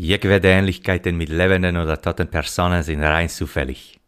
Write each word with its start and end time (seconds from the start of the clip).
Jegliche 0.00 0.46
Ähnlichkeiten 0.46 1.16
mit 1.16 1.28
lebenden 1.28 1.76
oder 1.76 2.00
toten 2.00 2.28
Personen 2.28 2.84
sind 2.84 3.02
rein 3.02 3.28
zufällig. 3.28 3.98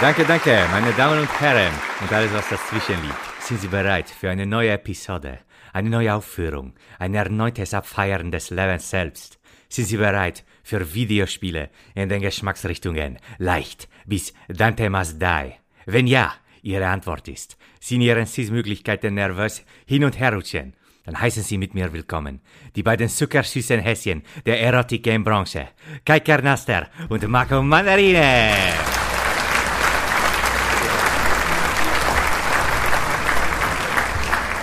Danke, 0.00 0.24
danke, 0.24 0.64
meine 0.70 0.92
Damen 0.92 1.20
und 1.20 1.40
Herren 1.40 1.74
und 2.00 2.10
alles, 2.10 2.32
was 2.32 2.48
dazwischen 2.48 3.02
liegt. 3.02 3.42
Sind 3.42 3.60
Sie 3.60 3.68
bereit 3.68 4.08
für 4.08 4.30
eine 4.30 4.46
neue 4.46 4.70
Episode, 4.70 5.40
eine 5.74 5.90
neue 5.90 6.14
Aufführung, 6.14 6.72
ein 6.98 7.14
erneutes 7.14 7.74
Abfeiern 7.74 8.30
des 8.30 8.48
Lebens 8.48 8.88
selbst? 8.88 9.38
Sind 9.68 9.88
Sie 9.88 9.98
bereit 9.98 10.44
für 10.62 10.94
Videospiele 10.94 11.68
in 11.94 12.08
den 12.08 12.22
Geschmacksrichtungen 12.22 13.18
leicht 13.38 13.88
bis 14.06 14.32
Dante 14.48 14.88
Must 14.88 15.20
Die? 15.20 15.52
Wenn 15.84 16.06
ja, 16.06 16.32
Ihre 16.62 16.86
Antwort 16.86 17.28
ist, 17.28 17.58
sind 17.80 18.00
Ihre 18.00 18.24
Cis-Möglichkeiten 18.24 19.14
nervös 19.14 19.64
hin 19.84 20.04
und 20.04 20.18
her 20.18 20.32
rutschen, 20.32 20.74
dann 21.04 21.20
heißen 21.20 21.42
Sie 21.42 21.58
mit 21.58 21.74
mir 21.74 21.92
willkommen. 21.92 22.40
Die 22.76 22.82
beiden 22.82 23.08
zuckersüßen 23.08 23.80
Häschen 23.80 24.22
der 24.46 24.60
Erotik-Game-Branche. 24.60 25.68
Kai 26.04 26.20
Kernaster 26.20 26.88
und 27.10 27.28
Marco 27.28 27.60
Mandarine. 27.62 28.93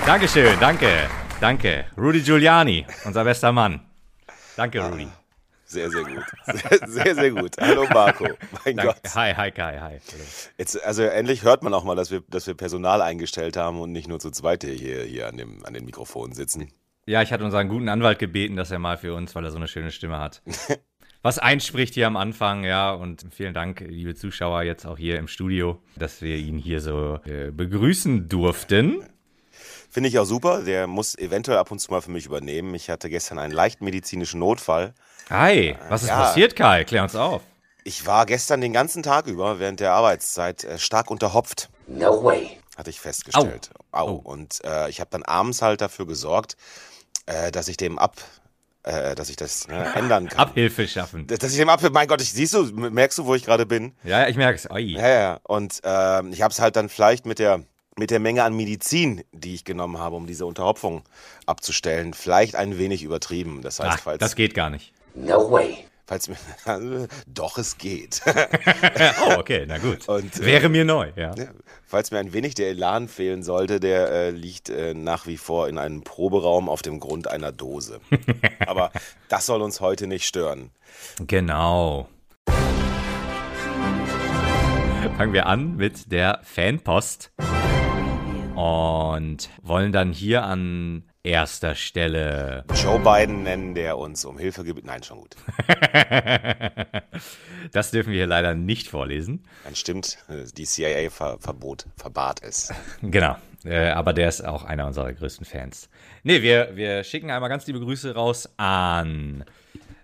Dankeschön, 0.06 0.60
danke, 0.60 1.08
danke. 1.40 1.86
Rudy 1.98 2.22
Giuliani, 2.22 2.86
unser 3.06 3.24
bester 3.24 3.52
Mann. 3.52 3.82
Danke, 4.58 4.82
Rudy. 4.82 5.08
Sehr, 5.64 5.90
sehr 5.90 6.04
gut. 6.04 6.24
Sehr, 6.46 6.88
sehr, 6.88 7.16
sehr 7.16 7.32
gut. 7.32 7.56
Hallo 7.58 7.86
Marco. 7.94 8.28
Mein 8.66 8.76
Danke. 8.76 8.94
Gott. 9.02 9.16
Hi, 9.16 9.34
hi, 9.34 9.52
Kai, 9.52 9.80
hi. 9.80 10.00
Jetzt, 10.58 10.84
also 10.84 11.04
endlich 11.04 11.44
hört 11.44 11.64
man 11.64 11.74
auch 11.74 11.86
mal, 11.86 11.96
dass 11.96 12.12
wir, 12.12 12.24
dass 12.28 12.46
wir 12.46 12.56
Personal 12.56 13.02
eingestellt 13.02 13.56
haben 13.56 13.80
und 13.80 13.94
nicht 13.94 14.10
nur 14.10 14.20
zu 14.20 14.32
zweit 14.32 14.66
hier, 14.66 15.04
hier 15.04 15.28
an, 15.30 15.38
dem, 15.38 15.66
an 15.66 15.74
den 15.74 15.86
Mikrofonen 15.86 16.34
sitzen. 16.34 16.74
Ja, 17.06 17.22
ich 17.22 17.32
hatte 17.32 17.46
unseren 17.46 17.70
guten 17.70 17.88
Anwalt 17.88 18.20
gebeten, 18.20 18.58
dass 18.58 18.70
er 18.70 18.80
mal 18.80 18.98
für 18.98 19.14
uns, 19.14 19.34
weil 19.34 19.46
er 19.46 19.52
so 19.52 19.58
eine 19.58 19.70
schöne 19.70 19.92
Stimme 19.92 20.20
hat, 20.20 20.42
was 21.22 21.40
einspricht 21.40 21.94
hier 21.94 22.08
am 22.08 22.18
Anfang, 22.18 22.66
ja. 22.66 22.92
Und 22.92 23.26
vielen 23.32 23.54
Dank, 23.54 23.80
liebe 23.80 24.14
Zuschauer, 24.14 24.64
jetzt 24.64 24.86
auch 24.86 24.98
hier 24.98 25.20
im 25.20 25.30
Studio, 25.30 25.82
dass 25.96 26.22
wir 26.22 26.36
ihn 26.36 26.58
hier 26.58 26.82
so 26.82 27.20
äh, 27.26 27.52
begrüßen 27.52 28.28
durften. 28.28 29.04
Finde 29.92 30.08
ich 30.10 30.18
auch 30.18 30.26
super. 30.26 30.62
Der 30.64 30.88
muss 30.88 31.16
eventuell 31.18 31.58
ab 31.58 31.70
und 31.70 31.80
zu 31.80 31.92
mal 31.92 32.02
für 32.02 32.12
mich 32.12 32.26
übernehmen. 32.26 32.74
Ich 32.76 32.90
hatte 32.90 33.10
gestern 33.10 33.38
einen 33.40 33.54
leichten 33.54 33.84
medizinischen 33.84 34.40
Notfall. 34.40 34.94
Hi, 35.30 35.76
was 35.90 36.04
ist 36.04 36.10
Ja. 36.10 36.20
passiert, 36.20 36.56
Kai? 36.56 36.86
Klär 36.86 37.04
uns 37.04 37.16
auf. 37.16 37.42
Ich 37.84 38.06
war 38.06 38.26
gestern 38.26 38.62
den 38.62 38.74
ganzen 38.74 39.04
Tag 39.04 39.28
über 39.28 39.60
während 39.60 39.80
der 39.82 39.92
Arbeitszeit 39.94 40.64
äh, 40.64 40.78
stark 40.80 41.12
unterhopft. 41.12 41.70
No 41.88 42.24
way. 42.24 42.58
hatte 42.78 42.90
ich 42.90 43.00
festgestellt. 43.02 43.70
Au. 43.92 44.08
Oh. 44.10 44.16
Und 44.24 44.64
äh, 44.64 44.90
ich 44.90 45.00
habe 45.02 45.10
dann 45.12 45.24
abends 45.24 45.62
halt 45.62 45.82
dafür 45.82 46.08
gesorgt, 46.08 46.56
äh, 47.26 47.52
dass 47.52 47.68
ich 47.68 47.76
dem 47.78 48.00
ab, 48.00 48.16
äh, 48.84 49.14
dass 49.16 49.30
ich 49.30 49.36
das 49.36 49.68
ne, 49.68 49.94
ändern 49.96 50.30
kann. 50.30 50.40
Abhilfe 50.40 50.88
schaffen. 50.88 51.28
Dass 51.28 51.52
ich 51.52 51.58
dem 51.58 51.70
ab, 51.70 51.82
mein 51.92 52.08
Gott, 52.08 52.22
ich, 52.22 52.32
siehst 52.32 52.54
du, 52.54 52.64
merkst 52.72 53.18
du, 53.18 53.26
wo 53.26 53.36
ich 53.36 53.44
gerade 53.44 53.66
bin? 53.66 53.94
Ja, 54.04 54.28
ich 54.28 54.38
merke 54.38 54.56
es. 54.56 54.70
Oi. 54.72 54.80
Ja, 54.82 55.08
ja. 55.10 55.40
Und 55.44 55.82
ähm, 55.84 56.32
ich 56.32 56.42
habe 56.42 56.52
es 56.54 56.60
halt 56.62 56.76
dann 56.78 56.88
vielleicht 56.88 57.26
mit 57.26 57.40
der 57.40 57.64
mit 57.98 58.12
der 58.12 58.20
Menge 58.20 58.44
an 58.44 58.56
Medizin, 58.56 59.24
die 59.32 59.54
ich 59.56 59.66
genommen 59.66 59.98
habe, 60.00 60.16
um 60.16 60.28
diese 60.28 60.46
Unterhopfung 60.46 61.04
abzustellen, 61.46 62.14
vielleicht 62.14 62.56
ein 62.56 62.78
wenig 62.78 63.04
übertrieben. 63.04 63.62
Das 63.62 63.80
heißt, 63.80 63.98
Ach, 64.00 64.04
falls, 64.04 64.20
das 64.20 64.36
geht 64.36 64.54
gar 64.54 64.70
nicht. 64.70 64.94
No 65.14 65.52
way. 65.52 65.86
falls 66.08 66.30
mir, 66.30 66.38
doch 67.28 67.58
es 67.58 67.78
geht. 67.78 68.22
Oh, 69.28 69.40
okay, 69.40 69.66
na 69.68 69.78
gut. 69.78 70.08
Und, 70.08 70.40
äh, 70.40 70.46
Wäre 70.46 70.70
mir 70.70 70.86
neu, 70.86 71.12
ja. 71.16 71.34
Ja, 71.36 71.48
Falls 71.86 72.12
mir 72.12 72.20
ein 72.20 72.34
wenig 72.34 72.56
der 72.56 72.70
Elan 72.70 73.08
fehlen 73.08 73.44
sollte, 73.44 73.80
der 73.80 74.10
äh, 74.10 74.30
liegt 74.32 74.70
äh, 74.70 74.94
nach 74.94 75.28
wie 75.28 75.38
vor 75.38 75.68
in 75.68 75.78
einem 75.78 76.04
Proberaum 76.04 76.70
auf 76.70 76.82
dem 76.82 77.00
Grund 77.00 77.28
einer 77.28 77.52
Dose. 77.52 78.00
Aber 78.66 78.92
das 79.28 79.46
soll 79.46 79.62
uns 79.62 79.82
heute 79.82 80.08
nicht 80.08 80.26
stören. 80.26 80.72
Genau. 81.28 82.08
Fangen 85.18 85.34
wir 85.34 85.46
an 85.46 85.76
mit 85.76 86.12
der 86.12 86.40
Fanpost 86.44 87.32
und 88.62 89.50
wollen 89.64 89.92
dann 89.92 90.12
hier 90.12 90.44
an 90.44 91.04
erster 91.24 91.76
Stelle. 91.76 92.64
Joe 92.76 93.00
Biden 93.00 93.44
nennen, 93.44 93.74
der 93.74 93.98
uns 93.98 94.24
um 94.26 94.38
Hilfe 94.38 94.64
gebeten. 94.64 94.88
Nein, 94.88 95.04
schon 95.04 95.22
gut. 95.22 95.36
Das 97.72 97.92
dürfen 97.92 98.10
wir 98.10 98.18
hier 98.18 98.28
leider 98.28 98.56
nicht 98.56 98.88
vorlesen. 98.88 99.46
Dann 99.64 99.76
stimmt, 99.76 100.18
die 100.58 100.66
CIA 100.66 101.10
ver 101.10 101.38
verbot, 101.40 101.86
verbat 101.96 102.42
es. 102.44 102.74
Genau. 103.02 103.36
Äh, 103.64 103.90
aber 103.90 104.14
der 104.14 104.28
ist 104.28 104.44
auch 104.44 104.64
einer 104.64 104.88
unserer 104.88 105.14
größten 105.14 105.46
Fans. 105.46 105.90
Nee, 106.24 106.42
wir, 106.42 106.76
wir 106.76 107.04
schicken 107.04 107.30
einmal 107.30 107.50
ganz 107.50 107.68
liebe 107.68 107.80
Grüße 107.80 108.16
raus 108.16 108.50
an 108.58 109.46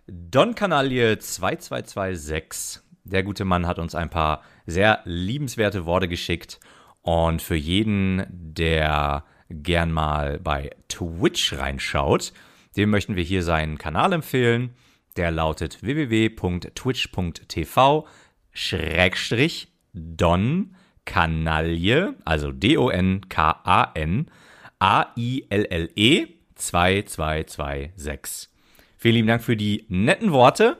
Don 0.05 0.53
Canalie 0.53 1.17
2226. 1.17 2.83
Der 3.03 3.23
gute 3.23 3.45
Mann 3.45 3.65
hat 3.65 3.79
uns 3.79 3.95
ein 3.95 4.11
paar 4.11 4.43
sehr 4.67 5.01
liebenswerte 5.05 5.85
Worte 5.85 6.07
geschickt. 6.07 6.59
Und 7.07 7.41
für 7.41 7.55
jeden, 7.55 8.25
der 8.29 9.23
gern 9.49 9.91
mal 9.93 10.41
bei 10.41 10.71
Twitch 10.89 11.53
reinschaut, 11.53 12.33
dem 12.75 12.89
möchten 12.89 13.15
wir 13.15 13.23
hier 13.23 13.43
seinen 13.43 13.77
Kanal 13.77 14.11
empfehlen. 14.11 14.71
Der 15.15 15.31
lautet 15.31 15.81
www.twitch.tv 15.81 18.07
Schrägstrich 18.51 19.71
Don 19.93 20.75
Kanalie, 21.05 22.13
also 22.25 22.51
D-O-N-K-A-N 22.51 24.29
A-I-L-L-E 24.79 26.27
2226. 26.55 28.49
Vielen 28.97 29.15
lieben 29.15 29.29
Dank 29.29 29.43
für 29.43 29.55
die 29.55 29.85
netten 29.87 30.33
Worte 30.33 30.77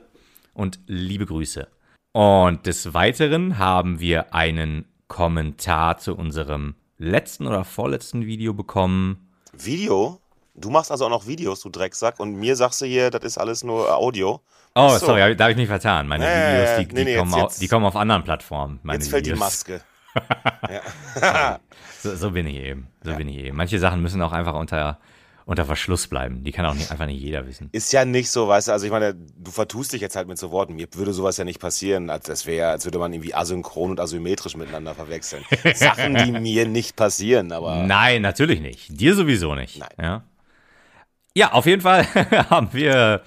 und 0.52 0.78
liebe 0.86 1.24
Grüße. 1.24 1.68
Und 2.12 2.66
des 2.66 2.92
Weiteren 2.92 3.56
haben 3.58 4.00
wir 4.00 4.34
einen 4.34 4.84
Kommentar 5.08 5.98
zu 5.98 6.14
unserem 6.14 6.74
letzten 6.98 7.46
oder 7.46 7.64
vorletzten 7.64 8.24
Video 8.26 8.54
bekommen. 8.54 9.28
Video? 9.52 10.20
Du 10.54 10.70
machst 10.70 10.90
also 10.90 11.06
auch 11.06 11.10
noch 11.10 11.26
Videos, 11.26 11.60
du 11.60 11.68
Drecksack, 11.70 12.18
und 12.20 12.34
mir 12.34 12.56
sagst 12.56 12.80
du 12.80 12.86
hier, 12.86 13.10
das 13.10 13.22
ist 13.24 13.38
alles 13.38 13.62
nur 13.62 13.94
Audio. 13.96 14.40
Oh, 14.74 14.88
so. 14.90 15.06
sorry, 15.06 15.34
da 15.36 15.44
habe 15.44 15.52
ich 15.52 15.56
mich 15.58 15.68
vertan. 15.68 16.08
Meine 16.08 16.24
Ja, 16.24 16.30
ja, 16.30 16.52
Videos, 16.54 16.68
ja. 16.70 16.78
die, 16.80 16.86
die, 16.88 16.94
Nee, 16.94 17.04
nee, 17.04 17.16
kommen 17.16 17.30
jetzt- 17.32 17.38
au- 17.40 17.42
jetzt- 17.44 17.62
die 17.62 17.68
kommen 17.68 17.86
auf 17.86 17.96
anderen 17.96 18.24
Plattformen. 18.24 18.80
Jetzt 18.90 19.08
fällt 19.08 19.26
die 19.26 19.30
Videos. 19.30 19.40
Maske. 19.40 19.80
So, 22.00 22.14
so 22.14 22.30
bin 22.30 22.46
ich 22.46 22.56
eben. 22.56 22.86
So 23.02 23.14
bin 23.14 23.28
ich 23.28 23.36
eben. 23.38 23.56
Manche 23.56 23.78
Sachen 23.80 24.00
müssen 24.02 24.22
auch 24.22 24.32
einfach 24.32 24.54
unter, 24.54 24.98
unter 25.48 25.64
Verschluss 25.64 26.06
bleiben. 26.08 26.44
Die 26.44 26.52
kann 26.52 26.66
auch 26.66 26.74
nicht, 26.74 26.90
einfach 26.90 27.06
nicht 27.06 27.22
jeder 27.22 27.46
wissen. 27.46 27.70
Ist 27.72 27.90
ja 27.94 28.04
nicht 28.04 28.28
so, 28.28 28.48
weißt 28.48 28.68
du, 28.68 28.72
also 28.72 28.84
ich 28.84 28.92
meine, 28.92 29.14
du 29.14 29.50
vertust 29.50 29.94
dich 29.94 30.02
jetzt 30.02 30.14
halt 30.14 30.28
mit 30.28 30.36
so 30.36 30.50
Worten. 30.50 30.74
Mir 30.74 30.88
würde 30.92 31.14
sowas 31.14 31.38
ja 31.38 31.44
nicht 31.44 31.58
passieren, 31.58 32.10
als 32.10 32.26
das 32.26 32.44
wäre, 32.44 32.68
als 32.68 32.84
würde 32.84 32.98
man 32.98 33.14
irgendwie 33.14 33.34
asynchron 33.34 33.92
und 33.92 33.98
asymmetrisch 33.98 34.56
miteinander 34.56 34.94
verwechseln. 34.94 35.42
Sachen, 35.74 36.16
die 36.16 36.32
mir 36.32 36.68
nicht 36.68 36.96
passieren, 36.96 37.50
aber 37.52 37.76
Nein, 37.76 38.20
natürlich 38.20 38.60
nicht. 38.60 39.00
Dir 39.00 39.14
sowieso 39.14 39.54
nicht. 39.54 39.78
Nein. 39.78 39.88
Ja, 39.98 40.22
ja 41.34 41.52
auf 41.52 41.64
jeden 41.64 41.80
Fall 41.80 42.04
haben 42.50 42.68
wir 42.74 43.22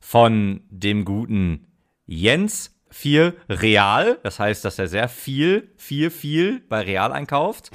von 0.00 0.62
dem 0.70 1.04
guten 1.04 1.66
Jens 2.06 2.74
viel 2.88 3.34
Real. 3.50 4.18
Das 4.22 4.38
heißt, 4.38 4.64
dass 4.64 4.78
er 4.78 4.88
sehr 4.88 5.10
viel, 5.10 5.74
viel, 5.76 6.08
viel 6.08 6.60
bei 6.70 6.80
Real 6.80 7.12
einkauft. 7.12 7.70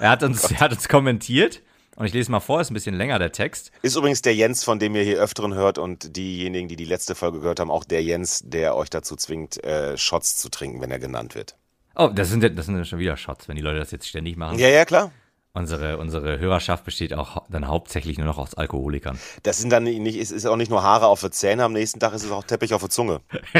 Er 0.00 0.10
hat 0.10 0.24
uns, 0.24 0.50
er 0.50 0.58
hat 0.58 0.72
uns 0.72 0.88
kommentiert. 0.88 1.62
Und 1.96 2.06
ich 2.06 2.12
lese 2.12 2.30
mal 2.30 2.40
vor, 2.40 2.60
ist 2.60 2.70
ein 2.70 2.74
bisschen 2.74 2.94
länger 2.94 3.18
der 3.18 3.32
Text. 3.32 3.70
ist 3.82 3.96
übrigens 3.96 4.20
der 4.22 4.34
Jens, 4.34 4.62
von 4.64 4.78
dem 4.78 4.94
ihr 4.94 5.02
hier 5.02 5.18
öfteren 5.18 5.54
hört 5.54 5.78
und 5.78 6.16
diejenigen, 6.16 6.68
die 6.68 6.76
die 6.76 6.84
letzte 6.84 7.14
Folge 7.14 7.40
gehört 7.40 7.58
haben, 7.58 7.70
auch 7.70 7.84
der 7.84 8.02
Jens, 8.02 8.42
der 8.44 8.76
euch 8.76 8.90
dazu 8.90 9.16
zwingt, 9.16 9.62
äh, 9.64 9.96
Shots 9.96 10.36
zu 10.36 10.50
trinken, 10.50 10.80
wenn 10.82 10.90
er 10.90 10.98
genannt 10.98 11.34
wird. 11.34 11.56
Oh, 11.94 12.08
das 12.14 12.28
sind, 12.28 12.42
ja- 12.42 12.50
das 12.50 12.66
sind 12.66 12.76
ja 12.76 12.84
schon 12.84 12.98
wieder 12.98 13.16
Shots, 13.16 13.48
wenn 13.48 13.56
die 13.56 13.62
Leute 13.62 13.78
das 13.78 13.90
jetzt 13.90 14.06
ständig 14.06 14.36
machen. 14.36 14.58
Ja, 14.58 14.68
ja, 14.68 14.84
klar. 14.84 15.10
Unsere, 15.54 15.96
unsere 15.96 16.38
Hörerschaft 16.38 16.84
besteht 16.84 17.14
auch 17.14 17.42
dann 17.48 17.66
hauptsächlich 17.66 18.18
nur 18.18 18.26
noch 18.26 18.36
aus 18.36 18.52
Alkoholikern. 18.54 19.18
Das 19.42 19.56
sind 19.56 19.70
dann 19.70 19.84
nicht, 19.84 20.16
es 20.18 20.30
ist 20.30 20.44
auch 20.44 20.56
nicht 20.56 20.68
nur 20.70 20.82
Haare 20.82 21.06
auf 21.06 21.22
der 21.22 21.30
Zähne, 21.30 21.64
am 21.64 21.72
nächsten 21.72 21.98
Tag 21.98 22.12
ist 22.12 22.24
es 22.24 22.30
auch 22.30 22.44
Teppich 22.44 22.74
auf 22.74 22.82
der 22.82 22.90
Zunge. 22.90 23.22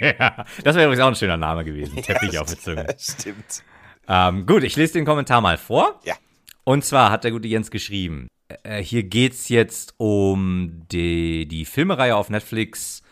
ja, 0.00 0.46
das 0.64 0.74
wäre 0.74 0.86
übrigens 0.86 1.00
auch 1.02 1.08
ein 1.08 1.14
schöner 1.16 1.36
Name 1.36 1.64
gewesen. 1.64 2.00
Teppich 2.02 2.38
auf 2.38 2.48
der 2.48 2.58
Zunge. 2.58 2.86
Stimmt. 2.98 3.62
Ähm, 4.08 4.46
gut, 4.46 4.62
ich 4.64 4.74
lese 4.76 4.94
den 4.94 5.04
Kommentar 5.04 5.42
mal 5.42 5.58
vor. 5.58 6.00
Ja. 6.04 6.14
Und 6.64 6.84
zwar 6.84 7.10
hat 7.10 7.24
der 7.24 7.30
gute 7.30 7.48
Jens 7.48 7.70
geschrieben, 7.70 8.28
äh, 8.62 8.82
hier 8.82 9.02
geht's 9.02 9.48
jetzt 9.48 9.94
um 9.98 10.82
die, 10.90 11.46
die 11.46 11.64
Filmereihe 11.64 12.16
auf 12.16 12.30
Netflix 12.30 13.02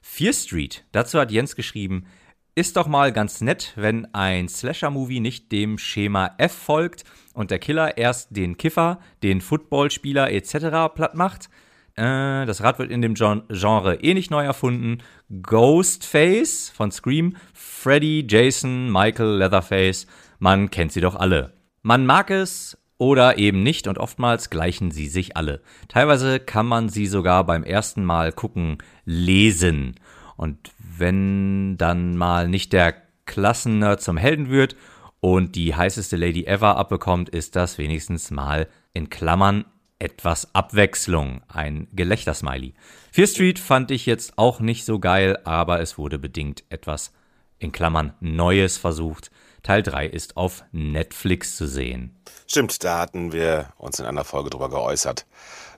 Fear 0.00 0.32
Street. 0.32 0.84
Dazu 0.92 1.18
hat 1.18 1.32
Jens 1.32 1.56
geschrieben, 1.56 2.06
ist 2.54 2.76
doch 2.76 2.86
mal 2.86 3.12
ganz 3.12 3.40
nett, 3.40 3.72
wenn 3.74 4.14
ein 4.14 4.48
Slasher-Movie 4.48 5.18
nicht 5.18 5.50
dem 5.50 5.76
Schema 5.76 6.34
F 6.38 6.52
folgt 6.52 7.02
und 7.32 7.50
der 7.50 7.58
Killer 7.58 7.98
erst 7.98 8.36
den 8.36 8.56
Kiffer, 8.56 9.00
den 9.24 9.40
Footballspieler 9.40 10.30
etc. 10.30 10.94
platt 10.94 11.16
macht. 11.16 11.50
Äh, 11.96 12.46
das 12.46 12.62
Rad 12.62 12.78
wird 12.78 12.92
in 12.92 13.02
dem 13.02 13.14
Genre 13.14 13.98
eh 14.02 14.14
nicht 14.14 14.30
neu 14.30 14.44
erfunden. 14.44 15.02
Ghostface 15.42 16.70
von 16.70 16.92
Scream, 16.92 17.36
Freddy, 17.54 18.24
Jason, 18.28 18.90
Michael, 18.92 19.38
Leatherface, 19.38 20.06
man 20.38 20.70
kennt 20.70 20.92
sie 20.92 21.00
doch 21.00 21.16
alle. 21.16 21.54
Man 21.82 22.06
mag 22.06 22.30
es 22.30 22.78
oder 22.98 23.38
eben 23.38 23.62
nicht 23.62 23.88
und 23.88 23.98
oftmals 23.98 24.50
gleichen 24.50 24.90
sie 24.90 25.08
sich 25.08 25.36
alle. 25.36 25.60
Teilweise 25.88 26.40
kann 26.40 26.66
man 26.66 26.88
sie 26.88 27.06
sogar 27.06 27.44
beim 27.44 27.64
ersten 27.64 28.04
Mal 28.04 28.32
gucken 28.32 28.78
lesen. 29.04 29.94
Und 30.36 30.72
wenn 30.78 31.76
dann 31.76 32.16
mal 32.16 32.48
nicht 32.48 32.72
der 32.72 32.94
Klassennerd 33.26 34.00
zum 34.00 34.16
Helden 34.16 34.48
wird 34.48 34.76
und 35.20 35.56
die 35.56 35.74
heißeste 35.74 36.16
Lady 36.16 36.44
ever 36.44 36.76
abbekommt, 36.76 37.28
ist 37.28 37.56
das 37.56 37.78
wenigstens 37.78 38.30
mal 38.30 38.68
in 38.92 39.10
Klammern 39.10 39.64
etwas 39.98 40.54
Abwechslung. 40.54 41.42
Ein 41.48 41.88
Gelächtersmiley. 41.92 42.74
Fear 43.10 43.26
Street 43.26 43.58
fand 43.58 43.90
ich 43.90 44.06
jetzt 44.06 44.38
auch 44.38 44.60
nicht 44.60 44.84
so 44.84 44.98
geil, 44.98 45.38
aber 45.44 45.80
es 45.80 45.98
wurde 45.98 46.18
bedingt 46.18 46.64
etwas 46.68 47.12
in 47.58 47.72
Klammern 47.72 48.12
Neues 48.20 48.76
versucht. 48.76 49.30
Teil 49.64 49.82
3 49.82 50.06
ist 50.06 50.36
auf 50.36 50.62
Netflix 50.70 51.56
zu 51.56 51.66
sehen. 51.66 52.14
Stimmt, 52.46 52.84
da 52.84 53.00
hatten 53.00 53.32
wir 53.32 53.72
uns 53.78 53.98
in 53.98 54.06
einer 54.06 54.22
Folge 54.22 54.50
drüber 54.50 54.68
geäußert, 54.68 55.26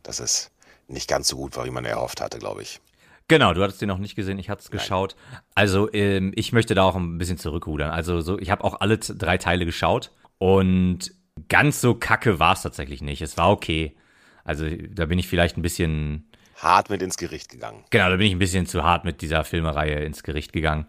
dass 0.03 0.21
es 0.21 0.51
nicht 0.89 1.09
ganz 1.09 1.29
so 1.29 1.37
gut 1.37 1.57
war, 1.57 1.65
wie 1.65 1.71
man 1.71 1.85
erhofft 1.85 2.21
hatte, 2.21 2.39
glaube 2.39 2.63
ich. 2.63 2.81
Genau, 3.29 3.55
du 3.55 3.63
hattest 3.63 3.81
den 3.81 3.89
noch 3.89 3.99
nicht 3.99 4.15
gesehen, 4.15 4.39
ich 4.39 4.51
hatte 4.51 4.63
es 4.63 4.71
geschaut. 4.71 5.17
Also 5.55 5.93
ähm, 5.93 6.33
ich 6.37 6.53
möchte 6.53 6.75
da 6.75 6.83
auch 6.83 6.97
ein 6.97 7.19
bisschen 7.19 7.39
zurückrudern. 7.39 7.91
Also 7.91 8.21
so, 8.21 8.39
ich 8.39 8.51
habe 8.51 8.63
auch 8.63 8.81
alle 8.81 8.99
drei 8.99 9.39
Teile 9.39 9.65
geschaut 9.65 10.13
und 10.39 11.13
ganz 11.49 11.81
so 11.81 11.95
kacke 11.95 12.39
war 12.39 12.53
es 12.55 12.63
tatsächlich 12.63 13.03
nicht. 13.03 13.23
Es 13.23 13.37
war 13.37 13.51
okay. 13.51 13.97
Also 14.45 14.67
da 14.69 15.07
bin 15.07 15.19
ich 15.19 15.29
vielleicht 15.29 15.57
ein 15.57 15.63
bisschen 15.63 16.29
hart 16.57 16.91
mit 16.91 17.03
ins 17.03 17.17
Gericht 17.17 17.51
gegangen. 17.51 17.85
Genau, 17.91 18.11
da 18.11 18.17
bin 18.17 18.27
ich 18.27 18.33
ein 18.33 18.39
bisschen 18.39 18.67
zu 18.67 18.85
hart 18.85 19.05
mit 19.05 19.23
dieser 19.23 19.45
Filmereihe 19.45 20.05
ins 20.05 20.23
Gericht 20.23 20.53
gegangen. 20.53 20.87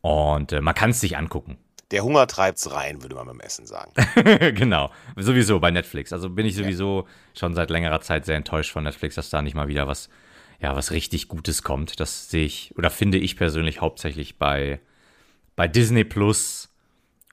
Und 0.00 0.52
äh, 0.52 0.60
man 0.60 0.74
kann 0.74 0.90
es 0.90 1.00
sich 1.00 1.16
angucken. 1.16 1.58
Der 1.92 2.02
Hunger 2.02 2.26
treibt's 2.26 2.72
rein, 2.72 3.02
würde 3.02 3.14
man 3.14 3.26
beim 3.26 3.40
Essen 3.40 3.66
sagen. 3.66 3.92
genau, 4.56 4.90
sowieso 5.16 5.60
bei 5.60 5.70
Netflix. 5.70 6.12
Also 6.12 6.30
bin 6.30 6.44
ich 6.44 6.56
sowieso 6.56 7.06
ja. 7.06 7.38
schon 7.38 7.54
seit 7.54 7.70
längerer 7.70 8.00
Zeit 8.00 8.24
sehr 8.24 8.36
enttäuscht 8.36 8.72
von 8.72 8.84
Netflix, 8.84 9.14
dass 9.14 9.30
da 9.30 9.40
nicht 9.40 9.54
mal 9.54 9.68
wieder 9.68 9.86
was 9.86 10.08
ja, 10.60 10.74
was 10.74 10.90
richtig 10.90 11.28
Gutes 11.28 11.62
kommt. 11.62 12.00
Das 12.00 12.30
sehe 12.30 12.44
ich 12.44 12.74
oder 12.76 12.90
finde 12.90 13.18
ich 13.18 13.36
persönlich 13.36 13.80
hauptsächlich 13.80 14.38
bei, 14.38 14.80
bei 15.54 15.68
Disney 15.68 16.04
Plus 16.04 16.72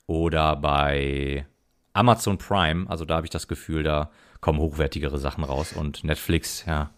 oder 0.08 0.56
bei 0.56 1.46
Amazon 1.94 2.38
Prime. 2.38 2.90
Also 2.90 3.06
da 3.06 3.16
habe 3.16 3.26
ich 3.26 3.32
das 3.32 3.48
Gefühl, 3.48 3.84
da 3.84 4.12
kommen 4.42 4.60
hochwertigere 4.60 5.20
Sachen 5.20 5.44
raus 5.44 5.74
und 5.74 6.04
Netflix, 6.04 6.66
ja, 6.66 6.92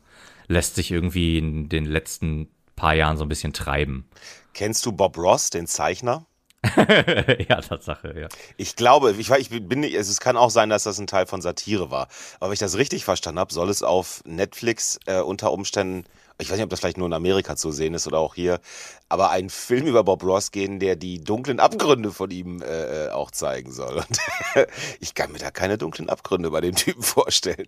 lässt 0.48 0.76
sich 0.76 0.92
irgendwie 0.92 1.38
in 1.38 1.70
den 1.70 1.86
letzten 1.86 2.50
paar 2.76 2.96
Jahren 2.96 3.18
so 3.18 3.24
ein 3.24 3.30
bisschen 3.30 3.54
treiben. 3.54 4.10
Kennst 4.54 4.86
du 4.86 4.92
Bob 4.92 5.18
Ross, 5.18 5.50
den 5.50 5.68
Zeichner? 5.68 6.26
ja, 7.50 7.62
Tatsache, 7.62 8.20
ja. 8.20 8.28
Ich 8.58 8.76
glaube, 8.76 9.12
ich, 9.18 9.30
ich 9.30 9.50
bin 9.50 9.84
es 9.84 10.20
kann 10.20 10.38
auch 10.38 10.50
sein, 10.50 10.70
dass 10.70 10.84
das 10.84 11.00
ein 11.00 11.08
Teil 11.08 11.26
von 11.26 11.42
Satire 11.42 11.92
war. 11.92 12.08
Aber 12.40 12.50
wenn 12.50 12.54
ich 12.54 12.60
das 12.60 12.78
richtig 12.78 13.06
verstanden 13.06 13.40
habe, 13.40 13.54
soll 13.54 13.70
es 13.70 13.84
auf 13.84 14.22
Netflix 14.26 15.00
äh, 15.06 15.20
unter 15.20 15.52
Umständen, 15.52 16.06
ich 16.38 16.50
weiß 16.50 16.58
nicht, 16.58 16.64
ob 16.64 16.70
das 16.70 16.80
vielleicht 16.80 16.98
nur 16.98 17.08
in 17.08 17.14
Amerika 17.14 17.56
zu 17.56 17.72
sehen 17.72 17.94
ist 17.94 18.08
oder 18.08 18.20
auch 18.20 18.36
hier, 18.36 18.60
aber 19.08 19.30
ein 19.30 19.50
Film 19.50 19.86
über 19.88 20.04
Bob 20.04 20.24
Ross 20.24 20.52
gehen, 20.52 20.80
der 20.80 20.96
die 20.96 21.24
dunklen 21.24 21.60
Abgründe 21.60 22.12
von 22.12 22.32
ihm 22.32 22.62
äh, 22.62 23.06
äh 23.06 23.10
auch 23.12 23.32
zeigen 23.32 23.72
soll. 23.72 23.98
Und 23.98 24.18
ich 25.00 25.14
kann 25.14 25.32
mir 25.32 25.40
da 25.40 25.52
keine 25.52 25.78
dunklen 25.78 26.10
Abgründe 26.10 26.52
bei 26.52 26.62
dem 26.62 26.76
Typen 26.76 27.04
vorstellen. 27.04 27.68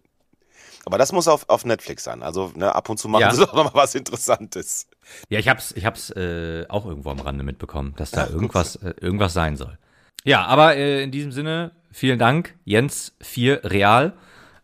Aber 0.88 0.98
das 0.98 1.12
muss 1.12 1.28
auf, 1.28 1.50
auf 1.50 1.66
Netflix 1.66 2.06
sein. 2.06 2.24
Also 2.24 2.54
ne, 2.56 2.74
ab 2.74 2.88
und 2.88 2.98
zu 2.98 3.10
machen 3.10 3.22
ja. 3.22 3.31
sie 3.31 3.42
doch 3.45 3.54
nochmal 3.54 3.84
was 3.84 3.94
Interessantes. 3.94 4.88
Ja, 5.28 5.38
ich 5.38 5.50
hab's, 5.50 5.74
ich 5.74 5.86
hab's 5.86 6.12
äh, 6.12 6.66
auch 6.69 6.86
irgendwo 6.86 7.10
am 7.10 7.19
Rande 7.19 7.44
mitbekommen, 7.44 7.94
dass 7.98 8.12
da 8.12 8.24
Ach, 8.24 8.30
irgendwas, 8.30 8.78
äh, 8.78 8.94
irgendwas 9.01 9.34
sein 9.34 9.57
soll. 9.57 9.78
Ja, 10.24 10.45
aber 10.45 10.78
äh, 10.78 11.04
in 11.04 11.12
diesem 11.12 11.34
Sinne, 11.34 11.72
vielen 11.92 12.18
Dank, 12.18 12.56
Jens 12.63 13.13
4 13.22 13.66
Real. 13.66 14.13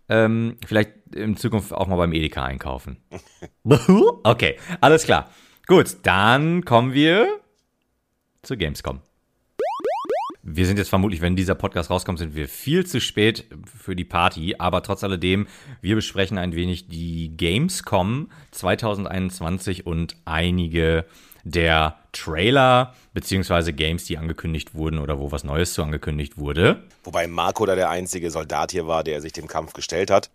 Ähm, 0.07 0.57
vielleicht 0.65 0.91
in 1.13 1.35
Zukunft 1.35 1.73
auch 1.73 1.87
mal 1.87 1.97
beim 1.97 2.13
Edeka 2.13 2.45
einkaufen. 2.45 3.03
okay, 4.23 4.57
alles 4.79 5.03
klar. 5.03 5.29
Gut, 5.67 5.97
dann 6.03 6.63
kommen 6.63 6.93
wir 6.93 7.27
zu 8.43 8.55
Gamescom. 8.55 9.01
Wir 10.45 10.65
sind 10.65 10.77
jetzt 10.77 10.89
vermutlich, 10.89 11.21
wenn 11.21 11.37
dieser 11.37 11.55
Podcast 11.55 11.89
rauskommt, 11.89 12.19
sind 12.19 12.35
wir 12.35 12.49
viel 12.49 12.85
zu 12.85 12.99
spät 12.99 13.45
für 13.65 13.95
die 13.95 14.03
Party. 14.03 14.55
Aber 14.59 14.83
trotz 14.83 15.01
alledem, 15.05 15.47
wir 15.79 15.95
besprechen 15.95 16.37
ein 16.37 16.53
wenig 16.53 16.89
die 16.89 17.31
Gamescom 17.37 18.29
2021 18.51 19.87
und 19.87 20.17
einige 20.25 21.05
der 21.45 21.97
Trailer 22.11 22.93
beziehungsweise 23.13 23.71
Games, 23.71 24.03
die 24.03 24.17
angekündigt 24.17 24.75
wurden 24.75 24.99
oder 24.99 25.17
wo 25.17 25.31
was 25.31 25.45
Neues 25.45 25.73
zu 25.73 25.81
angekündigt 25.81 26.37
wurde. 26.37 26.83
Wobei 27.05 27.25
Marco 27.27 27.65
da 27.65 27.75
der 27.75 27.89
einzige 27.89 28.29
Soldat 28.29 28.71
hier 28.71 28.85
war, 28.85 29.05
der 29.05 29.21
sich 29.21 29.31
dem 29.31 29.47
Kampf 29.47 29.71
gestellt 29.71 30.11
hat. 30.11 30.29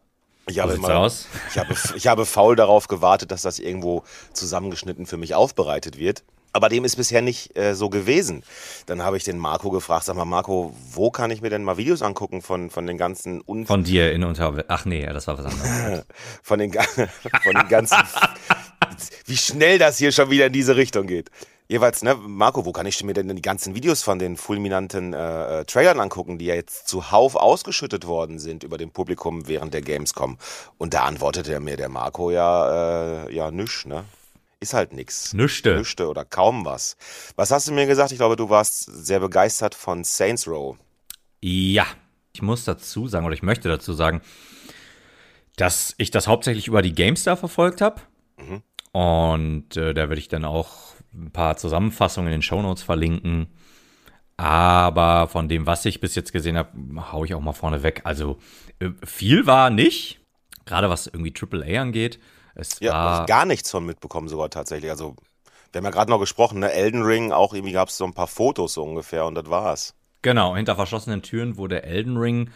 Ich 0.49 0.59
habe, 0.61 0.73
immer, 0.73 1.07
ich, 1.51 1.59
habe, 1.59 1.75
ich 1.97 2.07
habe 2.07 2.25
faul 2.25 2.57
darauf 2.57 2.89
gewartet, 2.89 3.31
dass 3.31 3.43
das 3.43 3.59
irgendwo 3.59 4.05
zusammengeschnitten 4.33 5.05
für 5.05 5.19
mich 5.19 5.35
aufbereitet 5.35 5.99
wird. 5.99 6.25
Aber 6.59 6.69
dem 6.69 6.85
ist 6.85 6.97
bisher 6.97 7.23
nicht 7.23 7.57
äh, 7.57 7.77
so 7.77 7.89
gewesen. 7.89 8.43
Dann 8.87 9.05
habe 9.05 9.17
ich 9.17 9.23
den 9.23 9.39
Marco 9.39 9.71
gefragt, 9.71 10.07
sag 10.07 10.17
mal, 10.17 10.25
Marco, 10.25 10.75
wo 10.91 11.13
kann 11.13 11.31
ich 11.31 11.41
mir 11.41 11.51
denn 11.51 11.63
mal 11.63 11.77
Videos 11.77 12.03
angucken 12.03 12.43
von, 12.43 12.69
von 12.69 12.85
den 12.85 12.99
ganzen... 12.99 13.41
Un 13.47 13.65
von 13.65 13.85
dir 13.85 14.11
in 14.11 14.25
Unter... 14.25 14.65
Ach 14.67 14.85
nee, 14.85 15.07
das 15.07 15.29
war 15.29 15.39
was 15.39 15.47
anderes. 15.47 16.05
von, 16.43 16.59
den, 16.59 16.73
von 16.73 17.55
den 17.55 17.69
ganzen... 17.69 17.97
wie 19.27 19.37
schnell 19.37 19.79
das 19.79 19.99
hier 19.99 20.11
schon 20.11 20.31
wieder 20.31 20.47
in 20.47 20.53
diese 20.53 20.75
Richtung 20.75 21.07
geht. 21.07 21.31
Jeweils, 21.69 22.03
ne, 22.03 22.17
Marco, 22.17 22.65
wo 22.65 22.73
kann 22.73 22.87
ich 22.87 23.05
mir 23.05 23.13
denn 23.13 23.29
die 23.37 23.41
ganzen 23.41 23.77
Videos 23.77 24.03
von 24.03 24.19
den 24.19 24.37
fulminanten 24.37 25.15
äh, 25.15 25.61
äh, 25.61 25.65
Trailern 25.65 26.01
angucken, 26.01 26.39
die 26.39 26.47
ja 26.47 26.57
jetzt 26.57 26.89
zuhauf 26.89 27.37
ausgeschüttet 27.37 28.05
worden 28.05 28.41
sind 28.41 28.65
über 28.65 28.79
dem 28.79 28.91
Publikum 28.91 29.47
während 29.47 29.75
der 29.75 29.83
Gamescom? 29.83 30.39
Und 30.77 30.93
da 30.93 31.05
antwortete 31.05 31.61
mir 31.61 31.77
der 31.77 31.89
Marco 31.89 32.33
ja, 32.33 33.27
äh, 33.27 33.33
ja, 33.33 33.53
nüsch, 33.53 33.87
ne? 33.87 34.03
Ist 34.61 34.75
halt 34.75 34.93
nix. 34.93 35.33
Nüchte. 35.35 35.77
Nüchte 35.77 36.09
oder 36.09 36.25
kaum 36.25 36.65
was. 36.65 36.97
Was 37.37 37.51
hast 37.51 37.69
du 37.69 37.73
mir 37.73 37.87
gesagt? 37.87 38.13
Ich 38.13 38.19
glaube, 38.19 38.37
du 38.37 38.51
warst 38.51 38.85
sehr 38.85 39.21
begeistert 39.21 39.75
von 39.75 40.05
Saints 40.05 40.49
Row. 40.49 40.77
Ja, 41.41 41.87
ich 42.33 42.43
muss 42.43 42.65
dazu 42.65 43.07
sagen, 43.07 43.27
oder 43.27 43.35
ich 43.35 43.43
möchte 43.43 43.69
dazu 43.69 43.93
sagen, 43.93 44.21
dass 45.57 45.95
ich 45.99 46.11
das 46.11 46.27
hauptsächlich 46.27 46.69
über 46.69 46.83
die 46.83 46.95
GameStar 46.95 47.37
verfolgt 47.37 47.81
habe. 47.81 48.01
Mhm. 48.37 48.63
Und 48.93 49.77
äh, 49.77 49.95
da 49.95 50.09
werde 50.09 50.21
ich 50.21 50.29
dann 50.29 50.45
auch 50.45 50.95
ein 51.15 51.31
paar 51.31 51.57
Zusammenfassungen 51.57 52.29
in 52.29 52.39
den 52.39 52.43
Shownotes 52.43 52.83
verlinken. 52.83 53.49
Aber 54.37 55.29
von 55.29 55.49
dem, 55.49 55.67
was 55.67 55.85
ich 55.85 56.01
bis 56.01 56.15
jetzt 56.15 56.33
gesehen 56.33 56.57
habe, 56.57 56.71
haue 57.13 57.27
ich 57.27 57.35
auch 57.35 57.41
mal 57.41 57.53
vorne 57.53 57.83
weg. 57.83 58.03
Also 58.05 58.39
äh, 58.79 58.91
viel 59.05 59.47
war 59.47 59.71
nicht, 59.71 60.21
gerade 60.65 60.89
was 60.91 61.09
irgendwie 61.09 61.35
AAA 61.35 61.81
angeht. 61.81 62.21
Es 62.59 62.81
ja, 62.81 62.93
war 62.93 63.27
gar 63.27 63.47
nichts 63.47 63.71
von 63.71 63.87
mitbekommen 63.87 64.29
sogar 64.29 64.51
tatsächlich. 64.51 64.91
Also 64.91 65.15
wir 65.73 65.79
haben 65.79 65.85
ja 65.85 65.91
gerade 65.91 66.11
noch 66.11 66.19
gesprochen, 66.19 66.59
ne? 66.59 66.73
Elden 66.73 67.03
Ring, 67.03 67.33
auch 67.33 67.55
irgendwie 67.55 67.73
gab 67.73 67.89
es 67.89 67.97
so 67.97 68.05
ein 68.05 68.15
paar 68.15 68.27
Fotos 68.27 68.75
so 68.75 68.83
ungefähr 68.83 69.27
und 69.27 69.37
das 69.37 69.49
war's. 69.49 69.95
Genau, 70.23 70.57
hinter 70.57 70.75
verschlossenen 70.75 71.23
Türen 71.23 71.57
wurde 71.57 71.85
Elden 71.85 72.17
Ring 72.17 72.51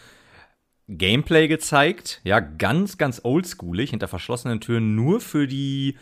Gameplay 0.89 1.47
gezeigt. 1.47 2.21
Ja, 2.25 2.41
ganz, 2.41 2.99
ganz 2.99 3.21
oldschoolig, 3.23 3.91
hinter 3.91 4.09
verschlossenen 4.09 4.61
Türen 4.61 4.97
nur 4.97 5.21
für 5.21 5.47
die, 5.47 5.97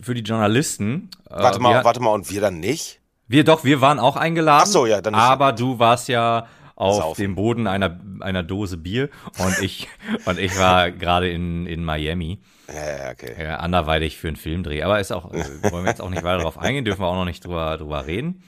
für 0.00 0.14
die 0.14 0.22
Journalisten. 0.22 1.10
Warte 1.28 1.58
äh, 1.58 1.62
mal, 1.62 1.84
warte 1.84 2.00
mal, 2.00 2.14
und 2.14 2.30
wir 2.30 2.40
dann 2.40 2.60
nicht? 2.60 3.00
Wir 3.26 3.42
doch, 3.42 3.64
wir 3.64 3.80
waren 3.80 3.98
auch 3.98 4.16
eingeladen. 4.16 4.62
Ach 4.64 4.70
so, 4.70 4.86
ja, 4.86 5.00
dann. 5.00 5.14
Aber 5.14 5.52
du 5.52 5.80
warst 5.80 6.08
ja 6.08 6.46
auf 6.80 6.96
Saufen. 6.96 7.22
dem 7.22 7.34
Boden 7.34 7.66
einer, 7.66 8.00
einer 8.20 8.42
Dose 8.42 8.78
Bier 8.78 9.10
und 9.38 9.60
ich, 9.60 9.86
und 10.24 10.38
ich 10.38 10.58
war 10.58 10.90
gerade 10.90 11.30
in, 11.30 11.66
in 11.66 11.84
Miami. 11.84 12.40
Ja, 12.68 13.10
okay. 13.10 13.34
Ja, 13.38 13.56
anderweitig 13.56 14.16
für 14.16 14.28
einen 14.28 14.36
Filmdreh. 14.36 14.82
Aber 14.82 14.98
ist 14.98 15.12
auch, 15.12 15.30
äh, 15.32 15.44
wollen 15.70 15.84
wir 15.84 15.90
jetzt 15.90 16.00
auch 16.00 16.08
nicht 16.08 16.22
weiter 16.22 16.38
darauf 16.38 16.58
eingehen, 16.58 16.86
dürfen 16.86 17.02
wir 17.02 17.08
auch 17.08 17.16
noch 17.16 17.26
nicht 17.26 17.44
drüber, 17.44 17.76
drüber 17.76 18.06
reden. 18.06 18.42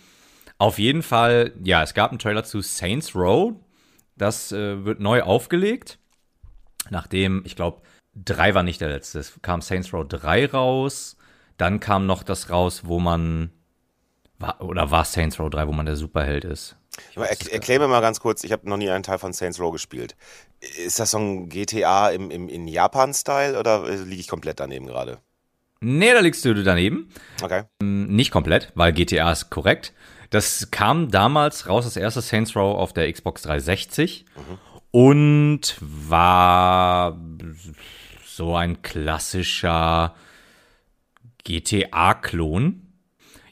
Auf 0.56 0.78
jeden 0.78 1.02
Fall, 1.02 1.52
ja, 1.62 1.82
es 1.82 1.92
gab 1.92 2.10
einen 2.10 2.18
Trailer 2.18 2.42
zu 2.42 2.62
Saints 2.62 3.14
Row. 3.14 3.52
Das 4.16 4.50
äh, 4.50 4.84
wird 4.84 5.00
neu 5.00 5.22
aufgelegt. 5.22 5.98
Nachdem, 6.88 7.42
ich 7.44 7.54
glaube, 7.54 7.82
drei 8.14 8.54
war 8.54 8.62
nicht 8.62 8.80
der 8.80 8.88
letzte. 8.88 9.18
Es 9.18 9.40
kam 9.42 9.60
Saints 9.60 9.92
Row 9.92 10.06
3 10.08 10.46
raus. 10.46 11.16
Dann 11.58 11.80
kam 11.80 12.06
noch 12.06 12.22
das 12.22 12.48
raus, 12.48 12.82
wo 12.86 12.98
man. 12.98 13.50
War, 14.38 14.60
oder 14.62 14.90
war 14.90 15.04
Saints 15.04 15.38
Row 15.38 15.50
3, 15.50 15.68
wo 15.68 15.72
man 15.72 15.86
der 15.86 15.96
Superheld 15.96 16.44
ist? 16.44 16.76
Er, 17.14 17.52
erklär 17.52 17.78
mir 17.78 17.88
mal 17.88 18.00
ganz 18.00 18.20
kurz, 18.20 18.44
ich 18.44 18.52
habe 18.52 18.68
noch 18.68 18.76
nie 18.76 18.90
einen 18.90 19.02
Teil 19.02 19.18
von 19.18 19.32
Saints 19.32 19.58
Row 19.58 19.72
gespielt. 19.72 20.14
Ist 20.84 21.00
das 21.00 21.12
so 21.12 21.18
ein 21.18 21.48
GTA 21.48 22.10
im, 22.10 22.30
im, 22.30 22.48
in 22.48 22.68
Japan-Style 22.68 23.58
oder 23.58 23.88
liege 23.88 24.20
ich 24.20 24.28
komplett 24.28 24.60
daneben 24.60 24.86
gerade? 24.86 25.18
Nee, 25.80 26.12
da 26.12 26.20
liegst 26.20 26.44
du 26.44 26.54
daneben. 26.54 27.08
Okay. 27.42 27.64
Ähm, 27.80 28.06
nicht 28.14 28.30
komplett, 28.30 28.70
weil 28.74 28.92
GTA 28.92 29.32
ist 29.32 29.50
korrekt. 29.50 29.92
Das 30.30 30.70
kam 30.70 31.10
damals 31.10 31.68
raus, 31.68 31.84
das 31.84 31.96
erste 31.96 32.20
Saints 32.20 32.54
Row 32.56 32.76
auf 32.78 32.92
der 32.92 33.12
Xbox 33.12 33.42
360 33.42 34.24
mhm. 34.36 34.58
und 34.90 35.76
war 35.80 37.18
so 38.24 38.54
ein 38.54 38.80
klassischer 38.82 40.14
GTA-Klon. 41.44 42.91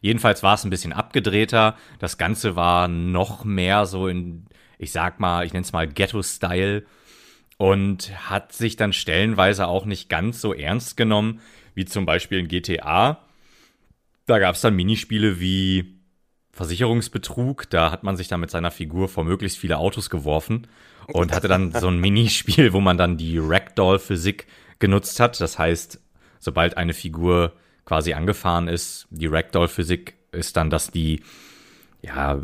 Jedenfalls 0.00 0.42
war 0.42 0.54
es 0.54 0.64
ein 0.64 0.70
bisschen 0.70 0.92
abgedrehter. 0.92 1.76
Das 1.98 2.18
Ganze 2.18 2.56
war 2.56 2.88
noch 2.88 3.44
mehr 3.44 3.86
so 3.86 4.08
in, 4.08 4.46
ich 4.78 4.92
sag 4.92 5.20
mal, 5.20 5.44
ich 5.44 5.52
nenne 5.52 5.64
es 5.64 5.72
mal 5.72 5.86
Ghetto-Style 5.86 6.84
und 7.58 8.30
hat 8.30 8.52
sich 8.52 8.76
dann 8.76 8.92
stellenweise 8.92 9.66
auch 9.66 9.84
nicht 9.84 10.08
ganz 10.08 10.40
so 10.40 10.54
ernst 10.54 10.96
genommen, 10.96 11.40
wie 11.74 11.84
zum 11.84 12.06
Beispiel 12.06 12.38
in 12.38 12.48
GTA. 12.48 13.26
Da 14.26 14.38
gab 14.38 14.54
es 14.54 14.62
dann 14.62 14.74
Minispiele 14.74 15.40
wie 15.40 16.00
Versicherungsbetrug. 16.52 17.68
Da 17.68 17.90
hat 17.90 18.02
man 18.02 18.16
sich 18.16 18.28
dann 18.28 18.40
mit 18.40 18.50
seiner 18.50 18.70
Figur 18.70 19.08
vor 19.08 19.24
möglichst 19.24 19.58
viele 19.58 19.78
Autos 19.78 20.08
geworfen 20.08 20.66
und 21.08 21.32
hatte 21.32 21.48
dann 21.48 21.72
so 21.72 21.88
ein 21.88 21.98
Minispiel, 21.98 22.72
wo 22.72 22.80
man 22.80 22.96
dann 22.96 23.16
die 23.16 23.38
Ragdoll-Physik 23.38 24.46
genutzt 24.78 25.20
hat. 25.20 25.40
Das 25.40 25.58
heißt, 25.58 26.00
sobald 26.38 26.76
eine 26.76 26.94
Figur 26.94 27.52
quasi 27.90 28.14
angefahren 28.14 28.68
ist, 28.68 29.08
die 29.10 29.26
Ragdoll-Physik 29.26 30.14
ist 30.30 30.56
dann, 30.56 30.70
dass 30.70 30.92
die, 30.92 31.24
ja, 32.02 32.40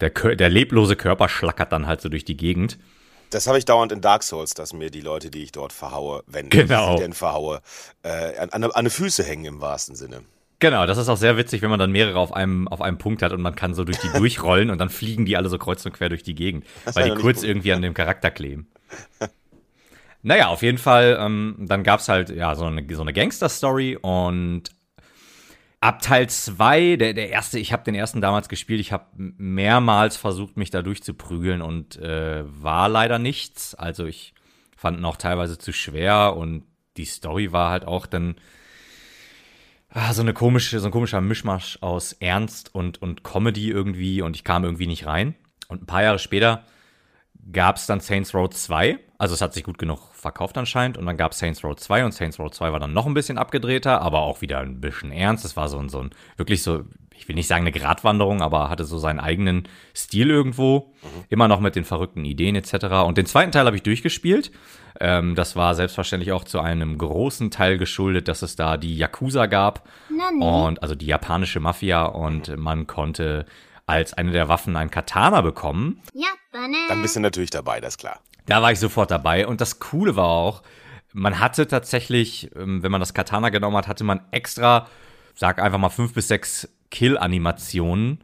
der, 0.00 0.08
der 0.08 0.48
leblose 0.48 0.96
Körper 0.96 1.28
schlackert 1.28 1.70
dann 1.70 1.86
halt 1.86 2.00
so 2.00 2.08
durch 2.08 2.24
die 2.24 2.38
Gegend. 2.38 2.78
Das 3.28 3.46
habe 3.46 3.58
ich 3.58 3.66
dauernd 3.66 3.92
in 3.92 4.00
Dark 4.00 4.22
Souls, 4.22 4.54
dass 4.54 4.72
mir 4.72 4.88
die 4.88 5.02
Leute, 5.02 5.30
die 5.30 5.42
ich 5.42 5.52
dort 5.52 5.74
verhaue, 5.74 6.22
wenn 6.26 6.48
genau. 6.48 6.94
ich 6.94 6.96
sie 6.96 7.02
denn 7.02 7.12
verhaue, 7.12 7.60
äh, 8.04 8.38
an, 8.38 8.48
an, 8.48 8.64
an 8.64 8.88
Füße 8.88 9.22
hängen 9.22 9.44
im 9.44 9.60
wahrsten 9.60 9.96
Sinne. 9.96 10.22
Genau, 10.60 10.86
das 10.86 10.96
ist 10.96 11.10
auch 11.10 11.18
sehr 11.18 11.36
witzig, 11.36 11.60
wenn 11.60 11.68
man 11.68 11.78
dann 11.78 11.92
mehrere 11.92 12.18
auf 12.18 12.32
einem, 12.32 12.66
auf 12.66 12.80
einem 12.80 12.96
Punkt 12.96 13.20
hat 13.20 13.32
und 13.32 13.42
man 13.42 13.54
kann 13.54 13.74
so 13.74 13.84
durch 13.84 13.98
die 13.98 14.08
durchrollen 14.16 14.70
und 14.70 14.78
dann 14.78 14.88
fliegen 14.88 15.26
die 15.26 15.36
alle 15.36 15.50
so 15.50 15.58
kreuz 15.58 15.84
und 15.84 15.92
quer 15.92 16.08
durch 16.08 16.22
die 16.22 16.34
Gegend, 16.34 16.64
das 16.86 16.96
weil 16.96 17.10
die 17.10 17.20
kurz 17.20 17.40
gut. 17.40 17.50
irgendwie 17.50 17.74
an 17.74 17.82
dem 17.82 17.92
Charakter 17.92 18.30
kleben. 18.30 18.66
naja, 20.22 20.46
auf 20.46 20.62
jeden 20.62 20.78
Fall, 20.78 21.18
ähm, 21.20 21.56
dann 21.58 21.82
gab's 21.82 22.08
halt 22.08 22.30
ja 22.30 22.54
so 22.54 22.64
eine, 22.64 22.86
so 22.94 23.02
eine 23.02 23.12
Gangster-Story 23.12 23.98
und 24.00 24.70
ab 25.80 26.00
Teil 26.00 26.28
2, 26.28 26.96
der, 26.96 27.14
der 27.14 27.30
erste, 27.30 27.58
ich 27.58 27.72
habe 27.72 27.84
den 27.84 27.94
ersten 27.94 28.20
damals 28.20 28.48
gespielt, 28.48 28.80
ich 28.80 28.92
habe 28.92 29.06
mehrmals 29.16 30.16
versucht, 30.16 30.56
mich 30.56 30.70
da 30.70 30.82
durchzuprügeln 30.82 31.62
und 31.62 31.96
äh, 31.96 32.44
war 32.46 32.88
leider 32.88 33.18
nichts. 33.18 33.74
Also 33.74 34.06
ich 34.06 34.34
fand 34.76 34.98
ihn 34.98 35.04
auch 35.04 35.16
teilweise 35.16 35.58
zu 35.58 35.72
schwer 35.72 36.36
und 36.36 36.64
die 36.96 37.04
Story 37.04 37.52
war 37.52 37.70
halt 37.70 37.84
auch 37.84 38.06
dann 38.06 38.36
ah, 39.90 40.12
so 40.12 40.22
eine 40.22 40.32
komische, 40.32 40.80
so 40.80 40.86
ein 40.86 40.92
komischer 40.92 41.20
Mischmasch 41.20 41.78
aus 41.82 42.12
Ernst 42.14 42.74
und, 42.74 43.00
und 43.02 43.22
Comedy 43.22 43.70
irgendwie 43.70 44.22
und 44.22 44.36
ich 44.36 44.44
kam 44.44 44.64
irgendwie 44.64 44.86
nicht 44.86 45.06
rein. 45.06 45.34
Und 45.68 45.82
ein 45.82 45.86
paar 45.86 46.02
Jahre 46.02 46.18
später 46.18 46.64
gab 47.52 47.76
es 47.76 47.86
dann 47.86 48.00
Saints 48.00 48.34
Row 48.34 48.48
2. 48.48 48.98
Also 49.18 49.34
es 49.34 49.40
hat 49.40 49.54
sich 49.54 49.64
gut 49.64 49.78
genug 49.78 50.00
verkauft 50.12 50.58
anscheinend. 50.58 50.98
Und 50.98 51.06
dann 51.06 51.16
gab 51.16 51.32
es 51.32 51.38
Saints 51.38 51.62
Row 51.64 51.74
2 51.74 52.04
und 52.04 52.12
Saints 52.12 52.38
Row 52.38 52.50
2 52.50 52.72
war 52.72 52.80
dann 52.80 52.92
noch 52.92 53.06
ein 53.06 53.14
bisschen 53.14 53.38
abgedrehter, 53.38 54.02
aber 54.02 54.20
auch 54.20 54.40
wieder 54.40 54.60
ein 54.60 54.80
bisschen 54.80 55.12
ernst. 55.12 55.44
Es 55.44 55.56
war 55.56 55.68
so 55.68 55.78
ein, 55.78 55.88
so 55.88 56.00
ein 56.00 56.10
wirklich 56.36 56.62
so, 56.62 56.84
ich 57.14 57.28
will 57.28 57.34
nicht 57.34 57.46
sagen 57.46 57.62
eine 57.62 57.72
Gratwanderung, 57.72 58.42
aber 58.42 58.68
hatte 58.68 58.84
so 58.84 58.98
seinen 58.98 59.20
eigenen 59.20 59.68
Stil 59.94 60.30
irgendwo. 60.30 60.92
Mhm. 61.02 61.24
Immer 61.28 61.48
noch 61.48 61.60
mit 61.60 61.76
den 61.76 61.84
verrückten 61.84 62.24
Ideen 62.24 62.56
etc. 62.56 62.86
Und 63.06 63.16
den 63.16 63.26
zweiten 63.26 63.52
Teil 63.52 63.66
habe 63.66 63.76
ich 63.76 63.82
durchgespielt. 63.82 64.50
Ähm, 65.00 65.34
das 65.34 65.56
war 65.56 65.74
selbstverständlich 65.74 66.32
auch 66.32 66.44
zu 66.44 66.60
einem 66.60 66.98
großen 66.98 67.50
Teil 67.50 67.78
geschuldet, 67.78 68.28
dass 68.28 68.42
es 68.42 68.56
da 68.56 68.76
die 68.76 68.96
Yakuza 68.96 69.46
gab. 69.46 69.88
Nani. 70.10 70.44
Und 70.44 70.82
also 70.82 70.94
die 70.94 71.06
japanische 71.06 71.60
Mafia 71.60 72.04
und 72.04 72.56
man 72.56 72.86
konnte 72.86 73.46
als 73.86 74.12
eine 74.14 74.32
der 74.32 74.48
Waffen 74.48 74.76
ein 74.76 74.90
Katana 74.90 75.40
bekommen. 75.40 76.02
Ja, 76.12 76.28
Dann 76.52 77.02
bist 77.02 77.16
du 77.16 77.20
natürlich 77.20 77.50
dabei, 77.50 77.80
das 77.80 77.94
ist 77.94 77.98
klar. 77.98 78.20
Da 78.46 78.60
war 78.60 78.72
ich 78.72 78.80
sofort 78.80 79.10
dabei. 79.10 79.46
Und 79.46 79.60
das 79.60 79.78
Coole 79.78 80.16
war 80.16 80.26
auch, 80.26 80.62
man 81.12 81.38
hatte 81.40 81.66
tatsächlich, 81.66 82.50
ähm, 82.56 82.82
wenn 82.82 82.92
man 82.92 83.00
das 83.00 83.14
Katana 83.14 83.48
genommen 83.48 83.76
hat, 83.76 83.88
hatte 83.88 84.04
man 84.04 84.20
extra, 84.32 84.88
sag 85.34 85.60
einfach 85.60 85.78
mal 85.78 85.88
fünf 85.88 86.14
bis 86.14 86.28
sechs 86.28 86.68
Kill-Animationen. 86.90 88.22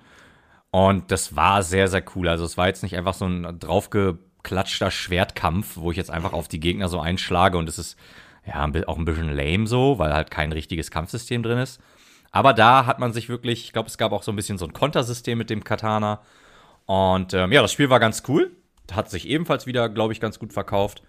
Und 0.71 1.11
das 1.11 1.37
war 1.37 1.63
sehr, 1.63 1.89
sehr 1.89 2.03
cool. 2.17 2.29
Also 2.29 2.45
es 2.45 2.57
war 2.57 2.67
jetzt 2.67 2.83
nicht 2.83 2.97
einfach 2.97 3.15
so 3.15 3.27
ein 3.27 3.59
draufgeklatschter 3.59 4.91
Schwertkampf, 4.91 5.77
wo 5.77 5.91
ich 5.91 5.97
jetzt 5.97 6.11
einfach 6.11 6.33
auf 6.33 6.49
die 6.49 6.61
Gegner 6.61 6.89
so 6.89 6.99
einschlage 6.99 7.59
und 7.59 7.69
es 7.69 7.79
ist 7.79 7.97
ja 8.45 8.69
auch 8.87 8.99
ein 8.99 9.05
bisschen 9.05 9.37
lame 9.37 9.67
so, 9.67 9.99
weil 9.99 10.13
halt 10.13 10.31
kein 10.31 10.51
richtiges 10.51 10.91
Kampfsystem 10.91 11.43
drin 11.43 11.59
ist. 11.59 11.81
Aber 12.33 12.55
da 12.55 12.87
hat 12.87 12.99
man 12.99 13.13
sich 13.13 13.29
wirklich, 13.29 13.65
ich 13.65 13.73
glaube, 13.73 13.89
es 13.89 13.99
gab 13.99 14.13
auch 14.13 14.23
so 14.23 14.33
ein 14.33 14.37
bisschen 14.37 14.59
so 14.59 14.65
ein 14.65 14.73
Kontersystem 14.73 15.37
mit 15.39 15.51
dem 15.51 15.63
Katana. 15.63 16.23
Und 16.87 17.35
ähm, 17.35 17.53
ja, 17.53 17.63
das 17.63 17.73
Spiel 17.73 17.91
war 17.91 18.01
ganz 18.01 18.23
cool. 18.27 18.51
Hat 18.91 19.11
sich 19.11 19.29
ebenfalls 19.29 19.67
wieder, 19.67 19.89
glaube 19.89 20.13
ich, 20.13 20.21
ganz 20.21 20.39
gut 20.39 20.53
verkauft. 20.53 21.03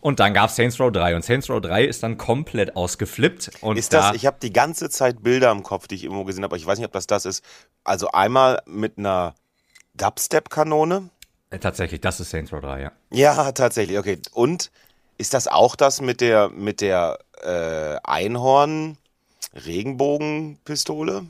Und 0.00 0.20
dann 0.20 0.34
gab 0.34 0.50
es 0.50 0.56
Saints 0.56 0.78
Row 0.80 0.92
3 0.92 1.16
und 1.16 1.24
Saints 1.24 1.48
Row 1.50 1.60
3 1.60 1.84
ist 1.84 2.02
dann 2.02 2.18
komplett 2.18 2.76
ausgeflippt. 2.76 3.50
Und 3.60 3.76
ist 3.76 3.92
das, 3.92 4.10
da 4.10 4.14
ich 4.14 4.26
habe 4.26 4.36
die 4.40 4.52
ganze 4.52 4.90
Zeit 4.90 5.22
Bilder 5.22 5.50
im 5.50 5.62
Kopf, 5.62 5.88
die 5.88 5.94
ich 5.94 6.04
irgendwo 6.04 6.24
gesehen 6.24 6.44
habe, 6.44 6.52
aber 6.52 6.56
ich 6.56 6.66
weiß 6.66 6.78
nicht, 6.78 6.86
ob 6.86 6.92
das 6.92 7.06
das 7.06 7.24
ist. 7.24 7.44
Also 7.84 8.10
einmal 8.10 8.62
mit 8.66 8.98
einer 8.98 9.34
Dubstep-Kanone. 9.94 11.10
Äh, 11.50 11.58
tatsächlich, 11.58 12.00
das 12.00 12.20
ist 12.20 12.30
Saints 12.30 12.52
Row 12.52 12.60
3, 12.60 12.82
ja. 12.82 12.92
Ja, 13.10 13.52
tatsächlich, 13.52 13.98
okay. 13.98 14.18
Und 14.32 14.70
ist 15.16 15.34
das 15.34 15.48
auch 15.48 15.74
das 15.74 16.00
mit 16.00 16.20
der, 16.20 16.50
mit 16.50 16.80
der 16.80 17.18
äh, 17.42 17.96
Einhorn? 18.04 18.98
Regenbogenpistole? 19.54 21.26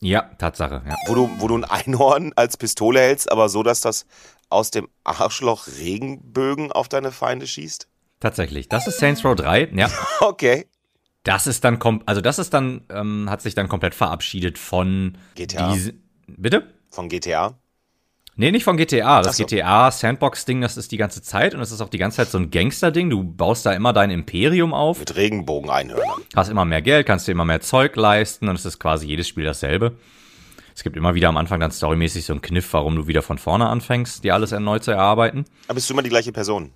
Ja, 0.00 0.22
Tatsache. 0.38 0.82
Ja. 0.86 0.96
Wo, 1.06 1.14
du, 1.14 1.30
wo 1.38 1.48
du 1.48 1.56
ein 1.56 1.64
Einhorn 1.64 2.32
als 2.36 2.56
Pistole 2.56 3.00
hältst, 3.00 3.30
aber 3.30 3.48
so, 3.48 3.62
dass 3.62 3.80
das 3.80 4.06
aus 4.50 4.70
dem 4.70 4.88
Arschloch 5.02 5.66
Regenbögen 5.78 6.72
auf 6.72 6.88
deine 6.88 7.10
Feinde 7.10 7.46
schießt? 7.46 7.88
Tatsächlich. 8.20 8.68
Das 8.68 8.86
ist 8.86 8.98
Saints 8.98 9.24
Row 9.24 9.34
3, 9.34 9.70
ja. 9.74 9.90
okay. 10.20 10.66
Das 11.22 11.46
ist 11.46 11.64
dann, 11.64 11.78
also 12.06 12.20
das 12.20 12.38
ist 12.38 12.52
dann, 12.52 12.84
ähm, 12.90 13.30
hat 13.30 13.40
sich 13.40 13.54
dann 13.54 13.68
komplett 13.68 13.94
verabschiedet 13.94 14.58
von 14.58 15.16
GTA. 15.34 15.74
Bitte? 16.26 16.74
Von 16.90 17.08
GTA? 17.08 17.58
Nee, 18.36 18.50
nicht 18.50 18.64
von 18.64 18.76
GTA. 18.76 19.22
Das 19.22 19.36
so. 19.36 19.44
GTA 19.44 19.90
Sandbox-Ding, 19.92 20.60
das 20.60 20.76
ist 20.76 20.90
die 20.90 20.96
ganze 20.96 21.22
Zeit 21.22 21.54
und 21.54 21.60
es 21.60 21.70
ist 21.70 21.80
auch 21.80 21.88
die 21.88 21.98
ganze 21.98 22.16
Zeit 22.16 22.30
so 22.30 22.38
ein 22.38 22.50
Gangster-Ding. 22.50 23.08
Du 23.08 23.22
baust 23.22 23.64
da 23.64 23.72
immer 23.72 23.92
dein 23.92 24.10
Imperium 24.10 24.74
auf. 24.74 24.98
Mit 24.98 25.14
Regenbogen-Einhörnern. 25.14 26.22
Hast 26.34 26.50
immer 26.50 26.64
mehr 26.64 26.82
Geld, 26.82 27.06
kannst 27.06 27.28
dir 27.28 27.32
immer 27.32 27.44
mehr 27.44 27.60
Zeug 27.60 27.94
leisten 27.94 28.48
und 28.48 28.56
es 28.56 28.64
ist 28.64 28.80
quasi 28.80 29.06
jedes 29.06 29.28
Spiel 29.28 29.44
dasselbe. 29.44 29.96
Es 30.74 30.82
gibt 30.82 30.96
immer 30.96 31.14
wieder 31.14 31.28
am 31.28 31.36
Anfang 31.36 31.60
dann 31.60 31.70
storymäßig 31.70 32.24
so 32.24 32.32
einen 32.32 32.42
Kniff, 32.42 32.72
warum 32.72 32.96
du 32.96 33.06
wieder 33.06 33.22
von 33.22 33.38
vorne 33.38 33.68
anfängst, 33.68 34.24
dir 34.24 34.34
alles 34.34 34.50
erneut 34.50 34.82
zu 34.82 34.90
erarbeiten. 34.90 35.44
Aber 35.68 35.74
bist 35.74 35.88
du 35.88 35.94
immer 35.94 36.02
die 36.02 36.10
gleiche 36.10 36.32
Person? 36.32 36.72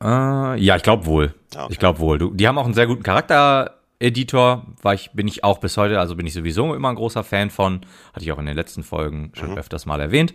Äh, 0.00 0.60
ja, 0.60 0.76
ich 0.76 0.82
glaube 0.84 1.06
wohl. 1.06 1.34
Ah, 1.56 1.64
okay. 1.64 1.72
Ich 1.72 1.78
glaube 1.80 1.98
wohl. 1.98 2.18
Du, 2.18 2.32
die 2.32 2.46
haben 2.46 2.58
auch 2.58 2.64
einen 2.64 2.74
sehr 2.74 2.86
guten 2.86 3.02
Charakter 3.02 3.81
Editor 4.02 4.66
war 4.82 4.94
ich, 4.94 5.10
bin 5.12 5.28
ich 5.28 5.44
auch 5.44 5.58
bis 5.58 5.76
heute, 5.76 6.00
also 6.00 6.16
bin 6.16 6.26
ich 6.26 6.34
sowieso 6.34 6.74
immer 6.74 6.88
ein 6.88 6.96
großer 6.96 7.22
Fan 7.24 7.50
von. 7.50 7.80
Hatte 8.12 8.24
ich 8.24 8.32
auch 8.32 8.38
in 8.38 8.46
den 8.46 8.56
letzten 8.56 8.82
Folgen 8.82 9.32
schon 9.34 9.52
mhm. 9.52 9.58
öfters 9.58 9.86
mal 9.86 10.00
erwähnt. 10.00 10.34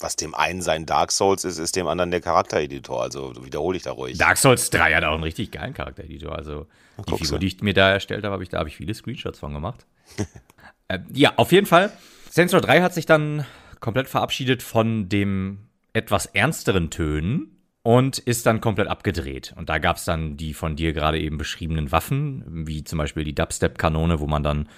Was 0.00 0.16
dem 0.16 0.34
einen 0.34 0.62
sein 0.62 0.86
Dark 0.86 1.10
Souls 1.10 1.44
ist, 1.44 1.58
ist 1.58 1.74
dem 1.76 1.86
anderen 1.86 2.10
der 2.10 2.20
Charaktereditor. 2.20 3.02
Also 3.02 3.32
wiederhole 3.44 3.76
ich 3.76 3.82
da 3.84 3.92
ruhig. 3.92 4.18
Dark 4.18 4.36
Souls 4.36 4.70
3 4.70 4.94
hat 4.94 5.04
auch 5.04 5.14
einen 5.14 5.24
richtig 5.24 5.50
geilen 5.50 5.74
Charaktereditor. 5.74 6.36
Also 6.36 6.66
die 7.08 7.16
Figur, 7.16 7.38
die 7.38 7.46
ich 7.48 7.62
mir 7.62 7.74
da 7.74 7.90
erstellt 7.90 8.24
habe, 8.24 8.32
habe 8.32 8.42
ich, 8.42 8.48
da 8.48 8.58
habe 8.58 8.68
ich 8.68 8.76
viele 8.76 8.94
Screenshots 8.94 9.38
von 9.38 9.54
gemacht. 9.54 9.86
äh, 10.88 10.98
ja, 11.12 11.32
auf 11.36 11.52
jeden 11.52 11.66
Fall. 11.66 11.92
Sensor 12.30 12.60
3 12.60 12.82
hat 12.82 12.94
sich 12.94 13.06
dann 13.06 13.44
komplett 13.80 14.08
verabschiedet 14.08 14.62
von 14.62 15.08
dem 15.08 15.68
etwas 15.92 16.26
ernsteren 16.26 16.90
Tönen 16.90 17.57
und 17.88 18.18
ist 18.18 18.44
dann 18.44 18.60
komplett 18.60 18.86
abgedreht. 18.86 19.54
Und 19.56 19.70
da 19.70 19.78
gab 19.78 19.96
es 19.96 20.04
dann 20.04 20.36
die 20.36 20.52
von 20.52 20.76
dir 20.76 20.92
gerade 20.92 21.18
eben 21.18 21.38
beschriebenen 21.38 21.90
Waffen, 21.90 22.44
wie 22.66 22.84
zum 22.84 22.98
Beispiel 22.98 23.24
die 23.24 23.34
Dubstep-Kanone, 23.34 24.20
wo 24.20 24.26
man 24.26 24.42
dann 24.42 24.68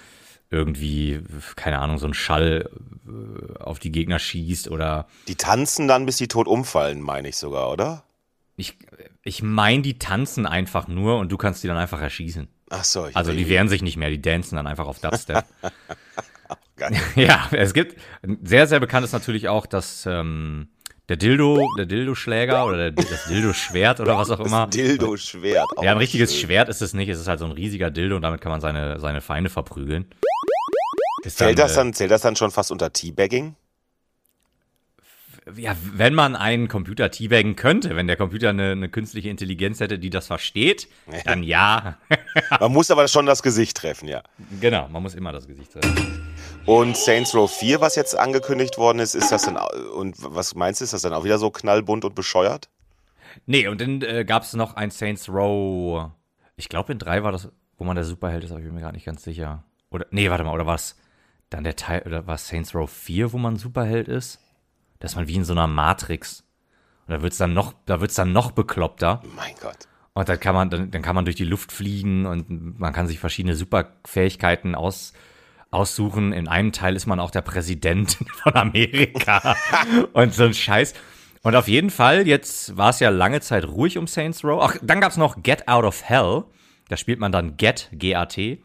irgendwie, 0.49 1.19
keine 1.57 1.79
Ahnung, 1.79 1.97
so 1.97 2.07
ein 2.07 2.13
Schall 2.13 2.69
äh, 3.05 3.59
auf 3.59 3.79
die 3.79 3.91
Gegner 3.91 4.17
schießt 4.17 4.71
oder. 4.71 5.07
Die 5.27 5.35
tanzen 5.35 5.89
dann, 5.89 6.05
bis 6.05 6.19
sie 6.19 6.29
tot 6.29 6.47
umfallen, 6.47 7.01
meine 7.01 7.27
ich 7.27 7.35
sogar, 7.35 7.69
oder? 7.69 8.05
Ich, 8.55 8.77
ich 9.23 9.43
meine, 9.43 9.81
die 9.81 9.99
tanzen 9.99 10.45
einfach 10.45 10.87
nur 10.87 11.19
und 11.19 11.33
du 11.33 11.37
kannst 11.37 11.65
die 11.65 11.67
dann 11.67 11.75
einfach 11.75 11.99
erschießen. 11.99 12.47
Ach 12.69 12.85
so. 12.85 13.07
Ich 13.07 13.17
also 13.17 13.33
die 13.33 13.49
wehren 13.49 13.67
sich 13.67 13.81
nicht 13.81 13.97
mehr, 13.97 14.09
die 14.09 14.21
dancen 14.21 14.55
dann 14.55 14.67
einfach 14.67 14.87
auf 14.87 14.99
Dubstep. 14.99 15.43
ja, 17.15 17.49
es 17.51 17.73
gibt, 17.73 17.99
sehr, 18.41 18.67
sehr 18.67 18.79
bekannt 18.79 19.03
ist 19.03 19.11
natürlich 19.11 19.49
auch, 19.49 19.65
dass 19.65 20.05
ähm, 20.05 20.69
der 21.11 21.17
Dildo, 21.17 21.67
der 21.77 21.85
Dildo-Schläger 21.87 22.65
oder 22.65 22.89
der, 22.89 22.91
das 22.91 23.25
Dildo-Schwert 23.25 23.99
oder 23.99 24.17
was 24.17 24.29
auch 24.29 24.39
immer. 24.39 24.67
Das 24.67 24.69
Dildo-Schwert. 24.69 25.67
Ja, 25.81 25.91
ein 25.91 25.97
richtiges 25.97 26.33
schön. 26.33 26.47
Schwert 26.47 26.69
ist 26.69 26.81
es 26.81 26.93
nicht. 26.93 27.09
Es 27.09 27.19
ist 27.19 27.27
halt 27.27 27.39
so 27.39 27.45
ein 27.45 27.51
riesiger 27.51 27.91
Dildo 27.91 28.15
und 28.15 28.21
damit 28.21 28.39
kann 28.39 28.49
man 28.49 28.61
seine, 28.61 28.97
seine 28.97 29.19
Feinde 29.19 29.49
verprügeln. 29.49 30.05
Zählt, 31.23 31.41
dann, 31.41 31.55
das 31.57 31.75
dann, 31.75 31.93
zählt 31.93 32.11
das 32.11 32.21
dann 32.21 32.37
schon 32.37 32.49
fast 32.49 32.71
unter 32.71 32.93
Teabagging? 32.93 33.57
Ja, 35.57 35.75
wenn 35.93 36.13
man 36.13 36.37
einen 36.37 36.69
Computer 36.69 37.11
teabaggen 37.11 37.57
könnte, 37.57 37.97
wenn 37.97 38.07
der 38.07 38.15
Computer 38.15 38.49
eine, 38.49 38.71
eine 38.71 38.87
künstliche 38.87 39.27
Intelligenz 39.27 39.81
hätte, 39.81 39.99
die 39.99 40.11
das 40.11 40.27
versteht, 40.27 40.87
dann 41.25 41.43
ja. 41.43 41.97
man 42.57 42.71
muss 42.71 42.89
aber 42.89 43.09
schon 43.09 43.25
das 43.25 43.43
Gesicht 43.43 43.75
treffen, 43.75 44.07
ja. 44.07 44.23
Genau, 44.61 44.87
man 44.87 45.03
muss 45.03 45.13
immer 45.13 45.33
das 45.33 45.45
Gesicht 45.45 45.73
treffen. 45.73 46.30
Und 46.65 46.95
Saints 46.95 47.33
Row 47.33 47.51
4, 47.51 47.81
was 47.81 47.95
jetzt 47.95 48.15
angekündigt 48.15 48.77
worden 48.77 48.99
ist, 48.99 49.15
ist 49.15 49.31
das 49.31 49.43
dann, 49.43 49.57
und 49.95 50.15
was 50.19 50.55
meinst 50.55 50.79
du, 50.79 50.85
ist 50.85 50.93
das 50.93 51.01
dann 51.01 51.13
auch 51.13 51.23
wieder 51.23 51.39
so 51.39 51.49
knallbunt 51.49 52.05
und 52.05 52.13
bescheuert? 52.13 52.69
Nee, 53.45 53.67
und 53.67 53.81
dann 53.81 54.01
äh, 54.03 54.25
gab 54.25 54.43
es 54.43 54.53
noch 54.53 54.75
ein 54.75 54.91
Saints 54.91 55.27
Row, 55.27 56.11
Ich 56.55 56.69
glaube, 56.69 56.91
in 56.91 56.99
3 56.99 57.23
war 57.23 57.31
das, 57.31 57.49
wo 57.77 57.83
man 57.83 57.95
der 57.95 58.05
Superheld 58.05 58.43
ist, 58.43 58.51
aber 58.51 58.59
ich 58.59 58.65
bin 58.65 58.75
mir 58.75 58.81
gar 58.81 58.91
nicht 58.91 59.05
ganz 59.05 59.23
sicher. 59.23 59.63
Oder, 59.89 60.05
nee, 60.11 60.29
warte 60.29 60.43
mal, 60.43 60.53
oder 60.53 60.67
was? 60.67 60.97
Dann 61.49 61.63
der 61.63 61.75
Teil, 61.75 62.03
oder 62.05 62.27
war 62.27 62.37
Saints 62.37 62.75
Row 62.75 62.89
4, 62.89 63.33
wo 63.33 63.37
man 63.37 63.57
Superheld 63.57 64.07
ist? 64.07 64.39
Da 64.99 65.07
ist 65.07 65.15
man 65.15 65.27
wie 65.27 65.35
in 65.35 65.43
so 65.43 65.53
einer 65.53 65.67
Matrix. 65.67 66.43
Und 67.07 67.15
da 67.15 67.21
wird's 67.23 67.37
dann 67.37 67.53
noch, 67.53 67.73
da 67.87 67.99
wird's 68.01 68.15
dann 68.15 68.31
noch 68.31 68.51
bekloppter. 68.51 69.21
Mein 69.35 69.55
Gott. 69.59 69.87
Und 70.13 70.29
dann 70.29 70.39
kann 70.39 70.53
man, 70.53 70.69
dann, 70.69 70.91
dann 70.91 71.01
kann 71.01 71.15
man 71.15 71.25
durch 71.25 71.37
die 71.37 71.45
Luft 71.45 71.71
fliegen 71.71 72.25
und 72.25 72.79
man 72.79 72.93
kann 72.93 73.07
sich 73.07 73.19
verschiedene 73.19 73.55
Superfähigkeiten 73.55 74.75
aus, 74.75 75.13
aussuchen. 75.71 76.33
In 76.33 76.47
einem 76.47 76.71
Teil 76.71 76.95
ist 76.95 77.07
man 77.07 77.19
auch 77.19 77.31
der 77.31 77.41
Präsident 77.41 78.17
von 78.43 78.55
Amerika 78.55 79.55
und 80.13 80.33
so 80.33 80.43
ein 80.43 80.53
Scheiß. 80.53 80.93
Und 81.43 81.55
auf 81.55 81.67
jeden 81.67 81.89
Fall, 81.89 82.27
jetzt 82.27 82.77
war 82.77 82.89
es 82.89 82.99
ja 82.99 83.09
lange 83.09 83.41
Zeit 83.41 83.65
ruhig 83.67 83.97
um 83.97 84.05
Saints 84.05 84.43
Row. 84.43 84.61
Ach, 84.61 84.77
dann 84.83 85.01
gab 85.01 85.11
es 85.11 85.17
noch 85.17 85.41
Get 85.41 85.67
Out 85.67 85.85
of 85.85 86.03
Hell. 86.03 86.43
Da 86.89 86.97
spielt 86.97 87.19
man 87.19 87.31
dann 87.31 87.57
Get, 87.57 87.89
G-A-T. 87.93 88.61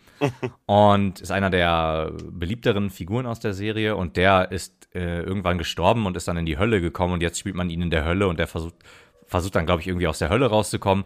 und 0.66 1.20
ist 1.20 1.30
einer 1.30 1.50
der 1.50 2.12
beliebteren 2.30 2.90
Figuren 2.90 3.26
aus 3.26 3.40
der 3.40 3.54
Serie. 3.54 3.96
Und 3.96 4.16
der 4.16 4.50
ist 4.50 4.88
äh, 4.94 5.20
irgendwann 5.22 5.58
gestorben 5.58 6.06
und 6.06 6.16
ist 6.16 6.28
dann 6.28 6.36
in 6.36 6.46
die 6.46 6.58
Hölle 6.58 6.80
gekommen. 6.80 7.14
Und 7.14 7.22
jetzt 7.22 7.38
spielt 7.38 7.54
man 7.54 7.70
ihn 7.70 7.82
in 7.82 7.90
der 7.90 8.04
Hölle 8.04 8.28
und 8.28 8.38
der 8.38 8.46
versucht, 8.46 8.74
versucht 9.26 9.54
dann, 9.56 9.66
glaube 9.66 9.80
ich, 9.82 9.88
irgendwie 9.88 10.06
aus 10.06 10.18
der 10.18 10.28
Hölle 10.28 10.46
rauszukommen. 10.46 11.04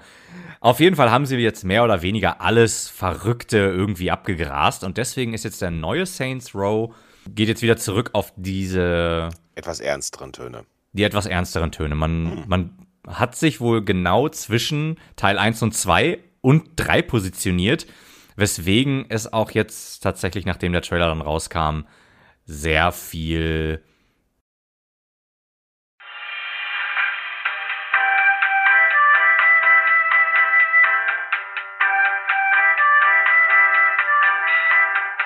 Auf 0.61 0.81
jeden 0.81 0.97
Fall 0.97 1.11
haben 1.11 1.27
sie 1.27 1.37
jetzt 1.37 1.65
mehr 1.65 1.85
oder 1.85 2.03
weniger 2.03 2.41
alles 2.41 2.89
Verrückte 2.89 3.59
irgendwie 3.59 4.11
abgegrast. 4.11 4.85
Und 4.85 4.97
deswegen 4.99 5.35
ist 5.35 5.45
jetzt 5.45 5.63
der 5.63 5.71
neue 5.71 6.07
Saints 6.07 6.55
Row, 6.55 6.95
geht 7.29 7.49
jetzt 7.49 7.63
wieder 7.63 7.77
zurück 7.77 8.11
auf 8.13 8.33
diese 8.37 9.31
Etwas 9.55 9.81
ernsteren 9.81 10.33
Töne. 10.33 10.65
die 10.93 11.05
etwas 11.05 11.27
ernsteren 11.27 11.73
Töne. 11.73 11.95
Man, 11.95 12.45
man 12.47 12.79
hat 13.07 13.37
sich 13.37 13.61
wohl 13.61 13.85
genau 13.85 14.29
zwischen 14.29 14.99
Teil 15.17 15.39
1 15.39 15.63
und 15.63 15.75
2 15.75 16.19
und 16.41 16.71
3 16.77 17.03
positioniert, 17.03 17.87
weswegen 18.37 19.07
es 19.09 19.33
auch 19.33 19.51
jetzt 19.51 20.03
tatsächlich, 20.03 20.47
nachdem 20.47 20.73
der 20.73 20.83
Trailer 20.83 21.09
dann 21.09 21.21
rauskam, 21.21 21.83
sehr 22.45 22.93
viel 22.93 23.83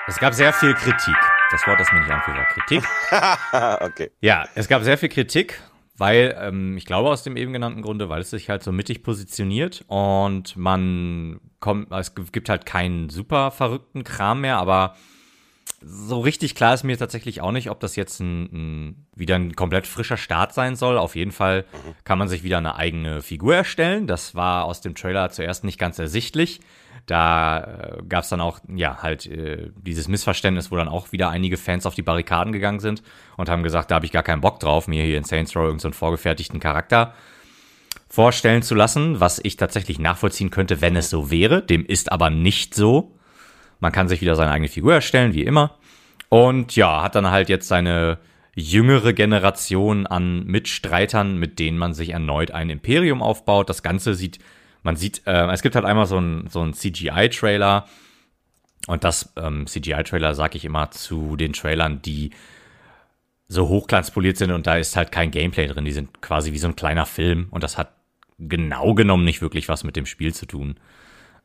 Es 0.06 0.18
gab 0.18 0.34
sehr 0.34 0.52
viel 0.52 0.74
Kritik. 0.74 1.16
Das 1.50 1.66
Wort, 1.66 1.80
das 1.80 1.90
mir 1.90 2.00
nicht 2.00 2.10
anfiel, 2.10 2.34
war 2.34 2.44
Kritik. 2.44 2.84
okay. 3.90 4.10
Ja, 4.20 4.46
es 4.54 4.68
gab 4.68 4.82
sehr 4.82 4.98
viel 4.98 5.08
Kritik, 5.08 5.62
weil, 5.96 6.36
ähm, 6.38 6.76
ich 6.76 6.84
glaube 6.84 7.08
aus 7.08 7.22
dem 7.22 7.38
eben 7.38 7.54
genannten 7.54 7.80
Grunde, 7.80 8.10
weil 8.10 8.20
es 8.20 8.28
sich 8.28 8.50
halt 8.50 8.62
so 8.62 8.70
mittig 8.70 9.02
positioniert 9.02 9.82
und 9.86 10.56
man 10.56 11.40
kommt, 11.58 11.90
es 11.90 12.14
gibt 12.14 12.50
halt 12.50 12.66
keinen 12.66 13.08
super 13.08 13.50
verrückten 13.50 14.04
Kram 14.04 14.42
mehr, 14.42 14.58
aber 14.58 14.94
so 15.80 16.20
richtig 16.20 16.54
klar 16.54 16.74
ist 16.74 16.84
mir 16.84 16.98
tatsächlich 16.98 17.40
auch 17.40 17.52
nicht, 17.52 17.70
ob 17.70 17.80
das 17.80 17.96
jetzt 17.96 18.20
ein, 18.20 18.42
ein, 18.52 19.06
wieder 19.14 19.36
ein 19.36 19.56
komplett 19.56 19.86
frischer 19.86 20.18
Start 20.18 20.52
sein 20.52 20.76
soll. 20.76 20.98
Auf 20.98 21.16
jeden 21.16 21.32
Fall 21.32 21.64
kann 22.04 22.18
man 22.18 22.28
sich 22.28 22.42
wieder 22.42 22.58
eine 22.58 22.76
eigene 22.76 23.22
Figur 23.22 23.54
erstellen. 23.54 24.06
Das 24.06 24.34
war 24.34 24.64
aus 24.64 24.80
dem 24.80 24.94
Trailer 24.94 25.30
zuerst 25.30 25.64
nicht 25.64 25.78
ganz 25.78 25.98
ersichtlich. 25.98 26.60
Da 27.06 27.98
äh, 27.98 28.02
gab 28.08 28.24
es 28.24 28.30
dann 28.30 28.40
auch, 28.40 28.60
ja, 28.74 29.02
halt 29.02 29.26
äh, 29.26 29.70
dieses 29.76 30.08
Missverständnis, 30.08 30.70
wo 30.70 30.76
dann 30.76 30.88
auch 30.88 31.12
wieder 31.12 31.28
einige 31.28 31.56
Fans 31.56 31.86
auf 31.86 31.94
die 31.94 32.02
Barrikaden 32.02 32.52
gegangen 32.52 32.80
sind 32.80 33.02
und 33.36 33.48
haben 33.48 33.62
gesagt, 33.62 33.90
da 33.90 33.96
habe 33.96 34.06
ich 34.06 34.12
gar 34.12 34.22
keinen 34.22 34.40
Bock 34.40 34.60
drauf, 34.60 34.88
mir 34.88 35.04
hier 35.04 35.18
in 35.18 35.24
Saints 35.24 35.54
Row 35.54 35.64
irgendeinen 35.64 35.92
so 35.92 35.98
vorgefertigten 35.98 36.60
Charakter 36.60 37.14
vorstellen 38.08 38.62
zu 38.62 38.74
lassen, 38.74 39.20
was 39.20 39.40
ich 39.42 39.56
tatsächlich 39.56 39.98
nachvollziehen 39.98 40.50
könnte, 40.50 40.80
wenn 40.80 40.96
es 40.96 41.10
so 41.10 41.30
wäre. 41.30 41.62
Dem 41.62 41.84
ist 41.84 42.12
aber 42.12 42.30
nicht 42.30 42.74
so. 42.74 43.12
Man 43.80 43.92
kann 43.92 44.08
sich 44.08 44.20
wieder 44.20 44.36
seine 44.36 44.52
eigene 44.52 44.68
Figur 44.68 44.94
erstellen, 44.94 45.34
wie 45.34 45.42
immer. 45.42 45.76
Und 46.28 46.76
ja, 46.76 47.02
hat 47.02 47.16
dann 47.16 47.30
halt 47.30 47.48
jetzt 47.48 47.68
seine 47.68 48.18
jüngere 48.54 49.12
Generation 49.12 50.06
an 50.06 50.44
Mitstreitern, 50.44 51.38
mit 51.38 51.58
denen 51.58 51.76
man 51.76 51.92
sich 51.92 52.10
erneut 52.10 52.52
ein 52.52 52.70
Imperium 52.70 53.20
aufbaut. 53.20 53.68
Das 53.68 53.82
Ganze 53.82 54.14
sieht, 54.14 54.38
man 54.84 54.96
sieht, 54.96 55.26
äh, 55.26 55.50
es 55.50 55.62
gibt 55.62 55.74
halt 55.74 55.84
einmal 55.84 56.06
so 56.06 56.18
ein, 56.18 56.46
so 56.48 56.70
CGI-Trailer. 56.70 57.86
Und 58.86 59.02
das 59.02 59.32
ähm, 59.36 59.66
CGI-Trailer 59.66 60.34
sage 60.34 60.58
ich 60.58 60.64
immer 60.64 60.90
zu 60.90 61.36
den 61.36 61.54
Trailern, 61.54 62.02
die 62.02 62.30
so 63.48 63.68
hochglanzpoliert 63.68 64.36
sind 64.36 64.50
und 64.50 64.66
da 64.66 64.76
ist 64.76 64.96
halt 64.96 65.10
kein 65.10 65.30
Gameplay 65.30 65.66
drin. 65.66 65.84
Die 65.84 65.92
sind 65.92 66.20
quasi 66.20 66.52
wie 66.52 66.58
so 66.58 66.68
ein 66.68 66.76
kleiner 66.76 67.06
Film 67.06 67.48
und 67.50 67.64
das 67.64 67.78
hat 67.78 67.92
genau 68.38 68.94
genommen 68.94 69.24
nicht 69.24 69.42
wirklich 69.42 69.68
was 69.68 69.84
mit 69.84 69.96
dem 69.96 70.06
Spiel 70.06 70.34
zu 70.34 70.46
tun. 70.46 70.76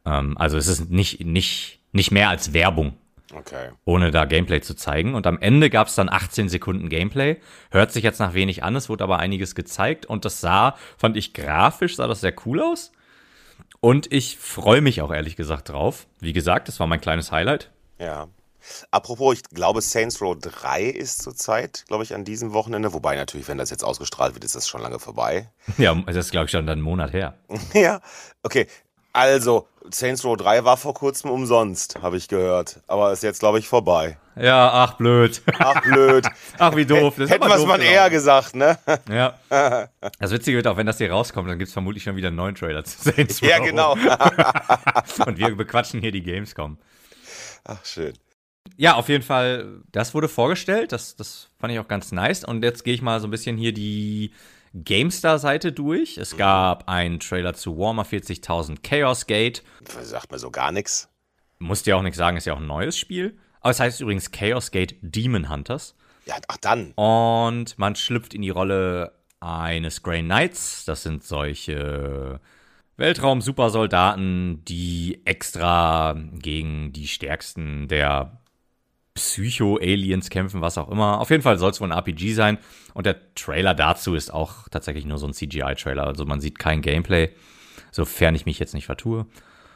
Ähm, 0.06 0.38
also 0.38 0.58
es 0.58 0.68
ist 0.68 0.90
nicht, 0.90 1.24
nicht, 1.26 1.80
nicht 1.92 2.12
mehr 2.12 2.30
als 2.30 2.54
Werbung, 2.54 2.98
Okay. 3.34 3.70
ohne 3.86 4.12
da 4.12 4.26
Gameplay 4.26 4.60
zu 4.60 4.76
zeigen. 4.76 5.14
Und 5.14 5.28
am 5.28 5.38
Ende 5.40 5.70
gab 5.70 5.88
es 5.88 5.96
dann 5.96 6.10
18 6.10 6.50
Sekunden 6.50 6.90
Gameplay. 6.90 7.38
Hört 7.70 7.92
sich 7.92 8.04
jetzt 8.04 8.20
nach 8.20 8.34
wenig 8.34 8.64
an, 8.64 8.76
es 8.76 8.90
wurde 8.90 9.04
aber 9.04 9.20
einiges 9.20 9.56
gezeigt 9.56 10.06
und 10.06 10.26
das 10.26 10.42
sah, 10.42 10.76
fand 10.98 11.16
ich 11.16 11.34
grafisch, 11.34 11.96
sah 11.96 12.08
das 12.08 12.22
sehr 12.22 12.34
cool 12.46 12.62
aus. 12.62 12.92
Und 13.82 14.12
ich 14.12 14.38
freue 14.38 14.82
mich 14.82 15.02
auch 15.02 15.12
ehrlich 15.12 15.36
gesagt 15.36 15.70
drauf. 15.70 16.08
Wie 16.20 16.34
gesagt, 16.34 16.68
das 16.68 16.80
war 16.80 16.88
mein 16.88 17.02
kleines 17.02 17.32
Highlight. 17.32 17.72
Ja. 17.98 18.28
Apropos, 18.92 19.36
ich 19.36 19.44
glaube, 19.44 19.82
Saints 19.82 20.22
Row 20.22 20.38
3 20.38 20.84
ist 20.84 21.22
zurzeit, 21.22 21.86
glaube 21.88 22.04
ich, 22.04 22.14
an 22.14 22.26
diesem 22.26 22.54
Wochenende. 22.54 22.94
Wobei 22.94 23.16
natürlich, 23.16 23.48
wenn 23.48 23.58
das 23.58 23.70
jetzt 23.70 23.84
ausgestrahlt 23.84 24.34
wird, 24.34 24.44
ist 24.44 24.56
das 24.56 24.68
schon 24.68 24.82
lange 24.82 25.00
vorbei. 25.00 25.50
Ja, 25.78 25.96
das 26.06 26.18
ist, 26.18 26.32
glaube 26.32 26.46
ich, 26.46 26.52
schon 26.52 26.66
dann 26.68 26.80
einen 26.80 26.82
Monat 26.82 27.14
her. 27.14 27.38
ja, 27.74 28.02
okay. 28.44 28.68
Also, 29.12 29.68
Saints 29.92 30.24
Row 30.24 30.38
3 30.38 30.64
war 30.66 30.78
vor 30.78 30.94
kurzem 30.94 31.32
umsonst, 31.32 32.02
habe 32.02 32.18
ich 32.18 32.28
gehört. 32.28 32.80
Aber 32.88 33.12
ist 33.12 33.24
jetzt, 33.24 33.40
glaube 33.40 33.60
ich, 33.60 33.68
vorbei. 33.68 34.18
Ja, 34.36 34.72
ach, 34.72 34.94
blöd. 34.94 35.42
Ach, 35.58 35.82
blöd. 35.82 36.26
Ach, 36.60 36.76
wie 36.76 36.86
doof. 36.86 37.16
Das 37.18 37.30
Hätten 37.30 37.46
wir 37.46 37.56
es 37.56 37.66
mal 37.66 37.82
eher 37.82 38.10
gesagt, 38.10 38.56
ne? 38.56 38.78
Ja. 39.10 39.38
Das 40.20 40.32
Witzige 40.32 40.58
wird 40.58 40.68
auch, 40.68 40.78
wenn 40.78 40.86
das 40.86 40.98
hier 40.98 41.12
rauskommt, 41.12 41.50
dann 41.50 41.58
gibt 41.58 41.68
es 41.68 41.74
vermutlich 41.74 42.04
schon 42.04 42.16
wieder 42.16 42.28
einen 42.28 42.38
neuen 42.38 42.56
Trailer 42.56 42.84
zu 42.86 43.12
Saints 43.12 43.42
Row. 43.42 43.50
ja, 43.50 43.60
genau. 43.60 43.94
Und 45.26 45.38
wir 45.38 45.56
bequatschen 45.56 46.00
hier 46.00 46.12
die 46.12 46.24
Gamescom. 46.24 46.78
Ach, 47.66 47.84
schön. 47.84 48.14
Ja, 48.78 48.96
auf 48.96 49.10
jeden 49.10 49.24
Fall, 49.24 49.82
das 49.92 50.14
wurde 50.14 50.30
vorgestellt. 50.30 50.92
Das, 50.92 51.16
das 51.16 51.50
fand 51.60 51.74
ich 51.74 51.80
auch 51.80 51.88
ganz 51.88 52.12
nice. 52.12 52.46
Und 52.46 52.64
jetzt 52.64 52.84
gehe 52.84 52.94
ich 52.94 53.02
mal 53.02 53.20
so 53.20 53.28
ein 53.28 53.32
bisschen 53.32 53.58
hier 53.58 53.74
die 53.74 54.32
GameStar-Seite 54.74 55.72
durch. 55.72 56.18
Es 56.18 56.38
gab 56.38 56.90
einen 56.90 57.20
Trailer 57.20 57.54
zu 57.54 57.78
Warhammer 57.78 58.06
40.000 58.06 58.78
Chaos 58.84 59.28
Gate. 59.28 59.64
Sagt 60.02 60.32
mir 60.32 60.40
so 60.40 60.52
gar 60.52 60.72
nichts. 60.72 61.10
Musst 61.60 61.86
dir 61.86 61.98
auch 61.98 62.02
nicht 62.02 62.16
sagen, 62.16 62.38
ist 62.38 62.46
ja 62.46 62.54
auch 62.54 62.60
ein 62.60 62.68
neues 62.68 62.98
Spiel. 62.98 63.38
Aber 63.62 63.72
es 63.72 63.80
heißt 63.80 64.02
übrigens 64.02 64.32
Chaos 64.32 64.72
Gate 64.72 64.96
Demon 65.02 65.50
Hunters. 65.50 65.96
Ja, 66.26 66.36
ach 66.48 66.58
dann. 66.58 66.92
Und 66.94 67.78
man 67.78 67.96
schlüpft 67.96 68.34
in 68.34 68.42
die 68.42 68.50
Rolle 68.50 69.14
eines 69.40 70.04
Grey 70.04 70.22
Knights. 70.22 70.86
Das 70.86 71.04
sind 71.04 71.24
solche 71.24 72.40
Weltraum-Supersoldaten, 72.98 74.64
die 74.66 75.22
extra 75.26 76.16
gegen 76.34 76.94
die 76.94 77.08
stärksten 77.08 77.88
der 77.88 78.39
Psycho-Aliens 79.14 80.30
kämpfen, 80.30 80.62
was 80.62 80.78
auch 80.78 80.90
immer. 80.90 81.20
Auf 81.20 81.30
jeden 81.30 81.44
Fall 81.44 81.58
soll 81.58 81.72
es 81.72 81.82
wohl 81.82 81.92
ein 81.92 81.98
RPG 81.98 82.34
sein. 82.34 82.58
Und 82.94 83.06
der 83.06 83.34
Trailer 83.36 83.74
dazu 83.74 84.16
ist 84.16 84.34
auch 84.34 84.70
tatsächlich 84.70 85.06
nur 85.06 85.18
so 85.18 85.28
ein 85.28 85.34
CGI-Trailer. 85.34 86.06
Also 86.06 86.26
man 86.26 86.40
sieht 86.40 86.60
kein 86.60 86.82
Gameplay, 86.82 87.32
sofern 87.92 88.36
ich 88.36 88.46
mich 88.46 88.60
jetzt 88.60 88.74
nicht 88.74 88.86
vertue. 88.86 89.26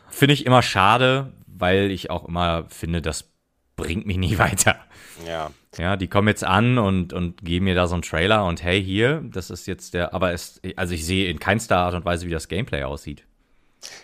Finde 0.10 0.34
ich 0.34 0.46
immer 0.46 0.62
schade, 0.62 1.34
weil 1.48 1.92
ich 1.92 2.10
auch 2.10 2.28
immer 2.28 2.66
finde, 2.70 3.02
das 3.02 3.32
bringt 3.76 4.06
mich 4.06 4.18
nie 4.18 4.38
weiter. 4.38 4.78
Ja. 5.26 5.52
Ja, 5.78 5.98
die 5.98 6.08
kommen 6.08 6.28
jetzt 6.28 6.44
an 6.44 6.78
und, 6.78 7.14
und 7.14 7.44
geben 7.44 7.66
mir 7.66 7.74
da 7.74 7.88
so 7.88 7.96
einen 7.96 8.04
Trailer 8.04 8.46
und 8.46 8.62
hey, 8.62 8.84
hier, 8.84 9.24
das 9.26 9.50
ist 9.50 9.66
jetzt 9.66 9.96
der, 9.96 10.14
aber 10.14 10.32
es, 10.32 10.62
also 10.76 10.94
ich 10.94 11.04
sehe 11.04 11.30
in 11.30 11.40
keinster 11.40 11.78
Art 11.78 11.96
und 11.96 12.06
Weise, 12.06 12.28
wie 12.28 12.32
das 12.32 12.48
Gameplay 12.48 12.84
aussieht. 12.84 13.26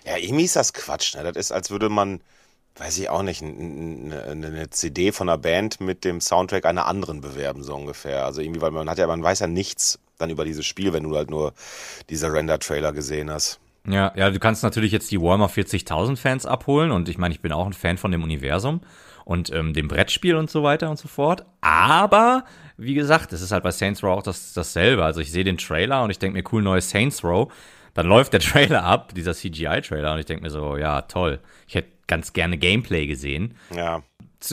Ja, 0.03 0.17
irgendwie 0.17 0.45
ist 0.45 0.55
das 0.55 0.73
Quatsch, 0.73 1.15
ne? 1.15 1.23
Das 1.23 1.35
ist, 1.35 1.51
als 1.51 1.69
würde 1.69 1.89
man, 1.89 2.21
weiß 2.79 2.97
ich 2.97 3.09
auch 3.09 3.21
nicht, 3.23 3.41
n- 3.41 4.13
eine 4.13 4.69
CD 4.69 5.11
von 5.11 5.29
einer 5.29 5.37
Band 5.37 5.79
mit 5.81 6.03
dem 6.05 6.21
Soundtrack 6.21 6.65
einer 6.65 6.85
anderen 6.87 7.21
bewerben, 7.21 7.63
so 7.63 7.75
ungefähr. 7.75 8.25
Also 8.25 8.41
irgendwie, 8.41 8.61
weil 8.61 8.71
man 8.71 8.89
hat 8.89 8.97
ja, 8.97 9.07
man 9.07 9.21
weiß 9.21 9.39
ja 9.39 9.47
nichts 9.47 9.99
dann 10.17 10.29
über 10.29 10.45
dieses 10.45 10.65
Spiel, 10.65 10.91
wenn 10.93 11.03
du 11.03 11.15
halt 11.15 11.29
nur 11.29 11.53
diese 12.09 12.31
Render-Trailer 12.31 12.91
gesehen 12.91 13.29
hast. 13.31 13.59
Ja, 13.87 14.11
ja, 14.15 14.29
du 14.29 14.39
kannst 14.39 14.63
natürlich 14.63 14.91
jetzt 14.91 15.09
die 15.11 15.21
Warhammer 15.21 15.47
40.000 15.49 16.17
Fans 16.17 16.45
abholen 16.45 16.91
und 16.91 17.07
ich 17.09 17.17
meine, 17.17 17.33
ich 17.33 17.41
bin 17.41 17.51
auch 17.51 17.65
ein 17.65 17.73
Fan 17.73 17.97
von 17.97 18.11
dem 18.11 18.23
Universum 18.23 18.81
und 19.25 19.51
ähm, 19.53 19.73
dem 19.73 19.87
Brettspiel 19.87 20.35
und 20.35 20.49
so 20.49 20.63
weiter 20.63 20.89
und 20.89 20.97
so 20.99 21.07
fort. 21.07 21.45
Aber, 21.61 22.43
wie 22.77 22.93
gesagt, 22.93 23.31
es 23.31 23.41
ist 23.41 23.51
halt 23.51 23.63
bei 23.63 23.71
Saints 23.71 24.03
Row 24.03 24.17
auch 24.17 24.23
das, 24.23 24.53
dasselbe. 24.53 25.05
Also 25.05 25.21
ich 25.21 25.31
sehe 25.31 25.43
den 25.43 25.57
Trailer 25.57 26.03
und 26.03 26.09
ich 26.09 26.19
denke 26.19 26.37
mir, 26.37 26.43
cool, 26.51 26.61
neues 26.61 26.89
Saints 26.89 27.23
Row. 27.23 27.51
Dann 27.93 28.07
läuft 28.07 28.33
der 28.33 28.41
Trailer 28.41 28.83
ab, 28.83 29.13
dieser 29.15 29.33
CGI-Trailer, 29.33 30.13
und 30.13 30.19
ich 30.19 30.25
denke 30.25 30.43
mir 30.43 30.49
so, 30.49 30.77
ja, 30.77 31.01
toll. 31.03 31.39
Ich 31.67 31.75
hätte 31.75 31.89
ganz 32.09 32.33
gerne 32.33 32.57
Gameplay 32.57 33.07
gesehen. 33.07 33.55
Ja. 33.73 34.03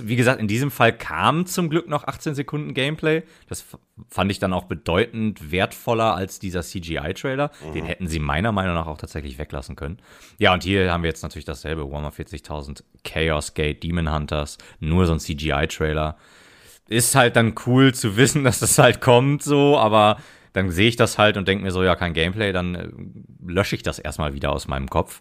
wie 0.02 0.16
gesagt, 0.16 0.40
in 0.40 0.46
diesem 0.46 0.70
Fall 0.70 0.96
kam 0.96 1.46
zum 1.46 1.70
Glück 1.70 1.88
noch 1.88 2.04
18 2.04 2.34
Sekunden 2.34 2.74
Gameplay. 2.74 3.22
Das 3.48 3.64
fand 4.08 4.30
ich 4.30 4.38
dann 4.38 4.52
auch 4.52 4.64
bedeutend 4.64 5.50
wertvoller 5.50 6.14
als 6.14 6.38
dieser 6.38 6.62
CGI-Trailer. 6.62 7.50
Mhm. 7.66 7.72
Den 7.72 7.84
hätten 7.86 8.06
sie 8.06 8.20
meiner 8.20 8.52
Meinung 8.52 8.74
nach 8.74 8.86
auch 8.86 8.98
tatsächlich 8.98 9.38
weglassen 9.38 9.74
können. 9.74 9.98
Ja, 10.38 10.52
und 10.52 10.62
hier 10.62 10.92
haben 10.92 11.02
wir 11.02 11.08
jetzt 11.08 11.22
natürlich 11.22 11.44
dasselbe. 11.44 11.90
Warhammer 11.90 12.12
40.000 12.12 12.84
Chaos 13.02 13.54
Gate 13.54 13.82
Demon 13.82 14.12
Hunters. 14.12 14.58
Nur 14.78 15.06
so 15.06 15.12
ein 15.14 15.20
CGI-Trailer. 15.20 16.16
Ist 16.88 17.16
halt 17.16 17.34
dann 17.34 17.54
cool 17.66 17.94
zu 17.94 18.16
wissen, 18.16 18.44
dass 18.44 18.60
das 18.60 18.78
halt 18.78 19.00
kommt 19.00 19.42
so, 19.42 19.78
aber 19.78 20.18
dann 20.52 20.70
sehe 20.70 20.88
ich 20.88 20.96
das 20.96 21.18
halt 21.18 21.36
und 21.36 21.46
denke 21.48 21.64
mir 21.64 21.70
so, 21.70 21.82
ja, 21.84 21.96
kein 21.96 22.14
Gameplay, 22.14 22.52
dann 22.52 22.74
äh, 22.74 22.88
lösche 23.46 23.76
ich 23.76 23.82
das 23.82 23.98
erstmal 23.98 24.34
wieder 24.34 24.52
aus 24.52 24.68
meinem 24.68 24.88
Kopf. 24.88 25.20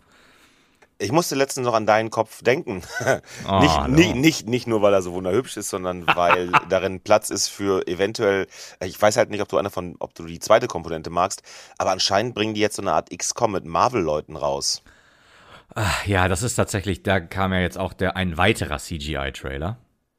Ich 0.97 1.11
musste 1.11 1.35
letztens 1.35 1.65
noch 1.65 1.73
an 1.73 1.85
deinen 1.85 2.09
Kopf 2.09 2.41
denken. 2.41 2.81
Oh, 3.47 3.59
nicht, 3.59 3.77
no. 3.77 3.87
nicht, 3.87 4.15
nicht, 4.15 4.47
nicht 4.47 4.67
nur, 4.67 4.81
weil 4.81 4.93
er 4.93 5.01
so 5.01 5.11
wunderhübsch 5.13 5.57
ist, 5.57 5.69
sondern 5.69 6.07
weil 6.07 6.51
darin 6.69 7.01
Platz 7.01 7.29
ist 7.29 7.49
für 7.49 7.85
eventuell, 7.87 8.47
ich 8.83 9.01
weiß 9.01 9.17
halt 9.17 9.29
nicht, 9.29 9.41
ob 9.41 9.49
du 9.49 9.57
eine 9.57 9.69
von, 9.69 9.95
ob 9.99 10.13
du 10.15 10.25
die 10.25 10.39
zweite 10.39 10.67
Komponente 10.67 11.09
magst, 11.09 11.43
aber 11.77 11.91
anscheinend 11.91 12.33
bringen 12.33 12.53
die 12.53 12.61
jetzt 12.61 12.77
so 12.77 12.81
eine 12.81 12.93
Art 12.93 13.09
XCOM 13.15 13.51
mit 13.51 13.65
Marvel-Leuten 13.65 14.37
raus. 14.37 14.83
Ach, 15.73 16.05
ja, 16.05 16.29
das 16.29 16.43
ist 16.43 16.55
tatsächlich, 16.55 17.03
da 17.03 17.19
kam 17.19 17.51
ja 17.51 17.59
jetzt 17.59 17.77
auch 17.77 17.91
der, 17.91 18.15
ein 18.15 18.37
weiterer 18.37 18.77
CGI-Trailer. 18.77 19.77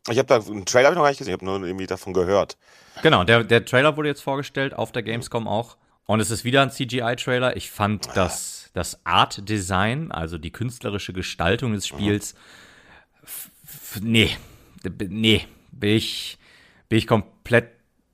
Ich 0.09 0.19
habe 0.19 0.27
da, 0.27 0.37
einen 0.37 0.67
Trailer 0.67 0.87
habe 0.87 0.95
ich 0.95 0.99
noch 0.99 1.05
gar 1.05 1.09
nicht 1.09 1.19
gesehen, 1.19 1.35
ich 1.35 1.41
habe 1.41 1.45
nur 1.45 1.67
irgendwie 1.67 1.87
davon 1.87 2.13
gehört. 2.13 2.59
Genau, 3.03 3.25
der, 3.25 3.45
der 3.45 3.65
Trailer 3.65 3.97
wurde 3.97 4.09
jetzt 4.09 4.23
vorgestellt, 4.23 4.75
auf 4.75 4.93
der 4.93 5.03
Gamescom 5.03 5.49
auch. 5.49 5.77
Und 6.07 6.21
es 6.21 6.31
ist 6.31 6.45
wieder 6.45 6.63
ein 6.63 6.71
CGI-Trailer. 6.71 7.57
Ich 7.57 7.71
fand 7.71 8.09
das, 8.15 8.56
das 8.77 9.07
Art-Design, 9.07 10.13
also 10.13 10.37
die 10.37 10.51
künstlerische 10.51 11.15
Gestaltung 11.15 11.73
des 11.73 11.87
Spiels, 11.87 12.35
nee, 14.03 14.37
nee, 15.09 15.47
bin 15.71 15.95
ich, 15.95 16.37
bin 16.91 16.99
ich 16.99 17.07
komplett, 17.07 17.71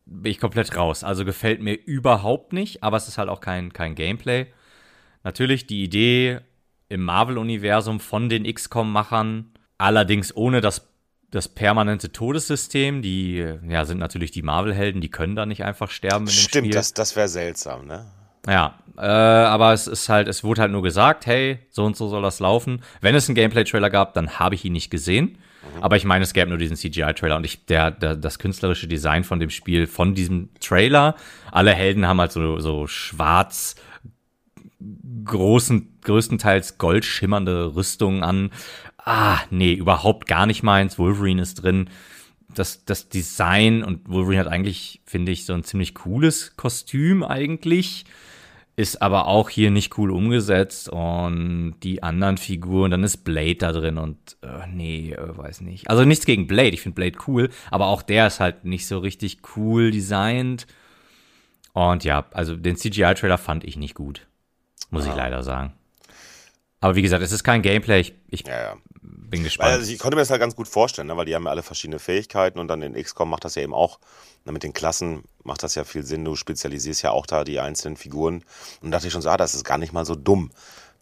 bin 0.07 0.31
ich 0.31 0.39
komplett 0.39 0.77
raus. 0.77 1.03
Also 1.03 1.25
gefällt 1.25 1.61
mir 1.61 1.75
überhaupt 1.75 2.53
nicht, 2.53 2.85
aber 2.85 2.97
es 2.97 3.09
ist 3.09 3.19
halt 3.19 3.29
auch 3.29 3.41
kein, 3.41 3.73
kein 3.73 3.97
Gameplay. 3.97 4.47
Natürlich 5.25 5.67
die 5.67 5.83
Idee 5.83 6.39
im 6.89 7.03
Marvel-Universum 7.03 7.99
von 7.99 8.29
den 8.29 8.45
XCOM-Machern, 8.45 9.51
allerdings 9.79 10.35
ohne 10.37 10.61
das 10.61 10.89
das 11.33 11.49
permanente 11.49 12.13
Todessystem. 12.13 13.03
Die 13.03 13.45
ja, 13.67 13.85
sind 13.85 13.99
natürlich 13.99 14.31
die 14.31 14.43
Marvel-Helden, 14.43 15.01
die 15.01 15.11
können 15.11 15.35
da 15.35 15.45
nicht 15.45 15.65
einfach 15.65 15.91
sterben. 15.91 16.29
Stimmt, 16.29 16.73
das, 16.75 16.95
das 16.95 17.17
wäre 17.17 17.29
seltsam, 17.29 17.87
ne? 17.87 18.13
Ja, 18.47 18.79
äh, 18.97 19.03
aber 19.03 19.73
es 19.73 19.87
ist 19.87 20.09
halt, 20.09 20.29
es 20.29 20.45
wurde 20.45 20.63
halt 20.63 20.73
nur 20.73 20.83
gesagt, 20.83 21.27
hey, 21.27 21.59
so 21.71 21.85
und 21.85 21.97
so 21.97 22.09
soll 22.09 22.23
das 22.23 22.41
laufen. 22.41 22.83
Wenn 23.01 23.15
es 23.15 23.29
einen 23.29 23.37
Gameplay-Trailer 23.37 23.91
gab, 23.91 24.15
dann 24.15 24.39
habe 24.39 24.55
ich 24.55 24.65
ihn 24.65 24.73
nicht 24.73 24.91
gesehen. 24.91 25.39
Mhm. 25.77 25.83
Aber 25.83 25.97
ich 25.97 26.05
meine, 26.05 26.25
es 26.25 26.33
gäbe 26.33 26.49
nur 26.49 26.59
diesen 26.59 26.77
CGI-Trailer 26.77 27.37
und 27.37 27.45
ich, 27.45 27.65
der, 27.67 27.91
der, 27.91 28.17
das 28.17 28.39
künstlerische 28.39 28.89
Design 28.89 29.25
von 29.25 29.41
dem 29.41 29.51
Spiel, 29.51 29.87
von 29.87 30.15
diesem 30.15 30.51
Trailer, 30.61 31.15
alle 31.51 31.73
Helden 31.73 32.07
haben 32.07 32.21
halt 32.21 32.33
so, 32.33 32.59
so 32.59 32.87
schwarz, 32.87 33.77
großen, 35.25 36.01
größtenteils 36.03 36.79
goldschimmernde 36.79 37.77
Rüstungen 37.77 38.25
an 38.25 38.51
ah, 39.05 39.41
nee, 39.51 39.75
überhaupt 39.75 40.27
gar 40.27 40.47
nicht 40.47 40.63
meins. 40.63 40.99
Wolverine 40.99 41.43
ist 41.43 41.63
drin. 41.63 41.89
Das, 42.55 42.85
das 42.85 43.09
Design 43.09 43.83
und 43.83 44.09
Wolverine 44.09 44.41
hat 44.41 44.53
eigentlich, 44.53 45.01
finde 45.07 45.33
ich, 45.33 45.47
so 45.47 45.55
ein 45.55 45.65
ziemlich 45.65 45.95
cooles 45.95 46.57
Kostüm 46.57 47.23
eigentlich. 47.23 48.05
Ist 48.75 49.03
aber 49.03 49.27
auch 49.27 49.51
hier 49.51 49.71
nicht 49.71 49.99
cool 49.99 50.11
umgesetzt 50.11 50.89
und 50.89 51.75
die 51.83 52.03
anderen 52.03 52.39
Figuren, 52.39 52.91
dann 52.91 53.05
ist 53.05 53.19
Blade 53.19 53.57
da 53.57 53.73
drin 53.73 53.99
und 53.99 54.17
äh, 54.41 54.67
nee, 54.67 55.13
äh, 55.13 55.37
weiß 55.37 55.61
nicht. 55.61 55.91
Also 55.91 56.05
nichts 56.05 56.25
gegen 56.25 56.47
Blade, 56.47 56.71
ich 56.71 56.81
finde 56.81 56.95
Blade 56.95 57.19
cool, 57.27 57.51
aber 57.71 57.89
auch 57.89 58.01
der 58.01 58.27
ist 58.27 58.41
halt 58.41 58.65
nicht 58.65 58.87
so 58.87 58.99
richtig 58.99 59.39
cool 59.57 59.91
designt. 59.91 60.67
Und 61.75 62.05
ja, 62.05 62.27
also 62.33 62.57
den 62.57 62.77
CGI-Trailer 62.77 63.39
fand 63.39 63.65
ich 63.65 63.77
nicht 63.77 63.95
gut. 63.95 64.27
Muss 64.91 65.05
ja. 65.05 65.13
ich 65.13 65.17
leider 65.17 65.43
sagen. 65.43 65.75
Aber 66.81 66.97
wie 66.97 67.03
gesagt, 67.03 67.23
es 67.23 67.33
ist 67.33 67.45
kein 67.45 67.63
Gameplay. 67.63 68.01
Ich, 68.01 68.15
ich 68.29 68.47
ja, 68.47 68.61
ja. 68.61 68.77
Bin 69.03 69.43
gespannt. 69.43 69.73
Also 69.73 69.93
ich 69.93 69.99
konnte 69.99 70.17
mir 70.17 70.23
das 70.23 70.31
halt 70.31 70.41
ganz 70.41 70.55
gut 70.55 70.69
vorstellen, 70.69 71.09
ne? 71.09 71.17
weil 71.17 71.25
die 71.25 71.35
haben 71.35 71.45
ja 71.45 71.51
alle 71.51 71.63
verschiedene 71.63 71.99
Fähigkeiten 71.99 72.59
und 72.59 72.69
dann 72.69 72.83
in 72.83 72.95
XCOM 72.95 73.29
macht 73.29 73.45
das 73.45 73.57
ja 73.57 73.63
eben 73.63 73.75
auch. 73.75 73.99
Ne? 74.45 74.53
Mit 74.53 74.63
den 74.63 74.73
Klassen 74.73 75.25
macht 75.43 75.63
das 75.63 75.75
ja 75.75 75.85
viel 75.85 76.05
Sinn. 76.05 76.25
Du 76.25 76.37
spezialisierst 76.37 77.03
ja 77.03 77.11
auch 77.11 77.27
da 77.27 77.43
die 77.45 77.59
einzelnen 77.59 77.97
Figuren. 77.97 78.45
Und 78.81 78.93
dachte 78.93 79.09
ich 79.09 79.13
schon 79.13 79.23
so, 79.23 79.29
ah, 79.29 79.37
das 79.37 79.55
ist 79.55 79.65
gar 79.65 79.79
nicht 79.79 79.93
mal 79.93 80.05
so 80.05 80.15
dumm, 80.15 80.53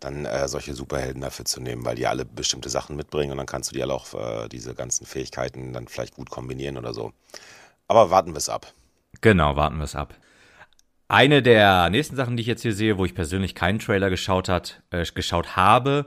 dann 0.01 0.25
äh, 0.25 0.49
solche 0.49 0.75
Superhelden 0.75 1.21
dafür 1.21 1.45
zu 1.45 1.61
nehmen, 1.61 1.85
weil 1.85 1.95
die 1.95 2.07
alle 2.07 2.25
bestimmte 2.25 2.71
Sachen 2.71 2.97
mitbringen 2.97 3.33
und 3.33 3.37
dann 3.37 3.47
kannst 3.47 3.71
du 3.71 3.75
die 3.75 3.83
alle 3.83 3.93
auch 3.93 4.15
äh, 4.15 4.49
diese 4.49 4.75
ganzen 4.75 5.05
Fähigkeiten 5.05 5.75
dann 5.75 5.87
vielleicht 5.87 6.15
gut 6.15 6.31
kombinieren 6.31 6.79
oder 6.79 6.95
so. 6.95 7.13
Aber 7.87 8.11
warten 8.11 8.33
wir 8.33 8.39
es 8.39 8.49
ab. 8.49 8.73
Genau, 9.21 9.57
warten 9.57 9.77
wir 9.77 9.85
es 9.85 9.95
ab. 9.95 10.15
Eine 11.09 11.43
der 11.43 11.91
nächsten 11.91 12.17
Sachen, 12.17 12.37
die 12.37 12.43
ich 12.43 12.47
jetzt 12.47 12.63
hier 12.63 12.73
sehe, 12.73 12.97
wo 12.97 13.05
ich 13.05 13.15
persönlich 13.15 13.55
keinen 13.55 13.81
Trailer 13.81 14.09
geschaut, 14.09 14.49
hat, 14.49 14.81
äh, 14.91 15.05
geschaut 15.05 15.57
habe, 15.57 16.07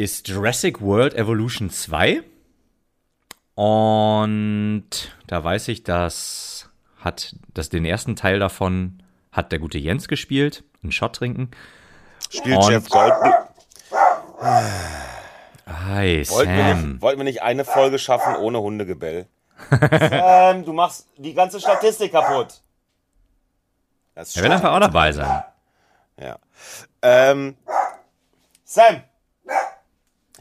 ist 0.00 0.28
Jurassic 0.28 0.80
World 0.80 1.12
Evolution 1.12 1.68
2. 1.68 2.22
Und 3.54 4.84
da 5.26 5.44
weiß 5.44 5.68
ich, 5.68 5.84
dass 5.84 6.70
hat 6.98 7.36
dass 7.52 7.68
den 7.68 7.84
ersten 7.84 8.16
Teil 8.16 8.38
davon 8.38 9.02
hat 9.30 9.52
der 9.52 9.58
gute 9.58 9.78
Jens 9.78 10.08
gespielt, 10.08 10.64
einen 10.82 10.92
Shot 10.92 11.16
trinken. 11.16 11.50
Spielt 12.30 12.56
Und 12.56 12.70
Jeff 12.70 12.88
Goldblum. 12.88 13.32
Hi, 15.66 16.24
wollten 16.28 16.56
Sam. 16.56 16.56
Wir 16.56 16.74
nicht, 16.74 17.02
wollten 17.02 17.20
wir 17.20 17.24
nicht 17.24 17.42
eine 17.42 17.66
Folge 17.66 17.98
schaffen 17.98 18.36
ohne 18.36 18.60
Hundegebell? 18.60 19.26
Sam, 19.70 20.64
du 20.64 20.72
machst 20.72 21.08
die 21.18 21.34
ganze 21.34 21.60
Statistik 21.60 22.12
kaputt. 22.12 22.62
Das 24.14 24.34
er 24.34 24.44
will 24.44 24.52
einfach 24.52 24.72
auch 24.72 24.80
dabei 24.80 25.12
sein. 25.12 25.44
Ja. 26.18 26.38
Ähm, 27.02 27.56
Sam! 28.64 29.02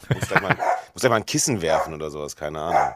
Ich 0.10 0.15
muss 0.15 0.28
gleich, 0.28 0.41
mal, 0.41 0.58
muss 0.93 1.02
gleich 1.02 1.10
mal 1.10 1.15
ein 1.17 1.26
Kissen 1.26 1.62
werfen 1.62 1.93
oder 1.93 2.10
sowas, 2.10 2.36
keine 2.36 2.62
Ahnung. 2.62 2.93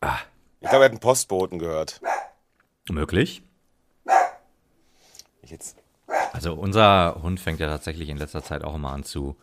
Ah. 0.00 0.18
Ich 0.60 0.68
glaube, 0.68 0.84
er 0.84 0.86
hat 0.86 0.92
einen 0.92 1.00
Postboten 1.00 1.58
gehört. 1.58 2.00
Möglich. 2.88 3.42
Jetzt. 5.42 5.76
Also 6.32 6.54
unser 6.54 7.20
Hund 7.22 7.40
fängt 7.40 7.60
ja 7.60 7.68
tatsächlich 7.68 8.08
in 8.08 8.16
letzter 8.16 8.42
Zeit 8.42 8.62
auch 8.62 8.74
immer 8.74 8.92
an 8.92 9.04
zu, 9.04 9.36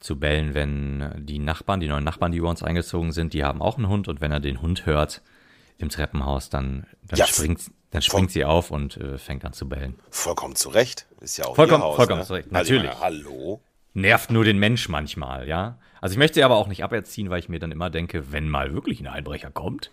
zu 0.00 0.18
bellen, 0.18 0.54
wenn 0.54 1.24
die 1.26 1.38
Nachbarn, 1.38 1.80
die 1.80 1.88
neuen 1.88 2.04
Nachbarn, 2.04 2.32
die 2.32 2.38
über 2.38 2.50
uns 2.50 2.62
eingezogen 2.62 3.12
sind, 3.12 3.32
die 3.32 3.44
haben 3.44 3.62
auch 3.62 3.76
einen 3.76 3.88
Hund 3.88 4.08
und 4.08 4.20
wenn 4.20 4.32
er 4.32 4.40
den 4.40 4.60
Hund 4.60 4.86
hört 4.86 5.22
im 5.78 5.88
Treppenhaus, 5.88 6.50
dann, 6.50 6.86
dann 7.02 7.18
ja, 7.18 7.26
springt, 7.26 7.70
dann 7.90 8.02
springt 8.02 8.30
sie 8.30 8.44
auf 8.44 8.70
und 8.70 8.96
äh, 8.96 9.18
fängt 9.18 9.44
an 9.44 9.52
zu 9.52 9.68
bellen. 9.68 9.98
Vollkommen 10.10 10.56
zu 10.56 10.68
Recht. 10.68 11.06
Ist 11.20 11.36
ja 11.36 11.46
auch 11.46 11.56
vollkommen, 11.56 11.82
ihr 11.82 11.86
Haus, 11.86 11.96
vollkommen 11.96 12.20
ne? 12.20 12.26
zu 12.26 12.34
Recht. 12.34 12.52
Natürlich. 12.52 12.90
Also, 12.90 13.02
hallo. 13.02 13.60
Nervt 13.96 14.30
nur 14.30 14.44
den 14.44 14.58
Mensch 14.58 14.90
manchmal, 14.90 15.48
ja. 15.48 15.78
Also 16.02 16.12
ich 16.12 16.18
möchte 16.18 16.34
sie 16.34 16.44
aber 16.44 16.56
auch 16.56 16.66
nicht 16.66 16.84
aberziehen, 16.84 17.30
weil 17.30 17.38
ich 17.38 17.48
mir 17.48 17.58
dann 17.58 17.72
immer 17.72 17.88
denke, 17.88 18.30
wenn 18.30 18.46
mal 18.46 18.74
wirklich 18.74 19.00
ein 19.00 19.06
Einbrecher 19.06 19.50
kommt. 19.50 19.90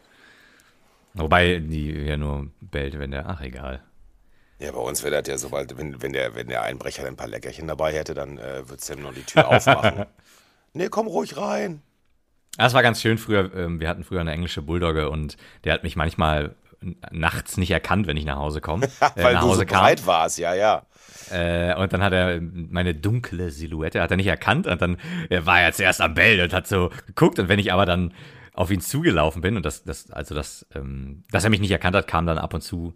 Wobei 1.14 1.60
die 1.60 1.90
ja 1.92 2.18
nur 2.18 2.50
bellt, 2.60 3.00
wenn 3.00 3.12
der, 3.12 3.30
ach 3.30 3.40
egal. 3.40 3.82
Ja, 4.60 4.74
bei 4.74 4.80
uns 4.80 5.04
wäre 5.04 5.22
das 5.22 5.30
ja 5.30 5.38
sobald, 5.38 5.78
wenn, 5.78 6.02
wenn, 6.02 6.12
der, 6.12 6.36
wenn 6.36 6.48
der 6.48 6.64
Einbrecher 6.64 7.08
ein 7.08 7.16
paar 7.16 7.30
Leckerchen 7.30 7.66
dabei 7.66 7.94
hätte, 7.94 8.14
dann 8.14 8.38
äh, 8.40 8.68
würde 8.68 8.84
Sam 8.84 9.02
noch 9.02 9.14
die 9.14 9.24
Tür 9.24 9.48
aufmachen. 9.48 10.06
nee, 10.74 10.90
komm 10.90 11.08
ruhig 11.08 11.38
rein. 11.38 11.82
Das 12.58 12.74
war 12.74 12.84
ganz 12.84 13.02
schön 13.02 13.18
früher. 13.18 13.56
Ähm, 13.56 13.80
wir 13.80 13.88
hatten 13.88 14.04
früher 14.04 14.20
eine 14.20 14.34
englische 14.34 14.62
Bulldogge 14.62 15.10
und 15.10 15.38
der 15.64 15.72
hat 15.72 15.84
mich 15.84 15.96
manchmal 15.96 16.56
nachts 17.12 17.58
nicht 17.58 17.72
erkannt, 17.72 18.08
wenn 18.08 18.18
ich 18.18 18.26
nach 18.26 18.38
Hause 18.38 18.62
komme. 18.62 18.88
Äh, 19.16 19.24
Weil 19.24 19.34
nach 19.34 19.42
Hause 19.42 19.66
du 19.66 19.72
so 19.72 19.80
breit 19.80 20.06
warst, 20.08 20.40
ja, 20.40 20.54
ja. 20.54 20.86
Äh, 21.32 21.76
und 21.76 21.94
dann 21.94 22.02
hat 22.02 22.14
er 22.14 22.42
meine 22.42 22.96
dunkle 22.96 23.52
Silhouette 23.52 24.02
hat 24.02 24.12
er 24.12 24.18
nicht 24.18 24.28
erkannt 24.28 24.66
und 24.66 24.82
dann 24.82 24.98
er 25.30 25.46
war 25.46 25.62
er 25.62 25.72
zuerst 25.74 26.02
am 26.02 26.14
Bell 26.14 26.42
und 26.42 26.54
hat 26.54 26.68
so 26.68 26.90
geguckt 27.06 27.40
und 27.40 27.50
wenn 27.50 27.60
ich 27.60 27.72
aber 27.72 27.86
dann 27.86 28.14
auf 28.54 28.72
ihn 28.72 28.82
zugelaufen 28.82 29.42
bin 29.42 29.58
und 29.58 29.66
das, 29.66 29.84
das 29.84 30.12
also 30.12 30.36
das, 30.36 30.66
ähm, 30.76 31.24
dass 31.32 31.44
er 31.44 31.50
mich 31.50 31.60
nicht 31.60 31.72
erkannt 31.72 31.96
hat, 31.96 32.08
kam 32.08 32.26
dann 32.26 32.38
ab 32.38 32.54
und 32.54 32.62
zu 32.62 32.96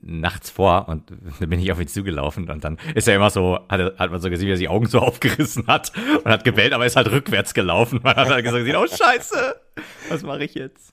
nachts 0.00 0.50
vor 0.50 0.88
und 0.88 1.10
dann 1.40 1.48
bin 1.48 1.60
ich 1.60 1.72
auf 1.72 1.80
ihn 1.80 1.88
zugelaufen 1.88 2.50
und 2.50 2.64
dann 2.64 2.78
ist 2.94 3.08
er 3.08 3.16
immer 3.16 3.30
so, 3.30 3.58
hat, 3.68 3.98
hat 3.98 4.10
man 4.10 4.20
so 4.20 4.30
gesehen, 4.30 4.48
wie 4.48 4.52
er 4.52 4.58
die 4.58 4.68
Augen 4.68 4.86
so 4.86 5.00
aufgerissen 5.00 5.66
hat 5.66 5.92
und 6.24 6.30
hat 6.30 6.44
gebellt, 6.44 6.72
aber 6.72 6.86
ist 6.86 6.96
halt 6.96 7.10
rückwärts 7.10 7.54
gelaufen. 7.54 8.00
Man 8.02 8.16
hat 8.16 8.28
halt 8.28 8.44
gesagt, 8.44 8.64
oh 8.76 8.86
Scheiße, 8.86 9.60
was 10.08 10.22
mache 10.22 10.44
ich 10.44 10.54
jetzt? 10.54 10.92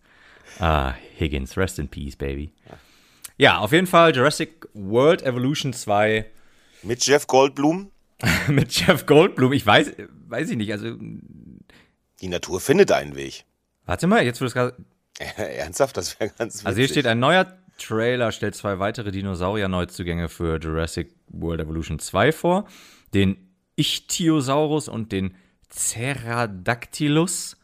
Ah, 0.60 0.94
Higgins, 1.18 1.58
rest 1.58 1.80
in 1.80 1.88
peace, 1.88 2.16
baby. 2.16 2.52
Ja, 3.38 3.58
auf 3.60 3.72
jeden 3.72 3.88
Fall 3.88 4.16
Jurassic 4.16 4.68
World 4.74 5.24
Evolution 5.24 5.74
2. 5.74 6.26
Mit 6.84 7.06
Jeff 7.06 7.28
Goldblum? 7.28 7.92
mit 8.48 8.72
Jeff 8.72 9.06
Goldblum, 9.06 9.54
ich 9.54 9.66
weiß, 9.66 9.94
weiß 10.28 10.50
ich 10.50 10.58
nicht, 10.58 10.72
also. 10.72 10.96
Die 12.22 12.28
Natur 12.30 12.62
findet 12.62 12.92
einen 12.92 13.16
Weg. 13.16 13.44
Warte 13.86 14.08
mal, 14.08 14.24
jetzt 14.24 14.40
wird 14.40 14.50
es 14.50 14.54
gerade. 14.54 14.76
Ernsthaft, 15.38 15.98
das 15.98 16.20
wäre 16.20 16.30
ganz 16.30 16.56
witzig. 16.56 16.68
Also 16.68 16.80
hier 16.80 16.88
steht 16.88 17.08
ein 17.08 17.20
neuer 17.20 17.58
Trailer, 17.78 18.32
stellt 18.32 18.56
zwei 18.56 18.80
weitere 18.80 19.12
Dinosaurier-Neuzugänge 19.12 20.30
für 20.30 20.58
Jurassic 20.58 21.14
World 21.28 21.62
Evolution 21.62 22.00
2 22.00 22.32
vor. 22.32 22.68
Den 23.14 23.38
Ichthyosaurus 23.76 24.88
und 24.88 25.12
den 25.12 25.36
Ceradactylus 25.70 27.58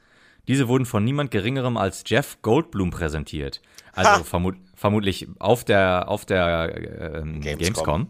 Diese 0.49 0.67
wurden 0.67 0.87
von 0.87 1.03
niemand 1.03 1.29
Geringerem 1.29 1.77
als 1.77 2.03
Jeff 2.07 2.41
Goldblum 2.41 2.89
präsentiert. 2.89 3.61
Also 3.93 4.23
vermut, 4.23 4.55
vermutlich 4.73 5.27
auf 5.37 5.63
der, 5.63 6.09
auf 6.09 6.25
der 6.25 6.73
ähm, 7.21 7.39
Gamescom. 7.39 7.57
Gamescom. 7.57 8.07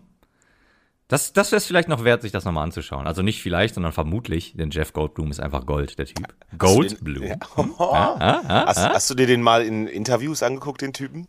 Das, 1.09 1.33
das 1.33 1.51
wäre 1.51 1.57
es 1.57 1.65
vielleicht 1.65 1.89
noch 1.89 2.05
wert, 2.05 2.21
sich 2.21 2.31
das 2.31 2.45
nochmal 2.45 2.63
anzuschauen. 2.63 3.07
Also 3.07 3.23
nicht 3.23 3.41
vielleicht, 3.41 3.75
sondern 3.75 3.91
vermutlich, 3.91 4.53
denn 4.55 4.69
Jeff 4.69 4.93
Goldblum 4.93 5.31
ist 5.31 5.41
einfach 5.41 5.65
Gold, 5.65 5.99
der 5.99 6.05
Typ. 6.05 6.33
Goldblum. 6.57 7.23
Ja. 7.79 8.65
hast, 8.67 8.79
hast 8.79 9.09
du 9.09 9.15
dir 9.15 9.27
den 9.27 9.41
mal 9.41 9.65
in 9.65 9.87
Interviews 9.87 10.41
angeguckt, 10.41 10.81
den 10.81 10.93
Typen? 10.93 11.27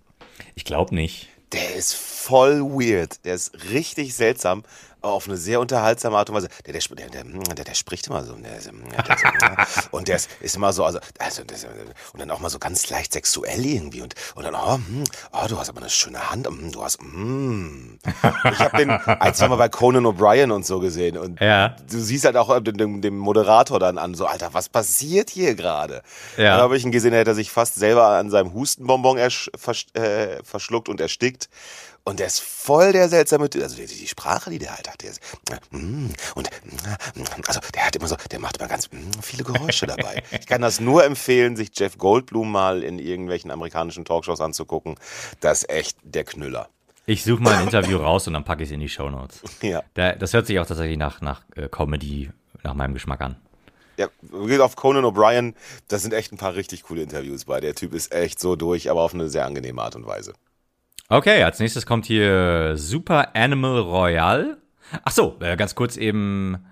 Ich 0.55 0.65
glaube 0.65 0.95
nicht. 0.95 1.29
Der 1.53 1.75
ist 1.75 1.95
voll 1.95 2.61
weird. 2.63 3.25
Der 3.25 3.35
ist 3.35 3.71
richtig 3.73 4.15
seltsam, 4.15 4.63
auf 5.03 5.27
eine 5.27 5.37
sehr 5.37 5.61
unterhaltsame 5.61 6.17
Art 6.17 6.31
und 6.31 6.37
Weise. 6.37 6.49
Der, 6.67 6.73
der, 6.73 6.83
der, 6.97 7.09
der, 7.09 7.25
der, 7.25 7.65
der 7.65 7.75
spricht 7.75 8.07
immer 8.09 8.25
so. 8.25 8.35
Und 9.91 10.09
der 10.09 10.17
ist, 10.17 10.29
ist 10.41 10.57
immer 10.57 10.73
so, 10.73 10.85
also, 10.85 10.99
also 11.19 11.43
das, 11.45 11.65
und 12.13 12.21
dann 12.21 12.31
auch 12.31 12.41
mal 12.41 12.51
so 12.51 12.59
ganz 12.59 12.89
leicht 12.91 13.13
sexuell 13.13 13.65
irgendwie. 13.65 14.03
Und, 14.03 14.15
und 14.35 14.45
dann, 14.45 14.55
oh, 14.55 14.75
hm, 14.75 15.05
oh, 15.33 15.47
du 15.49 15.59
hast 15.59 15.69
aber 15.69 15.81
eine 15.81 15.91
schöne 15.91 16.31
Hand. 16.31 16.47
hm, 16.47 16.73
Du 16.73 16.83
hast, 16.83 17.01
mm. 17.03 17.99
Ich 18.53 18.59
habe 18.59 18.77
den 18.79 18.91
ein, 18.91 19.35
zwei 19.35 19.49
Mal 19.49 19.57
bei 19.57 19.69
Conan 19.69 20.05
O'Brien 20.07 20.51
und 20.53 20.65
so 20.67 20.81
gesehen. 20.81 21.17
Und 21.19 21.41
Ja. 21.41 21.77
du 21.91 21.99
siehst 21.99 22.25
halt 22.25 22.37
auch 22.37 22.59
dem, 22.61 22.77
dem, 22.77 23.01
dem 23.01 23.19
Moderator 23.19 23.79
dann 23.79 23.99
an, 23.99 24.15
so, 24.15 24.27
Alter, 24.27 24.55
was 24.55 24.69
passiert 24.69 25.31
hier 25.31 25.55
gerade? 25.55 26.03
Ja. 26.37 26.53
Dann 26.55 26.61
habe 26.63 26.77
ich 26.77 26.85
ihn 26.85 26.93
gesehen, 26.93 27.13
da 27.13 27.19
hat 27.19 27.29
er 27.29 27.35
sich 27.35 27.51
fast 27.51 27.77
selber 27.77 28.07
an 28.09 28.31
seinem 28.31 28.53
Hustenbonbon 28.55 29.19
ersch, 29.19 29.51
versch, 29.57 29.87
äh, 29.95 30.43
verschluckt 30.45 30.89
und 30.89 31.01
erstickt. 31.01 31.49
Und 32.05 32.19
der 32.19 32.27
ist 32.27 32.41
voll 32.41 32.93
der 32.93 33.09
seltsame 33.09 33.51
Typ. 33.51 33.63
Also 33.63 33.77
die, 33.77 33.87
die 33.87 34.07
Sprache, 34.07 34.51
die 34.51 34.59
der 34.59 34.75
halt 34.75 34.89
hat, 34.89 35.03
der 35.03 35.11
ist, 35.11 35.21
mm, 35.71 36.07
und 36.35 36.51
mm, 36.65 37.23
also 37.47 37.61
der 37.75 37.87
hat 37.87 37.97
immer 37.97 38.09
so, 38.09 38.17
der 38.31 38.41
macht 38.41 38.57
immer 38.57 38.69
ganz 38.69 38.91
mm, 38.91 39.21
viele 39.23 39.45
Geräusche 39.45 39.87
dabei. 39.87 40.23
Ich 40.41 40.47
kann 40.47 40.63
das 40.63 40.81
nur 40.81 41.05
empfehlen, 41.05 41.57
sich 41.57 41.71
Jeff 41.75 41.99
Goldblum 41.99 42.51
mal 42.51 42.83
in 42.83 42.99
irgendwelchen 42.99 43.51
amerikanischen 43.51 44.05
Talkshows 44.05 44.41
anzugucken. 44.41 44.97
Das 45.41 45.63
ist 45.63 45.71
echt 45.71 45.99
der 46.03 46.25
Knüller. 46.25 46.69
Ich 47.07 47.25
suche 47.25 47.43
mal 47.43 47.55
ein 47.55 47.65
Interview 47.65 47.99
raus 47.99 48.27
und 48.27 48.35
dann 48.35 48.45
packe 48.45 48.63
ich 48.63 48.69
es 48.69 48.73
in 48.73 48.81
die 48.81 48.89
Shownotes. 48.89 49.43
Ja. 49.63 49.83
Da, 49.95 50.13
das 50.13 50.33
hört 50.33 50.47
sich 50.47 50.59
auch 50.59 50.67
tatsächlich 50.67 50.99
nach, 50.99 51.21
nach 51.21 51.43
äh, 51.57 51.69
Comedy, 51.69 52.31
nach 52.63 52.75
meinem 52.75 52.95
Geschmack 52.95 53.21
an. 53.21 53.37
Ja, 53.97 54.09
geht 54.47 54.61
auf 54.61 54.77
Conan 54.77 55.05
O'Brien, 55.05 55.55
da 55.89 55.99
sind 55.99 56.15
echt 56.15 56.33
ein 56.33 56.39
paar 56.39 56.55
richtig 56.55 56.85
coole 56.85 57.03
Interviews 57.03 57.45
bei. 57.45 57.61
Der 57.61 57.75
Typ 57.75 57.93
ist 57.93 58.13
echt 58.13 58.41
so 58.41 58.57
durch, 58.57 58.91
aber 58.91 59.03
auf 59.03 59.13
eine 59.13 59.29
sehr 59.29 59.45
angenehme 59.45 59.83
Art 59.83 59.97
und 59.97 60.07
Weise. 60.07 60.33
Okay, 61.13 61.43
als 61.43 61.59
nächstes 61.59 61.87
kommt 61.87 62.07
hier 62.07 62.77
Super 62.77 63.35
Animal 63.35 63.81
Royale. 63.81 64.59
Ach 65.03 65.11
so, 65.11 65.37
äh, 65.41 65.57
ganz 65.57 65.75
kurz 65.75 65.97
eben 65.97 66.65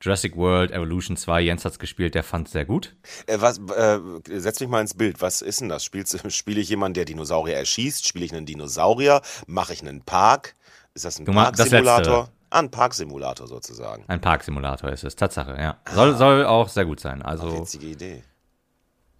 Jurassic 0.00 0.36
World 0.36 0.70
Evolution 0.70 1.16
2. 1.16 1.40
Jens 1.40 1.64
hat's 1.64 1.80
gespielt, 1.80 2.14
der 2.14 2.22
fand 2.22 2.48
sehr 2.48 2.64
gut. 2.64 2.94
Äh, 3.26 3.40
was, 3.40 3.58
äh, 3.58 3.98
setz 4.38 4.60
mich 4.60 4.68
mal 4.68 4.82
ins 4.82 4.94
Bild. 4.94 5.20
Was 5.20 5.42
ist 5.42 5.62
denn 5.62 5.68
das? 5.68 5.84
Spiele 6.28 6.60
ich 6.60 6.68
jemanden, 6.68 6.94
der 6.94 7.06
Dinosaurier 7.06 7.56
erschießt? 7.56 8.06
Spiele 8.06 8.24
ich 8.24 8.32
einen 8.32 8.46
Dinosaurier? 8.46 9.20
Mache 9.48 9.72
ich 9.72 9.80
einen 9.82 10.02
Park? 10.02 10.54
Ist 10.94 11.04
das 11.04 11.18
ein 11.18 11.24
Parksimulator? 11.24 12.28
Ah, 12.50 12.60
ein 12.60 12.70
Parksimulator 12.70 13.48
sozusagen. 13.48 14.04
Ein 14.06 14.20
Parksimulator 14.20 14.92
ist 14.92 15.02
es, 15.02 15.16
Tatsache, 15.16 15.56
ja. 15.58 15.78
Soll, 15.92 16.16
soll 16.16 16.44
auch 16.44 16.68
sehr 16.68 16.84
gut 16.84 17.00
sein. 17.00 17.20
Also 17.22 17.52
Witzige 17.58 17.86
Idee. 17.86 18.22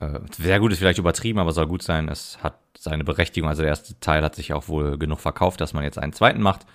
Äh, 0.03 0.21
sehr 0.37 0.61
gut 0.61 0.73
ist 0.73 0.79
vielleicht 0.79 0.99
übertrieben, 0.99 1.39
aber 1.39 1.53
soll 1.53 1.67
gut 1.67 1.83
sein. 1.83 2.09
Es 2.09 2.39
hat 2.43 2.59
seine 2.79 3.05
Berechtigung. 3.05 3.49
Also 3.49 3.63
der 3.63 3.71
erste 3.71 3.99
Teil 4.01 4.23
hat 4.23 4.35
sich 4.35 4.53
auch 4.53 4.69
wohl 4.69 4.99
genug 4.99 5.21
verkauft, 5.21 5.61
dass 5.61 5.73
man 5.73 5.85
jetzt 5.85 5.99
einen 5.99 6.13
zweiten 6.13 6.43
macht. 6.43 6.67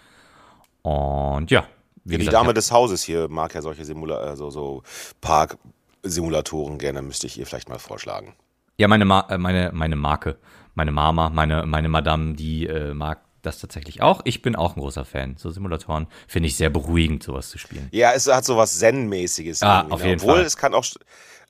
Und 0.82 1.52
ja, 1.52 1.66
wie 2.06 2.14
Die 2.14 2.20
gesagt, 2.20 2.34
Dame 2.36 2.48
ja, 2.48 2.54
des 2.54 2.72
Hauses 2.72 3.04
hier 3.04 3.28
mag 3.28 3.54
ja 3.54 3.62
solche 3.62 3.84
Simula 3.84 4.18
also 4.18 4.50
so 4.50 4.84
Parksimulatoren 5.20 6.78
gerne, 6.78 7.02
müsste 7.02 7.28
ich 7.28 7.38
ihr 7.38 7.46
vielleicht 7.46 7.68
mal 7.70 7.80
vorschlagen. 7.80 8.34
ja 8.78 8.88
meine, 8.88 9.04
Ma 9.06 9.28
äh, 9.30 9.38
meine, 9.38 9.72
meine 9.74 9.98
Marke, 9.98 10.38
meine 10.76 10.92
Mama, 10.92 11.30
meine, 11.30 11.66
meine 11.66 11.90
Madame, 11.90 12.36
die 12.36 12.68
äh, 12.68 12.94
mag 12.94 13.20
das 13.42 13.60
tatsächlich 13.60 14.02
auch. 14.02 14.22
Ich 14.24 14.42
bin 14.42 14.56
auch 14.56 14.76
ein 14.76 14.80
großer 14.80 15.06
Fan. 15.06 15.36
So 15.38 15.50
Simulatoren 15.52 16.08
finde 16.28 16.48
ich 16.48 16.56
sehr 16.56 16.70
beruhigend, 16.70 17.24
sowas 17.24 17.50
zu 17.50 17.58
spielen. 17.58 17.88
Ja, 17.92 18.14
es 18.14 18.28
hat 18.28 18.46
so 18.46 18.58
was 18.58 18.80
Zen-mäßiges. 18.80 19.64
Ah, 19.64 19.88
auf 19.90 20.02
ne? 20.02 20.10
jeden 20.10 20.22
Obwohl, 20.22 20.36
Fall. 20.36 20.46
es 20.46 20.58
kann 20.58 20.74
auch, 20.74 20.86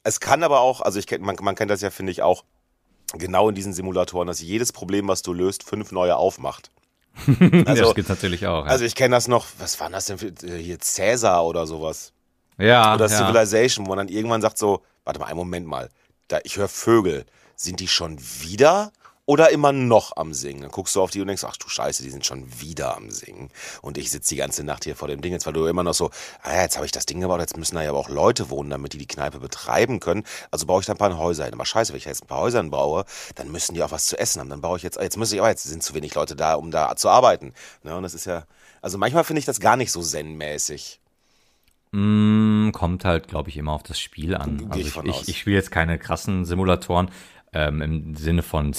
es 0.08 0.20
kann 0.20 0.44
aber 0.44 0.62
auch, 0.62 0.82
also 0.82 1.00
ich 1.00 1.06
man, 1.20 1.36
man 1.42 1.56
kennt 1.56 1.70
das 1.72 1.82
ja, 1.82 1.90
finde 1.90 2.12
ich, 2.12 2.22
auch 2.22 2.44
genau 3.14 3.50
in 3.50 3.56
diesen 3.56 3.74
Simulatoren, 3.74 4.28
dass 4.28 4.42
jedes 4.42 4.72
Problem, 4.74 5.08
was 5.08 5.22
du 5.22 5.34
löst, 5.34 5.64
fünf 5.64 5.92
neue 5.92 6.16
aufmacht. 6.16 6.72
Also- 7.66 7.84
das 7.84 7.96
gibt's 7.96 8.10
natürlich 8.10 8.46
auch. 8.48 8.66
Ja, 8.66 8.72
Also 8.72 8.86
ich 8.86 8.96
kenne 8.96 9.16
das 9.16 9.28
noch, 9.28 9.46
was 9.60 9.80
war 9.80 9.90
das 9.90 10.06
denn 10.06 10.18
für, 10.18 10.28
äh, 10.28 10.58
hier 10.62 10.80
Cäsar 10.80 11.46
oder 11.46 11.66
sowas? 11.68 12.14
ja, 12.58 12.96
Oder 12.96 13.08
ja. 13.08 13.18
Civilization, 13.18 13.86
wo 13.86 13.90
man 13.90 14.00
dann 14.00 14.08
irgendwann 14.08 14.42
sagt 14.42 14.58
so, 14.58 14.82
warte 15.04 15.20
mal, 15.20 15.28
einen 15.28 15.38
Moment 15.38 15.68
mal, 15.68 15.90
da, 16.28 16.40
ich 16.44 16.58
höre 16.58 16.68
Vögel, 16.68 17.26
sind 17.56 17.80
die 17.80 17.88
schon 17.88 18.18
wieder 18.20 18.92
oder 19.28 19.52
immer 19.52 19.74
noch 19.74 20.16
am 20.16 20.34
Singen? 20.34 20.62
Dann 20.62 20.72
guckst 20.72 20.96
du 20.96 21.02
auf 21.02 21.12
die 21.12 21.20
und 21.20 21.28
denkst, 21.28 21.44
ach 21.44 21.58
du 21.58 21.68
Scheiße, 21.68 22.02
die 22.02 22.10
sind 22.10 22.26
schon 22.26 22.60
wieder 22.62 22.96
am 22.96 23.12
Singen. 23.12 23.50
Und 23.82 23.98
ich 23.98 24.10
sitze 24.10 24.30
die 24.30 24.38
ganze 24.38 24.64
Nacht 24.64 24.86
hier 24.86 24.96
vor 24.96 25.10
dem 25.10 25.22
Ding, 25.22 25.34
jetzt 25.34 25.46
weil 25.46 25.54
du 25.54 25.66
immer 25.66 25.84
noch 25.84 25.94
so, 25.94 26.10
ah 26.42 26.56
ja, 26.56 26.62
jetzt 26.62 26.78
habe 26.78 26.86
ich 26.86 26.94
das 26.94 27.06
Ding 27.06 27.20
gebaut, 27.20 27.42
jetzt 27.42 27.58
müssen 27.58 27.76
da 27.76 27.84
ja 27.84 27.90
aber 27.90 28.00
auch 28.00 28.10
Leute 28.10 28.50
wohnen, 28.50 28.70
damit 28.70 28.94
die 28.94 28.98
die 28.98 29.06
Kneipe 29.06 29.40
betreiben 29.40 30.00
können. 30.00 30.24
Also 30.50 30.66
baue 30.66 30.80
ich 30.80 30.88
da 30.88 30.94
ein 30.94 30.98
paar 30.98 31.16
Häuser 31.18 31.44
hin. 31.44 31.54
Aber 31.54 31.66
scheiße, 31.66 31.92
wenn 31.92 31.98
ich 31.98 32.06
jetzt 32.06 32.24
ein 32.24 32.28
paar 32.28 32.40
Häuser 32.40 32.64
baue, 32.64 33.04
dann 33.36 33.52
müssen 33.52 33.76
die 33.76 33.84
auch 33.84 33.92
was 33.92 34.06
zu 34.06 34.18
essen 34.18 34.40
haben. 34.40 34.50
Dann 34.50 34.62
baue 34.62 34.78
ich 34.78 34.84
jetzt, 34.84 34.98
jetzt 34.98 35.18
muss 35.18 35.32
ich, 35.34 35.40
aber 35.40 35.50
jetzt 35.50 35.64
sind 35.64 35.84
zu 35.84 35.94
wenig 35.94 36.16
Leute 36.16 36.38
da, 36.38 36.56
um 36.56 36.72
da 36.72 36.96
zu 36.96 37.10
arbeiten. 37.10 37.54
Ne? 37.84 37.98
Und 37.98 38.04
das 38.04 38.14
ist 38.14 38.26
ja, 38.26 38.46
also 38.82 38.98
manchmal 38.98 39.26
finde 39.26 39.42
ich 39.42 39.46
das 39.46 39.60
gar 39.60 39.76
nicht 39.76 39.92
so 39.92 40.02
zen-mäßig. 40.02 41.02
Mm, 41.92 42.72
kommt 42.72 43.04
halt, 43.04 43.28
glaube 43.28 43.50
ich, 43.50 43.58
immer 43.58 43.74
auf 43.74 43.84
das 43.84 44.00
Spiel 44.00 44.36
an. 44.36 44.68
Also 44.70 44.80
ich 44.80 44.96
ich, 44.96 45.04
ich, 45.04 45.30
ich 45.30 45.40
spiele 45.40 45.58
jetzt 45.58 45.72
keine 45.72 46.00
krassen 46.00 46.46
Simulatoren. 46.46 47.12
Ähm, 47.54 47.82
Im 47.82 48.16
Sinne 48.16 48.44
von 48.44 48.74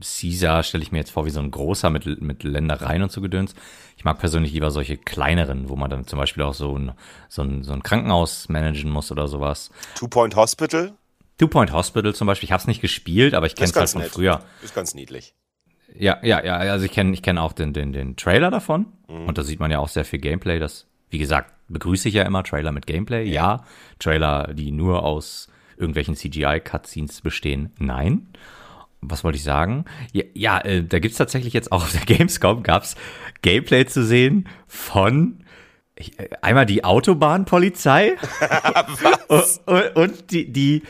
Caesar 0.00 0.62
stelle 0.62 0.82
ich 0.82 0.92
mir 0.92 0.98
jetzt 0.98 1.10
vor 1.10 1.26
wie 1.26 1.30
so 1.30 1.40
ein 1.40 1.50
großer 1.50 1.90
mit, 1.90 2.20
mit 2.20 2.42
Ländereien 2.44 3.02
und 3.02 3.12
so 3.12 3.20
Gedöns. 3.20 3.54
Ich 3.96 4.04
mag 4.04 4.18
persönlich 4.18 4.52
lieber 4.52 4.70
solche 4.70 4.96
kleineren, 4.96 5.68
wo 5.68 5.76
man 5.76 5.90
dann 5.90 6.06
zum 6.06 6.18
Beispiel 6.18 6.42
auch 6.44 6.54
so 6.54 6.76
ein, 6.78 6.92
so 7.28 7.42
ein, 7.42 7.62
so 7.64 7.72
ein 7.72 7.82
Krankenhaus 7.82 8.48
managen 8.48 8.90
muss 8.90 9.10
oder 9.10 9.26
sowas. 9.28 9.70
Two-Point 9.96 10.36
Hospital, 10.36 10.92
Two 11.38 11.48
Point 11.48 11.72
Hospital 11.72 12.14
zum 12.14 12.26
Beispiel, 12.26 12.46
ich 12.48 12.52
habe 12.52 12.60
es 12.60 12.66
nicht 12.66 12.80
gespielt, 12.80 13.34
aber 13.34 13.46
ich 13.46 13.54
kenne 13.54 13.70
es 13.70 13.76
halt 13.76 13.90
von 13.90 14.02
nett. 14.02 14.10
früher. 14.10 14.40
Ist 14.62 14.74
ganz 14.74 14.94
niedlich. 14.94 15.34
Ja, 15.96 16.18
ja, 16.22 16.44
ja, 16.44 16.56
also 16.56 16.84
ich 16.84 16.92
kenne 16.92 17.12
ich 17.14 17.22
kenn 17.22 17.38
auch 17.38 17.52
den, 17.52 17.72
den, 17.72 17.92
den 17.92 18.16
Trailer 18.16 18.50
davon 18.50 18.86
Mhm. 19.08 19.26
und 19.26 19.38
da 19.38 19.42
sieht 19.42 19.58
man 19.60 19.70
ja 19.70 19.78
auch 19.78 19.88
sehr 19.88 20.04
viel 20.04 20.18
Gameplay. 20.18 20.58
Das, 20.58 20.86
wie 21.10 21.18
gesagt, 21.18 21.52
begrüße 21.68 22.08
ich 22.08 22.14
ja 22.14 22.24
immer, 22.24 22.42
Trailer 22.44 22.72
mit 22.72 22.86
Gameplay, 22.86 23.24
ja. 23.24 23.64
Trailer, 23.98 24.52
die 24.52 24.70
nur 24.70 25.02
aus 25.02 25.48
irgendwelchen 25.78 26.14
CGI-Cutscenes 26.16 27.20
bestehen, 27.22 27.70
nein. 27.78 28.26
Was 29.00 29.22
wollte 29.24 29.36
ich 29.36 29.44
sagen? 29.44 29.84
Ja, 30.12 30.24
ja 30.34 30.58
äh, 30.60 30.82
da 30.84 30.98
gibt's 30.98 31.18
tatsächlich 31.18 31.52
jetzt 31.52 31.70
auch 31.72 31.82
auf 31.84 31.92
der 31.92 32.00
Gamescom 32.16 32.62
gab's 32.62 32.96
Gameplay 33.42 33.86
zu 33.86 34.04
sehen 34.04 34.48
von 34.66 35.44
äh, 35.96 36.28
einmal 36.42 36.66
die 36.66 36.84
Autobahnpolizei 36.84 38.16
und, 39.28 39.44
und, 39.66 39.96
und 39.96 40.30
die, 40.30 40.50
die 40.52 40.82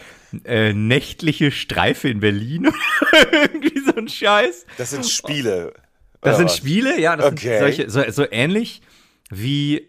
äh, 0.45 0.73
nächtliche 0.73 1.51
Streife 1.51 2.09
in 2.09 2.21
Berlin. 2.21 2.71
Irgendwie 3.33 3.79
so 3.81 3.95
ein 3.97 4.09
Scheiß. 4.09 4.67
Das 4.77 4.91
sind 4.91 5.07
Spiele. 5.07 5.73
Das 6.21 6.37
sind 6.37 6.47
was? 6.47 6.57
Spiele, 6.57 7.01
ja, 7.01 7.17
das 7.17 7.27
Okay. 7.27 7.49
sind 7.49 7.59
solche, 7.59 7.91
so, 7.91 8.03
so 8.11 8.27
ähnlich 8.31 8.83
wie 9.31 9.89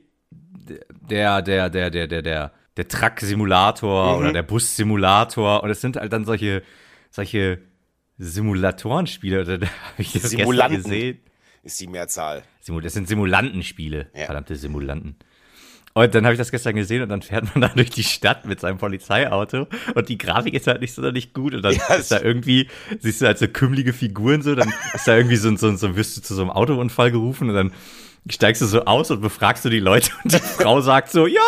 der, 1.10 1.42
der, 1.42 1.70
der, 1.70 1.90
der, 1.90 2.08
der, 2.08 2.22
der, 2.22 2.52
der 2.78 2.88
Truck-Simulator 2.88 4.14
Mhm. 4.14 4.20
oder 4.20 4.34
der 4.34 4.44
Bus-Simulator 4.44 5.64
und 5.64 5.70
es 5.70 5.82
sind 5.82 5.98
halt 5.98 6.14
dann 6.14 6.26
solche, 6.26 6.62
solche 7.10 7.60
Simulatorenspiele, 8.20 9.42
oder 9.42 9.58
da 9.58 9.68
habe 9.68 9.74
ich 9.98 10.12
das 10.14 10.22
gestern 10.24 10.40
Simulanten. 10.40 10.84
gesehen. 10.84 11.20
Ist 11.64 11.80
die 11.82 11.88
Mehrzahl. 11.88 12.44
Simul 12.62 12.82
das 12.82 12.94
sind 12.94 13.08
Simulantenspiele, 13.08 14.08
Ja. 14.16 14.26
verdammte 14.26 14.56
Simulanten. 14.56 15.16
Und 15.96 16.14
dann 16.16 16.24
habe 16.24 16.34
ich 16.34 16.38
das 16.38 16.52
gestern 16.52 16.76
gesehen 16.76 17.02
und 17.02 17.10
dann 17.10 17.22
fährt 17.22 17.54
man 17.56 17.62
da 17.62 17.68
durch 17.70 17.90
die 17.90 18.04
Stadt 18.04 18.46
mit 18.46 18.60
seinem 18.60 18.78
Polizeiauto 18.78 19.68
und 19.96 20.08
die 20.10 20.18
Grafik 20.18 20.54
ist 20.54 20.68
halt 20.68 20.82
nicht 20.82 20.94
so 20.94 21.02
nicht 21.12 21.34
gut 21.34 21.54
und 21.56 21.64
dann 21.64 21.74
Ja, 21.74 21.96
ist 21.96 22.12
da 22.12 22.22
irgendwie, 22.22 22.70
siehst 23.00 23.22
du 23.22 23.26
halt 23.26 23.40
so 23.40 23.48
kümmelige 23.48 23.92
Figuren 23.92 24.42
so, 24.42 24.56
dann 24.56 24.72
ist 24.94 25.08
da 25.08 25.18
irgendwie 25.18 25.36
so, 25.36 25.54
so, 25.58 25.68
ein- 25.68 25.78
so 25.78 25.96
wirst 25.96 26.16
du 26.16 26.22
zu 26.22 26.36
so 26.36 26.42
einem 26.42 26.52
Autounfall 26.52 27.12
gerufen 27.12 27.50
und 27.50 27.56
dann 27.56 27.72
steigst 28.28 28.62
du 28.62 28.66
so 28.66 28.86
aus 28.86 29.12
und 29.12 29.22
befragst 29.22 29.66
du 29.66 29.70
die 29.70 29.80
Leute 29.80 30.12
und 30.24 30.34
die 30.34 30.40
Frau 30.40 30.82
sagt 30.82 31.12
so, 31.12 31.28
ja, 31.28 31.42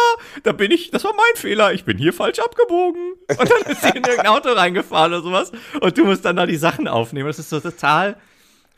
da 0.44 0.52
bin 0.52 0.72
ich, 0.72 0.92
das 0.92 1.04
war 1.04 1.14
mein 1.14 1.36
Fehler, 1.36 1.74
ich 1.74 1.86
bin 1.86 1.98
hier 1.98 2.14
falsch 2.14 2.40
abgebogen. 2.40 3.14
Und 3.28 3.50
dann 3.50 3.72
ist 3.72 3.82
sie 3.82 3.90
in 3.90 4.04
irgendein 4.04 4.28
Auto 4.28 4.50
reingefahren 4.50 5.14
oder 5.14 5.22
sowas 5.22 5.52
und 5.80 5.98
du 5.98 6.06
musst 6.06 6.26
dann 6.26 6.36
da 6.36 6.46
die 6.46 6.58
Sachen 6.58 6.88
aufnehmen. 6.88 7.28
Das 7.28 7.40
ist 7.40 7.50
so 7.50 7.60
total, 7.60 8.18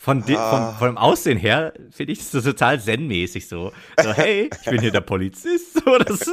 von, 0.04 0.22
de, 0.26 0.36
von, 0.36 0.76
von 0.78 0.88
dem 0.89 0.98
Aussehen 0.98 1.38
her 1.38 1.72
finde 1.89 2.12
ich 2.12 2.20
das 2.20 2.32
so 2.32 2.42
total 2.42 2.78
zen-mäßig 2.78 3.48
so. 3.48 3.72
So, 4.02 4.12
hey, 4.13 4.50
ich 4.62 4.70
bin 4.70 4.82
hier 4.82 4.92
der 4.92 5.00
Polizist, 5.00 5.76
so, 5.76 5.98
das 5.98 6.30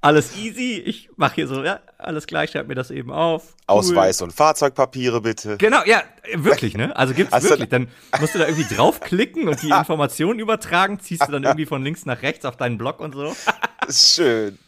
alles 0.00 0.34
easy. 0.38 0.82
Ich 0.86 1.10
mache 1.16 1.34
hier 1.34 1.46
so, 1.46 1.62
ja, 1.62 1.80
alles 1.98 2.26
gleich, 2.26 2.52
schreib 2.52 2.68
mir 2.68 2.76
das 2.76 2.90
eben 2.90 3.12
auf. 3.12 3.42
Cool. 3.42 3.76
Ausweis 3.76 4.22
und 4.22 4.32
Fahrzeugpapiere 4.32 5.20
bitte. 5.20 5.58
Genau, 5.58 5.82
ja, 5.84 6.02
wirklich, 6.34 6.78
ne? 6.78 6.96
Also 6.96 7.12
gibt's 7.12 7.34
Hast 7.34 7.44
du- 7.44 7.50
wirklich. 7.50 7.68
Dann 7.68 7.88
musst 8.20 8.34
du 8.34 8.38
da 8.38 8.46
irgendwie 8.48 8.74
draufklicken 8.74 9.48
und 9.48 9.60
die 9.62 9.68
Informationen 9.78 10.38
übertragen, 10.38 10.98
ziehst 10.98 11.28
du 11.28 11.32
dann 11.32 11.44
irgendwie 11.44 11.66
von 11.66 11.84
links 11.84 12.06
nach 12.06 12.22
rechts 12.22 12.46
auf 12.46 12.56
deinen 12.56 12.78
Blog 12.78 13.00
und 13.00 13.14
so. 13.14 13.36
Schön. 13.90 14.58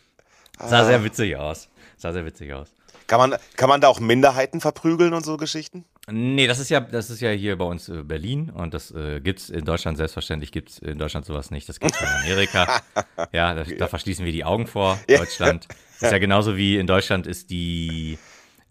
Sah 0.59 0.85
sehr 0.85 1.03
witzig 1.03 1.37
aus. 1.37 1.71
Sah 1.97 2.12
sehr 2.12 2.27
witzig 2.27 2.53
aus. 2.53 2.69
Kann 3.07 3.19
man, 3.19 3.41
kann 3.57 3.71
man 3.71 3.81
da 3.81 3.88
auch 3.88 3.99
Minderheiten 3.99 4.61
verprügeln 4.61 5.15
und 5.15 5.25
so 5.25 5.38
Geschichten? 5.38 5.87
Nee, 6.11 6.49
das 6.49 6.59
ist 6.59 6.69
ja, 6.69 6.81
das 6.81 7.11
ist 7.11 7.21
ja 7.21 7.31
hier 7.31 7.57
bei 7.57 7.65
uns 7.65 7.88
äh, 7.88 8.03
Berlin 8.03 8.51
und 8.51 8.75
das 8.75 8.91
äh, 8.91 9.21
gibt's 9.21 9.49
in 9.51 9.65
Deutschland 9.65 9.97
selbstverständlich 9.97 10.51
gibt's 10.51 10.79
in 10.79 10.99
Deutschland 10.99 11.27
sowas 11.27 11.53
nicht. 11.53 11.69
Das 11.69 11.79
gibt's 11.79 12.01
in 12.01 12.09
Amerika. 12.09 12.83
ja, 13.33 13.55
da, 13.55 13.62
da 13.62 13.87
verschließen 13.87 14.25
wir 14.25 14.33
die 14.33 14.45
Augen 14.45 14.67
vor. 14.67 14.99
Deutschland 15.09 15.69
ist 16.01 16.11
ja 16.11 16.19
genauso 16.19 16.57
wie 16.57 16.77
in 16.77 16.88
Deutschland 16.88 17.29
ist 17.29 17.51
die 17.51 18.19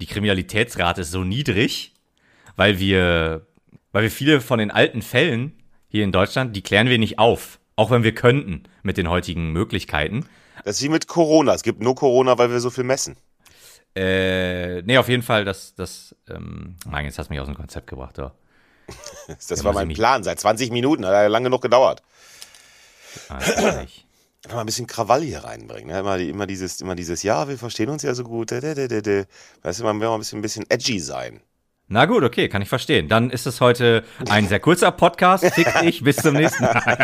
die 0.01 0.07
Kriminalitätsrate 0.07 1.05
so 1.05 1.23
niedrig, 1.23 1.93
weil 2.57 2.79
wir 2.79 3.47
weil 3.93 4.03
wir 4.03 4.11
viele 4.11 4.41
von 4.41 4.59
den 4.59 4.71
alten 4.71 5.01
Fällen 5.01 5.53
hier 5.87 6.03
in 6.03 6.11
Deutschland, 6.11 6.55
die 6.55 6.61
klären 6.61 6.89
wir 6.89 6.97
nicht 6.97 7.17
auf, 7.17 7.59
auch 7.77 7.91
wenn 7.91 8.03
wir 8.03 8.13
könnten 8.13 8.63
mit 8.83 8.97
den 8.97 9.09
heutigen 9.09 9.53
Möglichkeiten. 9.53 10.25
Das 10.65 10.77
ist 10.77 10.83
wie 10.83 10.89
mit 10.89 11.07
Corona. 11.07 11.53
Es 11.53 11.63
gibt 11.63 11.81
nur 11.81 11.95
Corona, 11.95 12.37
weil 12.37 12.51
wir 12.51 12.59
so 12.59 12.69
viel 12.69 12.83
messen. 12.83 13.15
Äh, 13.95 14.81
nee, 14.83 14.97
auf 14.97 15.09
jeden 15.09 15.23
Fall, 15.23 15.43
das, 15.43 15.75
das, 15.75 16.15
ähm, 16.29 16.75
nein, 16.89 17.05
jetzt 17.05 17.19
hast 17.19 17.27
du 17.27 17.33
mich 17.33 17.41
aus 17.41 17.47
dem 17.47 17.55
Konzept 17.55 17.87
gebracht, 17.87 18.17
ja. 18.17 18.31
das 19.27 19.49
ja, 19.49 19.63
war 19.63 19.73
mein 19.73 19.89
Plan, 19.89 20.23
seit 20.23 20.39
20 20.39 20.71
Minuten, 20.71 21.05
hat 21.05 21.13
ja 21.13 21.27
lang 21.27 21.43
genug 21.43 21.61
gedauert. 21.61 22.01
Ah, 23.29 23.39
nicht. 23.81 24.05
Mal 24.49 24.61
ein 24.61 24.65
bisschen 24.65 24.87
Krawall 24.87 25.21
hier 25.21 25.43
reinbringen. 25.43 25.87
Ne? 25.87 25.99
Immer, 25.99 26.17
immer, 26.17 26.47
dieses, 26.47 26.81
immer 26.81 26.95
dieses, 26.95 27.21
ja, 27.21 27.47
wir 27.47 27.57
verstehen 27.57 27.89
uns 27.89 28.01
ja 28.01 28.15
so 28.15 28.23
gut. 28.23 28.51
Weißt 28.51 29.79
du, 29.79 29.83
man 29.83 29.99
will 29.99 30.07
mal 30.07 30.15
ein 30.15 30.19
bisschen, 30.19 30.39
ein 30.39 30.41
bisschen 30.41 30.65
edgy 30.69 30.99
sein. 30.99 31.41
Na 31.87 32.05
gut, 32.05 32.23
okay, 32.23 32.47
kann 32.47 32.61
ich 32.61 32.69
verstehen. 32.69 33.07
Dann 33.07 33.29
ist 33.29 33.45
es 33.45 33.61
heute 33.61 34.03
ein 34.29 34.47
sehr 34.47 34.59
kurzer 34.59 34.91
Podcast. 34.91 35.45
Fick 35.45 35.67
dich, 35.81 36.03
bis 36.03 36.15
zum 36.15 36.35
nächsten 36.35 36.63
Mal. 36.63 36.97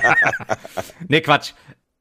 nee, 1.10 1.22
Quatsch 1.22 1.52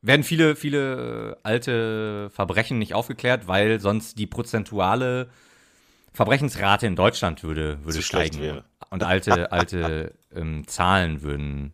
werden 0.03 0.23
viele, 0.23 0.57
viele 0.57 1.33
äh, 1.33 1.37
alte 1.43 2.31
Verbrechen 2.31 2.79
nicht 2.79 2.95
aufgeklärt, 2.95 3.49
weil 3.49 3.81
sonst 3.81 4.19
die 4.19 4.27
prozentuale 4.27 5.29
Verbrechensrate 6.13 6.87
in 6.87 6.97
Deutschland 6.97 7.43
würde, 7.43 7.85
würde 7.85 8.03
steigen. 8.03 8.41
Wäre. 8.41 8.65
Und 8.91 9.03
alte, 9.03 9.53
alte 9.53 10.15
ähm, 10.35 10.67
Zahlen 10.67 11.23
würden, 11.23 11.73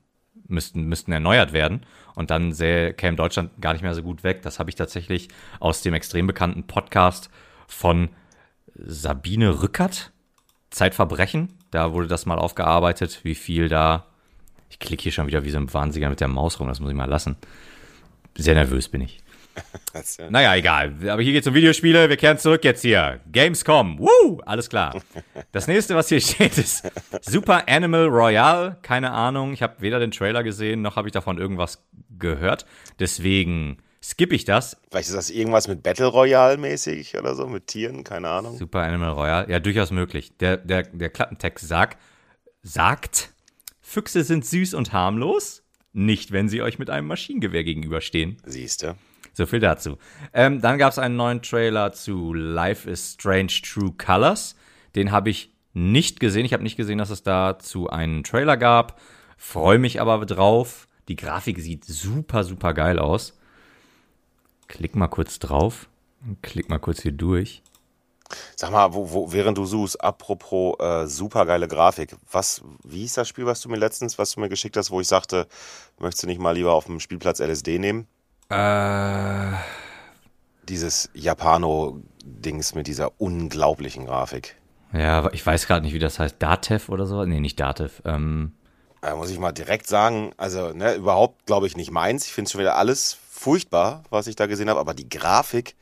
müssten, 0.49 0.85
müssten 0.85 1.13
erneuert 1.13 1.53
werden. 1.53 1.87
Und 2.15 2.31
dann 2.31 2.53
sähe, 2.53 2.93
käme 2.93 3.17
Deutschland 3.17 3.51
gar 3.61 3.73
nicht 3.73 3.83
mehr 3.83 3.95
so 3.95 4.03
gut 4.03 4.25
weg. 4.25 4.43
Das 4.43 4.59
habe 4.59 4.71
ich 4.71 4.77
tatsächlich 4.77 5.29
aus 5.61 5.83
dem 5.83 5.95
extrem 5.95 6.27
bekannten 6.27 6.67
Podcast 6.67 7.31
von 7.69 8.09
Sabine 8.75 9.63
Rückert, 9.63 10.13
Zeitverbrechen. 10.71 11.51
Da 11.71 11.93
wurde 11.93 12.09
das 12.09 12.27
mal 12.27 12.39
aufgearbeitet, 12.39 13.21
wie 13.23 13.35
viel 13.35 13.69
da. 13.69 14.07
Ich 14.71 14.79
klicke 14.79 15.03
hier 15.03 15.13
schon 15.13 15.27
wieder 15.27 15.45
wie 15.45 15.51
so 15.51 15.59
ein 15.59 15.73
Wahnsinniger 15.73 16.11
mit 16.11 16.21
der 16.21 16.29
Maus 16.29 16.59
rum, 16.59 16.67
das 16.67 16.81
muss 16.81 16.91
ich 16.91 16.97
mal 16.97 17.09
lassen. 17.09 17.37
Sehr 18.37 18.55
nervös 18.55 18.89
bin 18.89 19.03
ich. 19.03 19.23
naja, 20.31 20.55
egal. 20.57 20.95
Aber 21.09 21.23
hier 21.23 21.33
geht 21.33 21.43
es 21.43 21.47
um 21.47 21.55
Videospiele. 21.55 22.09
Wir 22.09 22.17
kehren 22.17 22.39
zurück 22.39 22.65
jetzt 22.65 22.83
hier. 22.83 23.21
Gamescom. 23.31 23.99
Woo! 23.99 24.41
Alles 24.47 24.69
klar. 24.69 25.01
Das 25.53 25.67
nächste, 25.67 25.95
was 25.95 26.09
hier 26.09 26.21
steht, 26.23 26.57
ist 26.59 26.91
Super 27.21 27.69
Animal 27.69 28.07
Royale. 28.07 28.79
Keine 28.83 29.11
Ahnung. 29.11 29.53
Ich 29.53 29.63
habe 29.63 29.77
weder 29.81 29.99
den 29.99 30.11
Trailer 30.11 30.43
gesehen, 30.43 30.83
noch 30.83 30.97
habe 30.97 31.09
ich 31.09 31.13
davon 31.13 31.39
irgendwas 31.39 31.85
gehört. 32.19 32.67
Deswegen 32.99 33.79
skippe 34.03 34.35
ich 34.35 34.45
das. 34.45 34.77
Vielleicht 34.91 35.09
ist 35.09 35.17
das 35.17 35.31
irgendwas 35.31 35.69
mit 35.69 35.83
Battle 35.83 36.07
Royale 36.07 36.57
mäßig 36.57 37.17
oder 37.19 37.35
so, 37.35 37.47
mit 37.47 37.67
Tieren, 37.67 38.05
keine 38.05 38.29
Ahnung. 38.29 38.57
Super 38.57 38.81
Animal 38.81 39.11
Royale. 39.11 39.51
Ja, 39.51 39.61
durchaus 39.61 39.91
möglich. 39.91 40.37
Der, 40.39 40.57
der, 40.57 40.85
der 40.85 41.11
Klappentext 41.11 41.67
sagt, 41.67 41.99
sagt, 42.63 43.31
Füchse 43.81 44.25
sind 44.25 44.45
süß 44.45 44.75
und 44.75 44.93
harmlos. 44.93 45.62
Nicht, 45.93 46.33
wenn 46.33 46.49
sie 46.49 46.63
euch 46.63 46.79
mit 46.79 46.91
einem 46.91 47.07
Maschinengewehr 47.07 47.65
gegenüberstehen. 47.65 48.37
Siehste. 48.45 48.97
So 49.35 49.47
viel 49.47 49.61
dazu. 49.61 49.99
Ähm, 50.33 50.61
dann 50.61 50.79
gab 50.79 50.93
es 50.93 50.99
einen 50.99 51.17
neuen 51.17 51.43
Trailer 51.43 51.93
zu 51.93 52.35
Life 52.35 52.89
is 52.89 53.15
Strange 53.15 53.53
True 53.63 53.93
Colors. 53.97 54.57
Den 54.95 55.11
habe 55.11 55.31
ich 55.31 55.53
nicht 55.73 56.21
gesehen. 56.21 56.45
Ich 56.45 56.53
habe 56.53 56.63
nicht 56.63 56.77
gesehen, 56.77 56.99
dass 56.99 57.11
es 57.11 57.23
dazu 57.23 57.89
einen 57.89 58.25
Trailer 58.25 58.57
gab. 58.57 59.01
Freue 59.37 59.79
mich 59.79 60.01
aber 60.01 60.25
drauf. 60.27 60.89
Die 61.09 61.17
Grafik 61.17 61.59
sieht 61.59 61.85
super, 61.85 62.45
super 62.45 62.75
geil 62.75 62.99
aus. 62.99 63.39
Klick 64.69 64.97
mal 64.97 65.09
kurz 65.09 65.39
drauf. 65.39 65.89
Klick 66.43 66.69
mal 66.69 66.79
kurz 66.79 67.03
hier 67.03 67.13
durch. 67.13 67.63
Sag 68.57 68.71
mal, 68.71 68.95
wo, 68.95 69.11
wo, 69.13 69.33
während 69.33 69.59
du 69.59 69.65
suchst, 69.65 70.03
apropos 70.03 70.79
äh, 70.81 71.07
supergeile 71.07 71.69
Grafik, 71.69 72.17
was, 72.31 72.63
wie 72.85 73.01
hieß 73.01 73.15
das 73.15 73.29
Spiel, 73.29 73.47
was 73.47 73.61
du 73.61 73.69
mir 73.69 73.77
letztens, 73.77 74.19
was 74.19 74.33
du 74.33 74.41
mir 74.41 74.49
geschickt 74.49 74.77
hast, 74.77 74.91
wo 74.91 75.01
ich 75.01 75.09
sagte, 75.09 75.47
möchtest 75.99 76.25
du 76.25 76.27
nicht 76.27 76.41
mal 76.41 76.53
lieber 76.53 76.73
auf 76.73 76.87
dem 76.87 77.01
Spielplatz 77.01 77.41
LSD 77.41 77.79
nehmen? 77.79 78.07
Äh. 78.49 79.53
Dieses 80.69 81.11
Japano-Dings 81.15 82.75
mit 82.75 82.87
dieser 82.87 83.21
unglaublichen 83.21 84.07
Grafik. 84.07 84.57
Ja, 84.93 85.31
ich 85.33 85.45
weiß 85.45 85.67
gerade 85.67 85.85
nicht, 85.85 85.95
wie 85.95 85.99
das 85.99 86.19
heißt. 86.19 86.37
Datev 86.39 86.91
oder 86.91 87.07
so? 87.07 87.25
Nee, 87.25 87.41
nicht 87.41 87.59
Datev. 87.59 88.03
Ähm. 88.05 88.53
Da 89.01 89.17
muss 89.17 89.31
ich 89.31 89.39
mal 89.39 89.53
direkt 89.53 89.89
sagen, 89.89 90.33
also 90.37 90.73
ne, 90.73 90.95
überhaupt 90.95 91.47
glaube 91.47 91.67
ich 91.67 91.77
nicht 91.77 91.91
meins. 91.91 92.27
Ich 92.27 92.33
finde 92.33 92.51
schon 92.51 92.61
wieder 92.61 92.77
alles 92.77 93.17
furchtbar, 93.31 94.05
was 94.11 94.29
ich 94.29 94.37
da 94.37 94.47
gesehen 94.47 94.71
habe, 94.71 94.79
aber 94.79 94.95
die 94.95 95.09
Grafik, 95.09 95.75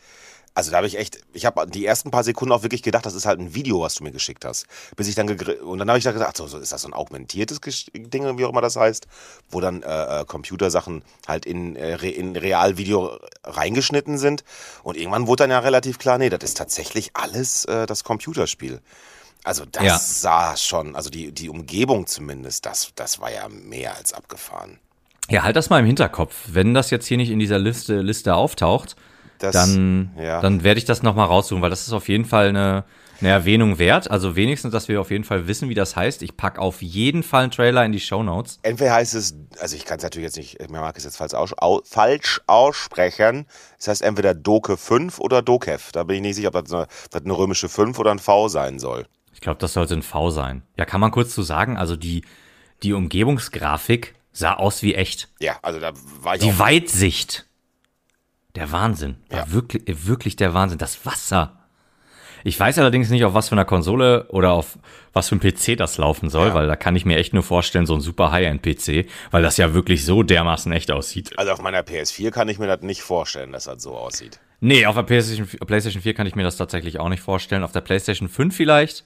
also 0.54 0.70
da 0.70 0.78
habe 0.78 0.86
ich 0.86 0.98
echt, 0.98 1.20
ich 1.32 1.46
habe 1.46 1.66
die 1.68 1.86
ersten 1.86 2.10
paar 2.10 2.24
Sekunden 2.24 2.52
auch 2.52 2.62
wirklich 2.62 2.82
gedacht, 2.82 3.06
das 3.06 3.14
ist 3.14 3.24
halt 3.24 3.38
ein 3.38 3.54
Video, 3.54 3.80
was 3.80 3.94
du 3.94 4.04
mir 4.04 4.10
geschickt 4.10 4.44
hast. 4.44 4.66
Bis 4.96 5.08
ich 5.08 5.14
dann 5.14 5.28
und 5.28 5.78
dann 5.78 5.88
habe 5.88 5.98
ich 5.98 6.04
da 6.04 6.12
gedacht, 6.12 6.36
so, 6.36 6.46
so 6.46 6.58
ist 6.58 6.72
das 6.72 6.82
so 6.82 6.88
ein 6.88 6.94
augmentiertes 6.94 7.60
Ding, 7.94 8.38
wie 8.38 8.44
auch 8.44 8.50
immer 8.50 8.60
das 8.60 8.76
heißt, 8.76 9.06
wo 9.50 9.60
dann 9.60 9.82
äh, 9.82 10.20
äh, 10.20 10.24
Computersachen 10.24 11.02
halt 11.28 11.46
in, 11.46 11.76
äh, 11.76 11.96
in 11.96 12.36
Realvideo 12.36 13.18
reingeschnitten 13.44 14.18
sind. 14.18 14.44
Und 14.82 14.96
irgendwann 14.96 15.26
wurde 15.26 15.44
dann 15.44 15.50
ja 15.50 15.60
relativ 15.60 15.98
klar, 15.98 16.18
nee, 16.18 16.30
das 16.30 16.42
ist 16.42 16.56
tatsächlich 16.56 17.10
alles 17.14 17.64
äh, 17.66 17.86
das 17.86 18.02
Computerspiel. 18.02 18.80
Also 19.44 19.64
das 19.64 19.84
ja. 19.84 19.98
sah 19.98 20.56
schon, 20.56 20.96
also 20.96 21.10
die, 21.10 21.32
die 21.32 21.48
Umgebung 21.48 22.06
zumindest, 22.06 22.66
das, 22.66 22.92
das 22.94 23.20
war 23.20 23.32
ja 23.32 23.48
mehr 23.48 23.96
als 23.96 24.12
abgefahren. 24.12 24.78
Ja, 25.30 25.44
halt 25.44 25.56
das 25.56 25.70
mal 25.70 25.78
im 25.78 25.86
Hinterkopf. 25.86 26.34
Wenn 26.48 26.74
das 26.74 26.90
jetzt 26.90 27.06
hier 27.06 27.16
nicht 27.16 27.30
in 27.30 27.38
dieser 27.38 27.58
Liste, 27.58 28.00
Liste 28.00 28.34
auftaucht, 28.34 28.96
das, 29.40 29.54
dann, 29.54 30.10
ja. 30.18 30.40
dann 30.40 30.62
werde 30.62 30.78
ich 30.78 30.84
das 30.84 31.02
nochmal 31.02 31.26
raussuchen, 31.26 31.62
weil 31.62 31.70
das 31.70 31.86
ist 31.86 31.94
auf 31.94 32.08
jeden 32.08 32.26
Fall 32.26 32.48
eine, 32.48 32.84
eine 33.20 33.30
Erwähnung 33.30 33.78
wert. 33.78 34.10
Also 34.10 34.36
wenigstens, 34.36 34.70
dass 34.70 34.88
wir 34.88 35.00
auf 35.00 35.10
jeden 35.10 35.24
Fall 35.24 35.46
wissen, 35.46 35.70
wie 35.70 35.74
das 35.74 35.96
heißt. 35.96 36.22
Ich 36.22 36.36
packe 36.36 36.60
auf 36.60 36.82
jeden 36.82 37.22
Fall 37.22 37.44
einen 37.44 37.50
Trailer 37.50 37.84
in 37.84 37.92
die 37.92 38.00
Show 38.00 38.22
Notes. 38.22 38.58
Entweder 38.62 38.92
heißt 38.92 39.14
es, 39.14 39.34
also 39.58 39.76
ich 39.76 39.86
kann 39.86 39.96
es 39.96 40.02
natürlich 40.02 40.26
jetzt 40.26 40.36
nicht, 40.36 40.70
mir 40.70 40.80
mag 40.80 40.96
es 40.98 41.04
jetzt 41.04 41.16
falsch, 41.16 41.32
aus, 41.32 41.54
au, 41.56 41.80
falsch 41.84 42.42
aussprechen. 42.46 43.46
Es 43.72 43.86
das 43.86 43.88
heißt 43.88 44.02
entweder 44.02 44.34
Doke 44.34 44.76
5 44.76 45.18
oder 45.18 45.40
Dokev. 45.40 45.90
Da 45.92 46.04
bin 46.04 46.16
ich 46.16 46.22
nicht 46.22 46.36
sicher, 46.36 46.48
ob 46.48 46.62
das 46.62 46.72
eine, 46.72 46.86
das 47.10 47.24
eine 47.24 47.32
römische 47.32 47.70
5 47.70 47.98
oder 47.98 48.10
ein 48.10 48.18
V 48.18 48.48
sein 48.48 48.78
soll. 48.78 49.06
Ich 49.32 49.40
glaube, 49.40 49.58
das 49.58 49.72
sollte 49.72 49.94
ein 49.94 50.02
V 50.02 50.30
sein. 50.30 50.62
Ja, 50.76 50.84
kann 50.84 51.00
man 51.00 51.12
kurz 51.12 51.34
zu 51.34 51.42
sagen, 51.42 51.78
also 51.78 51.96
die, 51.96 52.24
die 52.82 52.92
Umgebungsgrafik 52.92 54.14
sah 54.32 54.54
aus 54.54 54.82
wie 54.82 54.94
echt. 54.94 55.28
Ja, 55.38 55.58
also 55.62 55.80
da 55.80 55.92
war 56.20 56.34
ich 56.34 56.42
Die 56.42 56.58
Weitsicht 56.58 57.46
der 58.54 58.72
Wahnsinn. 58.72 59.16
Ja. 59.30 59.50
wirklich, 59.52 59.82
wirklich 60.06 60.36
der 60.36 60.54
Wahnsinn. 60.54 60.78
Das 60.78 61.04
Wasser. 61.06 61.56
Ich 62.42 62.58
weiß 62.58 62.78
allerdings 62.78 63.10
nicht, 63.10 63.24
auf 63.24 63.34
was 63.34 63.48
für 63.48 63.54
einer 63.54 63.64
Konsole 63.64 64.26
oder 64.28 64.52
auf 64.52 64.78
was 65.12 65.28
für 65.28 65.36
ein 65.36 65.40
PC 65.40 65.76
das 65.76 65.98
laufen 65.98 66.30
soll, 66.30 66.48
ja. 66.48 66.54
weil 66.54 66.66
da 66.66 66.76
kann 66.76 66.96
ich 66.96 67.04
mir 67.04 67.18
echt 67.18 67.34
nur 67.34 67.42
vorstellen, 67.42 67.86
so 67.86 67.94
ein 67.94 68.00
super 68.00 68.32
High-End-PC, 68.32 69.06
weil 69.30 69.42
das 69.42 69.56
ja 69.56 69.74
wirklich 69.74 70.04
so 70.04 70.22
dermaßen 70.22 70.72
echt 70.72 70.90
aussieht. 70.90 71.38
Also 71.38 71.52
auf 71.52 71.60
meiner 71.60 71.80
PS4 71.80 72.30
kann 72.30 72.48
ich 72.48 72.58
mir 72.58 72.66
das 72.66 72.80
nicht 72.80 73.02
vorstellen, 73.02 73.52
dass 73.52 73.64
das 73.64 73.82
so 73.82 73.94
aussieht. 73.94 74.40
Nee, 74.60 74.86
auf 74.86 74.94
der 74.94 75.02
PlayStation, 75.02 75.46
PlayStation 75.66 76.02
4 76.02 76.14
kann 76.14 76.26
ich 76.26 76.34
mir 76.34 76.42
das 76.42 76.56
tatsächlich 76.56 76.98
auch 76.98 77.08
nicht 77.08 77.22
vorstellen. 77.22 77.62
Auf 77.62 77.72
der 77.72 77.80
PlayStation 77.80 78.28
5 78.28 78.54
vielleicht. 78.54 79.04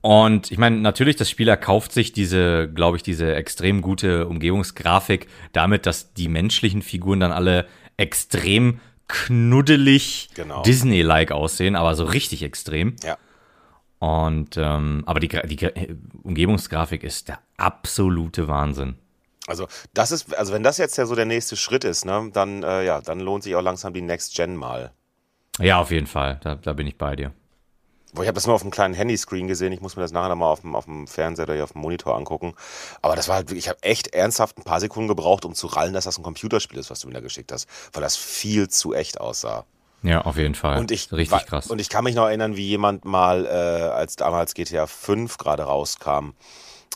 Und 0.00 0.50
ich 0.52 0.58
meine, 0.58 0.76
natürlich, 0.76 1.16
das 1.16 1.30
Spiel 1.30 1.48
erkauft 1.48 1.92
sich 1.92 2.12
diese, 2.12 2.68
glaube 2.68 2.98
ich, 2.98 3.02
diese 3.02 3.34
extrem 3.34 3.80
gute 3.80 4.26
Umgebungsgrafik 4.26 5.28
damit, 5.52 5.86
dass 5.86 6.12
die 6.12 6.28
menschlichen 6.28 6.82
Figuren 6.82 7.20
dann 7.20 7.32
alle 7.32 7.66
extrem 7.96 8.80
knuddelig 9.08 10.30
genau. 10.34 10.62
Disney-like 10.62 11.32
aussehen, 11.32 11.76
aber 11.76 11.94
so 11.94 12.04
richtig 12.04 12.42
extrem. 12.42 12.96
Ja. 13.02 13.18
Und 13.98 14.56
ähm, 14.56 15.02
aber 15.06 15.20
die, 15.20 15.28
die 15.28 15.96
Umgebungsgrafik 16.22 17.04
ist 17.04 17.28
der 17.28 17.38
absolute 17.56 18.48
Wahnsinn. 18.48 18.96
Also 19.46 19.66
das 19.92 20.10
ist, 20.10 20.34
also 20.36 20.52
wenn 20.52 20.62
das 20.62 20.78
jetzt 20.78 20.96
ja 20.96 21.06
so 21.06 21.14
der 21.14 21.26
nächste 21.26 21.56
Schritt 21.56 21.84
ist, 21.84 22.04
ne, 22.04 22.30
dann 22.32 22.62
äh, 22.62 22.84
ja, 22.84 23.00
dann 23.00 23.20
lohnt 23.20 23.44
sich 23.44 23.54
auch 23.54 23.62
langsam 23.62 23.92
die 23.92 24.00
Next 24.00 24.34
Gen 24.34 24.56
mal. 24.56 24.92
Ja, 25.58 25.80
auf 25.80 25.90
jeden 25.90 26.06
Fall. 26.06 26.40
Da, 26.42 26.54
da 26.54 26.72
bin 26.72 26.86
ich 26.86 26.96
bei 26.96 27.14
dir. 27.14 27.32
Boah, 28.14 28.22
ich 28.22 28.28
habe 28.28 28.36
das 28.36 28.46
nur 28.46 28.54
auf 28.54 28.62
einem 28.62 28.70
kleinen 28.70 28.94
Handyscreen 28.94 29.48
gesehen. 29.48 29.72
Ich 29.72 29.80
muss 29.80 29.96
mir 29.96 30.02
das 30.02 30.12
nachher 30.12 30.28
nochmal 30.28 30.52
auf 30.52 30.60
dem, 30.60 30.76
auf 30.76 30.84
dem 30.84 31.08
Fernseher 31.08 31.48
oder 31.48 31.64
auf 31.64 31.72
dem 31.72 31.80
Monitor 31.80 32.16
angucken. 32.16 32.54
Aber 33.02 33.16
das 33.16 33.26
war 33.26 33.34
halt 33.34 33.48
wirklich, 33.48 33.64
ich 33.64 33.68
habe 33.68 33.82
echt 33.82 34.14
ernsthaft 34.14 34.56
ein 34.56 34.62
paar 34.62 34.78
Sekunden 34.78 35.08
gebraucht, 35.08 35.44
um 35.44 35.54
zu 35.54 35.66
rallen, 35.66 35.92
dass 35.92 36.04
das 36.04 36.18
ein 36.18 36.22
Computerspiel 36.22 36.78
ist, 36.78 36.90
was 36.90 37.00
du 37.00 37.08
mir 37.08 37.14
da 37.14 37.20
geschickt 37.20 37.50
hast. 37.50 37.68
Weil 37.92 38.02
das 38.02 38.16
viel 38.16 38.68
zu 38.68 38.94
echt 38.94 39.20
aussah. 39.20 39.64
Ja, 40.04 40.20
auf 40.20 40.36
jeden 40.36 40.54
Fall. 40.54 40.78
Und 40.78 40.90
ich, 40.90 41.10
Richtig 41.10 41.32
war, 41.32 41.42
krass. 41.42 41.66
Und 41.66 41.80
ich 41.80 41.88
kann 41.88 42.04
mich 42.04 42.14
noch 42.14 42.26
erinnern, 42.26 42.56
wie 42.56 42.68
jemand 42.68 43.04
mal, 43.04 43.46
äh, 43.46 43.48
als 43.48 44.16
damals 44.16 44.54
GTA 44.54 44.86
5 44.86 45.38
gerade 45.38 45.64
rauskam, 45.64 46.34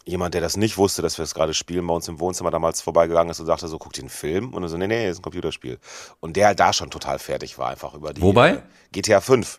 jemand, 0.04 0.34
der 0.34 0.40
das 0.40 0.56
nicht 0.56 0.78
wusste, 0.78 1.02
dass 1.02 1.18
wir 1.18 1.24
es 1.24 1.34
gerade 1.34 1.54
spielen, 1.54 1.86
bei 1.86 1.94
uns 1.94 2.06
im 2.06 2.20
Wohnzimmer 2.20 2.50
damals 2.50 2.80
vorbeigegangen 2.80 3.30
ist 3.30 3.40
und 3.40 3.46
sagte 3.46 3.66
so, 3.66 3.78
guck 3.78 3.98
einen 3.98 4.08
Film. 4.08 4.52
Und 4.54 4.62
er 4.62 4.68
so, 4.68 4.76
nee, 4.76 4.86
nee, 4.86 5.06
das 5.06 5.12
ist 5.12 5.18
ein 5.20 5.22
Computerspiel. 5.22 5.78
Und 6.20 6.36
der 6.36 6.48
halt 6.48 6.60
da 6.60 6.72
schon 6.72 6.90
total 6.90 7.18
fertig 7.18 7.58
war, 7.58 7.70
einfach 7.70 7.94
über 7.94 8.12
die. 8.12 8.22
Wobei? 8.22 8.50
Äh, 8.50 8.62
GTA 8.92 9.20
5. 9.20 9.58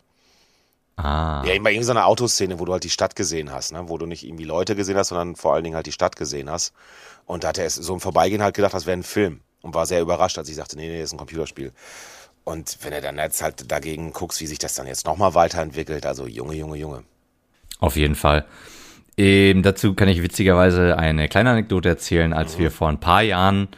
Ah. 1.01 1.43
Ja, 1.45 1.53
immer 1.53 1.69
irgendeine 1.71 2.03
Autoszene, 2.03 2.59
wo 2.59 2.65
du 2.65 2.73
halt 2.73 2.83
die 2.83 2.89
Stadt 2.89 3.15
gesehen 3.15 3.53
hast, 3.53 3.71
ne? 3.71 3.87
wo 3.87 3.97
du 3.97 4.05
nicht 4.05 4.25
irgendwie 4.25 4.43
Leute 4.43 4.75
gesehen 4.75 4.97
hast, 4.97 5.09
sondern 5.09 5.37
vor 5.37 5.53
allen 5.53 5.63
Dingen 5.63 5.77
halt 5.77 5.85
die 5.85 5.93
Stadt 5.93 6.17
gesehen 6.17 6.49
hast. 6.49 6.73
Und 7.25 7.45
da 7.45 7.49
hat 7.49 7.57
er 7.57 7.69
so 7.69 7.93
im 7.93 8.01
Vorbeigehen 8.01 8.43
halt 8.43 8.55
gedacht, 8.55 8.73
das 8.73 8.85
wäre 8.85 8.97
ein 8.97 9.03
Film. 9.03 9.39
Und 9.61 9.73
war 9.73 9.85
sehr 9.85 10.01
überrascht, 10.01 10.37
als 10.37 10.49
ich 10.49 10.55
sagte, 10.55 10.75
nee, 10.75 10.89
nee, 10.89 10.99
das 10.99 11.09
ist 11.09 11.13
ein 11.13 11.17
Computerspiel. 11.17 11.71
Und 12.43 12.79
wenn 12.81 12.91
er 12.91 12.99
dann 12.99 13.17
jetzt 13.17 13.41
halt 13.41 13.71
dagegen 13.71 14.11
guckst, 14.11 14.41
wie 14.41 14.47
sich 14.47 14.59
das 14.59 14.73
dann 14.73 14.87
jetzt 14.87 15.05
nochmal 15.05 15.35
weiterentwickelt, 15.35 16.05
also 16.05 16.27
Junge, 16.27 16.55
Junge, 16.55 16.77
Junge. 16.77 17.03
Auf 17.79 17.95
jeden 17.95 18.15
Fall. 18.15 18.45
Ähm, 19.17 19.63
dazu 19.63 19.93
kann 19.93 20.09
ich 20.09 20.21
witzigerweise 20.21 20.97
eine 20.97 21.29
kleine 21.29 21.51
Anekdote 21.51 21.87
erzählen. 21.87 22.33
Als 22.33 22.57
wir 22.57 22.71
vor 22.71 22.89
ein 22.89 22.99
paar 22.99 23.21
Jahren 23.21 23.69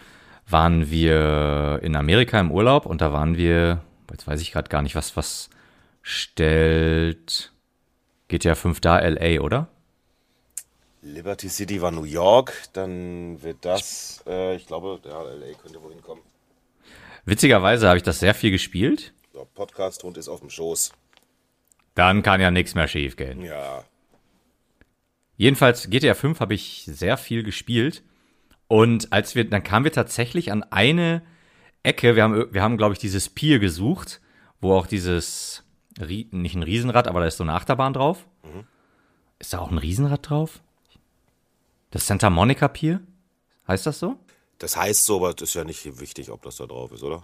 waren 0.48 0.90
wir 0.90 1.80
in 1.84 1.96
Amerika 1.96 2.40
im 2.40 2.52
Urlaub 2.52 2.88
und 2.88 3.02
da 3.02 3.14
waren 3.14 3.38
wir, 3.38 3.82
jetzt 4.10 4.28
weiß 4.28 4.42
ich 4.42 4.52
gerade 4.52 4.70
gar 4.70 4.82
nicht, 4.82 4.96
was, 4.96 5.16
was 5.16 5.50
stellt 6.12 7.54
GTA 8.28 8.56
5 8.56 8.80
da 8.82 9.00
LA, 9.00 9.42
oder? 9.42 9.70
Liberty 11.02 11.50
City 11.50 11.82
war 11.82 11.92
New 11.92 12.04
York, 12.04 12.54
dann 12.74 13.42
wird 13.42 13.58
das, 13.62 14.24
äh, 14.28 14.56
ich 14.56 14.68
glaube, 14.68 15.00
ja, 15.04 15.24
LA 15.24 15.54
könnte 15.54 15.82
wohin 15.82 16.02
kommen. 16.02 16.22
Witzigerweise 17.26 17.88
habe 17.88 17.98
ich 17.98 18.04
das 18.04 18.20
sehr 18.20 18.34
viel 18.34 18.52
gespielt. 18.52 19.14
So, 19.34 19.48
Podcast-Hund 19.56 20.18
ist 20.18 20.28
auf 20.28 20.42
dem 20.42 20.50
Schoß. 20.50 20.92
Dann 21.96 22.24
kann 22.24 22.42
ja 22.42 22.52
nichts 22.52 22.76
mehr 22.76 22.88
schief 22.88 23.16
gehen. 23.16 23.42
Ja. 23.42 23.84
Jedenfalls 25.38 25.90
GTA 25.90 26.14
5 26.14 26.40
habe 26.40 26.54
ich 26.54 26.84
sehr 26.86 27.18
viel 27.18 27.44
gespielt 27.44 28.04
und 28.68 29.12
als 29.12 29.34
wir 29.34 29.50
dann 29.50 29.64
kamen 29.64 29.86
wir 29.86 29.92
tatsächlich 29.92 30.52
an 30.52 30.64
eine 30.64 31.24
Ecke, 31.84 32.16
wir 32.16 32.24
haben 32.24 32.54
wir 32.54 32.62
haben 32.62 32.78
glaube 32.78 32.94
ich 32.94 33.00
dieses 33.00 33.28
Pier 33.28 33.60
gesucht, 33.60 34.22
wo 34.60 34.74
auch 34.74 34.86
dieses 34.86 35.61
nicht 36.00 36.56
ein 36.56 36.64
Riesenrad, 36.64 37.08
aber 37.08 37.20
da 37.22 37.28
ist 37.28 37.38
so 37.38 37.44
eine 37.44 37.54
Achterbahn 37.54 37.94
drauf. 37.94 38.26
Ist 39.40 39.54
da 39.54 39.60
auch 39.60 39.72
ein 39.72 39.78
Riesenrad 39.78 40.30
drauf? 40.30 40.62
Das 41.92 42.08
Santa 42.08 42.30
Monica 42.30 42.68
Pier? 42.68 43.02
Heißt 43.68 43.86
das 43.86 44.00
so? 44.00 44.18
Das 44.60 44.78
heißt 44.78 45.06
so, 45.06 45.18
aber 45.18 45.34
das 45.34 45.50
ist 45.50 45.56
ja 45.56 45.64
nicht 45.64 46.00
wichtig, 46.00 46.30
ob 46.30 46.44
das 46.44 46.58
da 46.58 46.66
drauf 46.66 46.92
ist, 46.92 47.04
oder? 47.04 47.24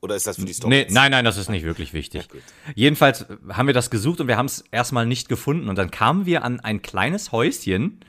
Oder 0.00 0.14
ist 0.14 0.26
das 0.26 0.36
für 0.36 0.44
die 0.44 0.52
Story? 0.52 0.70
Nee, 0.70 0.86
nein, 0.90 1.10
nein, 1.10 1.24
das 1.24 1.36
ist 1.36 1.48
nicht 1.48 1.64
wirklich 1.64 1.92
wichtig. 1.92 2.28
gut. 2.28 2.42
Jedenfalls 2.74 3.26
haben 3.48 3.66
wir 3.66 3.74
das 3.74 3.90
gesucht 3.90 4.20
und 4.20 4.28
wir 4.28 4.36
haben 4.36 4.46
es 4.46 4.64
erstmal 4.70 5.06
nicht 5.06 5.28
gefunden. 5.28 5.68
Und 5.68 5.76
dann 5.76 5.90
kamen 5.90 6.26
wir 6.26 6.44
an 6.44 6.60
ein 6.60 6.82
kleines 6.82 7.32
Häuschen, 7.32 8.00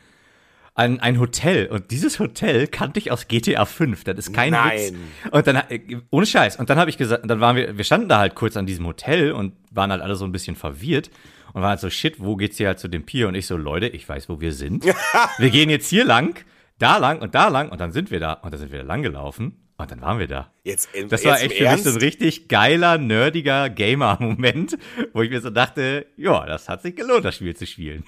an 0.78 1.00
ein 1.00 1.20
Hotel. 1.20 1.68
Und 1.68 1.92
dieses 1.92 2.20
Hotel 2.20 2.68
kannte 2.68 3.00
ich 3.00 3.12
aus 3.12 3.28
GTA 3.28 3.66
5. 3.66 4.04
Das 4.04 4.18
ist 4.18 4.34
kein 4.34 4.52
Nein. 4.52 4.78
Witz. 4.80 4.94
Und 5.32 5.48
dann, 5.48 5.56
äh, 5.70 5.98
ohne 6.12 6.26
Scheiß. 6.26 6.56
Und 6.58 6.70
dann 6.70 6.78
habe 6.78 6.90
ich 6.90 6.98
gesagt, 6.98 7.30
dann 7.30 7.40
waren 7.42 7.56
wir, 7.56 7.78
wir 7.78 7.84
standen 7.84 8.08
da 8.08 8.20
halt 8.20 8.36
kurz 8.36 8.56
an 8.56 8.66
diesem 8.66 8.86
Hotel 8.86 9.32
und 9.32 9.54
waren 9.72 9.92
halt 9.92 10.02
alle 10.02 10.16
so 10.16 10.24
ein 10.26 10.32
bisschen 10.32 10.56
verwirrt. 10.56 11.10
Und 11.54 11.62
waren 11.62 11.72
halt 11.72 11.80
so, 11.80 11.90
shit, 11.90 12.20
wo 12.20 12.36
geht's 12.36 12.58
hier 12.58 12.68
halt 12.68 12.80
zu 12.80 12.88
dem 12.88 13.06
Pier? 13.06 13.28
Und 13.28 13.36
ich 13.36 13.48
so, 13.48 13.58
Leute, 13.58 13.88
ich 13.88 14.08
weiß, 14.08 14.30
wo 14.30 14.40
wir 14.40 14.54
sind. 14.54 14.86
wir 15.38 15.50
gehen 15.50 15.70
jetzt 15.70 15.90
hier 15.90 16.06
lang, 16.06 16.40
da 16.78 16.98
lang 16.98 17.20
und 17.22 17.34
da 17.36 17.48
lang. 17.48 17.70
Und 17.70 17.82
dann 17.82 17.92
sind 17.92 18.12
wir 18.12 18.20
da. 18.20 18.34
Und 18.34 18.52
dann 18.54 18.60
sind 18.60 18.72
wir 18.72 18.80
da 18.80 18.86
lang 18.86 19.02
gelaufen. 19.02 19.58
Und 19.80 19.92
dann 19.92 20.02
waren 20.02 20.20
wir 20.20 20.28
da. 20.28 20.52
Jetzt, 20.64 20.90
im- 20.94 21.08
Das 21.10 21.24
jetzt 21.24 21.32
war 21.32 21.40
im 21.40 21.46
echt 21.46 21.58
für 21.58 21.64
mich 21.64 21.70
Ernst? 21.72 21.84
so 21.86 21.90
ein 21.92 21.98
richtig 21.98 22.48
geiler, 22.48 22.98
nerdiger 22.98 23.70
Gamer-Moment, 23.70 24.78
wo 25.14 25.22
ich 25.22 25.30
mir 25.30 25.40
so 25.42 25.50
dachte, 25.52 26.06
ja, 26.18 26.46
das 26.46 26.68
hat 26.70 26.82
sich 26.82 26.96
gelohnt, 26.96 27.26
das 27.26 27.36
Spiel 27.36 27.56
zu 27.56 27.66
spielen. 27.68 28.04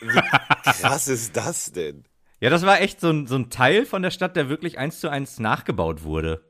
krass 0.64 1.08
ist 1.08 1.36
das 1.38 1.72
denn? 1.72 2.04
Ja, 2.42 2.50
das 2.50 2.66
war 2.66 2.82
echt 2.82 3.02
so 3.02 3.10
ein, 3.10 3.28
so 3.28 3.36
ein 3.36 3.50
Teil 3.50 3.86
von 3.86 4.02
der 4.02 4.12
Stadt, 4.12 4.36
der 4.36 4.50
wirklich 4.50 4.78
eins 4.80 5.00
zu 5.00 5.10
eins 5.10 5.40
nachgebaut 5.40 6.04
wurde. 6.04 6.42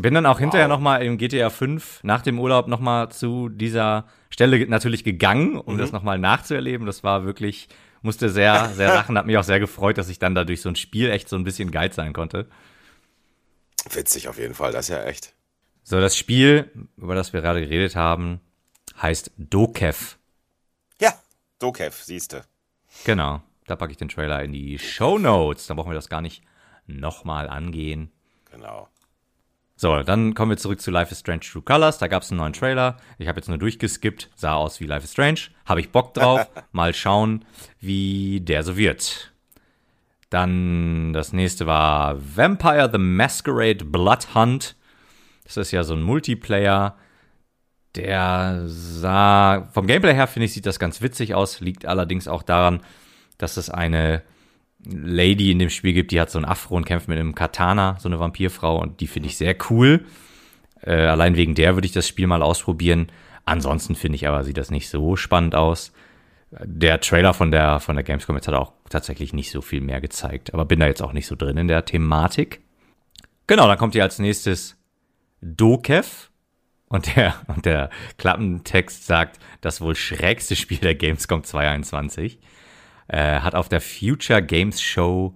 Bin 0.00 0.12
dann 0.14 0.26
auch 0.26 0.38
hinterher 0.38 0.68
nochmal 0.68 1.02
im 1.02 1.16
GTA 1.16 1.48
5 1.50 2.00
nach 2.02 2.20
dem 2.22 2.38
Urlaub 2.38 2.66
nochmal 2.68 3.10
zu 3.10 3.48
dieser 3.48 4.06
Stelle 4.30 4.66
natürlich 4.68 5.04
gegangen, 5.04 5.56
um 5.56 5.74
Mhm. 5.74 5.78
das 5.78 5.92
nochmal 5.92 6.18
nachzuerleben. 6.18 6.86
Das 6.86 7.02
war 7.02 7.24
wirklich, 7.24 7.68
musste 8.02 8.28
sehr, 8.28 8.70
sehr 8.70 8.88
lachen, 8.94 9.16
hat 9.16 9.26
mich 9.26 9.38
auch 9.38 9.42
sehr 9.44 9.60
gefreut, 9.60 9.96
dass 9.96 10.08
ich 10.10 10.18
dann 10.18 10.34
dadurch 10.34 10.60
so 10.60 10.68
ein 10.68 10.76
Spiel 10.76 11.10
echt 11.10 11.28
so 11.30 11.36
ein 11.36 11.44
bisschen 11.44 11.70
geil 11.70 11.92
sein 11.92 12.12
konnte. 12.12 12.46
Witzig 13.90 14.28
auf 14.28 14.38
jeden 14.38 14.54
Fall, 14.54 14.72
das 14.72 14.88
ist 14.88 14.94
ja 14.94 15.04
echt. 15.04 15.32
So, 15.82 16.00
das 16.00 16.16
Spiel, 16.16 16.70
über 16.96 17.14
das 17.14 17.32
wir 17.32 17.40
gerade 17.40 17.60
geredet 17.60 17.94
haben, 17.96 18.40
heißt 19.00 19.30
Dokev. 19.38 20.16
Ja, 21.00 21.14
Dokev, 21.58 22.02
siehste. 22.02 22.44
Genau. 23.04 23.40
Da 23.66 23.76
packe 23.76 23.92
ich 23.92 23.98
den 23.98 24.08
Trailer 24.08 24.42
in 24.42 24.52
die 24.52 24.78
Show 24.78 25.18
Notes. 25.18 25.66
Da 25.66 25.74
brauchen 25.74 25.90
wir 25.90 25.94
das 25.94 26.08
gar 26.08 26.20
nicht 26.20 26.42
nochmal 26.86 27.48
angehen. 27.48 28.10
Genau. 28.50 28.88
So, 29.78 30.02
dann 30.02 30.34
kommen 30.34 30.52
wir 30.52 30.56
zurück 30.56 30.80
zu 30.80 30.90
Life 30.90 31.12
is 31.12 31.20
Strange 31.20 31.40
True 31.40 31.62
Colors. 31.62 31.98
Da 31.98 32.06
gab 32.08 32.22
es 32.22 32.30
einen 32.30 32.38
neuen 32.38 32.54
Trailer. 32.54 32.96
Ich 33.18 33.28
habe 33.28 33.38
jetzt 33.38 33.48
nur 33.48 33.58
durchgeskippt. 33.58 34.30
Sah 34.34 34.54
aus 34.54 34.80
wie 34.80 34.86
Life 34.86 35.04
is 35.04 35.12
Strange. 35.12 35.40
Habe 35.66 35.80
ich 35.80 35.92
Bock 35.92 36.14
drauf. 36.14 36.48
Mal 36.72 36.94
schauen, 36.94 37.44
wie 37.78 38.40
der 38.40 38.62
so 38.62 38.78
wird. 38.78 39.32
Dann 40.30 41.12
das 41.12 41.32
nächste 41.32 41.66
war 41.66 42.16
Vampire 42.36 42.88
the 42.90 42.98
Masquerade 42.98 43.84
Blood 43.84 44.34
Hunt. 44.34 44.76
Das 45.44 45.58
ist 45.58 45.72
ja 45.72 45.84
so 45.84 45.94
ein 45.94 46.02
Multiplayer. 46.02 46.96
Der 47.96 48.62
sah, 48.66 49.68
vom 49.72 49.86
Gameplay 49.86 50.14
her 50.14 50.26
finde 50.26 50.46
ich, 50.46 50.52
sieht 50.52 50.66
das 50.66 50.78
ganz 50.78 51.02
witzig 51.02 51.34
aus. 51.34 51.60
Liegt 51.60 51.84
allerdings 51.84 52.28
auch 52.28 52.42
daran, 52.42 52.80
dass 53.38 53.56
es 53.56 53.70
eine 53.70 54.22
Lady 54.84 55.50
in 55.50 55.58
dem 55.58 55.70
Spiel 55.70 55.92
gibt, 55.92 56.10
die 56.10 56.20
hat 56.20 56.30
so 56.30 56.38
ein 56.38 56.44
Afro 56.44 56.76
und 56.76 56.84
kämpft 56.84 57.08
mit 57.08 57.18
einem 57.18 57.34
Katana, 57.34 57.96
so 57.98 58.08
eine 58.08 58.20
Vampirfrau, 58.20 58.80
und 58.80 59.00
die 59.00 59.06
finde 59.06 59.28
ich 59.28 59.36
sehr 59.36 59.56
cool. 59.70 60.04
Äh, 60.82 60.94
allein 60.94 61.36
wegen 61.36 61.54
der 61.54 61.74
würde 61.74 61.86
ich 61.86 61.92
das 61.92 62.06
Spiel 62.06 62.26
mal 62.26 62.42
ausprobieren. 62.42 63.10
Ansonsten 63.44 63.94
finde 63.94 64.16
ich 64.16 64.28
aber, 64.28 64.44
sieht 64.44 64.58
das 64.58 64.70
nicht 64.70 64.88
so 64.88 65.16
spannend 65.16 65.54
aus. 65.54 65.92
Der 66.50 67.00
Trailer 67.00 67.34
von 67.34 67.50
der, 67.50 67.80
von 67.80 67.96
der 67.96 68.04
Gamescom 68.04 68.36
jetzt 68.36 68.48
hat 68.48 68.54
auch 68.54 68.72
tatsächlich 68.88 69.32
nicht 69.32 69.50
so 69.50 69.60
viel 69.60 69.80
mehr 69.80 70.00
gezeigt, 70.00 70.54
aber 70.54 70.64
bin 70.64 70.80
da 70.80 70.86
jetzt 70.86 71.02
auch 71.02 71.12
nicht 71.12 71.26
so 71.26 71.34
drin 71.34 71.56
in 71.56 71.68
der 71.68 71.84
Thematik. 71.84 72.60
Genau, 73.46 73.66
dann 73.66 73.78
kommt 73.78 73.94
hier 73.94 74.04
als 74.04 74.18
nächstes 74.18 74.76
Dokev. 75.40 76.30
Und 76.88 77.16
der, 77.16 77.34
und 77.48 77.66
der 77.66 77.90
Klappentext 78.16 79.06
sagt, 79.06 79.40
das 79.60 79.80
wohl 79.80 79.96
schrägste 79.96 80.54
Spiel 80.54 80.78
der 80.78 80.94
Gamescom 80.94 81.42
2021 81.42 82.38
äh, 83.08 83.40
hat 83.40 83.54
auf 83.54 83.68
der 83.68 83.80
Future 83.80 84.42
Games 84.42 84.80
Show 84.80 85.34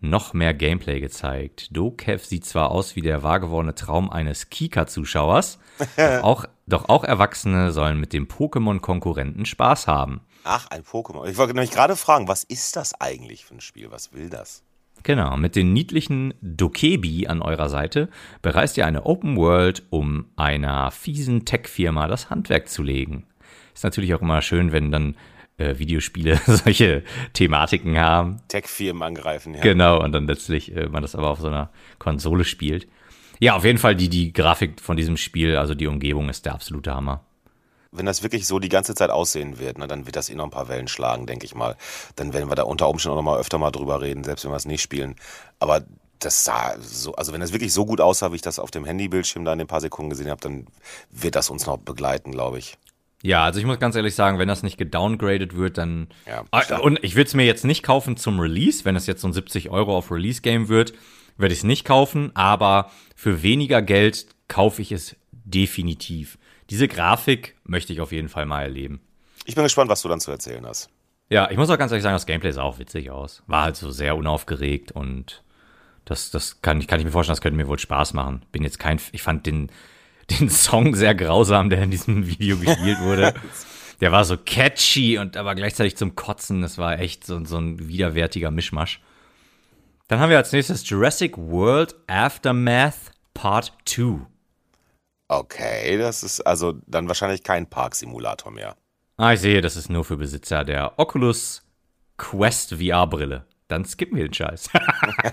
noch 0.00 0.34
mehr 0.34 0.54
Gameplay 0.54 1.00
gezeigt. 1.00 1.74
Dokev 1.76 2.24
sieht 2.24 2.44
zwar 2.44 2.70
aus 2.70 2.96
wie 2.96 3.02
der 3.02 3.22
wahrgewordene 3.22 3.74
Traum 3.74 4.10
eines 4.10 4.50
Kika-Zuschauers, 4.50 5.58
doch, 5.96 6.22
auch, 6.22 6.44
doch 6.66 6.88
auch 6.88 7.04
Erwachsene 7.04 7.72
sollen 7.72 7.98
mit 7.98 8.12
dem 8.12 8.28
Pokémon-Konkurrenten 8.28 9.46
Spaß 9.46 9.86
haben. 9.86 10.20
Ach, 10.44 10.68
ein 10.70 10.82
Pokémon. 10.82 11.28
Ich 11.28 11.38
wollte 11.38 11.54
nämlich 11.54 11.72
gerade 11.72 11.96
fragen, 11.96 12.28
was 12.28 12.44
ist 12.44 12.76
das 12.76 13.00
eigentlich 13.00 13.44
für 13.44 13.54
ein 13.54 13.60
Spiel? 13.60 13.90
Was 13.90 14.12
will 14.12 14.30
das? 14.30 14.62
Genau, 15.02 15.36
mit 15.36 15.56
den 15.56 15.72
niedlichen 15.72 16.34
Dokebi 16.40 17.26
an 17.26 17.42
eurer 17.42 17.68
Seite 17.68 18.08
bereist 18.42 18.76
ihr 18.76 18.86
eine 18.86 19.06
Open 19.06 19.36
World, 19.36 19.84
um 19.90 20.26
einer 20.36 20.90
fiesen 20.90 21.44
Tech-Firma 21.44 22.08
das 22.08 22.30
Handwerk 22.30 22.68
zu 22.68 22.82
legen. 22.82 23.26
Ist 23.74 23.84
natürlich 23.84 24.14
auch 24.14 24.22
immer 24.22 24.40
schön, 24.40 24.72
wenn 24.72 24.90
dann 24.90 25.16
äh, 25.58 25.78
Videospiele 25.78 26.40
solche 26.46 27.02
Thematiken 27.32 27.98
haben. 27.98 28.40
Tech-Firmen 28.48 29.02
angreifen, 29.02 29.54
ja. 29.54 29.60
Genau, 29.60 30.02
und 30.02 30.12
dann 30.12 30.26
letztlich 30.26 30.74
äh, 30.74 30.88
man 30.88 31.02
das 31.02 31.14
aber 31.14 31.30
auf 31.30 31.40
so 31.40 31.48
einer 31.48 31.70
Konsole 31.98 32.44
spielt. 32.44 32.86
Ja, 33.38 33.54
auf 33.54 33.64
jeden 33.64 33.78
Fall 33.78 33.94
die, 33.94 34.08
die 34.08 34.32
Grafik 34.32 34.80
von 34.80 34.96
diesem 34.96 35.16
Spiel, 35.16 35.56
also 35.56 35.74
die 35.74 35.86
Umgebung 35.86 36.28
ist 36.28 36.46
der 36.46 36.54
absolute 36.54 36.94
Hammer. 36.94 37.22
Wenn 37.92 38.06
das 38.06 38.22
wirklich 38.22 38.46
so 38.46 38.58
die 38.58 38.68
ganze 38.68 38.94
Zeit 38.94 39.10
aussehen 39.10 39.58
wird, 39.58 39.78
na, 39.78 39.86
dann 39.86 40.06
wird 40.06 40.16
das 40.16 40.28
eh 40.28 40.34
noch 40.34 40.44
ein 40.44 40.50
paar 40.50 40.68
Wellen 40.68 40.88
schlagen, 40.88 41.26
denke 41.26 41.46
ich 41.46 41.54
mal. 41.54 41.76
Dann 42.16 42.32
werden 42.32 42.50
wir 42.50 42.54
da 42.54 42.64
unter 42.64 42.88
Umständen 42.88 43.14
auch 43.14 43.22
noch 43.22 43.30
mal 43.30 43.38
öfter 43.38 43.58
mal 43.58 43.70
drüber 43.70 44.00
reden, 44.00 44.24
selbst 44.24 44.44
wenn 44.44 44.50
wir 44.50 44.56
es 44.56 44.66
nicht 44.66 44.82
spielen. 44.82 45.16
Aber 45.58 45.84
das 46.18 46.44
sah 46.44 46.76
so, 46.80 47.14
also 47.14 47.32
wenn 47.32 47.40
das 47.40 47.52
wirklich 47.52 47.72
so 47.72 47.86
gut 47.86 48.00
aussah, 48.00 48.32
wie 48.32 48.36
ich 48.36 48.42
das 48.42 48.58
auf 48.58 48.70
dem 48.70 48.84
Handybildschirm 48.84 49.44
da 49.44 49.52
in 49.52 49.58
den 49.58 49.68
paar 49.68 49.80
Sekunden 49.80 50.10
gesehen 50.10 50.30
habe, 50.30 50.40
dann 50.40 50.66
wird 51.10 51.36
das 51.36 51.50
uns 51.50 51.66
noch 51.66 51.78
begleiten, 51.78 52.32
glaube 52.32 52.58
ich. 52.58 52.76
Ja, 53.22 53.44
also 53.44 53.58
ich 53.58 53.66
muss 53.66 53.78
ganz 53.78 53.96
ehrlich 53.96 54.14
sagen, 54.14 54.38
wenn 54.38 54.46
das 54.48 54.62
nicht 54.62 54.76
gedowngradet 54.78 55.56
wird, 55.56 55.78
dann. 55.78 56.08
Ja, 56.26 56.44
Ah, 56.50 56.76
und 56.78 57.02
ich 57.02 57.14
würde 57.16 57.26
es 57.28 57.34
mir 57.34 57.44
jetzt 57.46 57.64
nicht 57.64 57.82
kaufen 57.82 58.16
zum 58.16 58.38
Release. 58.38 58.84
Wenn 58.84 58.94
es 58.96 59.06
jetzt 59.06 59.22
so 59.22 59.28
ein 59.28 59.32
70 59.32 59.70
Euro 59.70 59.96
auf 59.96 60.10
Release-Game 60.10 60.68
wird, 60.68 60.92
werde 61.38 61.52
ich 61.52 61.60
es 61.60 61.64
nicht 61.64 61.84
kaufen. 61.84 62.30
Aber 62.34 62.90
für 63.16 63.42
weniger 63.42 63.82
Geld 63.82 64.26
kaufe 64.48 64.82
ich 64.82 64.92
es 64.92 65.16
definitiv. 65.32 66.38
Diese 66.70 66.88
Grafik 66.88 67.56
möchte 67.64 67.92
ich 67.92 68.00
auf 68.00 68.12
jeden 68.12 68.28
Fall 68.28 68.46
mal 68.46 68.62
erleben. 68.62 69.00
Ich 69.44 69.54
bin 69.54 69.64
gespannt, 69.64 69.90
was 69.90 70.02
du 70.02 70.08
dann 70.08 70.20
zu 70.20 70.30
erzählen 70.30 70.64
hast. 70.66 70.90
Ja, 71.30 71.50
ich 71.50 71.56
muss 71.56 71.70
auch 71.70 71.78
ganz 71.78 71.90
ehrlich 71.92 72.02
sagen, 72.02 72.14
das 72.14 72.26
Gameplay 72.26 72.52
sah 72.52 72.62
auch 72.62 72.78
witzig 72.78 73.10
aus. 73.10 73.42
War 73.46 73.62
halt 73.62 73.76
so 73.76 73.90
sehr 73.90 74.16
unaufgeregt 74.16 74.92
und 74.92 75.42
das, 76.04 76.30
das 76.30 76.60
kann, 76.62 76.80
ich- 76.80 76.86
kann 76.86 77.00
ich 77.00 77.04
mir 77.04 77.10
vorstellen, 77.12 77.34
das 77.34 77.40
könnte 77.40 77.56
mir 77.56 77.66
wohl 77.66 77.78
Spaß 77.78 78.12
machen. 78.14 78.44
Bin 78.52 78.62
jetzt 78.62 78.78
kein, 78.78 79.00
ich 79.12 79.22
fand 79.22 79.46
den, 79.46 79.70
den 80.30 80.50
Song 80.50 80.94
sehr 80.94 81.14
grausam, 81.14 81.70
der 81.70 81.82
in 81.82 81.90
diesem 81.90 82.26
Video 82.26 82.56
gespielt 82.56 83.00
wurde. 83.00 83.34
Der 84.00 84.12
war 84.12 84.26
so 84.26 84.36
catchy 84.36 85.16
und 85.16 85.38
aber 85.38 85.54
gleichzeitig 85.54 85.96
zum 85.96 86.14
Kotzen. 86.14 86.60
Das 86.60 86.76
war 86.76 86.98
echt 86.98 87.24
so, 87.24 87.42
so 87.46 87.56
ein 87.56 87.88
widerwärtiger 87.88 88.50
Mischmasch. 88.50 89.00
Dann 90.08 90.20
haben 90.20 90.28
wir 90.28 90.36
als 90.36 90.52
nächstes 90.52 90.86
Jurassic 90.88 91.36
World 91.38 91.94
Aftermath 92.06 93.12
Part 93.32 93.72
2. 93.86 94.26
Okay, 95.28 95.98
das 95.98 96.22
ist 96.22 96.40
also 96.42 96.74
dann 96.86 97.08
wahrscheinlich 97.08 97.42
kein 97.42 97.68
Parksimulator 97.68 98.52
mehr. 98.52 98.76
Ah, 99.16 99.32
ich 99.32 99.40
sehe, 99.40 99.60
das 99.62 99.76
ist 99.76 99.88
nur 99.88 100.04
für 100.04 100.16
Besitzer 100.16 100.62
der 100.62 100.98
Oculus 100.98 101.62
Quest 102.18 102.74
VR-Brille. 102.74 103.46
Dann 103.68 103.84
skippen 103.84 104.16
wir 104.16 104.28
den 104.28 104.34
Scheiß. 104.34 104.68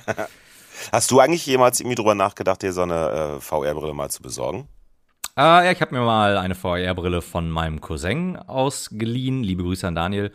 Hast 0.92 1.12
du 1.12 1.20
eigentlich 1.20 1.46
jemals 1.46 1.80
irgendwie 1.80 1.96
drüber 1.96 2.16
nachgedacht, 2.16 2.62
dir 2.62 2.74
so 2.74 2.82
eine 2.82 3.38
äh, 3.38 3.42
VR-Brille 3.42 3.94
mal 3.94 4.10
zu 4.10 4.22
besorgen? 4.22 4.68
Ah, 5.36 5.64
ja, 5.64 5.72
ich 5.72 5.82
habe 5.82 5.96
mir 5.96 6.02
mal 6.02 6.38
eine 6.38 6.54
VR-Brille 6.54 7.24
von 7.24 7.50
meinem 7.50 7.82
Cousin 7.82 8.38
ausgeliehen. 8.38 9.44
Liebe 9.44 9.64
Grüße 9.64 9.88
an 9.88 9.96
Daniel. 9.96 10.32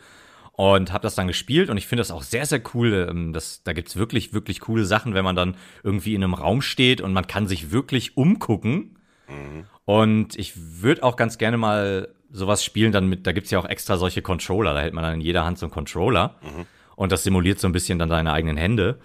Und 0.51 0.91
habe 0.91 1.03
das 1.03 1.15
dann 1.15 1.27
gespielt 1.27 1.69
und 1.69 1.77
ich 1.77 1.87
finde 1.87 2.01
das 2.01 2.11
auch 2.11 2.21
sehr, 2.21 2.45
sehr 2.45 2.61
cool. 2.73 3.07
Ähm, 3.09 3.31
das, 3.31 3.63
da 3.63 3.71
gibt's 3.71 3.95
wirklich, 3.95 4.33
wirklich 4.33 4.59
coole 4.59 4.83
Sachen, 4.83 5.13
wenn 5.13 5.23
man 5.23 5.37
dann 5.37 5.55
irgendwie 5.83 6.15
in 6.15 6.23
einem 6.23 6.33
Raum 6.33 6.61
steht 6.61 6.99
und 6.99 7.13
man 7.13 7.27
kann 7.27 7.47
sich 7.47 7.71
wirklich 7.71 8.17
umgucken. 8.17 8.97
Mhm. 9.29 9.63
Und 9.85 10.37
ich 10.37 10.53
würde 10.81 11.03
auch 11.03 11.15
ganz 11.15 11.37
gerne 11.37 11.55
mal 11.55 12.09
sowas 12.29 12.61
spielen, 12.61 12.91
dann 12.91 13.07
mit, 13.07 13.25
da 13.25 13.31
gibt's 13.31 13.51
ja 13.51 13.59
auch 13.59 13.65
extra 13.65 13.95
solche 13.95 14.21
Controller, 14.21 14.73
da 14.73 14.81
hält 14.81 14.93
man 14.93 15.05
dann 15.05 15.13
in 15.15 15.21
jeder 15.21 15.45
Hand 15.45 15.57
so 15.57 15.65
einen 15.65 15.71
Controller 15.71 16.35
mhm. 16.41 16.65
und 16.97 17.13
das 17.13 17.23
simuliert 17.23 17.59
so 17.59 17.67
ein 17.67 17.71
bisschen 17.71 17.97
dann 17.97 18.09
deine 18.09 18.33
eigenen 18.33 18.57
Hände. 18.57 18.99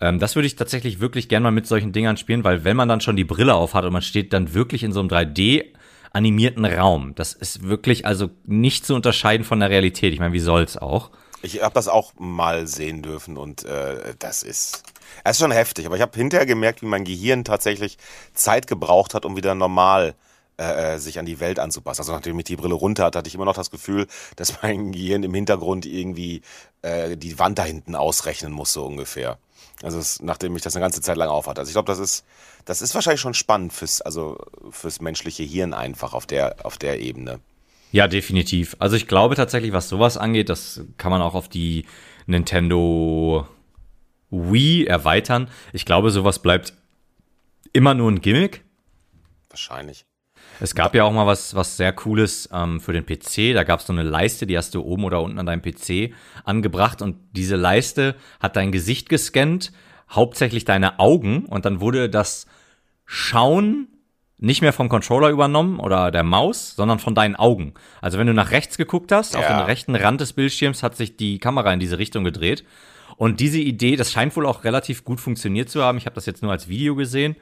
Ähm, 0.00 0.18
das 0.18 0.34
würde 0.34 0.46
ich 0.46 0.56
tatsächlich 0.56 1.00
wirklich 1.00 1.28
gerne 1.28 1.44
mal 1.44 1.50
mit 1.50 1.66
solchen 1.66 1.92
Dingern 1.92 2.16
spielen, 2.16 2.44
weil 2.44 2.64
wenn 2.64 2.76
man 2.76 2.88
dann 2.88 3.00
schon 3.00 3.16
die 3.16 3.24
Brille 3.24 3.54
auf 3.54 3.74
hat 3.74 3.84
und 3.84 3.92
man 3.92 4.02
steht 4.02 4.32
dann 4.32 4.54
wirklich 4.54 4.82
in 4.82 4.92
so 4.92 5.00
einem 5.00 5.08
3D 5.08 5.64
animierten 6.12 6.64
Raum, 6.64 7.14
das 7.14 7.32
ist 7.34 7.62
wirklich 7.62 8.06
also 8.06 8.30
nicht 8.44 8.86
zu 8.86 8.94
unterscheiden 8.94 9.44
von 9.44 9.60
der 9.60 9.70
Realität. 9.70 10.12
Ich 10.12 10.20
meine, 10.20 10.32
wie 10.32 10.40
soll's 10.40 10.76
auch? 10.76 11.10
Ich 11.42 11.62
habe 11.62 11.74
das 11.74 11.88
auch 11.88 12.14
mal 12.18 12.66
sehen 12.66 13.02
dürfen 13.02 13.36
und 13.36 13.64
äh, 13.64 14.14
das 14.18 14.42
ist 14.42 14.82
es 15.24 15.32
ist 15.32 15.38
schon 15.38 15.52
heftig, 15.52 15.86
aber 15.86 15.96
ich 15.96 16.02
habe 16.02 16.16
hinterher 16.16 16.46
gemerkt, 16.46 16.82
wie 16.82 16.86
mein 16.86 17.04
Gehirn 17.04 17.44
tatsächlich 17.44 17.98
Zeit 18.34 18.66
gebraucht 18.66 19.14
hat, 19.14 19.24
um 19.24 19.36
wieder 19.36 19.54
normal 19.54 20.14
äh, 20.58 20.94
äh, 20.94 20.98
sich 20.98 21.18
an 21.18 21.26
die 21.26 21.38
Welt 21.40 21.58
anzupassen. 21.58 22.00
Also 22.00 22.12
nachdem 22.12 22.38
ich 22.38 22.46
die 22.46 22.56
Brille 22.56 22.74
runter 22.74 23.04
hatte, 23.04 23.18
hatte 23.18 23.28
ich 23.28 23.34
immer 23.34 23.44
noch 23.44 23.54
das 23.54 23.70
Gefühl, 23.70 24.06
dass 24.36 24.62
mein 24.62 24.92
Gehirn 24.92 25.22
im 25.22 25.34
Hintergrund 25.34 25.84
irgendwie 25.84 26.40
äh, 26.80 27.16
die 27.16 27.38
Wand 27.38 27.58
da 27.58 27.64
hinten 27.64 27.94
ausrechnen 27.94 28.52
muss, 28.52 28.72
so 28.72 28.86
ungefähr. 28.86 29.38
Also 29.82 29.98
es, 29.98 30.22
nachdem 30.22 30.56
ich 30.56 30.62
das 30.62 30.74
eine 30.74 30.82
ganze 30.82 31.00
Zeit 31.00 31.16
lang 31.16 31.28
aufhatte. 31.28 31.60
Also 31.60 31.68
ich 31.68 31.74
glaube, 31.74 31.86
das 31.86 31.98
ist, 31.98 32.24
das 32.64 32.80
ist 32.80 32.94
wahrscheinlich 32.94 33.20
schon 33.20 33.34
spannend 33.34 33.72
fürs, 33.72 34.00
also 34.00 34.38
fürs 34.70 35.00
menschliche 35.00 35.42
Hirn 35.42 35.74
einfach 35.74 36.14
auf 36.14 36.26
der, 36.26 36.56
auf 36.64 36.78
der 36.78 37.00
Ebene. 37.00 37.40
Ja, 37.92 38.08
definitiv. 38.08 38.76
Also 38.78 38.96
ich 38.96 39.06
glaube 39.06 39.36
tatsächlich, 39.36 39.72
was 39.72 39.88
sowas 39.88 40.16
angeht, 40.16 40.48
das 40.48 40.80
kann 40.96 41.10
man 41.10 41.22
auch 41.22 41.34
auf 41.34 41.48
die 41.48 41.86
Nintendo 42.26 43.46
Wii 44.30 44.86
erweitern. 44.86 45.50
Ich 45.72 45.84
glaube, 45.84 46.10
sowas 46.10 46.40
bleibt 46.40 46.72
immer 47.72 47.94
nur 47.94 48.10
ein 48.10 48.20
Gimmick. 48.20 48.64
Wahrscheinlich. 49.50 50.06
Es 50.60 50.74
gab 50.74 50.94
ja 50.94 51.04
auch 51.04 51.12
mal 51.12 51.26
was, 51.26 51.54
was 51.54 51.76
sehr 51.76 51.92
Cooles 51.92 52.48
ähm, 52.52 52.80
für 52.80 52.92
den 52.92 53.04
PC. 53.04 53.54
Da 53.54 53.64
gab 53.64 53.80
es 53.80 53.86
so 53.86 53.92
eine 53.92 54.02
Leiste, 54.02 54.46
die 54.46 54.56
hast 54.56 54.74
du 54.74 54.82
oben 54.82 55.04
oder 55.04 55.22
unten 55.22 55.38
an 55.38 55.46
deinem 55.46 55.62
PC 55.62 56.14
angebracht 56.44 57.02
und 57.02 57.16
diese 57.32 57.56
Leiste 57.56 58.16
hat 58.40 58.56
dein 58.56 58.72
Gesicht 58.72 59.08
gescannt, 59.08 59.72
hauptsächlich 60.10 60.64
deine 60.64 60.98
Augen 60.98 61.46
und 61.46 61.64
dann 61.64 61.80
wurde 61.80 62.08
das 62.08 62.46
Schauen 63.04 63.88
nicht 64.38 64.60
mehr 64.60 64.72
vom 64.72 64.88
Controller 64.88 65.30
übernommen 65.30 65.78
oder 65.78 66.10
der 66.10 66.22
Maus, 66.22 66.74
sondern 66.76 66.98
von 66.98 67.14
deinen 67.14 67.36
Augen. 67.36 67.74
Also 68.02 68.18
wenn 68.18 68.26
du 68.26 68.34
nach 68.34 68.50
rechts 68.50 68.76
geguckt 68.76 69.12
hast, 69.12 69.34
ja. 69.34 69.40
auf 69.40 69.46
den 69.46 69.56
rechten 69.56 69.94
Rand 69.94 70.20
des 70.20 70.34
Bildschirms 70.34 70.82
hat 70.82 70.96
sich 70.96 71.16
die 71.16 71.38
Kamera 71.38 71.72
in 71.72 71.80
diese 71.80 71.98
Richtung 71.98 72.24
gedreht. 72.24 72.64
Und 73.16 73.40
diese 73.40 73.58
Idee, 73.58 73.96
das 73.96 74.12
scheint 74.12 74.36
wohl 74.36 74.44
auch 74.44 74.64
relativ 74.64 75.04
gut 75.04 75.20
funktioniert 75.20 75.70
zu 75.70 75.82
haben. 75.82 75.96
Ich 75.96 76.04
habe 76.04 76.14
das 76.14 76.26
jetzt 76.26 76.42
nur 76.42 76.52
als 76.52 76.68
Video 76.68 76.94
gesehen 76.96 77.36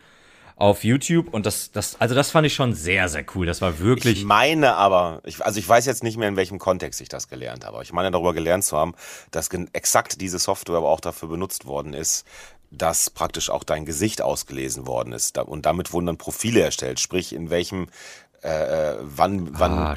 auf 0.57 0.85
YouTube 0.85 1.33
und 1.35 1.47
das, 1.47 1.73
das, 1.73 2.01
also 2.01 2.15
das 2.15 2.31
fand 2.31 2.47
ich 2.47 2.55
schon 2.55 2.75
sehr, 2.75 3.09
sehr 3.09 3.25
cool. 3.35 3.47
Das 3.47 3.61
war 3.61 3.81
wirklich. 3.81 4.19
Ich 4.19 4.25
meine 4.25 4.77
aber, 4.77 5.21
ich, 5.25 5.45
also 5.45 5.59
ich 5.59 5.69
weiß 5.69 5.87
jetzt 5.87 6.05
nicht 6.05 6.17
mehr, 6.17 6.29
in 6.29 6.37
welchem 6.37 6.59
Kontext 6.59 7.01
ich 7.01 7.09
das 7.09 7.29
gelernt 7.29 7.65
habe, 7.65 7.83
ich 7.83 7.93
meine 7.93 8.11
darüber 8.11 8.35
gelernt 8.35 8.65
zu 8.65 8.77
haben, 8.77 8.95
dass 9.31 9.49
exakt 9.73 10.21
diese 10.21 10.39
Software 10.39 10.77
aber 10.77 10.89
auch 10.89 11.01
dafür 11.01 11.29
benutzt 11.29 11.67
worden 11.67 11.93
ist, 11.93 12.25
dass 12.71 13.11
praktisch 13.11 13.51
auch 13.51 13.65
dein 13.65 13.85
Gesicht 13.85 14.23
ausgelesen 14.23 14.87
worden 14.87 15.13
ist. 15.13 15.39
Und 15.39 15.67
damit 15.67 15.93
wurden 15.93 16.07
dann 16.07 16.19
Profile 16.19 16.61
erstellt, 16.61 17.01
sprich 17.01 17.33
in 17.33 17.51
welchem 17.51 17.89
äh, 18.45 18.93
äh, 18.93 18.97
wann, 19.01 19.59
wann, 19.59 19.73
ah, 19.73 19.95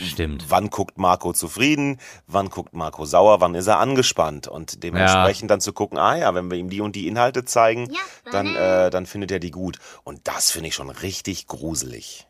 wann 0.47 0.69
guckt 0.69 0.97
Marco 0.97 1.33
zufrieden, 1.33 1.99
wann 2.27 2.49
guckt 2.49 2.73
Marco 2.73 3.03
sauer, 3.03 3.41
wann 3.41 3.55
ist 3.55 3.67
er 3.67 3.79
angespannt 3.79 4.47
und 4.47 4.83
dementsprechend 4.83 5.49
ja. 5.49 5.55
dann 5.55 5.61
zu 5.61 5.73
gucken, 5.73 5.97
ah 5.97 6.15
ja, 6.15 6.33
wenn 6.33 6.49
wir 6.49 6.57
ihm 6.57 6.69
die 6.69 6.79
und 6.79 6.95
die 6.95 7.07
Inhalte 7.07 7.43
zeigen, 7.43 7.89
ja, 7.91 7.99
dann, 8.31 8.55
äh, 8.55 8.89
dann 8.89 9.05
findet 9.05 9.31
er 9.31 9.39
die 9.39 9.51
gut. 9.51 9.79
Und 10.05 10.21
das 10.29 10.49
finde 10.49 10.69
ich 10.69 10.75
schon 10.75 10.89
richtig 10.89 11.47
gruselig. 11.47 12.27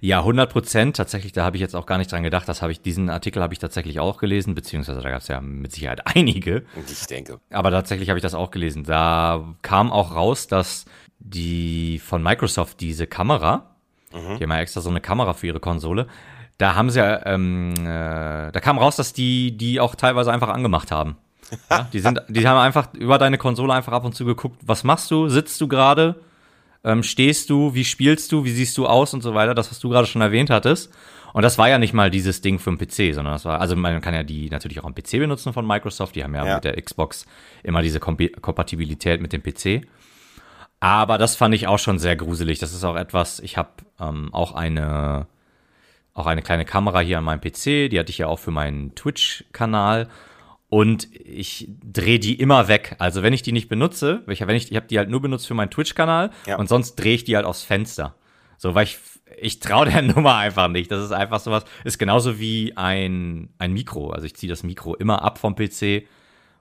Ja, 0.00 0.18
100 0.18 0.50
Prozent. 0.50 0.96
Tatsächlich, 0.96 1.32
da 1.32 1.44
habe 1.44 1.56
ich 1.56 1.60
jetzt 1.60 1.74
auch 1.74 1.86
gar 1.86 1.98
nicht 1.98 2.10
dran 2.10 2.22
gedacht. 2.22 2.48
Das 2.48 2.62
habe 2.62 2.72
ich, 2.72 2.80
diesen 2.80 3.08
Artikel 3.08 3.42
habe 3.42 3.54
ich 3.54 3.58
tatsächlich 3.58 4.00
auch 4.00 4.18
gelesen, 4.18 4.54
beziehungsweise 4.54 5.00
da 5.00 5.10
gab 5.10 5.22
es 5.22 5.28
ja 5.28 5.40
mit 5.40 5.72
Sicherheit 5.72 6.00
einige. 6.04 6.64
Ich 6.88 7.06
denke. 7.06 7.40
Aber 7.50 7.70
tatsächlich 7.70 8.08
habe 8.08 8.18
ich 8.18 8.22
das 8.22 8.34
auch 8.34 8.50
gelesen. 8.50 8.84
Da 8.84 9.54
kam 9.62 9.92
auch 9.92 10.14
raus, 10.14 10.46
dass 10.46 10.84
die 11.20 11.98
von 11.98 12.22
Microsoft 12.22 12.80
diese 12.80 13.06
Kamera, 13.06 13.69
Mhm. 14.12 14.38
Die 14.38 14.44
haben 14.44 14.50
ja 14.50 14.60
extra 14.60 14.80
so 14.80 14.90
eine 14.90 15.00
Kamera 15.00 15.34
für 15.34 15.46
ihre 15.46 15.60
Konsole. 15.60 16.06
Da 16.58 16.74
haben 16.74 16.90
sie 16.90 16.98
ja, 16.98 17.24
ähm, 17.26 17.74
äh, 17.78 18.52
da 18.52 18.60
kam 18.60 18.78
raus, 18.78 18.96
dass 18.96 19.12
die 19.12 19.56
die 19.56 19.80
auch 19.80 19.94
teilweise 19.94 20.32
einfach 20.32 20.48
angemacht 20.48 20.90
haben. 20.90 21.16
Ja, 21.68 21.88
die 21.92 21.98
sind, 21.98 22.22
die 22.28 22.46
haben 22.46 22.58
einfach 22.58 22.94
über 22.94 23.18
deine 23.18 23.36
Konsole 23.36 23.72
einfach 23.72 23.92
ab 23.92 24.04
und 24.04 24.14
zu 24.14 24.24
geguckt, 24.24 24.60
was 24.64 24.84
machst 24.84 25.10
du, 25.10 25.28
sitzt 25.28 25.60
du 25.60 25.66
gerade, 25.66 26.20
ähm, 26.84 27.02
stehst 27.02 27.50
du, 27.50 27.74
wie 27.74 27.84
spielst 27.84 28.30
du, 28.30 28.44
wie 28.44 28.52
siehst 28.52 28.78
du 28.78 28.86
aus 28.86 29.14
und 29.14 29.22
so 29.22 29.34
weiter, 29.34 29.52
das, 29.52 29.68
was 29.68 29.80
du 29.80 29.88
gerade 29.88 30.06
schon 30.06 30.22
erwähnt 30.22 30.48
hattest. 30.48 30.92
Und 31.32 31.42
das 31.42 31.58
war 31.58 31.68
ja 31.68 31.78
nicht 31.78 31.92
mal 31.92 32.10
dieses 32.10 32.40
Ding 32.40 32.58
für 32.58 32.74
den 32.74 32.78
PC, 32.78 33.14
sondern 33.14 33.34
das 33.34 33.44
war, 33.44 33.60
also 33.60 33.76
man 33.76 34.00
kann 34.00 34.14
ja 34.14 34.22
die 34.22 34.50
natürlich 34.50 34.80
auch 34.80 34.84
am 34.84 34.94
PC 34.94 35.12
benutzen 35.12 35.52
von 35.52 35.66
Microsoft, 35.66 36.16
die 36.16 36.24
haben 36.24 36.34
ja, 36.34 36.44
ja. 36.44 36.54
mit 36.56 36.64
der 36.64 36.80
Xbox 36.80 37.26
immer 37.62 37.82
diese 37.82 38.00
Kom 38.00 38.16
Kompatibilität 38.40 39.20
mit 39.20 39.32
dem 39.32 39.42
PC. 39.42 39.86
Aber 40.80 41.18
das 41.18 41.36
fand 41.36 41.54
ich 41.54 41.66
auch 41.66 41.78
schon 41.78 41.98
sehr 41.98 42.16
gruselig. 42.16 42.58
Das 42.58 42.72
ist 42.72 42.84
auch 42.84 42.96
etwas, 42.96 43.38
ich 43.40 43.56
habe 43.56 43.70
ähm, 44.00 44.32
auch 44.32 44.54
eine 44.54 45.26
auch 46.12 46.26
eine 46.26 46.42
kleine 46.42 46.64
Kamera 46.64 47.00
hier 47.00 47.18
an 47.18 47.24
meinem 47.24 47.40
PC, 47.40 47.88
die 47.88 47.98
hatte 47.98 48.10
ich 48.10 48.18
ja 48.18 48.26
auch 48.26 48.38
für 48.38 48.50
meinen 48.50 48.94
Twitch-Kanal 48.94 50.08
und 50.68 51.08
ich 51.14 51.68
drehe 51.82 52.18
die 52.18 52.34
immer 52.34 52.68
weg. 52.68 52.96
Also 52.98 53.22
wenn 53.22 53.32
ich 53.32 53.42
die 53.42 53.52
nicht 53.52 53.68
benutze, 53.68 54.22
ich, 54.28 54.46
wenn 54.46 54.56
ich, 54.56 54.70
ich 54.70 54.76
habe 54.76 54.86
die 54.86 54.98
halt 54.98 55.08
nur 55.08 55.22
benutzt 55.22 55.46
für 55.46 55.54
meinen 55.54 55.70
Twitch-Kanal 55.70 56.30
ja. 56.46 56.56
und 56.56 56.68
sonst 56.68 56.96
drehe 56.96 57.14
ich 57.14 57.24
die 57.24 57.36
halt 57.36 57.46
aufs 57.46 57.62
Fenster. 57.62 58.14
So, 58.58 58.74
weil 58.74 58.84
ich, 58.84 58.98
ich 59.40 59.60
traue 59.60 59.86
der 59.90 60.02
Nummer 60.02 60.36
einfach 60.36 60.68
nicht. 60.68 60.90
Das 60.90 61.02
ist 61.02 61.12
einfach 61.12 61.40
sowas, 61.40 61.64
ist 61.84 61.98
genauso 61.98 62.38
wie 62.38 62.76
ein, 62.76 63.50
ein 63.58 63.72
Mikro. 63.72 64.10
Also 64.10 64.26
ich 64.26 64.34
ziehe 64.34 64.50
das 64.50 64.62
Mikro 64.62 64.94
immer 64.94 65.22
ab 65.22 65.38
vom 65.38 65.54
PC, 65.54 66.06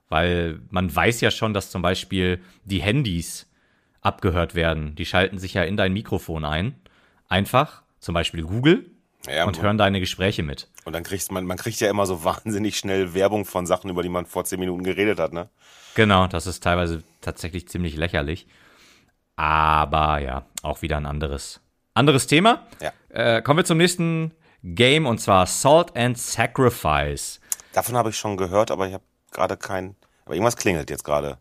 weil 0.09 0.59
man 0.70 0.93
weiß 0.93 1.22
ja 1.22 1.32
schon, 1.32 1.53
dass 1.53 1.72
zum 1.72 1.82
Beispiel 1.82 2.39
die 2.65 2.82
Handys 2.82 3.49
abgehört 4.02 4.56
werden. 4.56 4.95
Die 4.95 5.06
schalten 5.06 5.38
sich 5.38 5.54
ja 5.54 5.64
in 5.64 5.78
dein 5.78 5.93
Mikrofon 5.93 6.45
ein. 6.45 6.76
Einfach, 7.28 7.84
zum 8.00 8.14
Beispiel 8.14 8.43
Google, 8.43 8.89
ja, 9.28 9.45
und 9.45 9.62
hören 9.62 9.78
deine 9.78 10.00
Gespräche 10.00 10.43
mit. 10.43 10.70
Und 10.86 10.93
dann 10.93 11.04
kriegst 11.04 11.32
man, 11.32 11.45
man 11.45 11.58
kriegt 11.58 11.80
ja 11.80 11.89
immer 11.89 12.06
so 12.06 12.24
wahnsinnig 12.24 12.78
schnell 12.78 13.14
Werbung 13.14 13.45
von 13.45 13.66
Sachen, 13.66 13.89
über 13.89 14.02
die 14.02 14.10
man 14.10 14.26
vor 14.26 14.45
zehn 14.45 14.60
Minuten 14.60 14.84
geredet 14.84 15.20
hat, 15.20 15.34
ne? 15.34 15.50
Genau, 15.95 16.28
das 16.28 16.47
ist 16.47 16.64
teilweise 16.64 17.04
tatsächlich 17.22 17.68
ziemlich 17.68 17.97
lächerlich. 17.97 18.47
Aber 19.36 20.20
ja, 20.20 20.45
auch 20.64 20.82
wieder 20.82 20.97
ein 20.97 21.06
anderes, 21.06 21.62
anderes 21.93 22.28
Thema. 22.28 22.68
Ja. 22.82 22.91
Äh, 23.10 23.41
kommen 23.41 23.58
wir 23.58 23.66
zum 23.66 23.78
nächsten 23.78 24.34
Game 24.64 25.06
und 25.06 25.20
zwar 25.20 25.45
Salt 25.45 25.95
and 25.95 26.18
Sacrifice. 26.18 27.39
Davon 27.74 27.95
habe 27.95 28.10
ich 28.10 28.18
schon 28.18 28.38
gehört, 28.38 28.72
aber 28.72 28.88
ich 28.88 28.93
habe 28.93 29.04
gerade 29.32 29.58
kein. 29.58 29.95
Aber 30.26 30.36
irgendwas 30.36 30.58
klingelt 30.58 30.89
jetzt 30.89 31.04
gerade. 31.04 31.38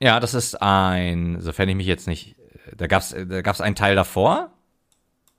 Ja, 0.00 0.20
das 0.20 0.34
ist 0.34 0.60
ein, 0.62 1.40
sofern 1.40 1.68
ich 1.68 1.76
mich 1.76 1.86
jetzt 1.86 2.06
nicht, 2.06 2.36
da 2.76 2.86
gab's, 2.86 3.14
da 3.14 3.42
gab's 3.42 3.60
einen 3.60 3.74
Teil 3.74 3.96
davor. 3.96 4.50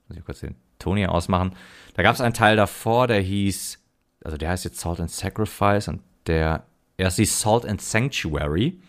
Muss 0.08 0.18
ich 0.18 0.26
kurz 0.26 0.40
den 0.42 0.56
Tony 0.80 1.06
ausmachen. 1.06 1.56
Da 1.94 2.04
gab's 2.04 2.22
einen 2.22 2.34
Teil 2.34 2.56
davor, 2.56 3.08
der 3.08 3.22
hieß, 3.22 3.80
also 4.24 4.38
der 4.38 4.50
heißt 4.50 4.66
jetzt 4.66 4.80
Salt 4.80 5.00
and 5.00 5.12
Sacrifice 5.12 5.88
und 5.88 6.02
der 6.28 6.66
erst 6.98 7.18
hieß 7.18 7.40
Salt 7.40 7.66
and 7.66 7.82
Sanctuary. 7.82 8.80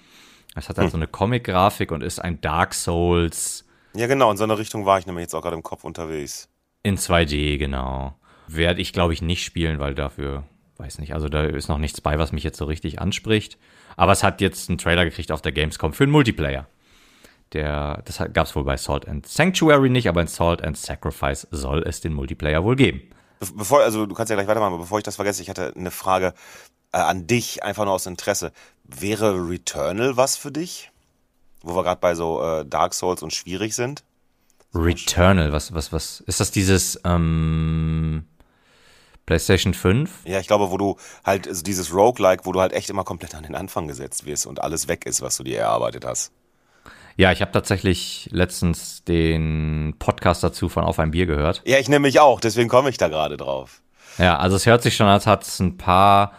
Das 0.54 0.68
hat 0.68 0.78
halt 0.78 0.86
hm. 0.86 0.90
so 0.90 0.96
eine 0.96 1.06
Comic-Grafik 1.06 1.92
und 1.92 2.02
ist 2.02 2.18
ein 2.18 2.40
Dark 2.40 2.74
Souls. 2.74 3.64
Ja, 3.94 4.06
genau, 4.06 4.30
in 4.30 4.36
so 4.36 4.44
einer 4.44 4.58
Richtung 4.58 4.86
war 4.86 4.98
ich 4.98 5.06
nämlich 5.06 5.22
jetzt 5.22 5.34
auch 5.34 5.42
gerade 5.42 5.56
im 5.56 5.62
Kopf 5.62 5.84
unterwegs. 5.84 6.48
In 6.82 6.96
2D, 6.96 7.58
genau. 7.58 8.14
Werde 8.46 8.80
ich, 8.80 8.92
glaube 8.92 9.12
ich, 9.12 9.22
nicht 9.22 9.44
spielen, 9.44 9.78
weil 9.78 9.94
dafür, 9.94 10.44
weiß 10.80 10.98
nicht, 10.98 11.14
also 11.14 11.28
da 11.28 11.44
ist 11.44 11.68
noch 11.68 11.78
nichts 11.78 12.00
bei, 12.00 12.18
was 12.18 12.32
mich 12.32 12.42
jetzt 12.42 12.58
so 12.58 12.64
richtig 12.64 13.00
anspricht. 13.00 13.58
Aber 13.96 14.12
es 14.12 14.22
hat 14.22 14.40
jetzt 14.40 14.68
einen 14.68 14.78
Trailer 14.78 15.04
gekriegt 15.04 15.30
auf 15.30 15.42
der 15.42 15.52
Gamescom 15.52 15.92
für 15.92 16.04
einen 16.04 16.12
Multiplayer. 16.12 16.66
Der, 17.52 18.02
das 18.04 18.18
gab 18.32 18.46
es 18.46 18.54
wohl 18.54 18.64
bei 18.64 18.76
Salt 18.76 19.08
and 19.08 19.26
Sanctuary 19.26 19.90
nicht, 19.90 20.08
aber 20.08 20.20
in 20.20 20.28
Salt 20.28 20.62
and 20.62 20.76
Sacrifice 20.76 21.46
soll 21.50 21.82
es 21.82 22.00
den 22.00 22.14
Multiplayer 22.14 22.64
wohl 22.64 22.76
geben. 22.76 23.02
Bevor, 23.40 23.80
also 23.80 24.06
du 24.06 24.14
kannst 24.14 24.30
ja 24.30 24.36
gleich 24.36 24.46
weitermachen, 24.46 24.74
aber 24.74 24.82
bevor 24.82 24.98
ich 24.98 25.04
das 25.04 25.16
vergesse, 25.16 25.42
ich 25.42 25.50
hatte 25.50 25.72
eine 25.76 25.90
Frage 25.90 26.34
äh, 26.92 26.98
an 26.98 27.26
dich, 27.26 27.62
einfach 27.62 27.84
nur 27.84 27.94
aus 27.94 28.06
Interesse. 28.06 28.52
Wäre 28.84 29.48
Returnal 29.48 30.16
was 30.16 30.36
für 30.36 30.52
dich? 30.52 30.90
Wo 31.62 31.74
wir 31.74 31.82
gerade 31.82 32.00
bei 32.00 32.14
so 32.14 32.42
äh, 32.42 32.64
Dark 32.64 32.94
Souls 32.94 33.22
und 33.22 33.34
schwierig 33.34 33.74
sind? 33.74 34.04
Returnal, 34.74 35.52
was, 35.52 35.74
was, 35.74 35.92
was? 35.92 36.20
Ist 36.20 36.40
das 36.40 36.52
dieses 36.52 37.00
ähm, 37.04 38.24
PlayStation 39.30 39.74
5. 39.74 40.24
Ja, 40.24 40.40
ich 40.40 40.48
glaube, 40.48 40.72
wo 40.72 40.76
du 40.76 40.96
halt, 41.24 41.46
also 41.46 41.62
dieses 41.62 41.94
Roguelike, 41.94 42.46
wo 42.46 42.50
du 42.52 42.60
halt 42.60 42.72
echt 42.72 42.90
immer 42.90 43.04
komplett 43.04 43.36
an 43.36 43.44
den 43.44 43.54
Anfang 43.54 43.86
gesetzt 43.86 44.26
wirst 44.26 44.44
und 44.44 44.60
alles 44.60 44.88
weg 44.88 45.06
ist, 45.06 45.22
was 45.22 45.36
du 45.36 45.44
dir 45.44 45.60
erarbeitet 45.60 46.04
hast. 46.04 46.32
Ja, 47.16 47.30
ich 47.30 47.40
habe 47.40 47.52
tatsächlich 47.52 48.28
letztens 48.32 49.04
den 49.04 49.94
Podcast 50.00 50.42
dazu 50.42 50.68
von 50.68 50.82
Auf 50.82 50.98
ein 50.98 51.12
Bier 51.12 51.26
gehört. 51.26 51.62
Ja, 51.64 51.78
ich 51.78 51.88
nehme 51.88 52.08
mich 52.08 52.18
auch, 52.18 52.40
deswegen 52.40 52.68
komme 52.68 52.90
ich 52.90 52.98
da 52.98 53.06
gerade 53.06 53.36
drauf. 53.36 53.82
Ja, 54.18 54.36
also 54.36 54.56
es 54.56 54.66
hört 54.66 54.82
sich 54.82 54.96
schon, 54.96 55.06
als 55.06 55.28
hat 55.28 55.44
es 55.44 55.60
ein 55.60 55.76
paar 55.76 56.32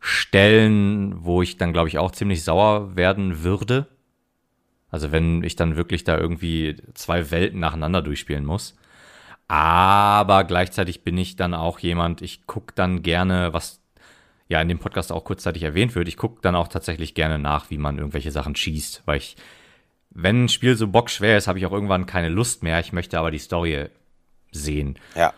Stellen, 0.00 1.24
wo 1.24 1.42
ich 1.42 1.58
dann, 1.58 1.72
glaube 1.72 1.90
ich, 1.90 1.98
auch 1.98 2.10
ziemlich 2.10 2.42
sauer 2.42 2.96
werden 2.96 3.44
würde. 3.44 3.86
Also 4.90 5.12
wenn 5.12 5.44
ich 5.44 5.54
dann 5.54 5.76
wirklich 5.76 6.02
da 6.02 6.18
irgendwie 6.18 6.76
zwei 6.94 7.30
Welten 7.30 7.60
nacheinander 7.60 8.02
durchspielen 8.02 8.44
muss. 8.44 8.74
Aber 9.52 10.44
gleichzeitig 10.44 11.04
bin 11.04 11.18
ich 11.18 11.36
dann 11.36 11.52
auch 11.52 11.78
jemand, 11.78 12.22
ich 12.22 12.46
gucke 12.46 12.72
dann 12.74 13.02
gerne, 13.02 13.52
was 13.52 13.82
ja 14.48 14.62
in 14.62 14.68
dem 14.68 14.78
Podcast 14.78 15.12
auch 15.12 15.24
kurzzeitig 15.24 15.62
erwähnt 15.62 15.94
wird, 15.94 16.08
ich 16.08 16.16
gucke 16.16 16.40
dann 16.40 16.56
auch 16.56 16.68
tatsächlich 16.68 17.12
gerne 17.12 17.38
nach, 17.38 17.68
wie 17.68 17.76
man 17.76 17.98
irgendwelche 17.98 18.30
Sachen 18.30 18.56
schießt, 18.56 19.02
weil 19.04 19.18
ich, 19.18 19.36
wenn 20.08 20.44
ein 20.44 20.48
Spiel 20.48 20.74
so 20.74 20.88
bockschwer 20.88 21.36
ist, 21.36 21.48
habe 21.48 21.58
ich 21.58 21.66
auch 21.66 21.72
irgendwann 21.72 22.06
keine 22.06 22.30
Lust 22.30 22.62
mehr. 22.62 22.80
Ich 22.80 22.94
möchte 22.94 23.18
aber 23.18 23.30
die 23.30 23.36
Story 23.38 23.90
sehen. 24.52 24.98
Ja. 25.14 25.34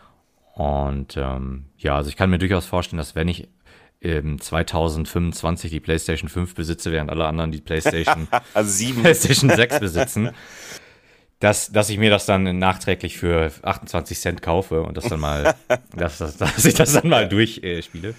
Und 0.53 1.17
ähm, 1.17 1.65
ja, 1.77 1.97
also 1.97 2.07
ich 2.07 2.15
kann 2.15 2.29
mir 2.29 2.37
durchaus 2.37 2.65
vorstellen, 2.65 2.99
dass 2.99 3.15
wenn 3.15 3.27
ich 3.27 3.49
ähm, 3.99 4.39
2025 4.39 5.71
die 5.71 5.81
PlayStation 5.81 6.29
5 6.29 6.55
besitze, 6.55 6.93
während 6.93 7.09
alle 7.09 7.27
anderen 7.27 7.51
die 7.51 7.59
PlayStation, 7.59 8.29
Also. 8.53 8.93
PlayStation 8.93 9.49
6 9.49 9.81
besitzen, 9.81 10.29
dass, 11.45 11.71
dass 11.71 11.91
ich 11.91 11.99
mir 11.99 12.09
das 12.09 12.25
dann 12.25 12.57
nachträglich 12.57 13.19
für 13.19 13.51
28 13.61 14.19
Cent 14.19 14.41
kaufe 14.41 14.81
und 14.81 14.97
das 14.97 15.03
dann 15.05 15.19
mal, 15.19 15.53
dass, 15.95 16.17
dass, 16.17 16.37
dass 16.37 16.65
ich 16.65 16.73
das 16.73 16.93
dann 16.93 17.07
mal 17.07 17.29
durchspiele. 17.29 17.77
Äh, 17.77 17.81
spiele. 17.83 18.15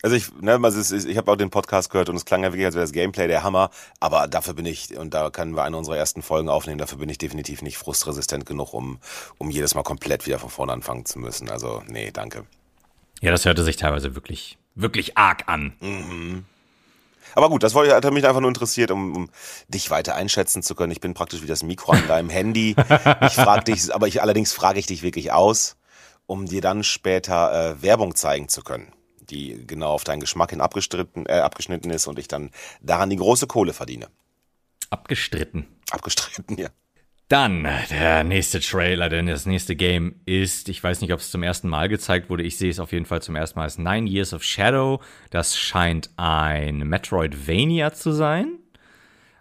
Also 0.00 0.14
ich, 0.14 0.32
ne, 0.40 0.52
also 0.62 0.96
ich 0.96 1.16
habe 1.16 1.32
auch 1.32 1.34
den 1.34 1.50
Podcast 1.50 1.90
gehört 1.90 2.08
und 2.08 2.14
es 2.14 2.24
klang 2.24 2.44
ja 2.44 2.52
wirklich, 2.52 2.66
als 2.66 2.76
wäre 2.76 2.84
das 2.84 2.92
Gameplay 2.92 3.26
der 3.26 3.42
Hammer, 3.42 3.70
aber 3.98 4.28
dafür 4.28 4.54
bin 4.54 4.64
ich, 4.64 4.96
und 4.96 5.12
da 5.12 5.30
können 5.30 5.56
wir 5.56 5.64
eine 5.64 5.76
unserer 5.76 5.96
ersten 5.96 6.22
Folgen 6.22 6.48
aufnehmen, 6.48 6.78
dafür 6.78 6.98
bin 6.98 7.08
ich 7.08 7.18
definitiv 7.18 7.62
nicht 7.62 7.76
frustresistent 7.76 8.46
genug, 8.46 8.74
um, 8.74 9.00
um 9.38 9.50
jedes 9.50 9.74
Mal 9.74 9.82
komplett 9.82 10.24
wieder 10.24 10.38
von 10.38 10.50
vorne 10.50 10.72
anfangen 10.72 11.06
zu 11.06 11.18
müssen. 11.18 11.50
Also, 11.50 11.82
nee, 11.88 12.12
danke. 12.12 12.44
ja, 13.20 13.32
das 13.32 13.44
hörte 13.44 13.64
sich 13.64 13.76
teilweise 13.76 14.14
wirklich, 14.14 14.56
wirklich 14.76 15.18
arg 15.18 15.48
an. 15.48 16.46
Aber 17.34 17.48
gut, 17.48 17.62
das 17.62 17.74
wollte, 17.74 17.94
hat 17.94 18.12
mich 18.12 18.26
einfach 18.26 18.40
nur 18.40 18.48
interessiert, 18.48 18.90
um, 18.90 19.14
um 19.14 19.30
dich 19.68 19.90
weiter 19.90 20.14
einschätzen 20.14 20.62
zu 20.62 20.74
können. 20.74 20.92
Ich 20.92 21.00
bin 21.00 21.14
praktisch 21.14 21.42
wie 21.42 21.46
das 21.46 21.62
Mikro 21.62 21.92
an 21.92 22.06
deinem 22.08 22.30
Handy. 22.30 22.74
Ich 23.22 23.34
frage 23.34 23.64
dich, 23.64 23.94
aber 23.94 24.08
ich 24.08 24.22
allerdings 24.22 24.52
frage 24.52 24.78
ich 24.78 24.86
dich 24.86 25.02
wirklich 25.02 25.32
aus, 25.32 25.76
um 26.26 26.46
dir 26.46 26.60
dann 26.60 26.84
später 26.84 27.72
äh, 27.72 27.82
Werbung 27.82 28.14
zeigen 28.14 28.48
zu 28.48 28.62
können, 28.62 28.92
die 29.20 29.66
genau 29.66 29.92
auf 29.92 30.04
deinen 30.04 30.20
Geschmack 30.20 30.50
hin 30.50 30.60
abgestritten, 30.60 31.26
äh, 31.26 31.40
abgeschnitten 31.40 31.90
ist 31.90 32.06
und 32.06 32.18
ich 32.18 32.28
dann 32.28 32.50
daran 32.80 33.10
die 33.10 33.16
große 33.16 33.46
Kohle 33.46 33.72
verdiene. 33.72 34.08
Abgestritten. 34.90 35.66
Abgestritten, 35.90 36.56
ja. 36.58 36.68
Dann 37.30 37.68
der 37.90 38.24
nächste 38.24 38.58
Trailer, 38.58 39.08
denn 39.08 39.28
das 39.28 39.46
nächste 39.46 39.76
Game 39.76 40.16
ist, 40.26 40.68
ich 40.68 40.82
weiß 40.82 41.00
nicht, 41.00 41.12
ob 41.12 41.20
es 41.20 41.30
zum 41.30 41.44
ersten 41.44 41.68
Mal 41.68 41.88
gezeigt 41.88 42.28
wurde, 42.28 42.42
ich 42.42 42.58
sehe 42.58 42.70
es 42.70 42.80
auf 42.80 42.90
jeden 42.90 43.06
Fall 43.06 43.22
zum 43.22 43.36
ersten 43.36 43.56
Mal, 43.56 43.66
ist 43.66 43.78
Nine 43.78 44.10
Years 44.10 44.34
of 44.34 44.42
Shadow. 44.42 45.00
Das 45.30 45.56
scheint 45.56 46.10
ein 46.16 46.78
Metroidvania 46.78 47.92
zu 47.92 48.10
sein. 48.10 48.58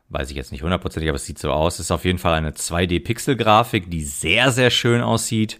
Weiß 0.09 0.29
ich 0.29 0.35
jetzt 0.35 0.51
nicht 0.51 0.61
hundertprozentig, 0.61 1.09
aber 1.09 1.15
es 1.15 1.25
sieht 1.25 1.39
so 1.39 1.49
aus. 1.49 1.79
Ist 1.79 1.89
auf 1.89 2.05
jeden 2.05 2.19
Fall 2.19 2.35
eine 2.35 2.51
2D-Pixel-Grafik, 2.51 3.89
die 3.89 4.03
sehr, 4.03 4.51
sehr 4.51 4.69
schön 4.69 5.01
aussieht. 5.01 5.59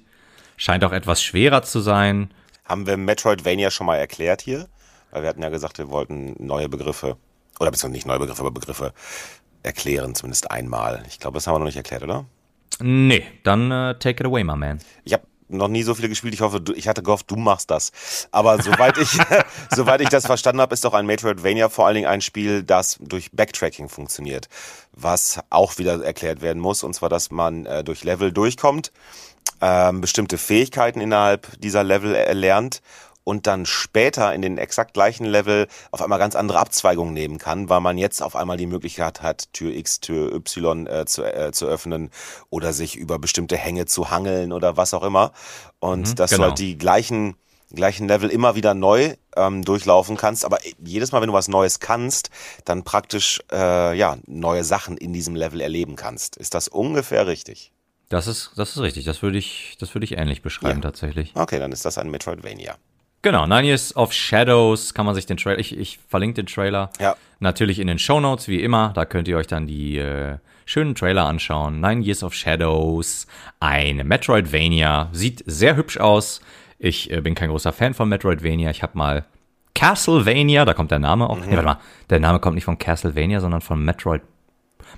Scheint 0.56 0.84
auch 0.84 0.92
etwas 0.92 1.24
schwerer 1.24 1.64
zu 1.64 1.80
sein. 1.80 2.32
Haben 2.64 2.86
wir 2.86 2.98
Metroidvania 2.98 3.72
schon 3.72 3.88
mal 3.88 3.96
erklärt 3.96 4.42
hier? 4.42 4.68
Weil 5.10 5.24
wir 5.24 5.30
hatten 5.30 5.42
ja 5.42 5.50
gesagt, 5.50 5.80
wir 5.80 5.90
wollten 5.90 6.36
neue 6.38 6.70
Begriffe, 6.70 7.18
oder 7.60 7.72
beziehungsweise 7.72 7.94
nicht 7.94 8.06
neue 8.06 8.20
Begriffe, 8.20 8.42
aber 8.42 8.52
Begriffe 8.52 8.94
erklären, 9.64 10.16
zumindest 10.16 10.52
einmal. 10.52 11.04
Ich 11.08 11.20
glaube, 11.20 11.36
das 11.36 11.48
haben 11.48 11.56
wir 11.56 11.60
noch 11.60 11.66
nicht 11.66 11.78
erklärt, 11.78 12.04
oder? 12.04 12.26
Nee, 12.80 13.26
dann 13.44 13.72
äh, 13.72 13.96
take 14.00 14.22
it 14.22 14.26
away, 14.26 14.44
my 14.44 14.56
man. 14.56 14.80
Ich 15.04 15.14
habe 15.14 15.24
noch 15.50 15.68
nie 15.68 15.84
so 15.84 15.96
viele 15.96 16.10
gespielt. 16.10 16.34
Ich 16.34 16.42
hoffe, 16.42 16.62
du, 16.62 16.74
ich 16.74 16.88
hatte 16.88 17.04
gehofft, 17.04 17.30
du 17.30 17.36
machst 17.36 17.72
das. 17.72 17.92
Aber 18.32 18.62
soweit 18.62 18.98
ich, 18.98 19.18
soweit 19.76 20.02
ich 20.02 20.10
das 20.10 20.26
verstanden 20.26 20.62
habe, 20.62 20.74
ist 20.74 20.86
doch 20.86 20.94
ein 20.94 21.06
Metroidvania 21.06 21.70
vor 21.70 21.88
allen 21.88 21.96
Dingen 21.96 22.08
ein 22.08 22.22
Spiel, 22.22 22.64
das 22.64 22.98
durch 23.02 23.32
Backtracking 23.32 23.90
funktioniert. 23.90 24.48
Was 24.94 25.40
auch 25.50 25.78
wieder 25.78 26.04
erklärt 26.04 26.42
werden 26.42 26.62
muss. 26.62 26.84
Und 26.84 26.94
zwar, 26.94 27.10
dass 27.10 27.32
man 27.32 27.66
äh, 27.66 27.84
durch 27.84 28.04
Level 28.04 28.32
durchkommt, 28.32 28.92
ähm, 29.62 30.02
bestimmte 30.02 30.38
Fähigkeiten 30.38 31.02
innerhalb 31.02 31.60
dieser 31.60 31.84
Level 31.84 32.16
erlernt 32.16 32.82
und 33.30 33.46
dann 33.46 33.68
später 33.68 34.34
in 34.34 34.42
den 34.42 34.58
exakt 34.58 34.96
gleichen 34.96 35.26
Level 35.26 35.68
auf 35.92 36.02
einmal 36.02 36.18
ganz 36.18 36.36
andere 36.36 36.58
Abzweigungen 36.58 37.14
nehmen 37.14 37.38
kann, 37.38 37.70
weil 37.70 37.80
man 37.80 38.00
jetzt 38.00 38.24
auf 38.24 38.36
einmal 38.36 38.58
die 38.58 38.66
Möglichkeit 38.66 39.22
hat, 39.22 39.54
Tür 39.54 39.72
X, 39.72 40.00
Tür 40.00 40.34
Y 40.34 40.88
äh, 40.88 41.06
zu, 41.06 41.24
äh, 41.24 41.52
zu 41.52 41.68
öffnen 41.68 42.10
oder 42.50 42.74
sich 42.74 42.96
über 42.96 43.20
bestimmte 43.20 43.56
Hänge 43.56 43.86
zu 43.86 44.10
hangeln 44.10 44.52
oder 44.52 44.78
was 44.78 44.96
auch 44.96 45.04
immer. 45.04 45.32
Und 45.80 46.08
Mhm, 46.10 46.16
dass 46.16 46.32
genau. 46.32 46.44
du 46.46 46.48
halt 46.50 46.60
die 46.60 46.76
gleichen 46.78 47.36
gleichen 47.72 48.08
Level 48.08 48.32
immer 48.32 48.56
wieder 48.56 48.74
neu 48.74 49.14
ähm, 49.36 49.64
durchlaufen 49.64 50.18
kannst, 50.18 50.44
aber 50.44 50.58
jedes 50.84 51.12
Mal, 51.12 51.22
wenn 51.22 51.28
du 51.28 51.34
was 51.36 51.48
Neues 51.50 51.80
kannst, 51.80 52.32
dann 52.66 52.84
praktisch 52.84 53.42
äh, 53.52 53.96
ja 53.96 54.18
neue 54.26 54.64
Sachen 54.64 54.98
in 54.98 55.14
diesem 55.14 55.36
Level 55.36 55.62
erleben 55.62 55.96
kannst. 55.96 56.36
Ist 56.36 56.56
das 56.56 56.68
ungefähr 56.68 57.28
richtig? 57.28 57.72
Das 58.10 58.26
ist, 58.26 58.54
das 58.56 58.72
ist 58.72 58.80
richtig. 58.80 59.06
Das 59.06 59.22
würde 59.22 59.38
ich, 59.38 59.78
das 59.80 59.94
würde 59.94 60.06
ich 60.06 60.14
ähnlich 60.18 60.42
beschreiben, 60.42 60.80
Ja. 60.82 60.90
tatsächlich. 60.90 61.32
Okay, 61.36 61.60
dann 61.60 61.72
ist 61.72 61.86
das 61.86 62.00
ein 62.00 62.10
Metroidvania. 62.10 62.76
Genau, 63.22 63.46
Nine 63.46 63.66
Years 63.66 63.96
of 63.98 64.14
Shadows 64.14 64.94
kann 64.94 65.06
man 65.06 65.14
sich 65.16 65.26
den 65.26 65.36
Trailer, 65.38 65.60
ich, 65.60 65.78
ich 65.78 66.00
verlinke 66.08 66.36
den 66.36 66.46
Trailer 66.46 66.90
Ja. 67.00 67.16
natürlich 67.40 67.80
in 67.80 67.88
den 67.88 68.00
Show 68.00 68.20
Notes 68.22 68.48
wie 68.48 68.62
immer. 68.64 68.92
Da 68.96 69.06
könnt 69.06 69.28
ihr 69.28 69.36
euch 69.38 69.48
dann 69.48 69.68
die 69.68 69.98
äh, 69.98 70.38
schönen 70.66 70.96
Trailer 70.96 71.26
anschauen. 71.26 71.82
Nine 71.82 72.02
Years 72.02 72.24
of 72.24 72.34
Shadows, 72.34 73.28
ein 73.60 73.98
Metroidvania, 74.08 75.10
sieht 75.12 75.44
sehr 75.46 75.76
hübsch 75.76 75.98
aus. 75.98 76.40
Ich 76.78 77.12
äh, 77.12 77.20
bin 77.20 77.36
kein 77.36 77.50
großer 77.50 77.74
Fan 77.74 77.94
von 77.94 78.08
Metroidvania. 78.08 78.70
Ich 78.70 78.84
habe 78.84 78.98
mal 78.98 79.26
Castlevania, 79.76 80.66
da 80.66 80.74
kommt 80.74 80.92
der 80.92 81.00
Name 81.00 81.30
auch. 81.30 81.38
Nee, 81.40 81.52
warte 81.52 81.64
mal, 81.66 81.80
der 82.10 82.20
Name 82.20 82.40
kommt 82.40 82.56
nicht 82.56 82.66
von 82.66 82.78
Castlevania, 82.78 83.40
sondern 83.40 83.62
von 83.62 83.84
Metroid, 83.84 84.22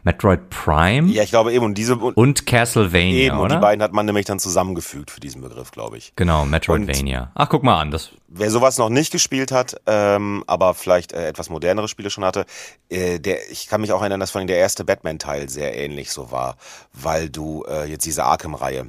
Metroid 0.03 0.49
Prime 0.49 1.09
Ja, 1.11 1.23
ich 1.23 1.29
glaube 1.29 1.53
eben 1.53 1.65
und 1.65 1.77
diese 1.77 1.95
und 1.95 2.17
und 2.17 2.45
Castlevania, 2.45 3.13
eben 3.13 3.37
und 3.37 3.45
oder? 3.45 3.55
die 3.55 3.61
beiden 3.61 3.83
hat 3.83 3.93
man 3.93 4.05
nämlich 4.05 4.25
dann 4.25 4.39
zusammengefügt 4.39 5.11
für 5.11 5.19
diesen 5.19 5.41
Begriff, 5.41 5.71
glaube 5.71 5.97
ich. 5.97 6.13
Genau, 6.15 6.45
Metroidvania. 6.45 7.31
Ach, 7.35 7.49
guck 7.49 7.63
mal 7.63 7.79
an, 7.79 7.91
das 7.91 8.11
Wer 8.33 8.49
sowas 8.49 8.77
noch 8.77 8.89
nicht 8.89 9.11
gespielt 9.11 9.51
hat, 9.51 9.75
ähm, 9.87 10.45
aber 10.47 10.73
vielleicht 10.73 11.11
äh, 11.11 11.27
etwas 11.27 11.49
modernere 11.49 11.89
Spiele 11.89 12.09
schon 12.09 12.23
hatte, 12.23 12.45
äh, 12.89 13.19
der, 13.19 13.51
ich 13.51 13.67
kann 13.67 13.81
mich 13.81 13.91
auch 13.91 13.99
erinnern, 13.99 14.21
dass 14.21 14.31
vor 14.31 14.39
allem 14.39 14.47
der 14.47 14.57
erste 14.57 14.85
Batman-Teil 14.85 15.49
sehr 15.49 15.75
ähnlich 15.75 16.11
so 16.11 16.31
war, 16.31 16.55
weil 16.93 17.29
du 17.29 17.65
äh, 17.67 17.83
jetzt 17.89 18.05
diese 18.05 18.23
Arkham-Reihe, 18.23 18.87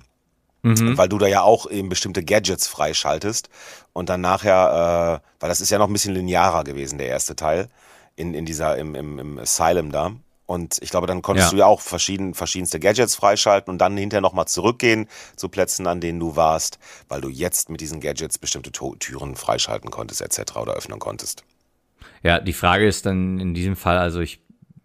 weil 0.63 1.09
du 1.09 1.19
da 1.19 1.27
ja 1.27 1.43
auch 1.43 1.69
eben 1.69 1.89
bestimmte 1.89 2.23
Gadgets 2.23 2.69
freischaltest 2.69 3.49
und 3.93 4.09
dann 4.09 4.21
nachher, 4.21 5.21
äh, 5.21 5.41
weil 5.41 5.49
das 5.49 5.61
ist 5.61 5.71
ja 5.71 5.79
noch 5.79 5.89
ein 5.89 5.93
bisschen 5.93 6.15
linearer 6.15 6.63
gewesen, 6.63 6.99
der 6.99 7.09
erste 7.09 7.35
Teil, 7.35 7.69
in, 8.15 8.35
in 8.35 8.47
dieser, 8.47 8.79
im, 8.79 8.95
im, 8.95 9.19
im 9.19 9.39
Asylum 9.41 9.91
da. 9.91 10.13
Und 10.47 10.79
ich 10.83 10.91
glaube, 10.91 11.07
dann 11.07 11.23
konntest 11.23 11.49
Ja. 11.49 11.51
du 11.53 11.57
ja 11.61 11.67
auch 11.67 11.81
verschieden, 11.81 12.35
verschiedenste 12.35 12.81
Gadgets 12.81 13.15
freischalten 13.15 13.71
und 13.73 13.79
dann 13.79 13.97
hinterher 13.97 14.21
nochmal 14.21 14.47
zurückgehen 14.49 15.09
zu 15.37 15.49
Plätzen, 15.49 15.87
an 15.87 16.01
denen 16.01 16.19
du 16.21 16.37
warst, 16.37 16.79
weil 17.09 17.21
du 17.21 17.29
jetzt 17.29 17.71
mit 17.71 17.81
diesen 17.81 18.01
Gadgets 18.01 18.39
bestimmte 18.39 18.73
To- 18.73 18.97
Türen 18.97 19.37
freischalten 19.37 19.91
konntest 19.91 20.21
etc. 20.21 20.57
oder 20.57 20.75
öffnen 20.75 20.99
konntest. 20.99 21.45
Ja, 22.23 22.39
die 22.41 22.53
Frage 22.53 22.87
ist 22.87 23.07
dann 23.07 23.39
in 23.41 23.55
diesem 23.55 23.77
Fall, 23.77 23.99
also 23.99 24.21
ich 24.21 24.41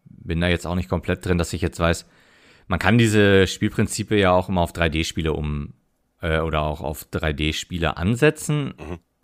bin 0.05 0.39
da 0.41 0.47
jetzt 0.47 0.65
auch 0.67 0.75
nicht 0.75 0.89
komplett 0.89 1.25
drin, 1.25 1.37
dass 1.37 1.53
ich 1.53 1.61
jetzt 1.61 1.79
weiß, 1.79 2.05
man 2.67 2.79
kann 2.79 2.97
diese 2.97 3.47
Spielprinzipe 3.47 4.15
ja 4.15 4.31
auch 4.31 4.49
immer 4.49 4.61
auf 4.61 4.73
3D-Spiele 4.73 5.33
um 5.33 5.73
äh, 6.21 6.39
oder 6.39 6.61
auch 6.61 6.81
auf 6.81 7.05
3D-Spiele 7.11 7.95
ansetzen, 7.97 8.73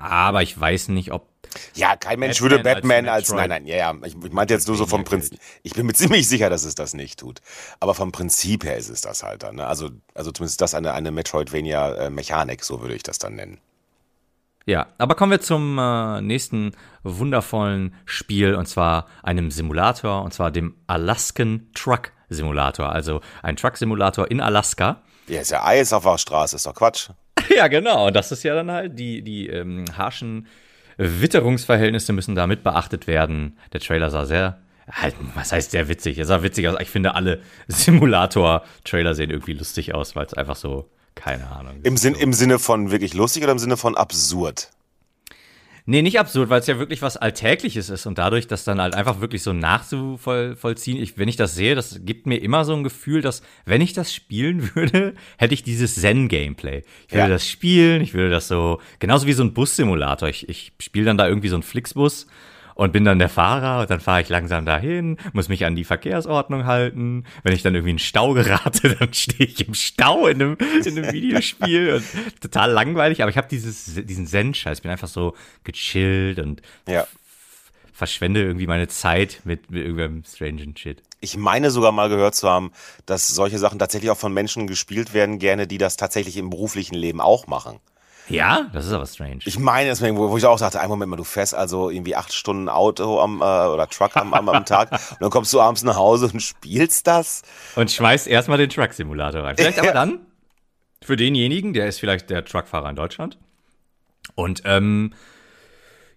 aber 0.04 0.42
ich 0.42 0.60
weiß 0.60 0.90
nicht, 0.90 1.12
ob 1.12 1.30
Ja, 1.76 1.96
kein 1.96 2.20
Mensch 2.20 2.40
Batman 2.40 2.52
würde 2.52 2.64
Batman 2.64 3.08
als 3.08 3.30
als, 3.30 3.38
nein, 3.38 3.50
nein, 3.50 3.66
ja, 3.66 3.76
ja, 3.76 3.96
ich, 4.04 4.16
ich 4.16 4.32
meinte 4.32 4.54
jetzt 4.54 4.68
nur 4.68 4.78
so 4.78 4.86
vom 4.86 5.04
Prinzip, 5.04 5.40
ich 5.64 5.74
bin 5.74 5.86
mir 5.86 5.94
ziemlich 5.94 6.28
sicher, 6.28 6.50
dass 6.50 6.64
es 6.64 6.76
das 6.76 6.94
nicht 6.94 7.20
tut, 7.20 7.42
aber 7.80 7.94
vom 7.94 8.12
Prinzip 8.12 8.64
her 8.64 8.78
ist 8.78 8.90
es 8.90 9.02
das 9.02 9.24
halt 9.24 9.44
dann, 9.44 9.56
ne? 9.56 9.68
also, 9.68 9.90
also 10.14 10.32
zumindest 10.32 10.62
das 10.62 10.74
eine, 10.74 10.94
eine 10.94 11.12
Metroidvania-Mechanik, 11.12 12.64
so 12.64 12.82
würde 12.82 12.96
ich 12.96 13.04
das 13.04 13.20
dann 13.20 13.36
nennen. 13.36 13.60
Ja, 14.66 14.88
aber 14.98 15.16
kommen 15.16 15.32
wir 15.32 15.42
zum 15.42 15.78
äh, 15.78 16.22
nächsten 16.22 16.72
wundervollen 17.04 17.96
Spiel 18.06 18.56
und 18.56 18.66
zwar 18.66 19.08
einem 19.22 19.52
Simulator 19.52 20.24
und 20.24 20.34
zwar 20.34 20.52
dem 20.52 20.76
Alaskan 20.88 21.68
Truck 21.74 22.14
Simulator, 22.30 22.90
also 22.90 23.20
ein 23.42 23.58
Truck 23.58 23.78
Simulator 23.78 24.32
in 24.32 24.40
Alaska. 24.40 25.02
Ja, 25.28 25.42
ist 25.42 25.52
ja 25.52 25.66
Eis 25.66 25.92
auf 25.92 26.04
der 26.04 26.18
Straße, 26.18 26.56
ist 26.56 26.66
doch 26.66 26.74
Quatsch. 26.74 27.10
Ja, 27.56 27.68
genau. 27.68 28.08
Und 28.08 28.16
das 28.16 28.32
ist 28.32 28.44
ja 28.44 28.56
dann 28.56 28.72
halt, 28.72 28.98
die, 28.98 29.22
die 29.22 29.48
ähm, 29.48 29.86
harschen 29.98 30.48
Witterungsverhältnisse 30.98 32.14
müssen 32.14 32.36
da 32.36 32.48
mit 32.48 32.64
beachtet 32.64 33.08
werden. 33.08 33.58
Der 33.74 33.80
Trailer 33.80 34.10
sah 34.10 34.26
sehr, 34.26 34.60
halt, 34.90 35.16
was 35.36 35.52
heißt 35.52 35.72
sehr 35.72 35.88
witzig? 35.88 36.18
Er 36.18 36.26
sah 36.26 36.44
witzig 36.44 36.68
aus. 36.68 36.78
Ich 36.80 36.90
finde, 36.90 37.16
alle 37.16 37.42
Simulator-Trailer 37.68 39.16
sehen 39.16 39.30
irgendwie 39.30 39.54
lustig 39.54 39.94
aus, 39.94 40.16
weil 40.16 40.26
es 40.26 40.34
einfach 40.34 40.56
so, 40.56 40.90
keine 41.16 41.48
Ahnung. 41.52 41.80
Im, 41.84 41.98
Sinn, 41.98 42.16
so. 42.16 42.22
Im 42.22 42.34
Sinne 42.34 42.60
von 42.60 42.92
wirklich 42.92 43.14
lustig 43.14 43.44
oder 43.44 43.52
im 43.52 43.60
Sinne 43.60 43.78
von 43.78 43.96
absurd? 43.96 44.70
Nee, 45.86 46.02
nicht 46.02 46.18
absurd, 46.18 46.50
weil 46.50 46.62
es 46.62 46.68
ja 46.68 46.80
wirklich 46.80 47.02
was 47.02 47.18
Alltägliches 47.18 47.90
ist 47.90 48.06
und 48.06 48.18
dadurch, 48.18 48.48
dass 48.48 48.64
dann 48.64 48.80
halt 48.80 48.96
einfach 48.96 49.20
wirklich 49.20 49.44
so 49.44 49.52
nachzuvollziehen, 49.52 51.02
ich, 51.02 51.18
wenn 51.18 51.28
ich 51.28 51.36
das 51.36 51.56
sehe, 51.56 51.76
das 51.76 52.00
gibt 52.04 52.26
mir 52.26 52.38
immer 52.38 52.64
so 52.64 52.74
ein 52.74 52.86
Gefühl, 52.86 53.22
dass, 53.22 53.42
wenn 53.66 53.82
ich 53.82 53.92
das 53.92 54.14
spielen 54.14 54.72
würde, 54.76 55.14
hätte 55.38 55.54
ich 55.54 55.64
dieses 55.64 55.96
Zen-Gameplay. 55.96 56.84
Ich 57.08 57.14
würde 57.14 57.24
ja. 57.24 57.28
das 57.28 57.48
spielen, 57.48 58.02
ich 58.02 58.14
würde 58.14 58.30
das 58.30 58.48
so, 58.48 58.80
genauso 59.00 59.28
wie 59.28 59.34
so 59.34 59.44
ein 59.44 59.54
Bussimulator. 59.54 60.30
Ich, 60.30 60.48
ich 60.48 60.72
spiele 60.80 61.06
dann 61.06 61.18
da 61.18 61.28
irgendwie 61.28 61.50
so 61.50 61.56
einen 61.56 61.64
Flixbus 61.64 62.28
und 62.76 62.94
bin 62.94 63.06
dann 63.06 63.20
der 63.20 63.30
Fahrer 63.30 63.82
und 63.82 63.90
dann 63.90 64.00
fahre 64.00 64.22
ich 64.22 64.30
langsam 64.30 64.66
dahin, 64.66 65.18
muss 65.34 65.50
mich 65.50 65.66
an 65.66 65.76
die 65.76 65.84
Verkehrsordnung 65.84 66.66
halten. 66.66 67.26
Wenn 67.44 67.54
ich 67.54 67.64
dann 67.64 67.76
irgendwie 67.76 67.92
in 67.92 67.96
einen 67.96 68.00
Stau 68.00 68.34
gerate, 68.34 68.96
dann 69.00 69.14
stehe 69.14 69.50
ich 69.50 69.68
im 69.68 69.74
Stau 69.74 70.28
in 70.28 70.42
einem, 70.42 70.58
in 70.84 70.98
einem 70.98 71.12
Videospiel 71.12 71.96
und 71.96 72.42
total 72.42 72.72
langweilig, 72.72 73.22
aber 73.22 73.30
ich 73.30 73.38
habe 73.38 73.48
dieses 73.50 73.96
diesen 74.06 74.28
Zen-Scheiß, 74.28 74.82
bin 74.82 74.92
einfach 74.92 75.08
so 75.08 75.36
gechillt 75.64 76.40
und 76.40 76.62
ja. 76.88 77.08
verschwende 77.92 78.42
irgendwie 78.42 78.68
meine 78.68 78.88
Zeit 78.88 79.42
mit, 79.44 79.70
mit 79.72 79.84
irgendeinem 79.84 80.24
strangen 80.24 80.76
Shit. 80.76 81.02
Ich 81.20 81.38
meine 81.38 81.72
sogar 81.72 81.92
mal 81.92 82.10
gehört 82.10 82.36
zu 82.36 82.50
haben, 82.50 82.72
dass 83.06 83.28
solche 83.28 83.58
Sachen 83.58 83.80
tatsächlich 83.80 84.12
auch 84.12 84.18
von 84.18 84.34
Menschen 84.34 84.68
gespielt 84.68 85.14
werden, 85.14 85.40
gerne, 85.40 85.68
die 85.68 85.78
das 85.78 85.96
tatsächlich 85.96 86.38
im 86.38 86.50
beruflichen 86.50 86.96
Leben 86.96 87.22
auch 87.22 87.48
machen. 87.48 87.80
Ja, 88.30 88.68
das 88.74 88.86
ist 88.86 88.94
aber 88.94 89.06
strange. 89.06 89.40
Ich 89.46 89.60
meine, 89.60 89.90
deswegen, 89.90 90.18
wo, 90.18 90.30
wo 90.30 90.38
ich 90.38 90.46
auch 90.46 90.60
dachte, 90.60 90.80
ein 90.80 90.90
Moment 90.90 91.10
mal, 91.10 91.18
du 91.18 91.24
fährst 91.24 91.54
also 91.54 91.90
irgendwie 91.90 92.16
acht 92.16 92.34
Stunden 92.34 92.70
Auto 92.70 93.20
am 93.20 93.42
äh, 93.42 93.44
oder 93.44 93.88
Truck 93.88 94.16
am, 94.16 94.34
am, 94.34 94.48
am 94.50 94.66
Tag 94.66 94.92
und 95.12 95.22
dann 95.22 95.30
kommst 95.30 95.52
du 95.54 95.60
abends 95.60 95.84
nach 95.84 95.98
Hause 95.98 96.30
und 96.32 96.42
spielst 96.42 97.08
das. 97.08 97.42
Und 97.76 97.92
schmeißt 97.92 98.28
erstmal 98.28 98.58
den 98.58 98.70
Truck-Simulator 98.70 99.44
rein. 99.44 99.56
Vielleicht 99.58 99.80
aber 99.80 99.92
dann 99.92 100.20
für 101.04 101.18
denjenigen, 101.18 101.74
der 101.74 101.88
ist 101.88 102.00
vielleicht 102.00 102.30
der 102.30 102.46
Truckfahrer 102.46 102.90
in 102.90 102.96
Deutschland 102.96 103.38
und 104.36 104.64
ähm, 104.66 105.14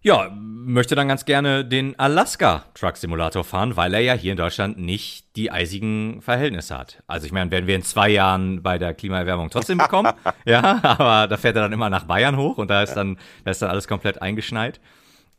ja, 0.06 0.30
möchte 0.32 0.94
dann 0.94 1.08
ganz 1.08 1.24
gerne 1.24 1.64
den 1.64 1.98
Alaska 1.98 2.64
Truck 2.74 2.96
Simulator 2.96 3.42
fahren, 3.42 3.76
weil 3.76 3.92
er 3.92 4.00
ja 4.00 4.12
hier 4.12 4.30
in 4.30 4.36
Deutschland 4.36 4.78
nicht 4.78 5.34
die 5.34 5.50
eisigen 5.50 6.22
Verhältnisse 6.22 6.78
hat. 6.78 7.02
Also 7.08 7.26
ich 7.26 7.32
meine, 7.32 7.50
werden 7.50 7.66
wir 7.66 7.74
in 7.74 7.82
zwei 7.82 8.10
Jahren 8.10 8.62
bei 8.62 8.78
der 8.78 8.94
Klimaerwärmung 8.94 9.50
trotzdem 9.50 9.78
bekommen, 9.78 10.12
ja, 10.44 10.78
aber 10.84 11.26
da 11.26 11.36
fährt 11.36 11.56
er 11.56 11.62
dann 11.62 11.72
immer 11.72 11.90
nach 11.90 12.04
Bayern 12.04 12.36
hoch 12.36 12.56
und 12.58 12.70
da 12.70 12.84
ist 12.84 12.94
dann, 12.94 13.18
da 13.44 13.50
ist 13.50 13.60
dann 13.62 13.68
alles 13.68 13.88
komplett 13.88 14.22
eingeschneit. 14.22 14.80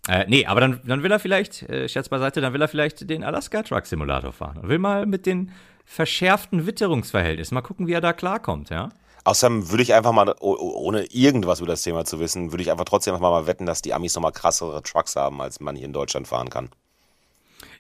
Äh, 0.10 0.26
nee, 0.28 0.46
aber 0.46 0.60
dann, 0.60 0.82
dann 0.84 1.02
will 1.02 1.12
er 1.12 1.20
vielleicht, 1.20 1.64
äh, 1.70 1.88
Scherz 1.88 2.10
beiseite, 2.10 2.42
dann 2.42 2.52
will 2.52 2.62
er 2.62 2.68
vielleicht 2.68 3.10
den 3.10 3.24
Alaska 3.24 3.64
Truck 3.64 3.86
Simulator 3.86 4.34
fahren 4.34 4.58
und 4.58 4.68
will 4.68 4.80
mal 4.80 5.06
mit 5.06 5.26
den 5.26 5.54
verschärften 5.86 6.68
Witterungsverhältnissen 6.68 7.56
mal 7.56 7.62
gucken, 7.62 7.88
wie 7.88 7.94
er 7.94 8.02
da 8.02 8.12
klarkommt, 8.12 8.70
ja. 8.70 8.90
Außerdem 9.28 9.72
würde 9.72 9.84
ich 9.84 9.94
einfach 9.94 10.14
mal, 10.14 10.34
ohne 10.40 11.04
irgendwas 11.12 11.60
über 11.60 11.68
das 11.68 11.82
Thema 11.82 12.06
zu 12.06 12.22
wissen, 12.22 12.54
würde 12.54 12.62
ich 12.62 12.72
einfach 12.72 12.86
trotzdem 12.86 13.14
einfach 13.14 13.30
mal 13.30 13.46
wetten, 13.46 13.66
dass 13.66 13.82
die 13.82 13.94
Amis 13.94 14.16
nochmal 14.16 14.32
krassere 14.32 14.82
Trucks 14.84 15.18
haben, 15.18 15.42
als 15.42 15.60
man 15.60 15.76
hier 15.76 15.84
in 15.84 15.92
Deutschland 15.92 16.30
fahren 16.30 16.50
kann. 16.50 16.70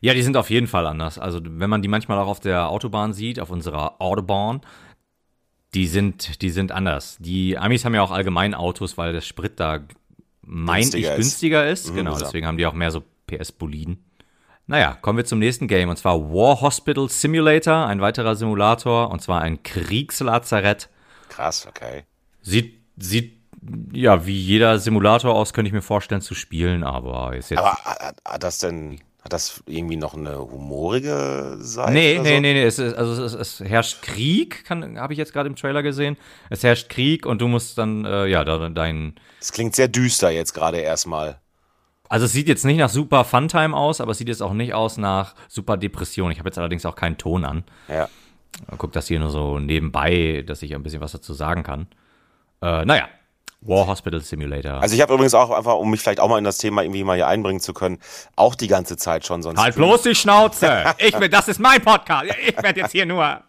Ja, 0.01 0.13
die 0.13 0.23
sind 0.23 0.35
auf 0.35 0.49
jeden 0.49 0.67
Fall 0.67 0.85
anders. 0.85 1.17
Also 1.17 1.39
wenn 1.41 1.69
man 1.69 1.81
die 1.81 1.87
manchmal 1.87 2.19
auch 2.19 2.27
auf 2.27 2.41
der 2.41 2.67
Autobahn 2.67 3.13
sieht, 3.13 3.39
auf 3.39 3.49
unserer 3.49 4.01
Autobahn, 4.01 4.59
die 5.73 5.87
sind, 5.87 6.41
die 6.41 6.49
sind 6.49 6.73
anders. 6.73 7.15
Die 7.21 7.57
Amis 7.57 7.85
haben 7.85 7.95
ja 7.95 8.01
auch 8.01 8.11
allgemein 8.11 8.53
Autos, 8.53 8.97
weil 8.97 9.13
der 9.13 9.21
Sprit 9.21 9.57
da 9.57 9.79
meint 10.41 10.95
ich 10.95 11.15
günstiger 11.15 11.65
ist. 11.65 11.91
Mhm, 11.91 11.95
genau, 11.95 12.19
deswegen 12.19 12.45
haben 12.45 12.57
die 12.57 12.65
auch 12.65 12.73
mehr 12.73 12.91
so 12.91 13.03
PS-Boliden. 13.27 14.03
Naja, 14.65 14.97
kommen 15.01 15.15
wir 15.15 15.23
zum 15.23 15.39
nächsten 15.39 15.69
Game 15.69 15.87
und 15.87 15.95
zwar 15.95 16.19
War 16.29 16.59
Hospital 16.59 17.07
Simulator, 17.07 17.85
ein 17.85 18.01
weiterer 18.01 18.35
Simulator 18.35 19.09
und 19.11 19.21
zwar 19.21 19.39
ein 19.39 19.63
Kriegslazarett 19.63 20.89
Krass, 21.37 21.67
okay. 21.67 22.03
Sieht, 22.41 22.79
sieht 22.97 23.37
ja 23.93 24.25
wie 24.25 24.35
jeder 24.35 24.79
Simulator 24.79 25.35
aus, 25.35 25.53
könnte 25.53 25.67
ich 25.67 25.73
mir 25.73 25.83
vorstellen 25.83 26.21
zu 26.21 26.33
spielen, 26.33 26.83
aber 26.83 27.35
ist 27.35 27.51
jetzt. 27.51 27.59
Aber 27.59 27.75
hat, 27.75 28.17
hat 28.25 28.41
das 28.41 28.57
denn 28.57 28.99
hat 29.23 29.33
das 29.33 29.61
irgendwie 29.67 29.97
noch 29.97 30.15
eine 30.15 30.39
humorige 30.39 31.57
Seite? 31.59 31.93
Nee, 31.93 32.17
nee, 32.17 32.35
so? 32.35 32.41
nee, 32.41 32.53
nee. 32.53 32.63
Es, 32.63 32.79
ist, 32.79 32.95
also 32.95 33.23
es, 33.23 33.33
es 33.33 33.59
herrscht 33.59 34.01
Krieg, 34.01 34.63
habe 34.67 35.13
ich 35.13 35.19
jetzt 35.19 35.31
gerade 35.31 35.47
im 35.47 35.55
Trailer 35.55 35.83
gesehen. 35.83 36.17
Es 36.49 36.63
herrscht 36.63 36.89
Krieg 36.89 37.27
und 37.27 37.39
du 37.39 37.47
musst 37.47 37.77
dann, 37.77 38.03
äh, 38.05 38.25
ja, 38.25 38.43
da, 38.43 38.69
dein. 38.69 39.13
Es 39.39 39.51
klingt 39.51 39.75
sehr 39.75 39.89
düster 39.89 40.31
jetzt 40.31 40.53
gerade 40.53 40.79
erstmal. 40.79 41.39
Also 42.09 42.25
es 42.25 42.31
sieht 42.31 42.47
jetzt 42.47 42.65
nicht 42.65 42.77
nach 42.77 42.89
super 42.89 43.25
Funtime 43.25 43.77
aus, 43.77 44.01
aber 44.01 44.13
es 44.13 44.17
sieht 44.17 44.29
jetzt 44.29 44.41
auch 44.41 44.53
nicht 44.53 44.73
aus 44.73 44.97
nach 44.97 45.35
super 45.49 45.77
Depression. 45.77 46.31
Ich 46.31 46.39
habe 46.39 46.49
jetzt 46.49 46.57
allerdings 46.57 46.83
auch 46.85 46.95
keinen 46.95 47.19
Ton 47.19 47.45
an. 47.45 47.63
Ja. 47.89 48.09
Guck 48.77 48.91
das 48.93 49.07
hier 49.07 49.19
nur 49.19 49.29
so 49.29 49.59
nebenbei, 49.59 50.43
dass 50.45 50.61
ich 50.61 50.73
ein 50.75 50.83
bisschen 50.83 51.01
was 51.01 51.11
dazu 51.11 51.33
sagen 51.33 51.63
kann. 51.63 51.87
Äh, 52.61 52.85
naja, 52.85 53.07
War 53.61 53.87
Hospital 53.87 54.21
Simulator. 54.21 54.81
Also 54.81 54.95
ich 54.95 55.01
habe 55.01 55.13
übrigens 55.13 55.33
auch 55.33 55.51
einfach, 55.51 55.75
um 55.75 55.89
mich 55.89 56.01
vielleicht 56.01 56.19
auch 56.19 56.29
mal 56.29 56.37
in 56.37 56.43
das 56.43 56.57
Thema 56.57 56.83
irgendwie 56.83 57.03
mal 57.03 57.15
hier 57.15 57.27
einbringen 57.27 57.59
zu 57.59 57.73
können, 57.73 57.99
auch 58.35 58.55
die 58.55 58.67
ganze 58.67 58.97
Zeit 58.97 59.25
schon 59.25 59.41
sonst. 59.41 59.59
Halt 59.59 59.75
bloß 59.75 60.03
die 60.03 60.15
Schnauze! 60.15 60.85
ich 60.97 61.19
will, 61.19 61.29
das 61.29 61.47
ist 61.47 61.59
mein 61.59 61.81
Podcast. 61.81 62.25
Ich 62.47 62.61
werde 62.61 62.79
jetzt 62.81 62.91
hier 62.91 63.05
nur. 63.05 63.41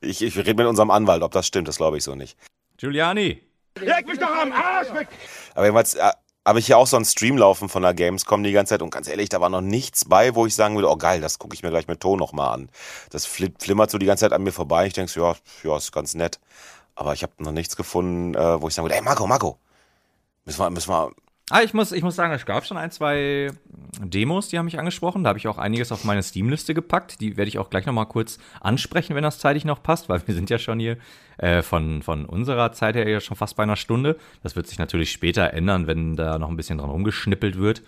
Ich, 0.00 0.22
ich 0.22 0.36
rede 0.36 0.54
mit 0.54 0.66
unserem 0.66 0.90
Anwalt, 0.90 1.22
ob 1.22 1.32
das 1.32 1.46
stimmt, 1.46 1.68
das 1.68 1.76
glaube 1.76 1.96
ich 1.98 2.04
so 2.04 2.14
nicht. 2.14 2.36
Giuliani. 2.76 3.42
Leg 3.80 4.06
mich 4.06 4.18
doch 4.18 4.30
am 4.30 4.52
Arsch 4.52 4.92
weg! 4.94 5.08
Aber 5.54 5.64
jedenfalls, 5.64 5.94
äh, 5.94 6.10
habe 6.48 6.60
ich 6.60 6.66
hier 6.66 6.78
auch 6.78 6.86
so 6.86 6.96
einen 6.96 7.04
Stream 7.04 7.36
laufen 7.36 7.68
von 7.68 7.82
der 7.82 7.92
Gamescom 7.92 8.42
die 8.42 8.52
ganze 8.52 8.70
Zeit 8.70 8.82
und 8.82 8.88
ganz 8.88 9.06
ehrlich, 9.06 9.28
da 9.28 9.38
war 9.38 9.50
noch 9.50 9.60
nichts 9.60 10.06
bei, 10.06 10.34
wo 10.34 10.46
ich 10.46 10.54
sagen 10.54 10.76
würde, 10.76 10.88
oh 10.88 10.96
geil, 10.96 11.20
das 11.20 11.38
gucke 11.38 11.54
ich 11.54 11.62
mir 11.62 11.68
gleich 11.68 11.88
mit 11.88 12.00
Ton 12.00 12.18
nochmal 12.18 12.54
an. 12.54 12.70
Das 13.10 13.26
flimmert 13.26 13.90
so 13.90 13.98
die 13.98 14.06
ganze 14.06 14.24
Zeit 14.24 14.32
an 14.32 14.42
mir 14.42 14.52
vorbei. 14.52 14.86
Ich 14.86 14.94
denke 14.94 15.12
ja, 15.20 15.36
ja, 15.62 15.76
ist 15.76 15.92
ganz 15.92 16.14
nett. 16.14 16.40
Aber 16.94 17.12
ich 17.12 17.22
habe 17.22 17.32
noch 17.40 17.52
nichts 17.52 17.76
gefunden, 17.76 18.34
äh, 18.34 18.62
wo 18.62 18.68
ich 18.68 18.74
sagen 18.74 18.86
würde, 18.86 18.96
ey 18.96 19.02
Marco, 19.02 19.26
Marco, 19.26 19.58
müssen 20.46 20.58
wir, 20.60 20.70
müssen 20.70 20.88
wir, 20.90 21.10
Ah, 21.50 21.62
ich 21.62 21.72
muss, 21.72 21.92
ich 21.92 22.02
muss 22.02 22.14
sagen, 22.14 22.32
es 22.34 22.44
gab 22.44 22.66
schon 22.66 22.76
ein, 22.76 22.90
zwei 22.90 23.50
Demos, 24.00 24.48
die 24.48 24.58
haben 24.58 24.66
mich 24.66 24.78
angesprochen. 24.78 25.24
Da 25.24 25.28
habe 25.28 25.38
ich 25.38 25.48
auch 25.48 25.56
einiges 25.56 25.92
auf 25.92 26.04
meine 26.04 26.22
Steam-Liste 26.22 26.74
gepackt. 26.74 27.22
Die 27.22 27.38
werde 27.38 27.48
ich 27.48 27.58
auch 27.58 27.70
gleich 27.70 27.86
nochmal 27.86 28.06
kurz 28.06 28.38
ansprechen, 28.60 29.14
wenn 29.14 29.22
das 29.22 29.38
zeitlich 29.38 29.64
noch 29.64 29.82
passt, 29.82 30.10
weil 30.10 30.20
wir 30.26 30.34
sind 30.36 30.50
ja 30.50 30.58
schon 30.58 30.78
hier 30.78 30.98
äh, 31.38 31.62
von, 31.62 32.02
von 32.02 32.26
unserer 32.26 32.72
Zeit 32.72 32.96
her 32.96 33.08
ja 33.08 33.20
schon 33.20 33.36
fast 33.36 33.56
bei 33.56 33.62
einer 33.62 33.76
Stunde. 33.76 34.18
Das 34.42 34.56
wird 34.56 34.66
sich 34.66 34.78
natürlich 34.78 35.10
später 35.10 35.54
ändern, 35.54 35.86
wenn 35.86 36.16
da 36.16 36.38
noch 36.38 36.50
ein 36.50 36.56
bisschen 36.56 36.78
dran 36.78 36.90
rumgeschnippelt 36.90 37.58
wird. 37.58 37.82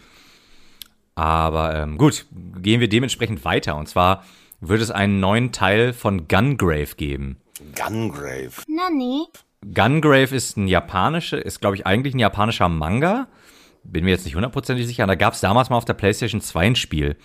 Aber 1.15 1.75
ähm, 1.75 1.99
gut, 1.99 2.27
gehen 2.63 2.81
wir 2.81 2.89
dementsprechend 2.89 3.45
weiter. 3.45 3.77
Und 3.77 3.89
zwar 3.89 4.25
wird 4.61 4.81
es 4.81 4.91
einen 4.91 5.21
neuen 5.21 5.53
Teil 5.53 5.93
von 5.93 6.29
Gungrave 6.29 6.95
geben. 6.97 7.37
Gungrave? 7.77 8.53
Nani? 8.69 9.27
Gungrave 9.75 10.35
ist 10.35 10.57
ein 10.57 10.67
japanischer, 10.67 11.45
ist 11.45 11.61
glaube 11.61 11.77
ich 11.77 11.87
eigentlich 11.87 12.15
ein 12.15 12.19
japanischer 12.19 12.71
Manga 12.71 13.29
bin 13.83 14.05
mir 14.05 14.11
jetzt 14.11 14.25
nicht 14.25 14.35
hundertprozentig 14.35 14.87
sicher. 14.87 15.07
Da 15.07 15.15
gab 15.15 15.35
es 15.35 15.41
damals 15.41 15.71
mal 15.71 15.77
auf 15.77 15.85
der 15.85 15.95
PlayStation 15.95 16.41
2 16.41 16.67
ein 16.67 16.77
Spiel. 16.77 17.17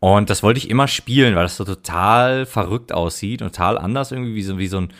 Und 0.00 0.30
das 0.30 0.42
wollte 0.42 0.58
ich 0.58 0.70
immer 0.70 0.86
spielen, 0.86 1.34
weil 1.34 1.42
das 1.42 1.56
so 1.56 1.64
total 1.64 2.46
verrückt 2.46 2.92
aussieht 2.92 3.42
und 3.42 3.54
total 3.54 3.78
anders 3.78 4.12
irgendwie 4.12 4.34
wie 4.34 4.42
so, 4.42 4.58
wie 4.58 4.68
so 4.68 4.80
ein, 4.80 4.92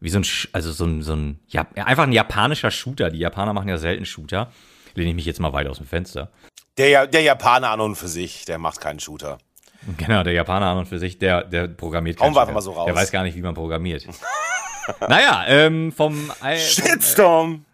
wie 0.00 0.10
so 0.10 0.18
ein, 0.18 0.26
also 0.52 0.70
so 0.70 0.84
ein, 0.84 1.02
so 1.02 1.14
ein, 1.14 1.40
ja, 1.48 1.66
einfach 1.74 2.04
ein 2.04 2.12
japanischer 2.12 2.70
Shooter. 2.70 3.10
Die 3.10 3.18
Japaner 3.18 3.52
machen 3.52 3.68
ja 3.68 3.78
selten 3.78 4.04
Shooter. 4.04 4.52
Lehne 4.94 5.10
ich 5.10 5.16
mich 5.16 5.26
jetzt 5.26 5.40
mal 5.40 5.52
weit 5.52 5.66
aus 5.66 5.78
dem 5.78 5.86
Fenster. 5.86 6.30
Der, 6.78 7.06
der 7.06 7.22
Japaner 7.22 7.70
an 7.70 7.80
und 7.80 7.96
für 7.96 8.08
sich, 8.08 8.44
der 8.44 8.58
macht 8.58 8.80
keinen 8.80 9.00
Shooter. 9.00 9.38
Genau, 9.98 10.22
der 10.22 10.32
Japaner 10.32 10.68
an 10.68 10.78
und 10.78 10.86
für 10.86 10.98
sich, 10.98 11.18
der, 11.18 11.44
der 11.44 11.68
programmiert 11.68 12.18
keinen 12.18 12.30
Shooter. 12.30 12.40
einfach 12.40 12.54
mal 12.54 12.62
so 12.62 12.72
raus. 12.72 12.86
Der 12.86 12.94
weiß 12.94 13.12
gar 13.12 13.22
nicht, 13.22 13.36
wie 13.36 13.42
man 13.42 13.54
programmiert. 13.54 14.06
naja, 15.08 15.44
ähm, 15.46 15.92
vom... 15.92 16.32
Äh, 16.42 16.56
Shitstorm! 16.56 17.66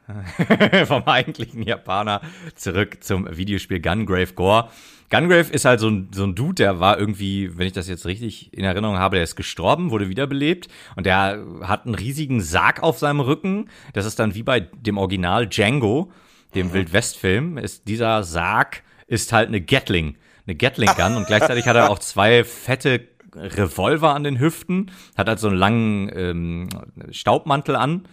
vom 0.87 1.05
eigentlichen 1.05 1.63
Japaner 1.63 2.21
zurück 2.55 3.03
zum 3.03 3.29
Videospiel 3.37 3.81
Gungrave 3.81 4.33
Gore. 4.35 4.71
Gungrave 5.11 5.53
ist 5.53 5.65
halt 5.65 5.81
so 5.81 5.89
ein, 5.89 6.09
so 6.13 6.23
ein 6.25 6.37
Dude, 6.37 6.55
der 6.55 6.79
war 6.79 6.99
irgendwie, 6.99 7.59
wenn 7.59 7.67
ich 7.67 7.73
das 7.73 7.89
jetzt 7.89 8.07
richtig 8.07 8.55
in 8.55 8.65
Erinnerung 8.65 8.97
habe, 8.97 9.17
der 9.17 9.25
ist 9.25 9.35
gestorben, 9.35 9.91
wurde 9.91 10.09
wiederbelebt 10.09 10.69
und 10.95 11.05
der 11.05 11.45
hat 11.63 11.85
einen 11.85 11.97
riesigen 11.97 12.41
Sarg 12.41 12.83
auf 12.83 12.99
seinem 12.99 13.21
Rücken. 13.21 13.69
Das 13.93 14.07
ist 14.07 14.21
dann 14.21 14.37
wie 14.37 14.45
bei 14.45 14.61
dem 14.61 14.99
Original 14.99 15.49
Django, 15.49 16.13
dem 16.55 16.69
mhm. 16.69 16.75
Wildwest-Film, 16.75 17.59
ist 17.59 17.89
dieser 17.89 18.23
Sarg 18.23 18.83
ist 19.09 19.33
halt 19.33 19.49
eine 19.49 19.61
Gatling, 19.61 20.17
eine 20.47 20.55
Gatling 20.55 20.91
Gun 20.97 21.17
und 21.17 21.27
gleichzeitig 21.27 21.67
hat 21.67 21.75
er 21.75 21.91
auch 21.91 21.99
zwei 21.99 22.45
fette 22.45 23.09
Revolver 23.35 24.15
an 24.15 24.23
den 24.23 24.39
Hüften, 24.39 24.93
hat 25.17 25.29
halt 25.29 25.41
so 25.41 25.49
einen 25.49 25.57
langen 25.57 26.11
ähm, 26.15 26.69
Staubmantel 27.11 27.75
an 27.75 28.05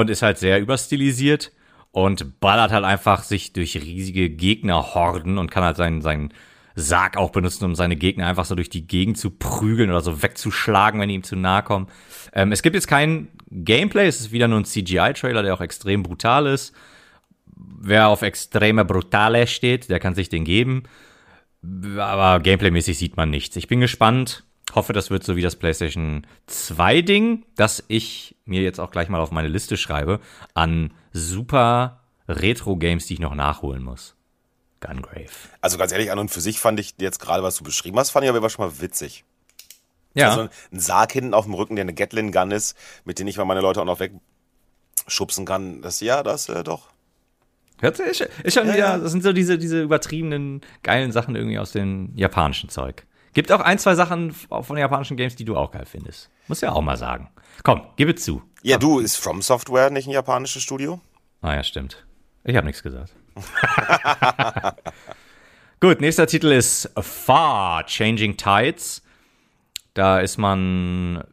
und 0.00 0.10
ist 0.10 0.22
halt 0.22 0.38
sehr 0.38 0.60
überstilisiert 0.60 1.52
und 1.90 2.40
ballert 2.40 2.72
halt 2.72 2.84
einfach 2.84 3.22
sich 3.22 3.52
durch 3.52 3.76
riesige 3.76 4.30
Gegnerhorden 4.30 5.38
und 5.38 5.50
kann 5.50 5.64
halt 5.64 5.76
seinen, 5.76 6.00
seinen 6.00 6.32
Sarg 6.74 7.18
auch 7.18 7.30
benutzen, 7.30 7.66
um 7.66 7.74
seine 7.74 7.96
Gegner 7.96 8.26
einfach 8.26 8.46
so 8.46 8.54
durch 8.54 8.70
die 8.70 8.86
Gegend 8.86 9.18
zu 9.18 9.30
prügeln 9.30 9.90
oder 9.90 10.00
so 10.00 10.22
wegzuschlagen, 10.22 11.00
wenn 11.00 11.10
die 11.10 11.16
ihm 11.16 11.22
zu 11.22 11.36
nahe 11.36 11.62
kommen. 11.62 11.88
Ähm, 12.32 12.52
es 12.52 12.62
gibt 12.62 12.74
jetzt 12.74 12.88
kein 12.88 13.28
Gameplay, 13.50 14.06
es 14.06 14.20
ist 14.20 14.32
wieder 14.32 14.48
nur 14.48 14.60
ein 14.60 14.64
CGI-Trailer, 14.64 15.42
der 15.42 15.52
auch 15.52 15.60
extrem 15.60 16.02
brutal 16.02 16.46
ist. 16.46 16.74
Wer 17.54 18.08
auf 18.08 18.22
extreme 18.22 18.86
Brutale 18.86 19.46
steht, 19.46 19.90
der 19.90 20.00
kann 20.00 20.14
sich 20.14 20.30
den 20.30 20.44
geben. 20.44 20.84
Aber 21.98 22.42
Gameplay-mäßig 22.42 22.96
sieht 22.96 23.16
man 23.16 23.28
nichts. 23.28 23.56
Ich 23.56 23.68
bin 23.68 23.80
gespannt 23.80 24.44
hoffe, 24.74 24.92
das 24.92 25.10
wird 25.10 25.24
so 25.24 25.36
wie 25.36 25.42
das 25.42 25.56
PlayStation 25.56 26.26
2 26.46 27.02
Ding, 27.02 27.44
das 27.56 27.84
ich 27.88 28.36
mir 28.44 28.62
jetzt 28.62 28.80
auch 28.80 28.90
gleich 28.90 29.08
mal 29.08 29.20
auf 29.20 29.30
meine 29.30 29.48
Liste 29.48 29.76
schreibe, 29.76 30.20
an 30.54 30.92
super 31.12 32.00
Retro-Games, 32.28 33.06
die 33.06 33.14
ich 33.14 33.20
noch 33.20 33.34
nachholen 33.34 33.82
muss. 33.82 34.14
Gungrave. 34.80 35.30
Also 35.60 35.78
ganz 35.78 35.92
ehrlich, 35.92 36.10
an 36.10 36.18
und 36.18 36.30
für 36.30 36.40
sich 36.40 36.58
fand 36.58 36.80
ich 36.80 36.94
jetzt 36.98 37.20
gerade, 37.20 37.42
was 37.42 37.56
du 37.56 37.64
beschrieben 37.64 37.98
hast, 37.98 38.10
fand 38.10 38.24
ich 38.24 38.30
aber 38.30 38.50
schon 38.50 38.66
mal 38.66 38.80
witzig. 38.80 39.24
Ja, 40.14 40.30
Also 40.30 40.48
ein 40.72 40.80
Sarg 40.80 41.12
hinten 41.12 41.34
auf 41.34 41.44
dem 41.44 41.54
Rücken, 41.54 41.76
der 41.76 41.84
eine 41.84 41.94
Gatlin 41.94 42.32
Gun 42.32 42.50
ist, 42.50 42.76
mit 43.04 43.18
dem 43.18 43.26
ich 43.28 43.38
mal 43.38 43.44
meine 43.44 43.60
Leute 43.60 43.80
auch 43.80 43.86
noch 43.86 44.00
wegschubsen 44.00 45.46
kann. 45.46 45.80
Das 45.82 46.00
ja, 46.00 46.22
das 46.22 46.48
äh, 46.48 46.64
doch. 46.64 46.88
Hört 47.80 47.96
sich, 47.96 48.20
ist, 48.20 48.54
schon 48.54 48.66
Ja, 48.68 48.74
wieder, 48.74 48.98
das 48.98 49.10
sind 49.12 49.22
so 49.22 49.32
diese, 49.32 49.58
diese 49.58 49.82
übertriebenen, 49.82 50.60
geilen 50.82 51.10
Sachen 51.12 51.34
irgendwie 51.34 51.58
aus 51.58 51.72
dem 51.72 52.12
japanischen 52.14 52.68
Zeug. 52.68 53.06
Gibt 53.34 53.50
auch 53.50 53.60
ein, 53.60 53.78
zwei 53.78 53.94
Sachen 53.94 54.32
von 54.32 54.76
japanischen 54.76 55.16
Games, 55.16 55.36
die 55.36 55.44
du 55.44 55.56
auch 55.56 55.70
geil 55.70 55.86
findest. 55.86 56.30
Muss 56.48 56.60
ja 56.60 56.72
auch 56.72 56.82
mal 56.82 56.96
sagen. 56.96 57.30
Komm, 57.62 57.82
gib 57.96 58.08
es 58.14 58.24
zu. 58.24 58.42
Ja, 58.62 58.78
du, 58.78 58.98
ist 58.98 59.16
From 59.16 59.42
Software 59.42 59.90
nicht 59.90 60.06
ein 60.06 60.12
japanisches 60.12 60.62
Studio? 60.62 61.00
Ah 61.40 61.54
ja, 61.54 61.64
stimmt. 61.64 62.06
Ich 62.44 62.56
habe 62.56 62.66
nichts 62.66 62.82
gesagt. 62.82 63.14
Gut, 65.80 66.00
nächster 66.00 66.26
Titel 66.26 66.48
ist 66.48 66.90
Far 66.96 67.86
Changing 67.86 68.36
Tides. 68.36 69.02
Da 69.94 70.20
ist 70.20 70.38
man 70.38 71.24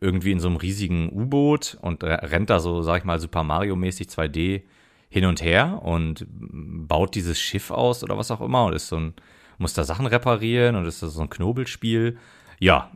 irgendwie 0.00 0.32
in 0.32 0.40
so 0.40 0.48
einem 0.48 0.56
riesigen 0.56 1.10
U-Boot 1.12 1.76
und 1.80 2.04
rennt 2.04 2.50
da 2.50 2.60
so, 2.60 2.82
sag 2.82 2.98
ich 2.98 3.04
mal, 3.04 3.18
Super 3.18 3.42
Mario-mäßig 3.42 4.08
2D 4.08 4.62
hin 5.10 5.24
und 5.24 5.42
her 5.42 5.80
und 5.82 6.26
baut 6.28 7.14
dieses 7.14 7.38
Schiff 7.38 7.70
aus 7.70 8.02
oder 8.04 8.16
was 8.16 8.30
auch 8.30 8.40
immer 8.40 8.66
und 8.66 8.74
ist 8.74 8.88
so 8.88 8.96
ein, 8.96 9.14
muss 9.58 9.74
da 9.74 9.84
Sachen 9.84 10.06
reparieren 10.06 10.76
und 10.76 10.86
ist 10.86 11.00
so 11.00 11.20
ein 11.20 11.30
Knobelspiel. 11.30 12.16
Ja, 12.58 12.90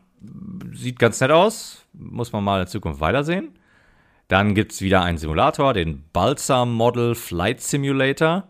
sieht 0.73 0.99
ganz 0.99 1.21
nett 1.21 1.31
aus. 1.31 1.85
Muss 1.93 2.33
man 2.33 2.45
mal 2.45 2.63
in 2.63 2.67
Zukunft 2.67 3.01
weitersehen. 3.01 3.51
Dann 4.29 4.55
gibt's 4.55 4.81
wieder 4.81 5.03
einen 5.03 5.19
Simulator, 5.19 5.75
den 5.75 6.05
Balsam 6.13 6.73
Model 6.73 7.15
Flight 7.15 7.61
Simulator. 7.61 8.49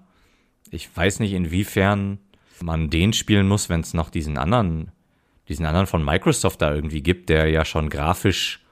Ich 0.70 0.94
weiß 0.96 1.20
nicht, 1.20 1.32
inwiefern 1.32 2.18
man 2.62 2.90
den 2.90 3.12
spielen 3.12 3.48
muss, 3.48 3.68
wenn 3.68 3.80
es 3.80 3.94
noch 3.94 4.10
diesen 4.10 4.38
anderen, 4.38 4.92
diesen 5.48 5.66
anderen 5.66 5.86
von 5.86 6.04
Microsoft 6.04 6.62
da 6.62 6.72
irgendwie 6.72 7.02
gibt, 7.02 7.28
der 7.28 7.48
ja 7.48 7.64
schon 7.64 7.90
grafisch 7.90 8.64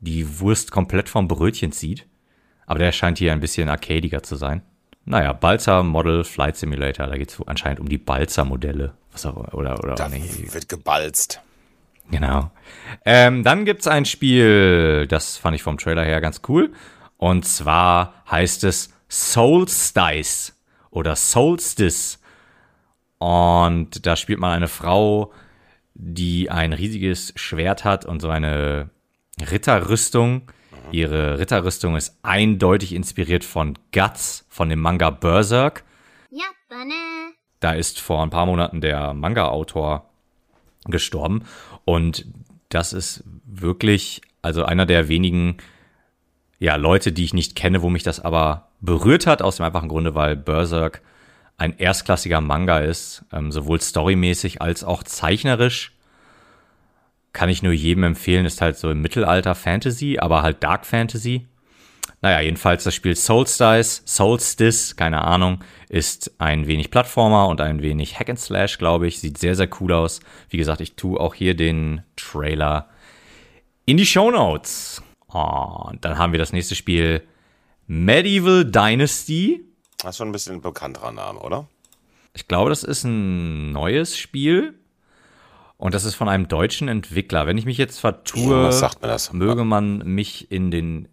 die 0.00 0.40
Wurst 0.40 0.70
komplett 0.70 1.08
vom 1.08 1.28
Brötchen 1.28 1.72
zieht. 1.72 2.06
Aber 2.66 2.78
der 2.78 2.92
scheint 2.92 3.18
hier 3.18 3.32
ein 3.32 3.40
bisschen 3.40 3.68
arcadiger 3.68 4.22
zu 4.22 4.36
sein. 4.36 4.62
Naja, 5.06 5.32
Balsa 5.32 5.82
Model 5.82 6.24
Flight 6.24 6.56
Simulator, 6.56 7.06
da 7.06 7.16
geht's 7.16 7.40
anscheinend 7.46 7.80
um 7.80 7.88
die 7.88 7.98
Balsa-Modelle. 7.98 8.94
Was 9.12 9.26
auch, 9.26 9.52
oder, 9.52 9.78
oder, 9.78 9.94
Da 9.94 10.08
nee, 10.08 10.22
wird 10.50 10.68
gebalzt. 10.68 11.40
Genau. 12.10 12.50
Ähm, 13.04 13.44
dann 13.44 13.64
gibt's 13.64 13.86
ein 13.86 14.04
Spiel, 14.04 15.06
das 15.08 15.36
fand 15.36 15.56
ich 15.56 15.62
vom 15.62 15.78
Trailer 15.78 16.04
her 16.04 16.20
ganz 16.20 16.40
cool. 16.48 16.72
Und 17.16 17.44
zwar 17.46 18.14
heißt 18.30 18.64
es 18.64 18.90
Solstice 19.08 20.52
oder 20.90 21.16
Solstice. 21.16 22.18
Und 23.18 24.06
da 24.06 24.16
spielt 24.16 24.38
man 24.38 24.52
eine 24.52 24.68
Frau, 24.68 25.32
die 25.94 26.50
ein 26.50 26.72
riesiges 26.72 27.32
Schwert 27.36 27.84
hat 27.84 28.04
und 28.04 28.20
so 28.20 28.28
eine 28.28 28.90
Ritterrüstung. 29.40 30.50
Ihre 30.90 31.38
Ritterrüstung 31.38 31.96
ist 31.96 32.18
eindeutig 32.22 32.92
inspiriert 32.94 33.44
von 33.44 33.78
Guts, 33.92 34.46
von 34.48 34.68
dem 34.68 34.80
Manga 34.80 35.10
Berserk. 35.10 35.84
Ja, 36.30 36.44
da 37.64 37.72
ist 37.72 37.98
vor 37.98 38.22
ein 38.22 38.28
paar 38.28 38.44
Monaten 38.44 38.82
der 38.82 39.14
Manga-Autor 39.14 40.10
gestorben. 40.84 41.44
Und 41.86 42.26
das 42.68 42.92
ist 42.92 43.24
wirklich, 43.46 44.20
also 44.42 44.64
einer 44.64 44.84
der 44.84 45.08
wenigen 45.08 45.56
ja, 46.58 46.76
Leute, 46.76 47.10
die 47.10 47.24
ich 47.24 47.32
nicht 47.32 47.56
kenne, 47.56 47.80
wo 47.80 47.88
mich 47.88 48.02
das 48.02 48.20
aber 48.20 48.68
berührt 48.80 49.26
hat, 49.26 49.40
aus 49.40 49.56
dem 49.56 49.64
einfachen 49.64 49.88
Grunde, 49.88 50.14
weil 50.14 50.36
Berserk 50.36 51.00
ein 51.56 51.78
erstklassiger 51.78 52.42
Manga 52.42 52.80
ist, 52.80 53.24
ähm, 53.32 53.50
sowohl 53.50 53.80
storymäßig 53.80 54.60
als 54.60 54.84
auch 54.84 55.02
zeichnerisch. 55.02 55.93
Kann 57.34 57.48
ich 57.50 57.62
nur 57.64 57.72
jedem 57.72 58.04
empfehlen, 58.04 58.46
ist 58.46 58.62
halt 58.62 58.78
so 58.78 58.90
im 58.90 59.02
Mittelalter 59.02 59.56
Fantasy, 59.56 60.18
aber 60.18 60.42
halt 60.42 60.62
Dark 60.62 60.86
Fantasy. 60.86 61.46
Naja, 62.22 62.40
jedenfalls 62.40 62.84
das 62.84 62.94
Spiel 62.94 63.16
Solstice, 63.16 64.02
Solstice, 64.06 64.94
keine 64.94 65.22
Ahnung, 65.22 65.58
ist 65.88 66.32
ein 66.38 66.68
wenig 66.68 66.90
Plattformer 66.90 67.48
und 67.48 67.60
ein 67.60 67.82
wenig 67.82 68.18
Hack 68.18 68.30
and 68.30 68.38
Slash, 68.38 68.78
glaube 68.78 69.08
ich. 69.08 69.18
Sieht 69.18 69.36
sehr, 69.36 69.56
sehr 69.56 69.68
cool 69.80 69.92
aus. 69.92 70.20
Wie 70.48 70.56
gesagt, 70.56 70.80
ich 70.80 70.94
tue 70.94 71.20
auch 71.20 71.34
hier 71.34 71.54
den 71.54 72.02
Trailer 72.16 72.88
in 73.84 73.96
die 73.96 74.06
Show 74.06 74.30
Notes. 74.30 75.02
Und 75.26 76.04
dann 76.04 76.16
haben 76.16 76.32
wir 76.32 76.38
das 76.38 76.52
nächste 76.52 76.76
Spiel 76.76 77.20
Medieval 77.88 78.64
Dynasty. 78.64 79.64
Das 79.98 80.12
ist 80.12 80.16
schon 80.18 80.28
ein 80.28 80.32
bisschen 80.32 80.54
ein 80.54 80.62
bekannterer 80.62 81.10
Name, 81.10 81.40
oder? 81.40 81.68
Ich 82.32 82.46
glaube, 82.46 82.70
das 82.70 82.84
ist 82.84 83.02
ein 83.02 83.72
neues 83.72 84.16
Spiel. 84.16 84.78
Und 85.76 85.94
das 85.94 86.04
ist 86.04 86.14
von 86.14 86.28
einem 86.28 86.48
deutschen 86.48 86.88
Entwickler. 86.88 87.46
Wenn 87.46 87.58
ich 87.58 87.64
mich 87.66 87.78
jetzt 87.78 87.98
vertue, 87.98 88.70
mir 89.02 89.08
das? 89.08 89.32
möge 89.32 89.64
man 89.64 89.98
mich 89.98 90.50
in 90.50 90.70
den 90.70 91.08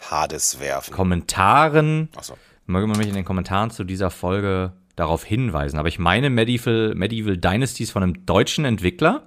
Hades 0.00 0.60
werfen. 0.60 0.92
Kommentaren 0.94 2.08
Achso. 2.16 2.36
möge 2.66 2.86
man 2.86 2.96
mich 2.96 3.08
in 3.08 3.14
den 3.14 3.24
Kommentaren 3.24 3.70
zu 3.70 3.84
dieser 3.84 4.10
Folge 4.10 4.72
darauf 4.96 5.24
hinweisen. 5.24 5.78
Aber 5.78 5.88
ich 5.88 5.98
meine 5.98 6.30
Medieval, 6.30 6.94
Medieval 6.94 7.36
Dynasties 7.36 7.90
von 7.90 8.02
einem 8.02 8.24
deutschen 8.26 8.64
Entwickler. 8.64 9.26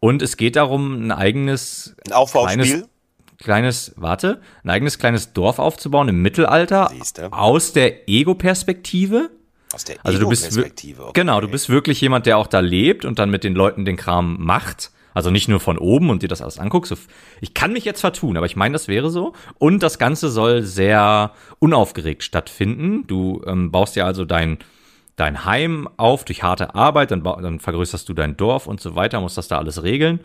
Und 0.00 0.22
es 0.22 0.36
geht 0.36 0.56
darum, 0.56 1.06
ein 1.06 1.12
eigenes 1.12 1.96
Ein 2.06 2.12
Aufbauspiel? 2.12 2.62
kleines, 2.62 2.88
kleines, 3.38 3.92
warte, 3.96 4.40
ein 4.62 4.70
eigenes 4.70 4.98
kleines 4.98 5.32
Dorf 5.32 5.58
aufzubauen 5.58 6.08
im 6.08 6.22
Mittelalter 6.22 6.88
Siehste. 6.90 7.32
aus 7.32 7.72
der 7.72 8.08
Ego-Perspektive. 8.08 9.30
Aus 9.72 9.84
der 9.84 9.96
Also 10.02 10.18
du 10.18 10.28
bist 10.28 10.56
okay. 10.56 10.94
genau, 11.12 11.40
du 11.40 11.48
bist 11.48 11.68
wirklich 11.68 12.00
jemand, 12.00 12.26
der 12.26 12.38
auch 12.38 12.46
da 12.46 12.60
lebt 12.60 13.04
und 13.04 13.18
dann 13.18 13.30
mit 13.30 13.44
den 13.44 13.54
Leuten 13.54 13.84
den 13.84 13.96
Kram 13.96 14.36
macht. 14.38 14.90
Also 15.14 15.30
nicht 15.30 15.48
nur 15.48 15.58
von 15.58 15.78
oben 15.78 16.10
und 16.10 16.22
dir 16.22 16.28
das 16.28 16.42
alles 16.42 16.58
anguckst. 16.58 16.94
Ich 17.40 17.52
kann 17.52 17.72
mich 17.72 17.84
jetzt 17.84 18.00
vertun, 18.00 18.36
aber 18.36 18.46
ich 18.46 18.56
meine, 18.56 18.74
das 18.74 18.86
wäre 18.86 19.10
so. 19.10 19.32
Und 19.58 19.82
das 19.82 19.98
Ganze 19.98 20.30
soll 20.30 20.62
sehr 20.62 21.32
unaufgeregt 21.58 22.22
stattfinden. 22.22 23.06
Du 23.06 23.42
ähm, 23.46 23.72
baust 23.72 23.96
ja 23.96 24.04
also 24.04 24.24
dein 24.24 24.58
dein 25.18 25.44
Heim 25.44 25.88
auf 25.96 26.24
durch 26.24 26.42
harte 26.42 26.74
Arbeit, 26.74 27.10
dann, 27.10 27.24
dann 27.24 27.58
vergrößerst 27.58 28.08
du 28.08 28.14
dein 28.14 28.36
Dorf 28.36 28.66
und 28.66 28.80
so 28.80 28.94
weiter, 28.94 29.20
musst 29.20 29.36
das 29.36 29.48
da 29.48 29.58
alles 29.58 29.82
regeln. 29.82 30.20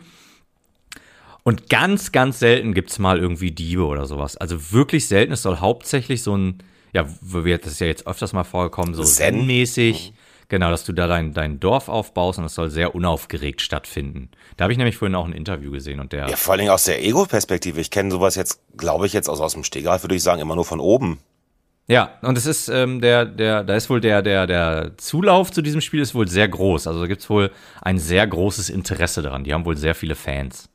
Und 1.42 1.68
ganz, 1.68 2.12
ganz 2.12 2.38
selten 2.38 2.72
gibt's 2.72 2.98
mal 2.98 3.18
irgendwie 3.18 3.50
Diebe 3.50 3.84
oder 3.84 4.06
sowas. 4.06 4.36
Also 4.36 4.72
wirklich 4.72 5.08
selten. 5.08 5.32
Es 5.32 5.42
soll 5.42 5.58
hauptsächlich 5.58 6.22
so 6.22 6.36
ein, 6.36 6.62
ja, 6.94 7.02
das 7.02 7.72
ist 7.72 7.80
ja 7.80 7.86
jetzt 7.86 8.06
öfters 8.06 8.32
mal 8.32 8.44
vorgekommen, 8.44 8.94
so 8.94 9.02
Zen. 9.02 9.40
Zen-mäßig. 9.40 10.14
Genau, 10.48 10.70
dass 10.70 10.84
du 10.84 10.92
da 10.92 11.06
dein, 11.06 11.32
dein 11.32 11.58
Dorf 11.58 11.88
aufbaust 11.88 12.38
und 12.38 12.44
es 12.44 12.54
soll 12.54 12.70
sehr 12.70 12.94
unaufgeregt 12.94 13.60
stattfinden. 13.62 14.30
Da 14.56 14.64
habe 14.64 14.72
ich 14.72 14.78
nämlich 14.78 14.96
vorhin 14.96 15.14
auch 15.14 15.24
ein 15.24 15.32
Interview 15.32 15.70
gesehen 15.70 16.00
und 16.00 16.12
der, 16.12 16.28
Ja, 16.28 16.36
vor 16.36 16.52
allen 16.52 16.60
Dingen 16.60 16.70
aus 16.70 16.84
der 16.84 17.02
Ego-Perspektive. 17.02 17.80
Ich 17.80 17.90
kenne 17.90 18.10
sowas 18.10 18.36
jetzt, 18.36 18.60
glaube 18.76 19.06
ich, 19.06 19.12
jetzt 19.14 19.28
aus, 19.28 19.40
aus 19.40 19.54
dem 19.54 19.64
Stegreif, 19.64 20.04
würde 20.04 20.14
ich 20.14 20.22
sagen, 20.22 20.40
immer 20.40 20.54
nur 20.54 20.64
von 20.66 20.80
oben. 20.80 21.18
Ja, 21.86 22.18
und 22.22 22.38
es 22.38 22.46
ist 22.46 22.68
ähm, 22.68 23.00
der, 23.00 23.24
der, 23.26 23.64
da 23.64 23.74
ist 23.74 23.90
wohl 23.90 24.00
der, 24.00 24.22
der, 24.22 24.46
der 24.46 24.92
Zulauf 24.96 25.50
zu 25.50 25.60
diesem 25.60 25.80
Spiel 25.80 26.00
ist 26.00 26.14
wohl 26.14 26.28
sehr 26.28 26.48
groß. 26.48 26.86
Also 26.86 27.00
da 27.00 27.06
gibt's 27.06 27.28
wohl 27.28 27.50
ein 27.82 27.98
sehr 27.98 28.26
großes 28.26 28.70
Interesse 28.70 29.22
daran. 29.22 29.44
Die 29.44 29.52
haben 29.52 29.64
wohl 29.64 29.76
sehr 29.76 29.94
viele 29.94 30.14
Fans. 30.14 30.68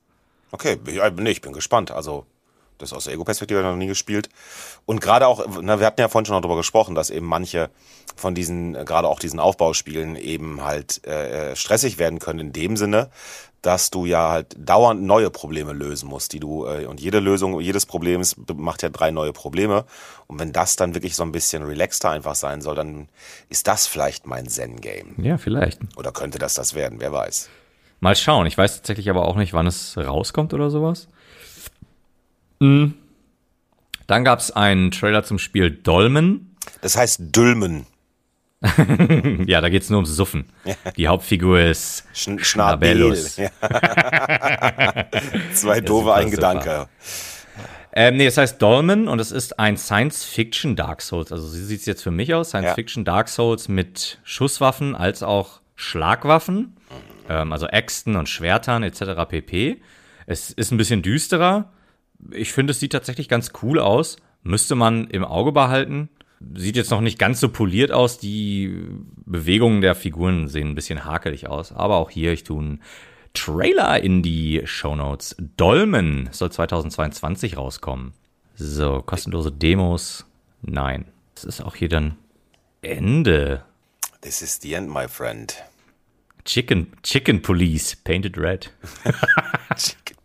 Okay, 0.52 0.78
ja, 0.92 1.10
nee, 1.10 1.32
ich 1.32 1.42
bin 1.42 1.54
gespannt. 1.54 1.92
Also, 1.92 2.26
das 2.80 2.94
aus 2.94 3.06
der 3.06 3.14
Ego-Perspektive 3.14 3.62
noch 3.62 3.76
nie 3.76 3.88
gespielt. 3.88 4.30
Und 4.86 5.02
gerade 5.02 5.28
auch, 5.28 5.46
na, 5.62 5.80
wir 5.80 5.86
hatten 5.86 6.02
ja 6.02 6.08
vorhin 6.08 6.26
schon 6.26 6.36
noch 6.36 6.42
darüber 6.42 6.58
gesprochen, 6.58 6.96
dass 6.96 7.10
eben 7.10 7.26
manche 7.28 7.70
von 8.16 8.34
diesen, 8.34 8.76
äh, 8.76 8.86
gerade 8.86 9.08
auch 9.08 9.20
diesen 9.20 9.40
Aufbauspielen 9.40 10.16
eben 10.16 10.64
halt 10.64 11.06
äh, 11.06 11.56
stressig 11.56 12.00
werden 12.00 12.20
können 12.20 12.40
in 12.40 12.54
dem 12.54 12.78
Sinne, 12.78 13.10
dass 13.62 13.90
du 13.90 14.06
ja 14.06 14.30
halt 14.30 14.56
dauernd 14.58 15.04
neue 15.04 15.30
Probleme 15.30 15.74
lösen 15.74 16.08
musst, 16.08 16.34
die 16.34 16.40
du, 16.40 16.66
äh, 16.66 16.86
und 16.86 17.00
jede 17.00 17.20
Lösung, 17.20 17.60
jedes 17.60 17.86
Problems 17.86 18.36
macht 18.56 18.84
ja 18.84 18.90
drei 18.90 19.12
neue 19.12 19.34
Probleme. 19.34 19.86
Und 20.28 20.40
wenn 20.40 20.54
das 20.54 20.76
dann 20.76 20.96
wirklich 20.96 21.16
so 21.16 21.24
ein 21.24 21.32
bisschen 21.32 21.64
relaxter 21.64 22.10
einfach 22.10 22.36
sein 22.36 22.62
soll, 22.62 22.76
dann 22.76 23.10
ist 23.50 23.68
das 23.68 23.86
vielleicht 23.88 24.28
mein 24.28 24.48
Zen-Game. 24.48 25.16
Ja, 25.18 25.38
vielleicht. 25.38 25.80
Oder 25.98 26.12
könnte 26.12 26.40
das 26.40 26.54
das 26.54 26.74
werden, 26.74 27.00
wer 27.02 27.12
weiß. 27.12 27.50
Mal 28.00 28.16
schauen. 28.16 28.46
Ich 28.48 28.58
weiß 28.58 28.78
tatsächlich 28.78 29.10
aber 29.10 29.28
auch 29.28 29.36
nicht, 29.36 29.54
wann 29.54 29.68
es 29.68 29.98
rauskommt 29.98 30.54
oder 30.54 30.70
sowas. 30.70 31.10
Mhm. 32.60 32.94
Dann 34.08 34.24
gab's 34.24 34.52
einen 34.52 34.92
Trailer 34.92 35.24
zum 35.24 35.40
Spiel 35.40 35.70
Dolmen. 35.72 36.56
Das 36.82 36.98
heißt 36.98 37.36
Dülmen. 37.36 37.86
Ja, 39.46 39.62
da 39.62 39.70
geht's 39.70 39.90
nur 39.90 40.00
ums 40.00 40.14
Suffen. 40.16 40.46
Die 40.98 41.08
Hauptfigur 41.08 41.62
ist 41.62 42.04
Schnabel. 42.14 42.44
Schnabellus. 42.44 43.38
Ja. 43.38 43.50
Zwei 45.54 45.80
doofe 45.82 46.14
ein 46.14 46.30
Gedanke. 46.30 46.88
Ähm, 47.94 48.18
nee, 48.18 48.26
es 48.28 48.38
heißt 48.38 48.62
Dolmen 48.62 49.08
und 49.08 49.20
es 49.20 49.32
ist 49.32 49.60
ein 49.60 49.78
Science-Fiction 49.78 50.76
Dark 50.76 51.02
Souls. 51.02 51.32
Also 51.32 51.48
so 51.48 51.58
sieht's 51.58 51.86
jetzt 51.86 52.04
für 52.04 52.12
mich 52.12 52.34
aus. 52.34 52.50
Science-Fiction 52.50 53.06
Dark 53.06 53.30
Souls 53.30 53.68
mit 53.68 54.20
Schusswaffen 54.24 54.96
als 54.96 55.24
auch 55.24 55.62
Schlagwaffen. 55.76 56.76
Ähm, 57.30 57.52
also 57.54 57.66
Äxten 57.68 58.16
und 58.16 58.28
Schwertern 58.30 58.84
etc. 58.84 59.26
pp. 59.28 59.82
Es 60.26 60.52
ist 60.52 60.72
ein 60.72 60.78
bisschen 60.78 61.02
düsterer. 61.02 61.72
Ich 62.32 62.54
finde, 62.54 62.72
es 62.72 62.80
sieht 62.80 62.92
tatsächlich 62.92 63.30
ganz 63.30 63.52
cool 63.62 63.80
aus. 63.80 64.18
Müsste 64.44 64.76
man 64.76 65.08
im 65.08 65.24
Auge 65.24 65.52
behalten. 65.52 66.10
Sieht 66.56 66.78
jetzt 66.78 66.92
noch 66.92 67.02
nicht 67.02 67.20
ganz 67.20 67.40
so 67.40 67.50
poliert 67.50 67.92
aus. 67.92 68.18
Die 68.18 68.86
Bewegungen 69.26 69.82
der 69.82 69.96
Figuren 69.96 70.48
sehen 70.48 70.70
ein 70.70 70.76
bisschen 70.76 71.06
hakelig 71.06 71.48
aus. 71.48 71.72
Aber 71.72 71.98
auch 71.98 72.10
hier, 72.10 72.32
ich 72.32 72.44
tue 72.44 72.60
einen 72.60 72.82
Trailer 73.34 74.02
in 74.02 74.24
die 74.24 74.62
Shownotes. 74.64 75.36
Dolmen 75.58 76.30
soll 76.32 76.52
2022 76.52 77.58
rauskommen. 77.58 78.14
So, 78.56 79.02
kostenlose 79.02 79.52
Demos. 79.52 80.26
Nein. 80.62 81.06
Das 81.36 81.44
ist 81.44 81.62
auch 81.62 81.76
hier 81.76 81.90
dann 81.90 82.18
Ende. 82.82 83.64
This 84.22 84.42
is 84.42 84.60
the 84.62 84.74
end, 84.74 84.90
my 84.90 85.08
friend. 85.08 85.56
Chicken, 86.46 86.92
Chicken 87.04 87.42
Police, 87.42 87.96
painted 87.96 88.38
red. 88.38 88.72
Chicken 89.78 90.18
Police. 90.18 90.19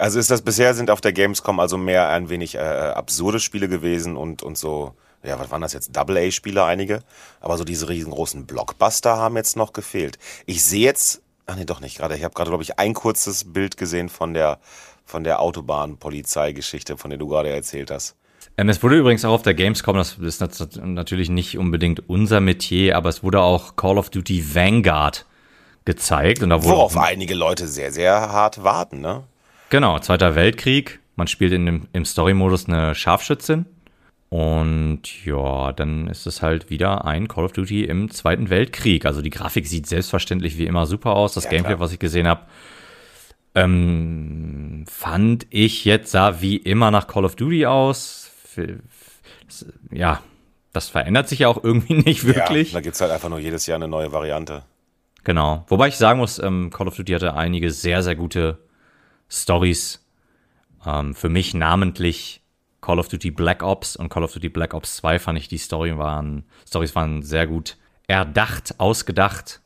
Also 0.00 0.18
ist 0.18 0.30
das 0.30 0.40
bisher 0.40 0.72
sind 0.72 0.90
auf 0.90 1.02
der 1.02 1.12
Gamescom 1.12 1.60
also 1.60 1.76
mehr 1.76 2.08
ein 2.08 2.30
wenig 2.30 2.54
äh, 2.54 2.58
absurde 2.58 3.38
Spiele 3.38 3.68
gewesen 3.68 4.16
und, 4.16 4.42
und 4.42 4.56
so, 4.56 4.94
ja, 5.22 5.38
was 5.38 5.50
waren 5.50 5.60
das 5.60 5.74
jetzt? 5.74 5.94
Double-A-Spiele 5.94 6.64
einige. 6.64 7.02
Aber 7.40 7.58
so 7.58 7.64
diese 7.64 7.90
riesengroßen 7.90 8.46
Blockbuster 8.46 9.18
haben 9.18 9.36
jetzt 9.36 9.58
noch 9.58 9.74
gefehlt. 9.74 10.18
Ich 10.46 10.64
sehe 10.64 10.86
jetzt, 10.86 11.20
ach 11.44 11.54
nee, 11.56 11.66
doch 11.66 11.82
nicht 11.82 11.98
gerade. 11.98 12.16
Ich 12.16 12.24
habe 12.24 12.32
gerade, 12.32 12.48
glaube 12.48 12.62
ich, 12.62 12.78
ein 12.78 12.94
kurzes 12.94 13.52
Bild 13.52 13.76
gesehen 13.76 14.08
von 14.08 14.32
der, 14.32 14.58
von 15.04 15.22
der 15.22 15.42
Autobahnpolizeigeschichte, 15.42 16.96
von 16.96 17.10
der 17.10 17.18
du 17.18 17.28
gerade 17.28 17.50
erzählt 17.50 17.90
hast. 17.90 18.16
Ähm, 18.56 18.70
es 18.70 18.82
wurde 18.82 18.96
übrigens 18.96 19.26
auch 19.26 19.34
auf 19.34 19.42
der 19.42 19.52
Gamescom, 19.52 19.96
das 19.96 20.16
ist 20.16 20.40
natürlich 20.82 21.28
nicht 21.28 21.58
unbedingt 21.58 22.08
unser 22.08 22.40
Metier, 22.40 22.96
aber 22.96 23.10
es 23.10 23.22
wurde 23.22 23.42
auch 23.42 23.76
Call 23.76 23.98
of 23.98 24.08
Duty 24.08 24.54
Vanguard 24.54 25.26
gezeigt. 25.84 26.42
Und 26.42 26.48
da 26.48 26.62
wurde 26.62 26.74
Worauf 26.74 26.96
einige 26.96 27.34
Leute 27.34 27.68
sehr, 27.68 27.92
sehr 27.92 28.14
hart 28.14 28.64
warten, 28.64 29.02
ne? 29.02 29.24
Genau, 29.70 30.00
Zweiter 30.00 30.34
Weltkrieg. 30.34 30.98
Man 31.14 31.28
spielt 31.28 31.52
in 31.52 31.64
dem, 31.64 31.88
im 31.92 32.04
Story-Modus 32.04 32.68
eine 32.68 32.94
Scharfschützin. 32.94 33.66
Und 34.28 35.24
ja, 35.24 35.72
dann 35.72 36.08
ist 36.08 36.26
es 36.26 36.42
halt 36.42 36.70
wieder 36.70 37.04
ein 37.04 37.28
Call 37.28 37.44
of 37.44 37.52
Duty 37.52 37.84
im 37.84 38.10
Zweiten 38.10 38.50
Weltkrieg. 38.50 39.06
Also 39.06 39.22
die 39.22 39.30
Grafik 39.30 39.66
sieht 39.66 39.86
selbstverständlich 39.86 40.58
wie 40.58 40.66
immer 40.66 40.86
super 40.86 41.14
aus. 41.16 41.34
Das 41.34 41.44
ja, 41.44 41.50
Gameplay, 41.50 41.74
klar. 41.74 41.80
was 41.80 41.92
ich 41.92 41.98
gesehen 41.98 42.26
habe, 42.26 42.42
ähm, 43.54 44.84
fand 44.88 45.46
ich 45.50 45.84
jetzt 45.84 46.10
sah 46.10 46.40
wie 46.40 46.56
immer 46.56 46.90
nach 46.90 47.06
Call 47.06 47.24
of 47.24 47.36
Duty 47.36 47.66
aus. 47.66 48.30
Ja, 49.90 50.20
das 50.72 50.88
verändert 50.88 51.28
sich 51.28 51.40
ja 51.40 51.48
auch 51.48 51.62
irgendwie 51.62 51.94
nicht 52.04 52.24
wirklich. 52.24 52.72
Ja, 52.72 52.78
da 52.78 52.82
gibt's 52.82 53.00
halt 53.00 53.10
einfach 53.10 53.28
nur 53.28 53.38
jedes 53.38 53.66
Jahr 53.66 53.76
eine 53.76 53.88
neue 53.88 54.12
Variante. 54.12 54.62
Genau. 55.22 55.64
Wobei 55.68 55.88
ich 55.88 55.96
sagen 55.96 56.18
muss, 56.18 56.40
ähm, 56.40 56.70
Call 56.70 56.88
of 56.88 56.96
Duty 56.96 57.12
hatte 57.12 57.34
einige 57.34 57.70
sehr, 57.70 58.02
sehr 58.02 58.16
gute 58.16 58.58
Stories. 59.30 60.04
Ähm, 60.84 61.14
für 61.14 61.28
mich 61.28 61.54
namentlich 61.54 62.42
Call 62.80 62.98
of 62.98 63.08
Duty 63.08 63.30
Black 63.30 63.62
Ops 63.62 63.96
und 63.96 64.08
Call 64.08 64.24
of 64.24 64.32
Duty 64.32 64.48
Black 64.48 64.74
Ops 64.74 64.96
2 64.96 65.18
fand 65.18 65.38
ich 65.38 65.48
die 65.48 65.58
Story 65.58 65.96
waren, 65.96 66.44
Stories 66.66 66.94
waren 66.94 67.22
sehr 67.22 67.46
gut 67.46 67.76
erdacht, 68.06 68.74
ausgedacht 68.78 69.60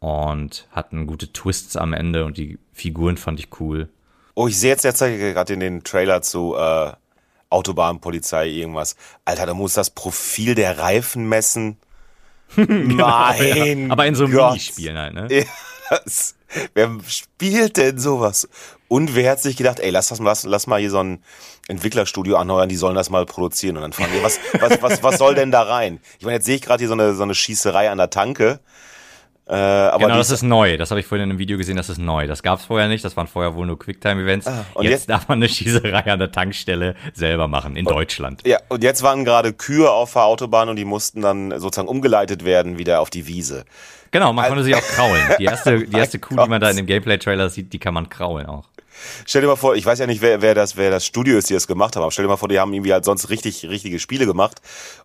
und 0.00 0.68
hatten 0.70 1.06
gute 1.06 1.32
Twists 1.32 1.76
am 1.76 1.92
Ende 1.92 2.24
und 2.24 2.36
die 2.36 2.58
Figuren 2.72 3.16
fand 3.16 3.40
ich 3.40 3.60
cool. 3.60 3.88
Oh, 4.34 4.46
ich 4.46 4.58
sehe 4.58 4.70
jetzt 4.70 4.84
derzeit 4.84 5.18
gerade 5.18 5.52
in 5.54 5.60
den 5.60 5.82
Trailer 5.82 6.22
zu 6.22 6.54
äh, 6.56 6.92
Autobahnpolizei 7.50 8.46
irgendwas. 8.46 8.94
Alter, 9.24 9.46
da 9.46 9.54
muss 9.54 9.72
das 9.72 9.90
Profil 9.90 10.54
der 10.54 10.78
Reifen 10.78 11.28
messen. 11.28 11.78
genau, 12.56 13.08
mein 13.08 13.86
ja. 13.86 13.92
Aber 13.92 14.06
in 14.06 14.14
so 14.14 14.24
einem 14.24 14.34
Minispielen 14.34 14.96
halt, 14.96 15.14
ne? 15.14 15.28
Ja, 15.90 15.98
das, 16.04 16.34
wer 16.74 16.90
spielt 17.06 17.76
denn 17.76 17.98
sowas? 17.98 18.48
Und 18.88 19.14
wer 19.14 19.32
hat 19.32 19.40
sich 19.40 19.56
gedacht, 19.56 19.80
ey, 19.80 19.90
lass 19.90 20.08
das 20.08 20.18
mal, 20.18 20.30
lass, 20.30 20.44
lass 20.44 20.66
mal 20.66 20.80
hier 20.80 20.90
so 20.90 20.98
ein 20.98 21.22
Entwicklerstudio 21.68 22.36
anheuern, 22.36 22.68
die 22.68 22.76
sollen 22.76 22.94
das 22.94 23.10
mal 23.10 23.26
produzieren. 23.26 23.76
Und 23.76 23.82
dann 23.82 23.92
fragen 23.92 24.12
die, 24.16 24.22
was, 24.22 24.40
was, 24.58 24.80
was, 24.82 25.02
was 25.02 25.18
soll 25.18 25.34
denn 25.34 25.50
da 25.50 25.62
rein? 25.62 26.00
Ich 26.18 26.24
meine, 26.24 26.36
jetzt 26.36 26.46
sehe 26.46 26.56
ich 26.56 26.62
gerade 26.62 26.80
hier 26.80 26.88
so 26.88 26.94
eine, 26.94 27.14
so 27.14 27.22
eine 27.22 27.34
Schießerei 27.34 27.90
an 27.90 27.98
der 27.98 28.10
Tanke. 28.10 28.60
Äh, 29.48 29.54
aber 29.54 30.04
genau, 30.04 30.16
das 30.16 30.30
ist 30.30 30.42
neu. 30.42 30.76
Das 30.76 30.90
habe 30.90 31.00
ich 31.00 31.06
vorhin 31.06 31.24
in 31.24 31.30
einem 31.30 31.38
Video 31.38 31.56
gesehen, 31.56 31.76
das 31.76 31.88
ist 31.88 31.98
neu. 31.98 32.26
Das 32.26 32.42
gab 32.42 32.58
es 32.58 32.66
vorher 32.66 32.88
nicht. 32.88 33.02
Das 33.02 33.16
waren 33.16 33.26
vorher 33.26 33.54
wohl 33.54 33.66
nur 33.66 33.78
Quicktime-Events. 33.78 34.46
Ah, 34.46 34.66
und 34.74 34.84
jetzt, 34.84 34.92
jetzt, 34.92 35.10
darf 35.10 35.28
man 35.28 35.38
eine 35.38 35.48
Schießerei 35.48 36.04
an 36.04 36.18
der 36.18 36.32
Tankstelle 36.32 36.96
selber 37.14 37.48
machen, 37.48 37.74
in 37.74 37.86
und, 37.86 37.94
Deutschland. 37.94 38.46
Ja, 38.46 38.58
und 38.68 38.82
jetzt 38.82 39.02
waren 39.02 39.24
gerade 39.24 39.54
Kühe 39.54 39.90
auf 39.90 40.12
der 40.12 40.24
Autobahn 40.24 40.68
und 40.68 40.76
die 40.76 40.84
mussten 40.84 41.22
dann 41.22 41.58
sozusagen 41.58 41.88
umgeleitet 41.88 42.44
werden 42.44 42.76
wieder 42.76 43.00
auf 43.00 43.08
die 43.08 43.26
Wiese. 43.26 43.64
Genau, 44.10 44.32
man 44.32 44.48
konnte 44.48 44.64
sie 44.64 44.74
auch 44.74 44.80
kraulen. 44.82 45.22
Die 45.38 45.44
erste, 45.44 45.80
die 45.86 45.96
erste 45.98 46.18
Kuh, 46.18 46.36
die 46.36 46.48
man 46.48 46.60
da 46.60 46.70
in 46.70 46.76
dem 46.76 46.86
Gameplay-Trailer 46.86 47.48
sieht, 47.50 47.72
die 47.72 47.78
kann 47.78 47.94
man 47.94 48.08
kraulen 48.08 48.46
auch. 48.46 48.64
Stell 49.26 49.42
dir 49.42 49.48
mal 49.48 49.56
vor, 49.56 49.76
ich 49.76 49.84
weiß 49.84 49.98
ja 49.98 50.06
nicht, 50.06 50.20
wer, 50.20 50.42
wer, 50.42 50.54
das, 50.54 50.76
wer 50.76 50.90
das 50.90 51.06
Studio 51.06 51.38
ist, 51.38 51.50
die 51.50 51.54
das 51.54 51.66
gemacht 51.66 51.96
haben, 51.96 52.02
aber 52.02 52.12
stell 52.12 52.24
dir 52.24 52.28
mal 52.28 52.36
vor, 52.36 52.48
die 52.48 52.58
haben 52.58 52.72
irgendwie 52.72 52.92
halt 52.92 53.04
sonst 53.04 53.30
richtig, 53.30 53.68
richtige 53.68 53.98
Spiele 53.98 54.26
gemacht 54.26 54.60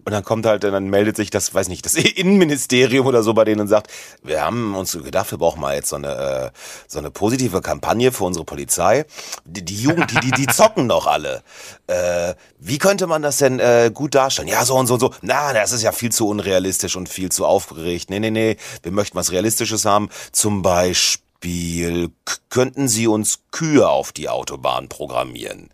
und 0.05 0.11
dann 0.11 0.23
kommt 0.23 0.45
halt, 0.45 0.63
dann 0.63 0.87
meldet 0.87 1.15
sich 1.15 1.29
das, 1.29 1.53
weiß 1.53 1.67
nicht, 1.67 1.85
das 1.85 1.93
Innenministerium 1.95 3.05
oder 3.07 3.23
so 3.23 3.33
bei 3.33 3.45
denen 3.45 3.61
und 3.61 3.67
sagt, 3.67 3.87
wir 4.23 4.41
haben 4.41 4.75
uns 4.75 4.91
gedacht, 4.93 5.31
wir 5.31 5.37
brauchen 5.37 5.61
mal 5.61 5.75
jetzt 5.75 5.89
so 5.89 5.95
eine, 5.95 6.51
äh, 6.53 6.57
so 6.87 6.99
eine 6.99 7.11
positive 7.11 7.61
Kampagne 7.61 8.11
für 8.11 8.23
unsere 8.23 8.45
Polizei. 8.45 9.05
Die, 9.45 9.63
die 9.63 9.81
Jugend, 9.81 10.11
die, 10.11 10.19
die, 10.19 10.31
die 10.31 10.47
zocken 10.53 10.87
doch 10.89 11.07
alle. 11.07 11.43
Äh, 11.87 12.33
wie 12.59 12.77
könnte 12.77 13.07
man 13.07 13.21
das 13.21 13.37
denn 13.37 13.59
äh, 13.59 13.91
gut 13.93 14.15
darstellen? 14.15 14.47
Ja, 14.47 14.65
so 14.65 14.75
und 14.75 14.87
so 14.87 14.95
und 14.95 14.99
so. 14.99 15.13
Na, 15.21 15.53
das 15.53 15.71
ist 15.71 15.83
ja 15.83 15.91
viel 15.91 16.11
zu 16.11 16.27
unrealistisch 16.27 16.95
und 16.95 17.09
viel 17.09 17.31
zu 17.31 17.45
aufgeregt. 17.45 18.09
Nee, 18.09 18.19
nee, 18.19 18.31
nee, 18.31 18.57
wir 18.83 18.91
möchten 18.91 19.17
was 19.17 19.31
Realistisches 19.31 19.85
haben. 19.85 20.09
Zum 20.31 20.61
Beispiel 20.61 21.23
Beispiel, 21.43 22.09
könnten 22.49 22.87
Sie 22.87 23.07
uns 23.07 23.43
Kühe 23.51 23.87
auf 23.87 24.13
die 24.13 24.29
Autobahn 24.29 24.87
programmieren? 24.87 25.69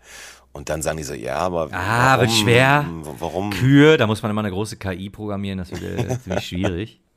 Und 0.52 0.70
dann 0.70 0.82
sagen 0.82 0.98
die 0.98 1.04
so, 1.04 1.14
ja, 1.14 1.38
aber 1.38 1.70
ah, 1.72 2.18
warum, 2.18 2.22
wird 2.22 2.32
schwer. 2.32 2.86
Warum? 3.20 3.50
Kühe, 3.52 3.98
da 3.98 4.08
muss 4.08 4.24
man 4.24 4.32
immer 4.32 4.42
eine 4.42 4.50
große 4.50 4.78
KI 4.78 5.12
programmieren, 5.12 5.60
das 5.60 5.70
wird 5.70 6.10
äh, 6.10 6.20
ziemlich 6.20 6.48
schwierig. 6.48 7.02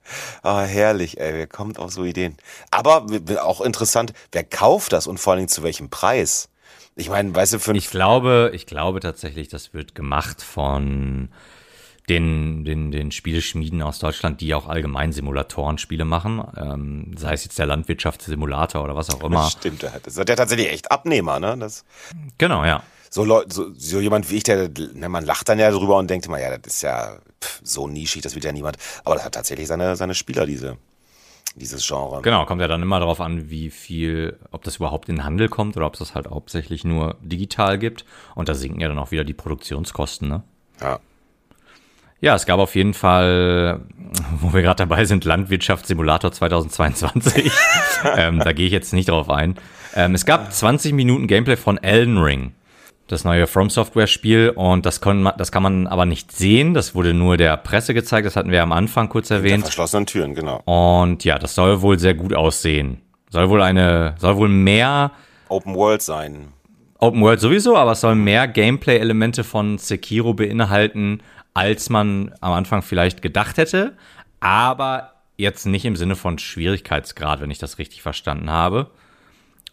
Ah, 0.42 0.62
herrlich, 0.62 1.20
ey, 1.20 1.32
wer 1.32 1.46
kommt 1.46 1.78
auf 1.78 1.92
so 1.92 2.04
Ideen? 2.04 2.36
Aber 2.72 3.06
auch 3.40 3.60
interessant, 3.60 4.12
wer 4.32 4.42
kauft 4.42 4.92
das 4.92 5.06
und 5.06 5.18
vor 5.18 5.32
allen 5.32 5.38
Dingen 5.38 5.48
zu 5.48 5.62
welchem 5.62 5.90
Preis? 5.90 6.48
Ich 6.96 7.08
meine, 7.08 7.32
weißt 7.32 7.52
du, 7.52 7.58
für 7.60 7.76
Ich 7.76 7.88
glaube, 7.88 8.50
ich 8.52 8.66
glaube 8.66 8.98
tatsächlich, 8.98 9.46
das 9.46 9.72
wird 9.74 9.94
gemacht 9.94 10.42
von 10.42 11.28
den, 12.08 12.64
den, 12.64 12.90
den 12.90 13.12
Spieleschmieden 13.12 13.82
aus 13.82 13.98
Deutschland, 13.98 14.40
die 14.40 14.54
auch 14.54 14.68
allgemein 14.68 15.12
Simulatoren-Spiele 15.12 16.04
machen, 16.04 16.42
ähm, 16.56 17.14
sei 17.16 17.34
es 17.34 17.44
jetzt 17.44 17.58
der 17.58 17.66
Landwirtschaftssimulator 17.66 18.82
oder 18.82 18.96
was 18.96 19.10
auch 19.10 19.22
immer. 19.22 19.42
Das 19.42 19.52
stimmt, 19.52 19.82
das 19.84 20.06
ist 20.06 20.18
ja 20.18 20.24
tatsächlich 20.24 20.70
echt 20.70 20.90
Abnehmer, 20.90 21.38
ne? 21.38 21.56
Das 21.58 21.84
genau, 22.38 22.64
ja. 22.64 22.82
So, 23.08 23.24
Leute, 23.24 23.54
so, 23.54 23.72
so 23.74 24.00
jemand 24.00 24.30
wie 24.30 24.38
ich, 24.38 24.42
der, 24.42 24.70
ne, 24.94 25.08
man 25.08 25.24
lacht 25.24 25.48
dann 25.48 25.58
ja 25.58 25.70
drüber 25.70 25.98
und 25.98 26.08
denkt 26.08 26.26
immer, 26.26 26.40
ja, 26.40 26.56
das 26.56 26.74
ist 26.74 26.82
ja 26.82 27.18
pff, 27.42 27.60
so 27.62 27.86
nischig, 27.86 28.22
das 28.22 28.34
wird 28.34 28.44
ja 28.44 28.52
niemand. 28.52 28.78
Aber 29.04 29.14
das 29.14 29.24
hat 29.24 29.34
tatsächlich 29.34 29.68
seine, 29.68 29.96
seine 29.96 30.14
Spieler, 30.14 30.46
diese, 30.46 30.78
dieses 31.54 31.86
Genre. 31.86 32.22
Genau, 32.22 32.46
kommt 32.46 32.62
ja 32.62 32.68
dann 32.68 32.82
immer 32.82 32.98
darauf 32.98 33.20
an, 33.20 33.50
wie 33.50 33.70
viel, 33.70 34.38
ob 34.50 34.64
das 34.64 34.76
überhaupt 34.76 35.08
in 35.08 35.16
den 35.16 35.24
Handel 35.24 35.48
kommt 35.48 35.76
oder 35.76 35.86
ob 35.86 35.92
es 35.92 35.98
das 35.98 36.14
halt 36.14 36.28
hauptsächlich 36.28 36.84
nur 36.84 37.16
digital 37.20 37.78
gibt. 37.78 38.06
Und 38.34 38.48
da 38.48 38.54
sinken 38.54 38.80
ja 38.80 38.88
dann 38.88 38.98
auch 38.98 39.10
wieder 39.10 39.24
die 39.24 39.34
Produktionskosten, 39.34 40.28
ne? 40.28 40.42
Ja. 40.80 40.98
Ja, 42.22 42.36
es 42.36 42.46
gab 42.46 42.60
auf 42.60 42.76
jeden 42.76 42.94
Fall, 42.94 43.80
wo 44.38 44.54
wir 44.54 44.62
gerade 44.62 44.76
dabei 44.76 45.04
sind, 45.04 45.24
Landwirtschaftssimulator 45.24 46.30
2022. 46.30 47.50
ähm, 48.16 48.38
da 48.38 48.52
gehe 48.52 48.66
ich 48.66 48.72
jetzt 48.72 48.92
nicht 48.92 49.08
drauf 49.08 49.28
ein. 49.28 49.56
Ähm, 49.96 50.14
es 50.14 50.24
gab 50.24 50.52
20 50.52 50.92
Minuten 50.92 51.26
Gameplay 51.26 51.56
von 51.56 51.78
Elden 51.82 52.18
Ring, 52.18 52.52
das 53.08 53.24
neue 53.24 53.48
From 53.48 53.70
Software 53.70 54.06
Spiel, 54.06 54.50
und 54.50 54.86
das, 54.86 55.00
kann 55.00 55.24
man, 55.24 55.34
das 55.36 55.50
kann 55.50 55.64
man 55.64 55.88
aber 55.88 56.06
nicht 56.06 56.30
sehen. 56.30 56.74
Das 56.74 56.94
wurde 56.94 57.12
nur 57.12 57.36
der 57.36 57.56
Presse 57.56 57.92
gezeigt. 57.92 58.24
Das 58.24 58.36
hatten 58.36 58.52
wir 58.52 58.62
am 58.62 58.70
Anfang 58.70 59.08
kurz 59.08 59.28
erwähnt. 59.32 59.54
Hinter 59.54 59.66
verschlossenen 59.66 60.06
Türen, 60.06 60.36
genau. 60.36 60.62
Und 60.64 61.24
ja, 61.24 61.40
das 61.40 61.56
soll 61.56 61.82
wohl 61.82 61.98
sehr 61.98 62.14
gut 62.14 62.34
aussehen. 62.34 63.00
Soll 63.30 63.48
wohl 63.48 63.62
eine, 63.62 64.14
soll 64.18 64.36
wohl 64.36 64.48
mehr 64.48 65.10
Open 65.48 65.74
World 65.74 66.02
sein. 66.02 66.52
Open 66.98 67.20
World 67.20 67.40
sowieso, 67.40 67.76
aber 67.76 67.92
es 67.92 68.00
soll 68.00 68.14
mehr 68.14 68.46
Gameplay-Elemente 68.46 69.42
von 69.42 69.76
Sekiro 69.78 70.34
beinhalten 70.34 71.20
als 71.54 71.90
man 71.90 72.34
am 72.40 72.52
Anfang 72.52 72.82
vielleicht 72.82 73.22
gedacht 73.22 73.56
hätte, 73.56 73.96
aber 74.40 75.12
jetzt 75.36 75.66
nicht 75.66 75.84
im 75.84 75.96
Sinne 75.96 76.16
von 76.16 76.38
Schwierigkeitsgrad, 76.38 77.40
wenn 77.40 77.50
ich 77.50 77.58
das 77.58 77.78
richtig 77.78 78.02
verstanden 78.02 78.50
habe, 78.50 78.90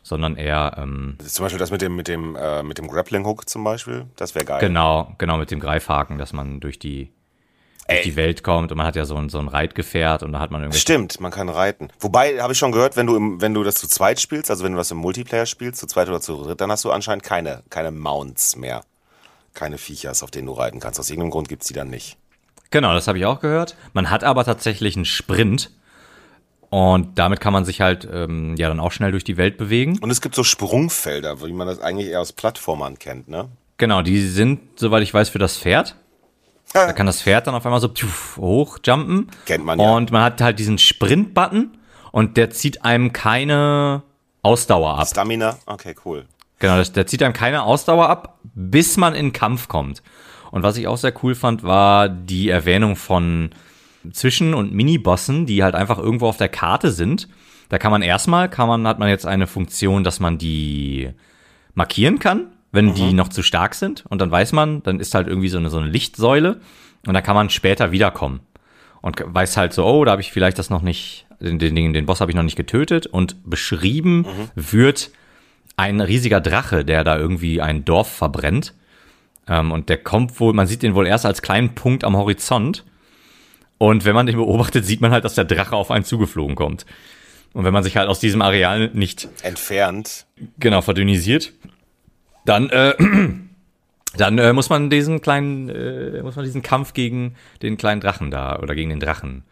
sondern 0.02 0.36
eher 0.36 0.76
ähm, 0.78 1.18
zum 1.26 1.46
Beispiel 1.46 1.60
das 1.60 1.72
mit 1.72 1.82
dem 1.82 1.96
mit 1.96 2.08
dem 2.08 2.36
äh, 2.36 2.64
mit 2.64 2.78
dem 2.78 2.88
Grappling 2.88 3.26
Hook 3.26 3.50
zum 3.50 3.64
Beispiel, 3.64 4.08
das 4.16 4.36
wäre 4.36 4.46
geil. 4.46 4.60
Genau, 4.60 5.14
genau 5.18 5.38
mit 5.38 5.52
dem 5.52 5.60
Greifhaken, 5.60 6.18
dass 6.18 6.34
man 6.34 6.60
durch 6.60 6.80
die 6.80 7.12
durch 7.88 8.02
die 8.04 8.16
Welt 8.16 8.44
kommt 8.44 8.72
und 8.72 8.78
man 8.78 8.86
hat 8.86 8.96
ja 8.96 9.06
so 9.06 9.16
ein, 9.16 9.30
so 9.30 9.40
ein 9.40 9.48
Reitgefährt 9.48 10.22
und 10.22 10.34
da 10.34 10.40
hat 10.40 10.52
man 10.52 10.62
irgendwie. 10.62 10.80
Stimmt, 10.80 11.20
man 11.20 11.32
kann 11.32 11.50
reiten. 11.50 11.90
Wobei, 12.00 12.40
habe 12.40 12.54
ich 12.54 12.60
schon 12.60 12.72
gehört, 12.72 12.96
wenn 12.96 13.08
du, 13.08 13.16
im, 13.16 13.42
wenn 13.42 13.54
du 13.54 13.64
das 13.64 13.76
zu 13.76 13.88
zweit 13.88 14.20
spielst, 14.20 14.52
also 14.52 14.64
wenn 14.64 14.74
du 14.74 14.78
das 14.78 14.92
im 14.92 14.98
Multiplayer 14.98 15.48
spielst, 15.48 15.80
zu 15.80 15.88
zweit 15.88 16.08
oder 16.08 16.22
zu 16.22 16.36
dritt, 16.38 16.62
dann 16.62 16.72
hast 16.72 16.86
du 16.86 16.92
anscheinend 16.92 17.24
keine, 17.24 17.64
keine 17.70 17.92
Mounts 17.92 18.56
mehr 18.56 18.84
keine 19.54 19.78
Viechers, 19.78 20.24
auf 20.24 20.32
denen 20.32 20.48
du 20.48 20.54
reiten 20.54 20.80
kannst. 20.80 21.00
Aus 21.00 21.10
irgendeinem 21.10 21.32
Grund 21.32 21.50
gibt 21.50 21.64
es 21.64 21.68
die 21.68 21.74
dann 21.74 21.90
nicht. 21.90 22.18
Genau, 22.72 22.94
das 22.94 23.08
habe 23.08 23.18
ich 23.18 23.26
auch 23.26 23.40
gehört. 23.40 23.76
Man 23.94 24.10
hat 24.10 24.24
aber 24.24 24.46
tatsächlich 24.46 24.96
einen 24.96 25.06
Sprint. 25.06 25.72
Und 26.70 27.18
damit 27.18 27.40
kann 27.40 27.52
man 27.52 27.66
sich 27.66 27.82
halt 27.82 28.08
ähm, 28.12 28.56
ja 28.56 28.68
dann 28.68 28.80
auch 28.80 28.92
schnell 28.92 29.12
durch 29.12 29.24
die 29.24 29.38
Welt 29.38 29.58
bewegen. 29.58 29.98
Und 30.00 30.12
es 30.12 30.22
gibt 30.22 30.36
so 30.36 30.44
Sprungfelder, 30.44 31.42
wie 31.44 31.52
man 31.52 31.68
das 31.68 31.80
eigentlich 31.80 32.10
eher 32.10 32.22
aus 32.22 32.32
Plattformern 32.32 33.00
kennt, 33.00 33.28
ne? 33.28 33.50
Genau, 33.78 34.02
die 34.04 34.22
sind, 34.22 34.60
soweit 34.80 35.02
ich 35.02 35.14
weiß, 35.14 35.30
für 35.30 35.40
das 35.40 35.58
Pferd. 35.58 35.96
Da 36.74 36.94
kann 36.94 37.08
das 37.08 37.24
Pferd 37.24 37.48
dann 37.48 37.56
auf 37.56 37.66
einmal 37.66 37.82
so 37.82 37.90
hochjumpen. 38.38 39.32
Kennt 39.48 39.66
man 39.66 39.80
ja. 39.80 39.92
Und 39.92 40.12
man 40.12 40.22
hat 40.22 40.40
halt 40.40 40.60
diesen 40.60 40.78
Sprint-Button 40.78 41.76
und 42.12 42.38
der 42.38 42.52
zieht 42.52 42.86
einem 42.86 43.12
keine 43.12 44.04
Ausdauer 44.44 45.00
ab. 45.00 45.08
Stamina? 45.08 45.58
Okay, 45.66 45.96
cool. 46.06 46.28
Genau, 46.60 46.76
das, 46.76 46.92
der 46.92 47.08
zieht 47.08 47.24
einem 47.24 47.34
keine 47.34 47.64
Ausdauer 47.64 48.10
ab, 48.10 48.40
bis 48.44 48.98
man 48.98 49.16
in 49.16 49.34
Kampf 49.34 49.68
kommt. 49.68 50.04
Und 50.52 50.64
was 50.64 50.78
ich 50.78 50.88
auch 50.88 50.98
sehr 50.98 51.14
cool 51.24 51.36
fand, 51.36 51.64
war 51.64 52.10
die 52.10 52.50
Erwähnung 52.50 52.96
von 52.96 53.52
Zwischen- 54.12 54.54
und 54.54 54.74
Mini-Bossen, 54.74 55.46
die 55.46 55.64
halt 55.64 55.76
einfach 55.76 55.98
irgendwo 55.98 56.28
auf 56.28 56.38
der 56.38 56.50
Karte 56.50 56.92
sind. 56.92 57.28
Da 57.70 57.78
kann 57.78 57.92
man 57.92 58.02
erstmal, 58.02 58.50
kann 58.50 58.68
man, 58.68 58.88
hat 58.88 59.00
man 59.00 59.10
jetzt 59.10 59.26
eine 59.26 59.48
Funktion, 59.48 60.04
dass 60.04 60.20
man 60.20 60.38
die 60.38 61.10
markieren 61.76 62.20
kann, 62.20 62.48
wenn 62.72 62.94
die 62.94 63.14
noch 63.14 63.30
zu 63.30 63.44
stark 63.44 63.76
sind. 63.76 64.06
Und 64.10 64.22
dann 64.22 64.32
weiß 64.32 64.54
man, 64.54 64.82
dann 64.84 65.00
ist 65.00 65.14
halt 65.16 65.28
irgendwie 65.28 65.50
so 65.50 65.58
eine, 65.58 65.70
so 65.70 65.78
eine 65.78 65.88
Lichtsäule. 65.88 66.60
Und 67.06 67.14
dann 67.14 67.24
kann 67.24 67.36
man 67.36 67.50
später 67.50 67.92
wiederkommen. 67.92 68.42
Und 69.02 69.22
weiß 69.26 69.56
halt 69.56 69.74
so, 69.74 69.86
oh, 69.86 70.04
da 70.04 70.12
habe 70.12 70.22
ich 70.22 70.32
vielleicht 70.32 70.60
das 70.60 70.70
noch 70.70 70.82
nicht, 70.82 71.26
den, 71.40 71.60
den, 71.60 71.94
den 71.94 72.06
Boss 72.06 72.22
habe 72.22 72.32
ich 72.32 72.36
noch 72.36 72.44
nicht 72.44 72.58
getötet. 72.58 73.06
Und 73.06 73.50
beschrieben 73.50 74.26
wird 74.56 75.12
ein 75.80 76.02
riesiger 76.02 76.42
Drache, 76.42 76.84
der 76.84 77.06
da 77.06 77.18
irgendwie 77.18 77.62
ein 77.62 77.86
Dorf 77.86 78.10
verbrennt. 78.12 78.74
Ähm, 79.48 79.72
und 79.72 79.88
der 79.88 79.98
kommt 79.98 80.40
wohl, 80.40 80.54
man 80.54 80.68
sieht 80.68 80.84
den 80.84 80.94
wohl 80.94 81.08
erst 81.08 81.26
als 81.26 81.42
kleinen 81.42 81.74
Punkt 81.74 82.04
am 82.04 82.18
Horizont. 82.18 82.84
Und 83.78 84.04
wenn 84.04 84.14
man 84.14 84.26
den 84.26 84.36
beobachtet, 84.36 84.86
sieht 84.86 85.00
man 85.00 85.12
halt, 85.12 85.24
dass 85.24 85.36
der 85.36 85.46
Drache 85.46 85.76
auf 85.76 85.90
einen 85.90 86.04
zugeflogen 86.04 86.56
kommt. 86.56 86.86
Und 87.54 87.64
wenn 87.64 87.74
man 87.74 87.84
sich 87.84 87.96
halt 87.96 88.10
aus 88.10 88.20
diesem 88.20 88.42
Areal 88.42 88.90
nicht 88.94 89.30
Entfernt. 89.42 90.28
genau 90.60 90.82
verdünnisiert, 90.82 91.54
dann 92.46 92.70
äh, 92.70 92.94
dann 94.18 94.38
äh, 94.38 94.52
muss 94.52 94.70
man 94.70 94.90
diesen 94.90 95.22
kleinen 95.22 95.70
äh, 95.70 96.22
muss 96.22 96.36
man 96.36 96.44
diesen 96.44 96.62
Kampf 96.62 96.94
gegen 96.94 97.36
den 97.62 97.78
kleinen 97.78 98.02
Drachen 98.02 98.32
da 98.32 98.60
oder 98.60 98.76
gegen 98.76 98.90
den 98.90 99.00
Drachen. 99.00 99.46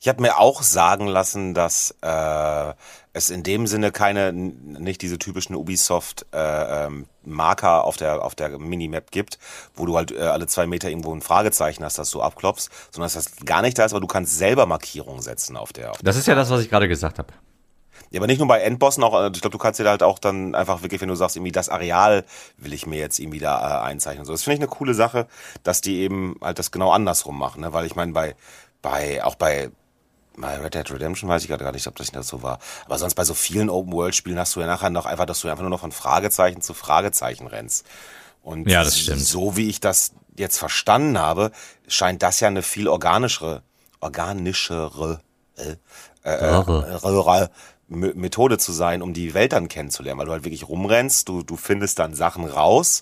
Ich 0.00 0.08
habe 0.08 0.22
mir 0.22 0.38
auch 0.38 0.62
sagen 0.62 1.08
lassen, 1.08 1.54
dass 1.54 1.94
äh, 2.00 2.72
es 3.18 3.30
in 3.30 3.42
dem 3.42 3.66
Sinne 3.66 3.92
keine, 3.92 4.32
nicht 4.32 5.02
diese 5.02 5.18
typischen 5.18 5.56
Ubisoft-Marker 5.56 7.84
auf 7.84 7.96
der 7.96 8.24
auf 8.24 8.34
der 8.34 8.58
Minimap 8.58 9.10
gibt, 9.10 9.38
wo 9.74 9.86
du 9.86 9.96
halt 9.96 10.12
äh, 10.12 10.20
alle 10.20 10.46
zwei 10.46 10.66
Meter 10.66 10.88
irgendwo 10.88 11.14
ein 11.14 11.20
Fragezeichen 11.20 11.84
hast, 11.84 11.98
das 11.98 12.10
du 12.10 12.22
abklopfst, 12.22 12.70
sondern 12.90 13.06
dass 13.06 13.14
das 13.14 13.36
gar 13.44 13.62
nicht 13.62 13.78
da 13.78 13.84
ist, 13.84 13.92
aber 13.92 14.00
du 14.00 14.06
kannst 14.06 14.38
selber 14.38 14.66
Markierungen 14.66 15.22
setzen 15.22 15.56
auf 15.56 15.72
der. 15.72 15.90
Auf 15.90 15.98
Das 16.02 16.16
ist 16.16 16.26
ja 16.26 16.34
das, 16.34 16.50
was 16.50 16.62
ich 16.62 16.70
gerade 16.70 16.88
gesagt 16.88 17.18
habe. 17.18 17.32
Ja, 18.10 18.20
aber 18.20 18.26
nicht 18.26 18.38
nur 18.38 18.48
bei 18.48 18.60
Endbossen, 18.60 19.04
auch, 19.04 19.20
äh, 19.20 19.30
ich 19.34 19.40
glaube, 19.40 19.52
du 19.52 19.58
kannst 19.58 19.80
dir 19.80 19.88
halt 19.88 20.02
auch 20.02 20.18
dann 20.18 20.54
einfach 20.54 20.82
wirklich, 20.82 21.00
wenn 21.00 21.08
du 21.08 21.14
sagst, 21.14 21.36
irgendwie 21.36 21.52
das 21.52 21.68
Areal 21.68 22.24
will 22.56 22.72
ich 22.72 22.86
mir 22.86 22.98
jetzt 22.98 23.18
irgendwie 23.18 23.38
da 23.38 23.82
äh, 23.82 23.86
einzeichnen. 23.86 24.24
So, 24.24 24.32
das 24.32 24.42
finde 24.42 24.54
ich 24.54 24.60
eine 24.60 24.68
coole 24.68 24.94
Sache, 24.94 25.26
dass 25.62 25.80
die 25.80 25.98
eben 25.98 26.36
halt 26.40 26.58
das 26.58 26.70
genau 26.70 26.90
andersrum 26.90 27.38
machen, 27.38 27.60
ne? 27.60 27.72
Weil 27.72 27.86
ich 27.86 27.96
meine, 27.96 28.12
bei, 28.12 28.34
bei, 28.80 29.22
auch 29.24 29.34
bei, 29.34 29.70
bei 30.40 30.56
Red 30.58 30.74
Dead 30.74 30.90
Redemption 30.90 31.28
weiß 31.28 31.42
ich 31.42 31.48
gerade 31.48 31.64
gar 31.64 31.72
nicht, 31.72 31.86
ob 31.86 31.96
das 31.96 32.12
nicht 32.12 32.24
so 32.24 32.42
war. 32.42 32.58
Aber 32.86 32.98
sonst 32.98 33.14
bei 33.14 33.24
so 33.24 33.34
vielen 33.34 33.70
Open-World-Spielen 33.70 34.38
hast 34.38 34.54
du 34.56 34.60
ja 34.60 34.66
nachher 34.66 34.90
noch 34.90 35.06
einfach, 35.06 35.26
dass 35.26 35.40
du 35.40 35.48
einfach 35.48 35.62
nur 35.62 35.70
noch 35.70 35.80
von 35.80 35.92
Fragezeichen 35.92 36.62
zu 36.62 36.74
Fragezeichen 36.74 37.46
rennst. 37.46 37.86
Und 38.42 38.68
Ja, 38.68 38.84
das 38.84 38.98
stimmt. 38.98 39.20
so 39.20 39.56
wie 39.56 39.68
ich 39.68 39.80
das 39.80 40.12
jetzt 40.36 40.58
verstanden 40.58 41.18
habe, 41.18 41.50
scheint 41.88 42.22
das 42.22 42.40
ja 42.40 42.48
eine 42.48 42.62
viel 42.62 42.88
organischere, 42.88 43.62
organischere, 44.00 45.20
äh, 45.56 45.76
äh, 46.22 46.36
M- 46.50 46.84
Methode 47.88 48.58
zu 48.58 48.72
sein, 48.72 49.00
um 49.00 49.14
die 49.14 49.34
Welt 49.34 49.52
dann 49.52 49.68
kennenzulernen, 49.68 50.18
weil 50.18 50.26
du 50.26 50.32
halt 50.32 50.44
wirklich 50.44 50.68
rumrennst, 50.68 51.28
du, 51.28 51.42
du 51.42 51.56
findest 51.56 51.98
dann 51.98 52.14
Sachen 52.14 52.44
raus. 52.44 53.00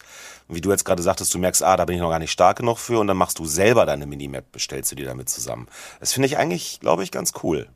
Wie 0.48 0.60
du 0.60 0.70
jetzt 0.70 0.84
gerade 0.84 1.02
sagtest, 1.02 1.34
du 1.34 1.38
merkst, 1.38 1.64
ah, 1.64 1.76
da 1.76 1.84
bin 1.84 1.96
ich 1.96 2.00
noch 2.00 2.10
gar 2.10 2.20
nicht 2.20 2.30
stark 2.30 2.58
genug 2.58 2.78
für 2.78 3.00
und 3.00 3.08
dann 3.08 3.16
machst 3.16 3.40
du 3.40 3.44
selber 3.44 3.84
deine 3.84 4.06
Minimap, 4.06 4.52
bestellst 4.52 4.92
du 4.92 4.96
dir 4.96 5.06
damit 5.06 5.28
zusammen. 5.28 5.66
Das 5.98 6.12
finde 6.12 6.26
ich 6.26 6.38
eigentlich, 6.38 6.78
glaube 6.78 7.02
ich, 7.02 7.10
ganz 7.10 7.32
cool. 7.42 7.66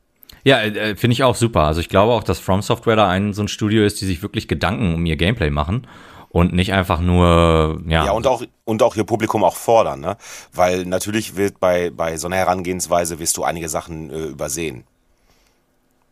Ja, 0.43 0.61
äh, 0.61 0.95
finde 0.95 1.13
ich 1.13 1.23
auch 1.23 1.35
super. 1.35 1.61
Also 1.63 1.81
ich 1.81 1.89
glaube 1.89 2.13
auch, 2.13 2.23
dass 2.23 2.39
From 2.39 2.61
Software 2.61 2.95
da 2.95 3.09
ein 3.09 3.33
so 3.33 3.43
ein 3.43 3.49
Studio 3.49 3.83
ist, 3.83 3.99
die 3.99 4.05
sich 4.05 4.21
wirklich 4.21 4.47
Gedanken 4.47 4.95
um 4.95 5.05
ihr 5.05 5.17
Gameplay 5.17 5.49
machen 5.49 5.87
und 6.29 6.53
nicht 6.53 6.71
einfach 6.73 7.01
nur 7.01 7.81
ja, 7.87 8.05
Ja, 8.05 8.11
und 8.11 8.25
auch, 8.25 8.41
und 8.63 8.81
auch 8.83 8.95
ihr 8.95 9.03
Publikum 9.03 9.43
auch 9.43 9.55
fordern, 9.55 9.99
ne? 9.99 10.17
Weil 10.53 10.85
natürlich 10.85 11.35
wird 11.35 11.59
bei, 11.59 11.89
bei 11.89 12.17
so 12.17 12.27
einer 12.27 12.37
Herangehensweise 12.37 13.19
wirst 13.19 13.35
du 13.37 13.43
einige 13.43 13.67
Sachen 13.67 14.09
äh, 14.09 14.23
übersehen. 14.27 14.85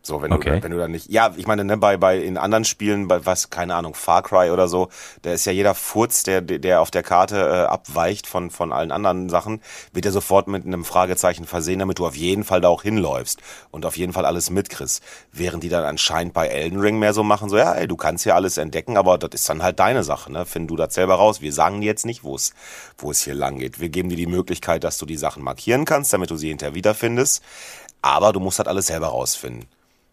So, 0.02 0.22
wenn 0.22 0.32
Okay. 0.32 0.58
du, 0.60 0.64
wenn 0.64 0.72
du 0.72 0.78
dann 0.78 0.91
nicht, 0.91 1.10
ja, 1.10 1.34
ich 1.36 1.45
meine, 1.45 1.66
ne, 1.66 1.76
bei, 1.78 1.97
bei, 1.97 2.18
in 2.20 2.38
anderen 2.38 2.64
Spielen, 2.64 3.10
bei 3.10 3.26
was, 3.26 3.50
keine 3.50 3.76
Ahnung, 3.76 3.93
Far 3.93 4.24
Cry 4.24 4.50
oder 4.50 4.70
so, 4.70 4.88
da 5.24 5.34
ist 5.34 5.45
ja 5.45 5.52
jeder 5.52 5.76
Furz, 5.76 6.24
der, 6.24 6.41
der 6.41 6.80
auf 6.80 6.89
der 6.89 7.04
Karte 7.04 7.38
äh, 7.38 7.66
abweicht 7.68 8.26
von, 8.26 8.50
von 8.50 8.72
allen 8.72 8.91
anderen 8.91 9.28
Sachen, 9.30 9.62
wird 9.91 10.06
ja 10.06 10.12
sofort 10.12 10.47
mit 10.47 10.66
einem 10.66 10.86
Fragezeichen 10.86 11.45
versehen, 11.45 11.80
damit 11.80 12.00
du 12.00 12.08
auf 12.08 12.16
jeden 12.16 12.45
Fall 12.45 12.62
da 12.62 12.70
auch 12.70 12.82
hinläufst 12.82 13.41
und 13.72 13.86
auf 13.86 13.97
jeden 13.97 14.14
Fall 14.14 14.26
alles 14.26 14.50
mitkriegst. 14.50 15.04
Während 15.34 15.64
die 15.64 15.70
dann 15.70 15.84
anscheinend 15.84 16.34
bei 16.34 16.47
Elden 16.47 16.80
Ring 16.80 16.97
mehr 16.97 17.14
so 17.14 17.24
machen, 17.24 17.50
so, 17.50 17.58
ja, 17.58 17.74
ey, 17.74 17.88
du 17.88 17.97
kannst 17.97 18.24
hier 18.24 18.36
alles 18.36 18.58
entdecken, 18.58 18.95
aber 18.95 19.18
das 19.18 19.32
ist 19.34 19.50
dann 19.50 19.62
halt 19.62 19.80
deine 19.80 20.06
Sache, 20.06 20.32
ne? 20.32 20.45
Find 20.45 20.72
du 20.72 20.78
das 20.78 20.93
selber 20.93 21.16
raus. 21.16 21.41
Wir 21.41 21.52
sagen 21.52 21.82
dir 21.82 21.88
jetzt 21.88 22.06
nicht, 22.06 22.24
wo 22.24 22.36
es, 22.36 22.54
wo 22.97 23.12
es 23.12 23.22
hier 23.22 23.36
lang 23.36 23.60
geht. 23.60 23.82
Wir 23.82 23.89
geben 23.89 24.08
dir 24.10 24.16
die 24.16 24.28
Möglichkeit, 24.28 24.86
dass 24.86 24.97
du 24.97 25.06
die 25.06 25.18
Sachen 25.18 25.43
markieren 25.43 25.84
kannst, 25.84 26.14
damit 26.14 26.32
du 26.32 26.38
sie 26.38 26.47
hinterher 26.47 26.74
wiederfindest. 26.74 27.43
Aber 28.02 28.32
du 28.32 28.39
musst 28.39 28.60
halt 28.60 28.70
alles 28.70 28.88
selber 28.88 29.08
rausfinden. 29.08 29.68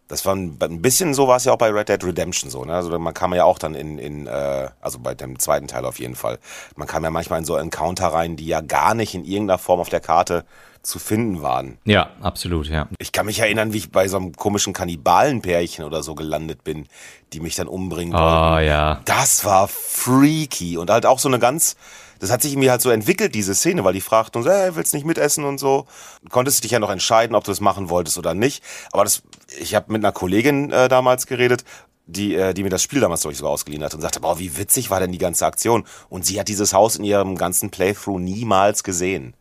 Das 0.09 0.25
war 0.25 0.37
ein, 0.37 0.57
ein 0.61 0.83
bisschen 0.83 1.15
so 1.15 1.27
war 1.27 1.37
es 1.37 1.45
ja 1.45 1.53
auch 1.53 1.59
bei 1.59 1.71
Red 1.71 1.89
Dead 1.89 2.05
Redemption 2.05 2.51
so. 2.51 2.65
Ne? 2.65 2.75
Also 2.75 2.97
man 2.99 3.15
kam 3.15 3.35
ja 3.35 3.45
auch 3.45 3.59
dann 3.59 3.75
in, 3.75 3.99
in 3.99 4.27
äh, 4.27 4.69
also 4.81 4.99
bei 5.01 5.15
dem 5.15 5.39
zweiten 5.39 5.67
Teil 5.67 5.85
auf 5.85 5.99
jeden 5.99 6.15
Fall. 6.15 6.39
Man 6.77 6.87
kam 6.87 7.03
ja 7.05 7.11
manchmal 7.11 7.41
in 7.41 7.45
so 7.45 7.57
Encounter 7.57 8.09
rein, 8.09 8.37
die 8.37 8.47
ja 8.47 8.61
gar 8.61 8.95
nicht 8.95 9.15
in 9.15 9.25
irgendeiner 9.25 9.59
Form 9.59 9.81
auf 9.81 9.89
der 9.89 10.01
Karte 10.01 10.45
zu 10.87 11.01
finden 11.01 11.43
waren. 11.43 11.79
ja, 11.85 12.11
absolut, 12.23 12.69
ja. 12.69 12.87
Ich 12.99 13.11
kann 13.11 13.27
mich 13.27 13.41
erinnern, 13.41 13.73
wie 13.73 13.79
ich 13.79 13.91
bei 13.91 14.07
so 14.07 14.19
einem 14.19 14.33
komischen 14.37 14.73
Kannibalenpärchen 14.73 15.85
oder 15.85 16.05
so 16.05 16.15
gelandet 16.15 16.63
bin, 16.63 16.87
die 17.33 17.41
mich 17.41 17.57
dann 17.57 17.67
umbringen 17.67 18.15
wollten. 18.15 18.55
Oh 18.55 18.59
ja. 18.61 19.01
Das 19.05 19.45
war 19.45 19.67
freaky 19.67 20.79
und 20.79 20.89
halt 20.89 21.05
auch 21.05 21.19
so 21.19 21.29
eine 21.29 21.41
ganz, 21.41 21.77
das 22.19 22.31
hat 22.31 22.43
sich 22.43 22.53
irgendwie 22.53 22.71
halt 22.71 22.83
so 22.83 22.91
entwickelt, 22.91 23.35
diese 23.35 23.55
Szene, 23.55 23.85
weil 23.85 23.93
die 23.93 24.01
fragten 24.01 24.43
uns, 24.43 24.51
hey, 24.51 24.75
willst 24.75 24.95
nicht 24.95 25.07
mitessen 25.07 25.45
und 25.45 25.59
so. 25.59 25.87
Du 26.23 26.29
konntest 26.31 26.65
dich 26.65 26.71
ja 26.71 26.79
noch 26.79 26.91
entscheiden, 26.91 27.37
ob 27.37 27.45
du 27.45 27.53
es 27.53 27.61
machen 27.61 27.91
wolltest 27.91 28.19
oder 28.19 28.35
nicht. 28.35 28.63
Aber 28.93 29.05
das, 29.05 29.23
ich 29.61 29.75
habe 29.75 29.93
mit 29.93 30.03
einer 30.03 30.13
Kollegin 30.13 30.71
äh, 30.71 30.89
damals 30.89 31.27
geredet, 31.27 31.65
die, 32.07 32.35
äh, 32.35 32.55
die 32.55 32.63
mir 32.63 32.71
das 32.71 32.83
Spiel 32.83 33.01
damals 33.01 33.23
durch 33.23 33.39
so 33.39 33.49
ausgeliehen 33.49 33.83
hat 33.83 33.95
und 33.95 34.01
sagte, 34.01 34.21
boah, 34.21 34.39
wie 34.39 34.57
witzig 34.57 34.91
war 34.91 35.01
denn 35.01 35.13
die 35.13 35.19
ganze 35.19 35.45
Aktion. 35.47 35.85
Und 36.09 36.25
sie 36.25 36.39
hat 36.39 36.49
dieses 36.49 36.73
Haus 36.73 36.97
in 36.97 37.05
ihrem 37.05 37.37
ganzen 37.37 37.71
Playthrough 37.71 38.21
niemals 38.21 38.85
gesehen. 38.85 39.35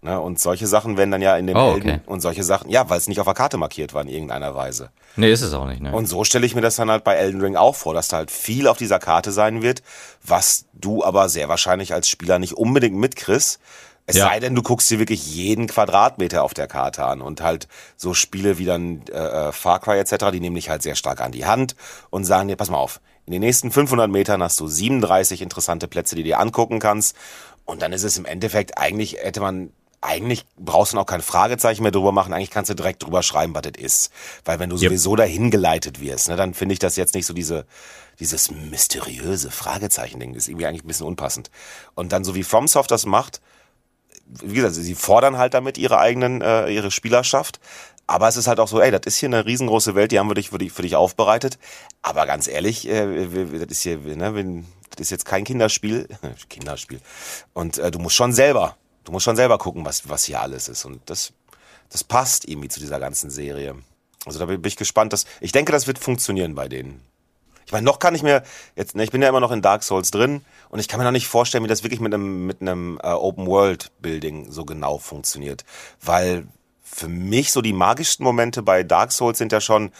Ne? 0.00 0.20
Und 0.20 0.38
solche 0.38 0.66
Sachen 0.66 0.96
werden 0.96 1.10
dann 1.10 1.22
ja 1.22 1.36
in 1.36 1.46
den 1.48 1.56
Oh, 1.56 1.72
Helden 1.72 1.90
okay. 1.90 2.00
und 2.06 2.20
solche 2.20 2.44
Sachen, 2.44 2.70
ja, 2.70 2.88
weil 2.88 2.98
es 2.98 3.08
nicht 3.08 3.18
auf 3.18 3.26
der 3.26 3.34
Karte 3.34 3.56
markiert 3.56 3.94
war 3.94 4.02
in 4.02 4.08
irgendeiner 4.08 4.54
Weise. 4.54 4.90
Nee, 5.16 5.32
ist 5.32 5.42
es 5.42 5.52
auch 5.54 5.66
nicht, 5.66 5.80
ne? 5.82 5.92
Und 5.92 6.06
so 6.06 6.22
stelle 6.22 6.46
ich 6.46 6.54
mir 6.54 6.60
das 6.60 6.76
dann 6.76 6.90
halt 6.90 7.02
bei 7.02 7.14
Elden 7.14 7.40
Ring 7.40 7.56
auch 7.56 7.74
vor, 7.74 7.94
dass 7.94 8.06
da 8.08 8.18
halt 8.18 8.30
viel 8.30 8.68
auf 8.68 8.78
dieser 8.78 9.00
Karte 9.00 9.32
sein 9.32 9.60
wird, 9.62 9.82
was 10.22 10.66
du 10.72 11.02
aber 11.04 11.28
sehr 11.28 11.48
wahrscheinlich 11.48 11.92
als 11.94 12.08
Spieler 12.08 12.38
nicht 12.38 12.52
unbedingt 12.54 12.96
mitkriegst. 12.96 13.58
Es 14.06 14.16
Ja. 14.16 14.26
sei 14.28 14.40
denn, 14.40 14.54
du 14.54 14.62
guckst 14.62 14.88
dir 14.88 14.98
wirklich 15.00 15.34
jeden 15.34 15.66
Quadratmeter 15.66 16.42
auf 16.42 16.54
der 16.54 16.66
Karte 16.68 17.04
an 17.04 17.20
und 17.20 17.40
halt 17.42 17.68
so 17.96 18.14
Spiele 18.14 18.56
wie 18.56 18.64
dann 18.64 19.02
äh, 19.10 19.48
äh, 19.48 19.52
Far 19.52 19.80
Cry 19.80 19.98
etc., 19.98 20.30
die 20.32 20.40
nehmen 20.40 20.54
dich 20.56 20.70
halt 20.70 20.82
sehr 20.82 20.94
stark 20.94 21.20
an 21.20 21.32
die 21.32 21.44
Hand 21.44 21.74
und 22.10 22.24
sagen 22.24 22.48
dir, 22.48 22.56
pass 22.56 22.70
mal 22.70 22.78
auf, 22.78 23.00
in 23.26 23.32
den 23.32 23.40
nächsten 23.40 23.70
500 23.70 24.08
Metern 24.10 24.42
hast 24.42 24.58
du 24.60 24.66
37 24.68 25.42
interessante 25.42 25.88
Plätze, 25.88 26.14
die 26.16 26.22
du 26.22 26.28
dir 26.28 26.38
angucken 26.40 26.78
kannst 26.78 27.16
und 27.66 27.82
dann 27.82 27.92
ist 27.92 28.02
es 28.04 28.16
im 28.16 28.24
Endeffekt 28.24 28.78
eigentlich, 28.78 29.18
hätte 29.20 29.40
man 29.40 29.72
eigentlich 30.00 30.44
brauchst 30.56 30.92
du 30.92 30.96
noch 30.96 31.06
kein 31.06 31.22
Fragezeichen 31.22 31.82
mehr 31.82 31.90
drüber 31.92 32.12
machen, 32.12 32.32
eigentlich 32.32 32.50
kannst 32.50 32.70
du 32.70 32.74
direkt 32.74 33.02
drüber 33.02 33.22
schreiben, 33.22 33.54
was 33.54 33.62
das 33.62 33.82
ist. 33.82 34.10
Weil 34.44 34.58
wenn 34.58 34.70
du 34.70 34.76
Yep. 34.76 34.90
sowieso 34.90 35.16
dahin 35.16 35.50
geleitet 35.50 36.00
wirst, 36.00 36.28
ne, 36.28 36.36
dann 36.36 36.54
finde 36.54 36.72
ich 36.72 36.78
das 36.78 36.96
jetzt 36.96 37.14
nicht 37.14 37.26
so 37.26 37.34
diese, 37.34 37.66
dieses 38.20 38.50
mysteriöse 38.50 39.50
Fragezeichen-Ding, 39.50 40.34
ist 40.34 40.48
irgendwie 40.48 40.66
eigentlich 40.66 40.84
ein 40.84 40.88
bisschen 40.88 41.06
unpassend. 41.06 41.50
Und 41.94 42.12
dann 42.12 42.24
so 42.24 42.34
wie 42.34 42.44
FromSoft 42.44 42.90
das 42.90 43.06
macht, 43.06 43.40
wie 44.26 44.54
gesagt, 44.54 44.74
sie 44.74 44.94
fordern 44.94 45.38
halt 45.38 45.54
damit 45.54 45.78
ihre 45.78 45.98
eigenen, 45.98 46.42
äh, 46.42 46.68
ihre 46.68 46.90
Spielerschaft. 46.90 47.60
Aber 48.06 48.28
es 48.28 48.36
ist 48.36 48.46
halt 48.46 48.60
auch 48.60 48.68
so, 48.68 48.80
ey, 48.80 48.90
das 48.90 49.02
ist 49.04 49.16
hier 49.16 49.28
eine 49.28 49.44
riesengroße 49.44 49.94
Welt, 49.94 50.12
die 50.12 50.18
haben 50.18 50.30
wir 50.30 50.34
dich 50.34 50.50
für 50.50 50.58
dich, 50.58 50.72
für 50.72 50.82
dich 50.82 50.96
aufbereitet. 50.96 51.58
Aber 52.02 52.26
ganz 52.26 52.46
ehrlich, 52.46 52.88
äh, 52.88 53.26
das 53.58 53.70
ist 53.70 53.82
hier, 53.82 53.98
ne, 53.98 54.64
das 54.90 55.00
ist 55.00 55.10
jetzt 55.10 55.24
kein 55.24 55.44
Kinderspiel, 55.44 56.08
Kinderspiel. 56.48 57.00
Und 57.52 57.78
äh, 57.78 57.90
du 57.90 57.98
musst 57.98 58.16
schon 58.16 58.32
selber, 58.32 58.76
du 59.08 59.12
musst 59.12 59.24
schon 59.24 59.36
selber 59.36 59.56
gucken, 59.56 59.86
was, 59.86 60.08
was 60.08 60.24
hier 60.24 60.40
alles 60.40 60.68
ist. 60.68 60.84
Und 60.84 61.00
das, 61.06 61.32
das 61.88 62.04
passt 62.04 62.46
irgendwie 62.46 62.68
zu 62.68 62.78
dieser 62.78 63.00
ganzen 63.00 63.30
Serie. 63.30 63.74
Also 64.26 64.38
da 64.38 64.44
bin 64.44 64.62
ich 64.64 64.76
gespannt, 64.76 65.14
dass, 65.14 65.24
ich 65.40 65.50
denke, 65.50 65.72
das 65.72 65.86
wird 65.86 65.98
funktionieren 65.98 66.54
bei 66.54 66.68
denen. 66.68 67.00
Ich 67.64 67.72
meine, 67.72 67.86
noch 67.86 68.00
kann 68.00 68.14
ich 68.14 68.22
mir 68.22 68.42
jetzt, 68.76 68.94
ne, 68.94 69.04
ich 69.04 69.10
bin 69.10 69.22
ja 69.22 69.28
immer 69.30 69.40
noch 69.40 69.50
in 69.50 69.62
Dark 69.62 69.82
Souls 69.82 70.10
drin 70.10 70.44
und 70.68 70.78
ich 70.78 70.88
kann 70.88 70.98
mir 70.98 71.04
noch 71.04 71.10
nicht 71.10 71.26
vorstellen, 71.26 71.64
wie 71.64 71.68
das 71.68 71.82
wirklich 71.82 72.00
mit 72.00 72.12
einem 72.12 72.46
mit 72.46 72.60
einem 72.60 72.98
äh, 73.02 73.08
Open 73.08 73.46
World 73.46 73.90
Building 74.00 74.50
so 74.50 74.64
genau 74.64 74.98
funktioniert, 74.98 75.64
weil 76.02 76.46
für 76.82 77.08
mich 77.08 77.52
so 77.52 77.62
die 77.62 77.74
magischsten 77.74 78.24
Momente 78.24 78.62
bei 78.62 78.82
Dark 78.82 79.12
Souls 79.12 79.38
sind 79.38 79.52
ja 79.52 79.60
schon 79.60 79.90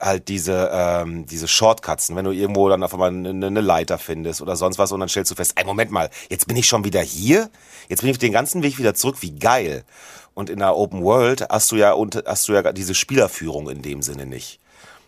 halt 0.00 0.28
diese, 0.28 0.70
ähm, 0.72 1.26
diese 1.26 1.48
Shortcuts, 1.48 2.14
wenn 2.14 2.24
du 2.24 2.30
irgendwo 2.30 2.68
dann 2.68 2.82
auf 2.82 2.92
einmal 2.92 3.08
eine, 3.10 3.46
eine 3.46 3.60
Leiter 3.60 3.98
findest 3.98 4.42
oder 4.42 4.56
sonst 4.56 4.78
was 4.78 4.92
und 4.92 5.00
dann 5.00 5.08
stellst 5.08 5.30
du 5.30 5.34
fest, 5.34 5.52
ey, 5.56 5.64
Moment 5.64 5.90
mal, 5.90 6.10
jetzt 6.28 6.46
bin 6.46 6.56
ich 6.56 6.66
schon 6.66 6.84
wieder 6.84 7.00
hier? 7.00 7.50
Jetzt 7.88 8.02
bin 8.02 8.10
ich 8.10 8.18
den 8.18 8.32
ganzen 8.32 8.62
Weg 8.62 8.78
wieder 8.78 8.94
zurück, 8.94 9.16
wie 9.20 9.38
geil. 9.38 9.84
Und 10.34 10.50
in 10.50 10.58
der 10.58 10.76
Open 10.76 11.02
World 11.02 11.48
hast 11.48 11.72
du 11.72 11.76
ja, 11.76 11.92
und 11.92 12.22
hast 12.26 12.46
du 12.48 12.52
ja 12.52 12.72
diese 12.72 12.94
Spielerführung 12.94 13.70
in 13.70 13.80
dem 13.80 14.02
Sinne 14.02 14.26
nicht. 14.26 14.60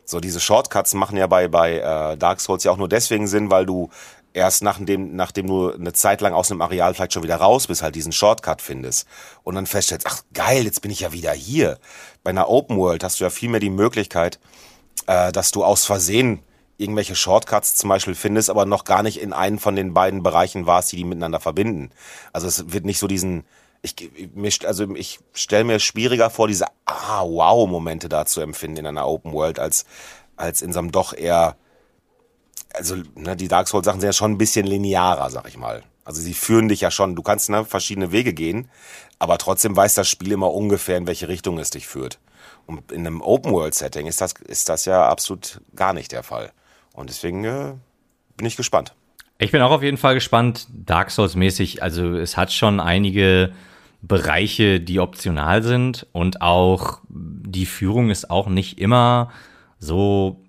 So, 0.07 0.21
diese 0.21 0.41
Shortcuts 0.41 0.95
machen 0.95 1.19
ja 1.19 1.27
bei, 1.27 1.49
bei 1.49 1.81
äh, 1.81 2.17
Dark 2.17 2.41
Souls 2.41 2.65
ja 2.65 2.73
auch 2.73 2.79
nur 2.79 2.89
deswegen 2.89 3.27
Sinn, 3.27 3.51
weil 3.51 3.67
du 3.67 3.91
erst 4.33 4.63
nachdem, 4.63 5.17
nachdem 5.17 5.49
du 5.49 5.73
eine 5.73 5.93
Zeit 5.93 6.23
lang 6.23 6.33
aus 6.33 6.51
einem 6.51 6.63
Areal 6.63 6.95
vielleicht 6.95 7.13
schon 7.13 7.23
wieder 7.23 7.37
raus 7.37 7.67
bist, 7.67 7.83
halt 7.83 7.95
diesen 7.95 8.13
Shortcut 8.13 8.63
findest 8.63 9.07
und 9.43 9.55
dann 9.55 9.67
feststellst, 9.67 10.07
ach 10.07 10.23
geil, 10.33 10.65
jetzt 10.65 10.81
bin 10.81 10.91
ich 10.91 11.01
ja 11.01 11.13
wieder 11.13 11.33
hier. 11.33 11.79
Bei 12.23 12.31
einer 12.31 12.49
Open 12.49 12.79
World 12.79 13.05
hast 13.05 13.21
du 13.21 13.25
ja 13.25 13.31
viel 13.31 13.51
mehr 13.51 13.61
die 13.61 13.69
Möglichkeit, 13.69 14.39
äh, 15.07 15.33
dass 15.33 15.51
du 15.51 15.65
aus 15.65 15.85
Versehen 15.85 16.43
irgendwelche 16.77 17.17
Shortcuts 17.17 17.75
zum 17.75 17.89
Beispiel 17.89 18.15
findest, 18.15 18.51
aber 18.51 18.65
noch 18.65 18.85
gar 18.85 19.03
nicht 19.03 19.21
in 19.21 19.33
einen 19.33 19.59
von 19.59 19.75
den 19.75 19.95
beiden 19.95 20.23
Bereichen 20.23 20.67
warst, 20.67 20.93
die 20.93 20.97
die 20.97 21.05
miteinander 21.05 21.41
verbinden. 21.41 21.91
Also 22.33 22.47
es 22.47 22.73
wird 22.73 22.85
nicht 22.85 22.99
so 23.01 23.09
diesen, 23.09 23.45
ich, 23.83 23.95
mir, 24.35 24.51
also 24.65 24.95
ich 24.95 25.19
stelle 25.33 25.65
mir 25.65 25.81
schwieriger 25.81 26.31
vor, 26.31 26.47
diese 26.47 26.67
ah 26.85 27.25
wow 27.25 27.69
Momente 27.69 28.09
da 28.09 28.27
zu 28.27 28.41
empfinden 28.41 28.79
in 28.79 28.87
einer 28.87 29.07
Open 29.07 29.33
World 29.33 29.59
als 29.59 29.85
als 30.37 30.63
in 30.63 30.73
so 30.73 30.79
einem 30.79 30.93
doch 30.93 31.15
eher 31.15 31.57
also 32.75 32.97
ne, 33.15 33.37
die 33.37 33.49
Dark 33.49 33.69
Souls 33.69 33.85
Sachen 33.85 34.01
sind 34.01 34.09
ja 34.09 34.13
schon 34.13 34.33
ein 34.33 34.39
bisschen 34.39 34.67
linearer, 34.67 35.31
sag 35.31 35.49
ich 35.49 35.57
mal. 35.57 35.83
Also 36.05 36.21
sie 36.21 36.35
führen 36.35 36.69
dich 36.69 36.81
ja 36.81 36.91
schon, 36.91 37.17
du 37.17 37.23
kannst 37.23 37.51
ne, 37.51 37.65
verschiedene 37.65 38.13
Wege 38.13 38.33
gehen, 38.33 38.71
aber 39.19 39.37
trotzdem 39.39 39.77
weiß 39.77 39.95
das 39.95 40.09
Spiel 40.09 40.33
immer 40.33 40.53
ungefähr, 40.53 40.97
in 40.97 41.07
welche 41.07 41.29
Richtung 41.29 41.59
es 41.59 41.71
dich 41.71 41.87
führt. 41.87 42.19
In 42.69 43.07
einem 43.07 43.23
Open-World-Setting 43.23 44.07
ist 44.07 44.21
das, 44.21 44.35
ist 44.47 44.69
das 44.69 44.85
ja 44.85 45.09
absolut 45.09 45.61
gar 45.75 45.93
nicht 45.93 46.13
der 46.13 46.23
Fall. 46.23 46.53
Und 46.93 47.09
deswegen 47.11 47.45
äh, 47.45 47.75
bin 48.37 48.47
ich 48.47 48.57
gespannt. 48.57 48.95
Ich 49.39 49.53
bin 49.53 49.63
auch 49.63 49.71
auf 49.71 49.83
jeden 49.83 49.97
Fall 49.97 50.15
gespannt, 50.15 50.67
Dark 50.71 51.11
Souls-mäßig. 51.11 51.83
Also 51.83 52.17
es 52.17 52.37
hat 52.37 52.53
schon 52.53 52.81
einige 52.81 53.53
Bereiche, 54.03 54.81
die 54.81 55.01
optional 55.01 55.63
sind 55.63 56.07
und 56.13 56.43
auch 56.43 57.01
die 57.09 57.67
Führung 57.67 58.11
ist 58.11 58.31
auch 58.31 58.49
nicht 58.49 58.79
immer 58.79 59.31
so 59.79 60.45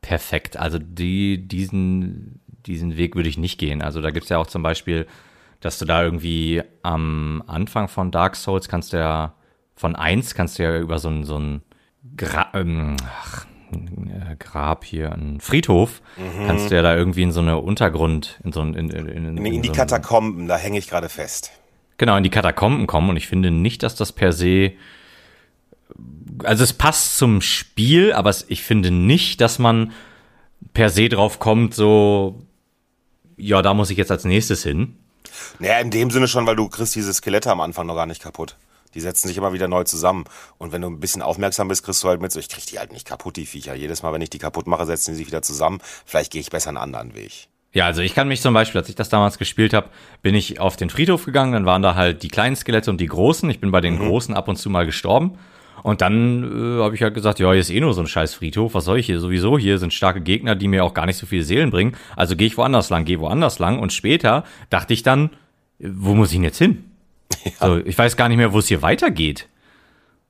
perfekt. 0.00 0.56
Also 0.56 0.78
die, 0.78 1.46
diesen, 1.46 2.40
diesen 2.66 2.96
Weg 2.96 3.16
würde 3.16 3.28
ich 3.28 3.38
nicht 3.38 3.58
gehen. 3.58 3.82
Also 3.82 4.00
da 4.00 4.10
gibt 4.10 4.24
es 4.24 4.30
ja 4.30 4.38
auch 4.38 4.46
zum 4.46 4.62
Beispiel, 4.62 5.06
dass 5.60 5.78
du 5.78 5.84
da 5.84 6.02
irgendwie 6.02 6.62
am 6.82 7.42
Anfang 7.46 7.88
von 7.88 8.10
Dark 8.10 8.36
Souls 8.36 8.68
kannst 8.68 8.92
du 8.92 8.98
ja 8.98 9.34
von 9.76 9.96
eins 9.96 10.34
kannst 10.34 10.58
du 10.58 10.62
ja 10.62 10.78
über 10.78 10.98
so 10.98 11.08
ein, 11.08 11.24
so 11.24 11.38
ein 11.38 11.62
Gra 12.16 12.48
ähm, 12.54 12.96
ach, 13.04 13.46
äh, 13.72 14.36
Grab 14.38 14.84
hier, 14.84 15.12
ein 15.12 15.40
Friedhof, 15.40 16.02
mhm. 16.16 16.46
kannst 16.46 16.70
du 16.70 16.74
ja 16.74 16.82
da 16.82 16.96
irgendwie 16.96 17.22
in 17.22 17.32
so 17.32 17.40
eine 17.40 17.58
Untergrund, 17.58 18.40
in 18.44 18.52
so 18.52 18.60
ein, 18.60 18.74
in, 18.74 18.90
in, 18.90 19.06
in, 19.06 19.36
in, 19.38 19.46
in 19.46 19.62
die 19.62 19.68
so 19.68 19.74
Katakomben, 19.74 20.48
da 20.48 20.56
hänge 20.56 20.78
ich 20.78 20.88
gerade 20.88 21.08
fest. 21.08 21.50
Genau, 21.98 22.16
in 22.16 22.24
die 22.24 22.30
Katakomben 22.30 22.86
kommen 22.86 23.10
und 23.10 23.16
ich 23.16 23.26
finde 23.26 23.50
nicht, 23.50 23.82
dass 23.82 23.94
das 23.94 24.12
per 24.12 24.32
se 24.32 24.72
also 26.42 26.64
es 26.64 26.72
passt 26.72 27.16
zum 27.16 27.40
Spiel, 27.40 28.12
aber 28.12 28.34
ich 28.48 28.62
finde 28.62 28.90
nicht, 28.90 29.40
dass 29.40 29.58
man 29.58 29.92
per 30.72 30.90
se 30.90 31.08
drauf 31.08 31.38
kommt, 31.38 31.74
so, 31.74 32.42
ja, 33.36 33.62
da 33.62 33.74
muss 33.74 33.90
ich 33.90 33.98
jetzt 33.98 34.10
als 34.10 34.24
nächstes 34.24 34.62
hin. 34.62 34.96
Naja, 35.58 35.78
in 35.78 35.90
dem 35.90 36.10
Sinne 36.10 36.28
schon, 36.28 36.46
weil 36.46 36.56
du 36.56 36.68
kriegst 36.68 36.94
diese 36.94 37.12
Skelette 37.12 37.50
am 37.50 37.60
Anfang 37.60 37.86
noch 37.86 37.94
gar 37.94 38.06
nicht 38.06 38.22
kaputt. 38.22 38.56
Die 38.94 39.00
setzen 39.00 39.28
sich 39.28 39.36
immer 39.36 39.52
wieder 39.52 39.68
neu 39.68 39.84
zusammen. 39.84 40.24
Und 40.58 40.72
wenn 40.72 40.82
du 40.82 40.88
ein 40.88 41.00
bisschen 41.00 41.22
aufmerksam 41.22 41.68
bist, 41.68 41.84
kriegst 41.84 42.02
du 42.02 42.08
halt 42.08 42.20
mit, 42.20 42.32
so, 42.32 42.40
ich 42.40 42.48
krieg 42.48 42.66
die 42.66 42.78
halt 42.78 42.92
nicht 42.92 43.06
kaputt, 43.06 43.36
die 43.36 43.46
Viecher. 43.46 43.74
Jedes 43.74 44.02
Mal, 44.02 44.12
wenn 44.12 44.22
ich 44.22 44.30
die 44.30 44.38
kaputt 44.38 44.66
mache, 44.66 44.86
setzen 44.86 45.12
die 45.12 45.16
sich 45.16 45.26
wieder 45.26 45.42
zusammen. 45.42 45.80
Vielleicht 46.06 46.32
gehe 46.32 46.40
ich 46.40 46.50
besser 46.50 46.68
einen 46.68 46.78
anderen 46.78 47.14
Weg. 47.14 47.48
Ja, 47.74 47.86
also 47.86 48.02
ich 48.02 48.14
kann 48.14 48.28
mich 48.28 48.40
zum 48.40 48.54
Beispiel, 48.54 48.80
als 48.80 48.88
ich 48.88 48.94
das 48.94 49.08
damals 49.08 49.36
gespielt 49.36 49.74
habe, 49.74 49.88
bin 50.22 50.36
ich 50.36 50.60
auf 50.60 50.76
den 50.76 50.90
Friedhof 50.90 51.24
gegangen, 51.24 51.52
dann 51.52 51.66
waren 51.66 51.82
da 51.82 51.96
halt 51.96 52.22
die 52.22 52.28
kleinen 52.28 52.54
Skelette 52.54 52.88
und 52.88 53.00
die 53.00 53.06
großen. 53.06 53.50
Ich 53.50 53.60
bin 53.60 53.72
bei 53.72 53.80
den 53.80 53.94
mhm. 53.94 54.06
großen 54.06 54.34
ab 54.34 54.46
und 54.46 54.56
zu 54.56 54.70
mal 54.70 54.86
gestorben. 54.86 55.36
Und 55.82 56.00
dann 56.00 56.78
äh, 56.78 56.82
habe 56.82 56.94
ich 56.94 57.02
halt 57.02 57.14
gesagt, 57.14 57.40
ja, 57.40 57.50
hier 57.50 57.60
ist 57.60 57.70
eh 57.70 57.80
nur 57.80 57.92
so 57.92 58.00
ein 58.00 58.06
scheiß 58.06 58.32
Friedhof, 58.34 58.74
was 58.74 58.84
soll 58.84 59.00
ich 59.00 59.06
hier 59.06 59.18
sowieso? 59.18 59.58
Hier 59.58 59.78
sind 59.78 59.92
starke 59.92 60.20
Gegner, 60.20 60.54
die 60.54 60.68
mir 60.68 60.84
auch 60.84 60.94
gar 60.94 61.04
nicht 61.04 61.18
so 61.18 61.26
viele 61.26 61.42
Seelen 61.42 61.70
bringen. 61.70 61.96
Also 62.16 62.36
gehe 62.36 62.46
ich 62.46 62.56
woanders 62.56 62.90
lang, 62.90 63.04
gehe 63.04 63.18
woanders 63.18 63.58
lang. 63.58 63.80
Und 63.80 63.92
später 63.92 64.44
dachte 64.70 64.94
ich 64.94 65.02
dann, 65.02 65.30
wo 65.80 66.14
muss 66.14 66.28
ich 66.28 66.36
denn 66.36 66.44
jetzt 66.44 66.58
hin? 66.58 66.84
Ja. 67.44 67.66
So, 67.66 67.76
ich 67.84 67.98
weiß 67.98 68.16
gar 68.16 68.28
nicht 68.28 68.38
mehr, 68.38 68.54
wo 68.54 68.58
es 68.58 68.68
hier 68.68 68.80
weitergeht. 68.80 69.48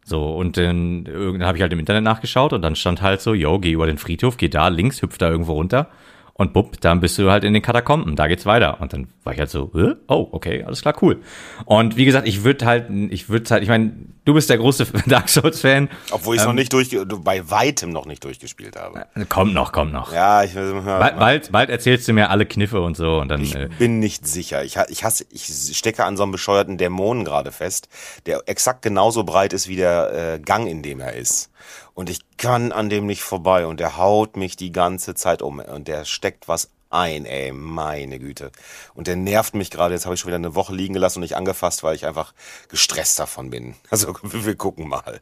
So, 0.05 0.35
und 0.35 0.57
dann, 0.57 1.05
dann 1.05 1.45
habe 1.45 1.57
ich 1.57 1.63
halt 1.63 1.73
im 1.73 1.79
Internet 1.79 2.03
nachgeschaut 2.03 2.53
und 2.53 2.61
dann 2.61 2.77
stand 2.77 3.03
halt 3.03 3.21
so, 3.21 3.35
yo, 3.35 3.59
geh 3.59 3.71
über 3.73 3.87
den 3.87 3.99
Friedhof, 3.99 4.37
geh 4.37 4.49
da 4.49 4.69
links, 4.69 5.01
hüpf 5.01 5.17
da 5.17 5.31
irgendwo 5.31 5.53
runter. 5.53 5.89
Und 6.35 6.53
bupp, 6.53 6.81
dann 6.81 6.99
bist 7.01 7.17
du 7.19 7.31
halt 7.31 7.45
in 7.45 7.55
den 7.55 7.63
Katakomben, 7.63 8.17
da 8.17 8.27
geht's 8.27 8.45
weiter. 8.45 8.81
Und 8.81 8.93
dann 8.93 9.07
war 9.23 9.33
ich 9.33 9.39
halt 9.39 9.51
so, 9.51 9.71
oh, 10.09 10.29
okay, 10.33 10.65
alles 10.65 10.83
klar, 10.83 10.95
cool. 11.01 11.21
Und 11.65 11.97
wie 11.97 12.05
gesagt, 12.05 12.27
ich 12.27 12.43
würde 12.43 12.67
halt, 12.67 12.91
ich 13.11 13.29
würde 13.29 13.49
halt, 13.51 13.63
ich 13.63 13.69
meine, 13.69 13.93
du 14.25 14.35
bist 14.35 14.51
der 14.51 14.59
große 14.59 14.87
Dark 15.07 15.29
Souls-Fan. 15.29 15.89
Obwohl 16.11 16.37
ich 16.37 16.41
es 16.41 16.45
ähm, 16.45 16.51
noch 16.51 16.55
nicht 16.55 16.73
durch, 16.73 16.97
bei 17.07 17.51
weitem 17.51 17.91
noch 17.91 18.07
nicht 18.07 18.25
durchgespielt 18.25 18.77
habe. 18.77 19.07
Äh, 19.15 19.25
kommt 19.27 19.55
noch, 19.55 19.73
kommt 19.73 19.93
noch. 19.93 20.13
Ja, 20.13 20.45
ich 20.45 20.55
bald, 20.55 21.19
bald, 21.19 21.53
bald 21.53 21.71
erzählst 21.71 22.09
du 22.09 22.13
mir 22.13 22.31
alle 22.31 22.47
Kniffe 22.47 22.81
und 22.81 22.97
so 22.97 23.21
und 23.21 23.29
dann. 23.29 23.43
Ich 23.43 23.55
äh, 23.55 23.69
bin 23.79 23.99
nicht 23.99 24.27
sicher. 24.27 24.65
Ich, 24.65 24.77
ich 24.89 25.05
hasse, 25.05 25.27
ich 25.31 25.77
stecke 25.77 26.05
an 26.05 26.17
so 26.17 26.23
einem 26.23 26.33
bescheuerten 26.33 26.79
Dämonen 26.79 27.25
gerade 27.25 27.53
fest, 27.53 27.89
der 28.27 28.43
exakt 28.47 28.83
genauso 28.83 29.25
breit 29.25 29.53
ist 29.53 29.69
wie 29.69 29.77
der 29.77 30.35
äh, 30.35 30.39
Gang, 30.41 30.67
in 30.67 30.83
dem 30.83 31.01
er 31.01 31.15
ist. 31.15 31.51
Und 31.95 32.11
ich 32.11 32.21
kann 32.37 32.73
an 32.73 32.91
dem 32.91 33.07
nicht 33.07 33.23
vorbei 33.23 33.67
und 33.67 33.79
der 33.79 33.97
haut 33.97 34.37
mich 34.37 34.57
die 34.57 34.73
ganze 34.73 35.15
Zeit 35.15 35.43
um 35.43 35.61
und 35.61 35.87
der 35.87 36.05
steckt 36.05 36.49
was 36.49 36.71
ein, 36.95 37.27
ey, 37.27 37.53
meine 37.53 38.19
Güte. 38.19 38.51
Und 38.95 39.07
der 39.07 39.17
nervt 39.17 39.55
mich 39.55 39.71
gerade. 39.71 39.95
Jetzt 39.95 40.07
habe 40.07 40.15
ich 40.15 40.21
schon 40.21 40.29
wieder 40.29 40.37
eine 40.37 40.55
Woche 40.55 40.75
liegen 40.75 40.95
gelassen 40.95 41.19
und 41.19 41.23
nicht 41.23 41.37
angefasst, 41.37 41.83
weil 41.83 41.95
ich 41.95 42.07
einfach 42.07 42.33
gestresst 42.69 43.19
davon 43.19 43.51
bin. 43.51 43.75
Also 43.91 44.15
wir 44.23 44.57
gucken 44.57 44.89
mal. 44.89 45.21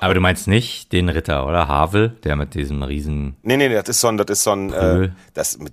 Aber 0.00 0.14
du 0.14 0.20
meinst 0.20 0.46
nicht 0.46 0.92
den 0.92 1.08
Ritter, 1.08 1.46
oder? 1.46 1.66
Havel, 1.66 2.10
der 2.22 2.36
mit 2.36 2.54
diesem 2.54 2.82
riesen. 2.82 3.36
Nee, 3.42 3.56
nee, 3.56 3.68
das 3.68 3.88
ist 3.88 4.00
so 4.00 4.08
ein, 4.08 4.16
das 4.16 4.26
ist 4.30 4.44
so 4.44 4.52
ein, 4.52 4.72
äh, 4.72 5.10
das 5.34 5.58
mit, 5.58 5.72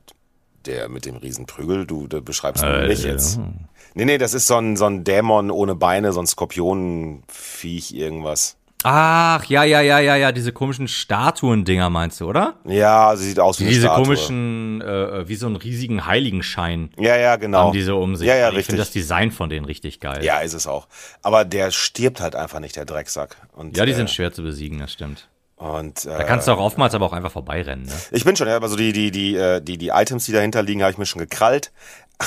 der 0.66 0.90
mit 0.90 1.06
dem 1.06 1.18
riesen 1.18 1.46
Prügel, 1.46 1.86
du, 1.86 2.08
du 2.08 2.22
beschreibst 2.22 2.64
äh, 2.64 2.88
mich 2.88 3.04
jetzt. 3.04 3.38
Ja. 3.38 3.54
Nee, 3.94 4.06
nee, 4.06 4.18
das 4.18 4.34
ist 4.34 4.48
so 4.48 4.56
ein, 4.56 4.76
so 4.76 4.86
ein 4.86 5.04
Dämon 5.04 5.52
ohne 5.52 5.76
Beine, 5.76 6.14
so 6.14 6.20
ein 6.20 6.28
Skorpionenviech, 6.28 7.94
irgendwas. 7.94 8.58
Ach, 8.84 9.44
ja, 9.46 9.64
ja, 9.64 9.82
ja, 9.82 10.00
ja, 10.00 10.16
ja, 10.16 10.32
diese 10.32 10.52
komischen 10.52 10.88
Statuen-Dinger 10.88 11.90
meinst 11.90 12.20
du, 12.20 12.28
oder? 12.28 12.56
Ja, 12.66 13.16
sie 13.16 13.30
sieht 13.30 13.40
aus 13.40 13.60
wie 13.60 13.66
diese 13.66 13.92
eine. 13.92 14.04
Diese 14.04 14.16
komischen, 14.16 14.82
äh, 14.82 15.28
wie 15.28 15.36
so 15.36 15.46
einen 15.46 15.56
riesigen 15.56 16.06
Heiligenschein. 16.06 16.90
Ja, 16.98 17.16
ja, 17.16 17.36
genau. 17.36 17.66
Haben 17.66 17.74
diese 17.74 17.96
um 17.96 18.16
sich. 18.16 18.28
Ja, 18.28 18.36
ja, 18.36 18.50
ich 18.50 18.56
richtig. 18.56 18.66
finde 18.68 18.82
das 18.82 18.92
Design 18.92 19.32
von 19.32 19.50
denen 19.50 19.66
richtig 19.66 20.00
geil. 20.00 20.24
Ja, 20.24 20.40
ist 20.40 20.54
es 20.54 20.66
auch. 20.66 20.88
Aber 21.22 21.46
der 21.46 21.72
stirbt 21.72 22.22
halt 22.22 22.36
einfach 22.36 22.60
nicht, 22.60 22.76
der 22.76 22.86
Drecksack. 22.86 23.38
Und, 23.54 23.78
ja, 23.78 23.86
die 23.86 23.92
äh, 23.92 23.96
sind 23.96 24.10
schwer 24.10 24.34
zu 24.34 24.42
besiegen, 24.42 24.80
das 24.80 24.94
stimmt. 24.94 25.28
Und, 25.58 26.06
äh, 26.06 26.18
da 26.18 26.24
kannst 26.24 26.48
du 26.48 26.52
auch 26.54 26.58
oftmals 26.58 26.96
aber 26.96 27.06
auch 27.06 27.14
einfach 27.14 27.32
vorbeirennen, 27.32 27.86
ne? 27.86 27.94
Ich 28.10 28.26
bin 28.26 28.36
schon, 28.36 28.48
ja, 28.48 28.58
also 28.58 28.76
die, 28.76 28.94
die, 28.94 29.12
die, 29.12 29.36
äh, 29.36 29.62
die, 29.62 29.78
die 29.78 29.90
Items, 29.90 30.26
die 30.26 30.32
dahinter 30.32 30.64
liegen, 30.64 30.82
habe 30.82 30.92
ich 30.92 30.98
mir 30.98 31.06
schon 31.06 31.20
gekrallt. 31.20 31.72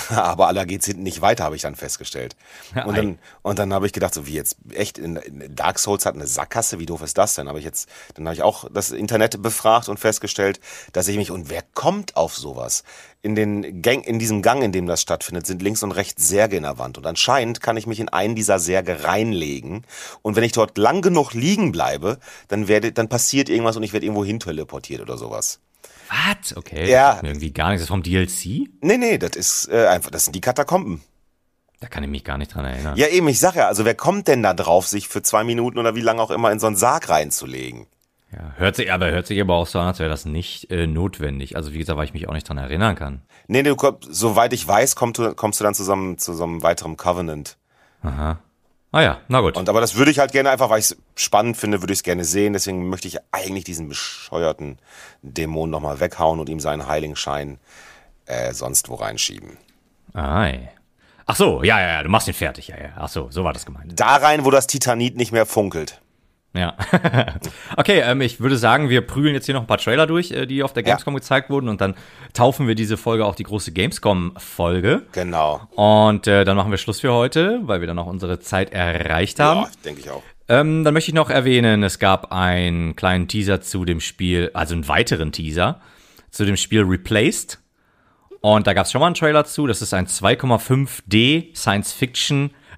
aber 0.10 0.48
aller 0.48 0.66
geht's 0.66 0.86
hinten 0.86 1.02
nicht 1.02 1.20
weiter, 1.20 1.44
habe 1.44 1.56
ich 1.56 1.62
dann 1.62 1.74
festgestellt. 1.74 2.36
Und 2.84 2.96
dann, 2.96 3.18
und 3.42 3.58
dann 3.58 3.72
habe 3.72 3.86
ich 3.86 3.92
gedacht, 3.92 4.14
so 4.14 4.26
wie 4.26 4.34
jetzt, 4.34 4.56
echt, 4.72 4.98
in, 4.98 5.16
in 5.16 5.54
Dark 5.54 5.78
Souls 5.78 6.06
hat 6.06 6.14
eine 6.14 6.26
Sackgasse, 6.26 6.78
wie 6.78 6.86
doof 6.86 7.02
ist 7.02 7.18
das 7.18 7.34
denn? 7.34 7.48
Aber 7.48 7.58
ich 7.58 7.64
jetzt, 7.64 7.88
dann 8.14 8.26
habe 8.26 8.34
ich 8.34 8.42
auch 8.42 8.66
das 8.72 8.90
Internet 8.90 9.42
befragt 9.42 9.88
und 9.88 9.98
festgestellt, 9.98 10.60
dass 10.92 11.08
ich 11.08 11.16
mich, 11.16 11.30
und 11.30 11.50
wer 11.50 11.62
kommt 11.74 12.16
auf 12.16 12.36
sowas? 12.36 12.84
In 13.22 13.34
den 13.34 13.80
Gang, 13.80 14.04
in 14.06 14.18
diesem 14.18 14.42
Gang, 14.42 14.62
in 14.62 14.72
dem 14.72 14.86
das 14.86 15.00
stattfindet, 15.00 15.46
sind 15.46 15.62
links 15.62 15.82
und 15.82 15.92
rechts 15.92 16.28
Särge 16.28 16.56
in 16.56 16.64
der 16.64 16.78
Wand. 16.78 16.98
Und 16.98 17.06
anscheinend 17.06 17.62
kann 17.62 17.76
ich 17.76 17.86
mich 17.86 18.00
in 18.00 18.10
einen 18.10 18.34
dieser 18.34 18.58
Särge 18.58 19.04
reinlegen. 19.04 19.86
Und 20.20 20.36
wenn 20.36 20.44
ich 20.44 20.52
dort 20.52 20.76
lang 20.76 21.00
genug 21.00 21.32
liegen 21.32 21.72
bleibe, 21.72 22.18
dann 22.48 22.68
werde, 22.68 22.92
dann 22.92 23.08
passiert 23.08 23.48
irgendwas 23.48 23.76
und 23.76 23.82
ich 23.82 23.94
werde 23.94 24.04
irgendwo 24.04 24.24
hin 24.24 24.40
teleportiert 24.40 25.00
oder 25.00 25.16
sowas. 25.16 25.60
Was? 26.14 26.56
Okay. 26.56 26.90
Ja. 26.90 27.20
Irgendwie 27.22 27.52
gar 27.52 27.70
nichts. 27.70 27.82
Das 27.82 27.86
ist 27.86 27.88
vom 27.88 28.02
DLC? 28.02 28.68
Nee, 28.80 28.96
nee, 28.98 29.18
das 29.18 29.36
ist 29.36 29.68
äh, 29.68 29.86
einfach, 29.86 30.10
das 30.10 30.24
sind 30.24 30.34
die 30.34 30.40
Katakomben. 30.40 31.02
Da 31.80 31.88
kann 31.88 32.02
ich 32.02 32.10
mich 32.10 32.24
gar 32.24 32.38
nicht 32.38 32.54
dran 32.54 32.64
erinnern. 32.64 32.96
Ja, 32.96 33.08
eben, 33.08 33.28
ich 33.28 33.38
sag 33.38 33.56
ja, 33.56 33.66
also 33.66 33.84
wer 33.84 33.94
kommt 33.94 34.28
denn 34.28 34.42
da 34.42 34.54
drauf, 34.54 34.86
sich 34.86 35.08
für 35.08 35.22
zwei 35.22 35.44
Minuten 35.44 35.78
oder 35.78 35.94
wie 35.94 36.00
lange 36.00 36.22
auch 36.22 36.30
immer 36.30 36.50
in 36.50 36.58
so 36.58 36.66
einen 36.66 36.76
Sarg 36.76 37.08
reinzulegen? 37.08 37.86
Ja, 38.32 38.54
hört 38.56 38.76
sich, 38.76 38.90
aber 38.92 39.10
hört 39.10 39.26
sich 39.26 39.40
aber 39.40 39.54
auch 39.54 39.66
so 39.66 39.78
an, 39.78 39.88
als 39.88 39.98
wäre 39.98 40.08
das 40.08 40.24
nicht 40.24 40.70
äh, 40.70 40.86
notwendig. 40.86 41.56
Also 41.56 41.72
wie 41.72 41.78
gesagt, 41.78 41.98
weil 41.98 42.06
ich 42.06 42.14
mich 42.14 42.28
auch 42.28 42.32
nicht 42.32 42.48
dran 42.48 42.58
erinnern 42.58 42.96
kann. 42.96 43.22
Nee, 43.46 43.62
du, 43.62 43.76
soweit 44.00 44.52
ich 44.52 44.66
weiß, 44.66 44.96
kommst 44.96 45.18
du, 45.18 45.34
kommst 45.34 45.60
du 45.60 45.64
dann 45.64 45.74
zusammen 45.74 46.18
zu 46.18 46.32
so 46.32 46.44
einem 46.44 46.62
weiteren 46.62 46.96
Covenant. 46.96 47.56
Aha. 48.02 48.38
Ah 48.94 49.02
ja, 49.02 49.20
na 49.26 49.40
gut. 49.40 49.56
Und 49.56 49.68
aber 49.68 49.80
das 49.80 49.96
würde 49.96 50.12
ich 50.12 50.20
halt 50.20 50.30
gerne 50.30 50.50
einfach, 50.50 50.70
weil 50.70 50.78
ich 50.78 50.92
es 50.92 50.96
spannend 51.16 51.56
finde, 51.56 51.82
würde 51.82 51.92
ich 51.92 51.98
es 51.98 52.02
gerne 52.04 52.24
sehen. 52.24 52.52
Deswegen 52.52 52.88
möchte 52.88 53.08
ich 53.08 53.18
eigentlich 53.32 53.64
diesen 53.64 53.88
bescheuerten 53.88 54.78
Dämon 55.20 55.68
nochmal 55.68 55.98
weghauen 55.98 56.38
und 56.38 56.48
ihm 56.48 56.60
seinen 56.60 56.86
Heiligenschein 56.86 57.58
äh, 58.26 58.52
sonst 58.52 58.88
wo 58.88 58.94
reinschieben. 58.94 59.58
Ei. 60.12 60.70
Ach 61.26 61.34
so, 61.34 61.64
ja, 61.64 61.80
ja, 61.80 61.88
ja, 61.88 62.02
du 62.04 62.08
machst 62.08 62.28
ihn 62.28 62.34
fertig, 62.34 62.68
ja, 62.68 62.76
ja. 62.76 62.90
Ach 62.94 63.08
so, 63.08 63.32
so 63.32 63.42
war 63.42 63.52
das 63.52 63.66
gemeint. 63.66 63.98
Da 63.98 64.14
rein, 64.14 64.44
wo 64.44 64.52
das 64.52 64.68
Titanit 64.68 65.16
nicht 65.16 65.32
mehr 65.32 65.44
funkelt. 65.44 66.00
Ja. 66.54 66.76
okay, 67.76 68.00
ähm, 68.04 68.20
ich 68.20 68.40
würde 68.40 68.56
sagen, 68.56 68.88
wir 68.88 69.00
prügeln 69.00 69.34
jetzt 69.34 69.46
hier 69.46 69.54
noch 69.54 69.62
ein 69.62 69.66
paar 69.66 69.78
Trailer 69.78 70.06
durch, 70.06 70.30
äh, 70.30 70.46
die 70.46 70.62
auf 70.62 70.72
der 70.72 70.84
Gamescom 70.84 71.14
ja. 71.14 71.18
gezeigt 71.18 71.50
wurden 71.50 71.68
und 71.68 71.80
dann 71.80 71.94
taufen 72.32 72.68
wir 72.68 72.76
diese 72.76 72.96
Folge 72.96 73.26
auch 73.26 73.34
die 73.34 73.42
große 73.42 73.72
Gamescom-Folge. 73.72 75.02
Genau. 75.12 75.62
Und 75.74 76.28
äh, 76.28 76.44
dann 76.44 76.56
machen 76.56 76.70
wir 76.70 76.78
Schluss 76.78 77.00
für 77.00 77.12
heute, 77.12 77.60
weil 77.64 77.80
wir 77.80 77.88
dann 77.88 77.98
auch 77.98 78.06
unsere 78.06 78.38
Zeit 78.38 78.72
erreicht 78.72 79.40
haben. 79.40 79.62
Ja, 79.62 79.70
denke 79.84 80.00
ich 80.00 80.10
auch. 80.10 80.22
Ähm, 80.48 80.84
dann 80.84 80.94
möchte 80.94 81.10
ich 81.10 81.14
noch 81.14 81.30
erwähnen, 81.30 81.82
es 81.82 81.98
gab 81.98 82.30
einen 82.30 82.94
kleinen 82.94 83.26
Teaser 83.26 83.60
zu 83.60 83.84
dem 83.84 84.00
Spiel, 84.00 84.50
also 84.54 84.74
einen 84.74 84.86
weiteren 84.86 85.32
Teaser 85.32 85.80
zu 86.30 86.44
dem 86.44 86.56
Spiel 86.56 86.82
Replaced. 86.82 87.58
Und 88.40 88.66
da 88.66 88.74
gab 88.74 88.84
es 88.84 88.92
schon 88.92 89.00
mal 89.00 89.06
einen 89.06 89.14
Trailer 89.14 89.44
zu. 89.46 89.66
Das 89.66 89.80
ist 89.80 89.94
ein 89.94 90.06
2,5D 90.06 91.56
Science 91.56 91.92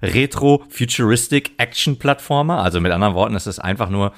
Fiction 0.01 0.21
Retro 0.21 0.63
Futuristic 0.69 1.51
Action 1.57 1.97
Plattformer. 1.97 2.63
Also 2.63 2.81
mit 2.81 2.91
anderen 2.91 3.13
Worten, 3.13 3.35
es 3.35 3.47
ist 3.47 3.59
einfach 3.59 3.89
nur 3.89 4.13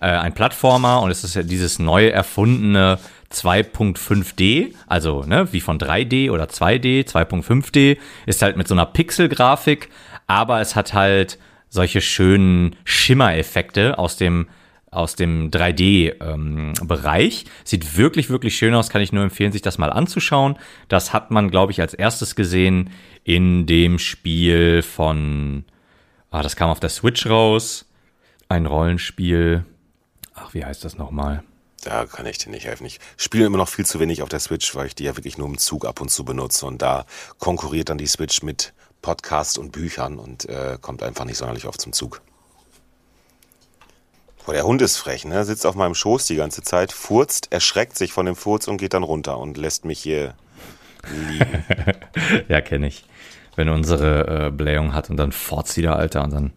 äh, 0.00 0.06
ein 0.06 0.34
Plattformer 0.34 1.02
und 1.02 1.10
es 1.10 1.24
ist 1.24 1.34
ja 1.34 1.42
dieses 1.42 1.78
neu 1.78 2.08
erfundene 2.08 2.98
2.5D, 3.32 4.74
also 4.88 5.22
ne, 5.22 5.52
wie 5.52 5.60
von 5.60 5.78
3D 5.78 6.30
oder 6.30 6.44
2D, 6.46 7.06
2.5D, 7.06 7.98
ist 8.26 8.42
halt 8.42 8.56
mit 8.56 8.66
so 8.66 8.74
einer 8.74 8.86
Pixelgrafik, 8.86 9.88
aber 10.26 10.60
es 10.60 10.74
hat 10.74 10.94
halt 10.94 11.38
solche 11.68 12.00
schönen 12.00 12.74
Schimmereffekte 12.84 13.98
aus 13.98 14.16
dem 14.16 14.48
aus 14.90 15.14
dem 15.14 15.50
3D-Bereich. 15.50 17.44
Ähm, 17.44 17.50
Sieht 17.64 17.96
wirklich, 17.96 18.28
wirklich 18.28 18.56
schön 18.56 18.74
aus, 18.74 18.90
kann 18.90 19.02
ich 19.02 19.12
nur 19.12 19.22
empfehlen, 19.22 19.52
sich 19.52 19.62
das 19.62 19.78
mal 19.78 19.92
anzuschauen. 19.92 20.58
Das 20.88 21.12
hat 21.12 21.30
man, 21.30 21.50
glaube 21.50 21.72
ich, 21.72 21.80
als 21.80 21.94
erstes 21.94 22.34
gesehen 22.34 22.90
in 23.22 23.66
dem 23.66 23.98
Spiel 23.98 24.82
von, 24.82 25.64
ah, 26.30 26.42
das 26.42 26.56
kam 26.56 26.70
auf 26.70 26.80
der 26.80 26.90
Switch 26.90 27.26
raus. 27.26 27.86
Ein 28.48 28.66
Rollenspiel. 28.66 29.64
Ach, 30.34 30.54
wie 30.54 30.64
heißt 30.64 30.84
das 30.84 30.96
nochmal? 30.96 31.44
Da 31.82 32.04
kann 32.04 32.26
ich 32.26 32.38
dir 32.38 32.50
nicht 32.50 32.66
helfen. 32.66 32.84
Ich 32.84 32.98
spiele 33.16 33.46
immer 33.46 33.58
noch 33.58 33.68
viel 33.68 33.86
zu 33.86 34.00
wenig 34.00 34.22
auf 34.22 34.28
der 34.28 34.40
Switch, 34.40 34.74
weil 34.74 34.86
ich 34.86 34.94
die 34.94 35.04
ja 35.04 35.16
wirklich 35.16 35.38
nur 35.38 35.46
im 35.46 35.58
Zug 35.58 35.86
ab 35.86 36.00
und 36.00 36.10
zu 36.10 36.24
benutze. 36.24 36.66
Und 36.66 36.82
da 36.82 37.06
konkurriert 37.38 37.88
dann 37.88 37.98
die 37.98 38.06
Switch 38.06 38.42
mit 38.42 38.74
Podcasts 39.02 39.56
und 39.56 39.72
Büchern 39.72 40.18
und 40.18 40.46
äh, 40.46 40.78
kommt 40.80 41.02
einfach 41.02 41.24
nicht 41.24 41.38
sonderlich 41.38 41.66
oft 41.66 41.80
zum 41.80 41.92
Zug. 41.92 42.20
Boah, 44.46 44.52
der 44.52 44.64
Hund 44.64 44.82
ist 44.82 44.96
frech, 44.96 45.24
ne? 45.24 45.44
Sitzt 45.44 45.66
auf 45.66 45.74
meinem 45.74 45.94
Schoß 45.94 46.26
die 46.26 46.36
ganze 46.36 46.62
Zeit, 46.62 46.92
furzt, 46.92 47.52
erschreckt 47.52 47.96
sich 47.96 48.12
von 48.12 48.26
dem 48.26 48.36
Furz 48.36 48.68
und 48.68 48.78
geht 48.78 48.94
dann 48.94 49.02
runter 49.02 49.38
und 49.38 49.56
lässt 49.56 49.84
mich 49.84 50.00
hier 50.00 50.34
liegen. 51.08 51.64
ja, 52.48 52.60
kenne 52.60 52.88
ich. 52.88 53.04
Wenn 53.56 53.68
unsere 53.68 54.46
äh, 54.46 54.50
Blähung 54.50 54.94
hat 54.94 55.10
und 55.10 55.16
dann 55.16 55.32
forzt 55.32 55.76
wieder, 55.76 55.96
Alter, 55.96 56.24
und 56.24 56.32
dann 56.32 56.52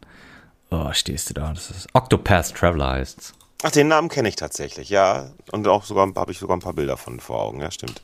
oh, 0.70 0.92
stehst 0.94 1.30
du 1.30 1.34
da. 1.34 1.52
Das 1.54 1.70
ist 1.70 1.88
Octopath 1.94 2.56
Traveler 2.56 2.92
heißt's. 2.92 3.34
Ach, 3.64 3.72
den 3.72 3.88
Namen 3.88 4.10
kenne 4.10 4.30
ich 4.30 4.36
tatsächlich, 4.36 4.90
ja. 4.90 5.32
Und 5.52 5.68
auch 5.68 5.84
sogar 5.84 6.10
habe 6.16 6.32
ich 6.32 6.40
sogar 6.40 6.58
ein 6.58 6.62
paar 6.62 6.74
Bilder 6.74 6.98
von 6.98 7.20
vor 7.20 7.42
Augen, 7.42 7.62
ja, 7.62 7.72
stimmt. 7.72 8.02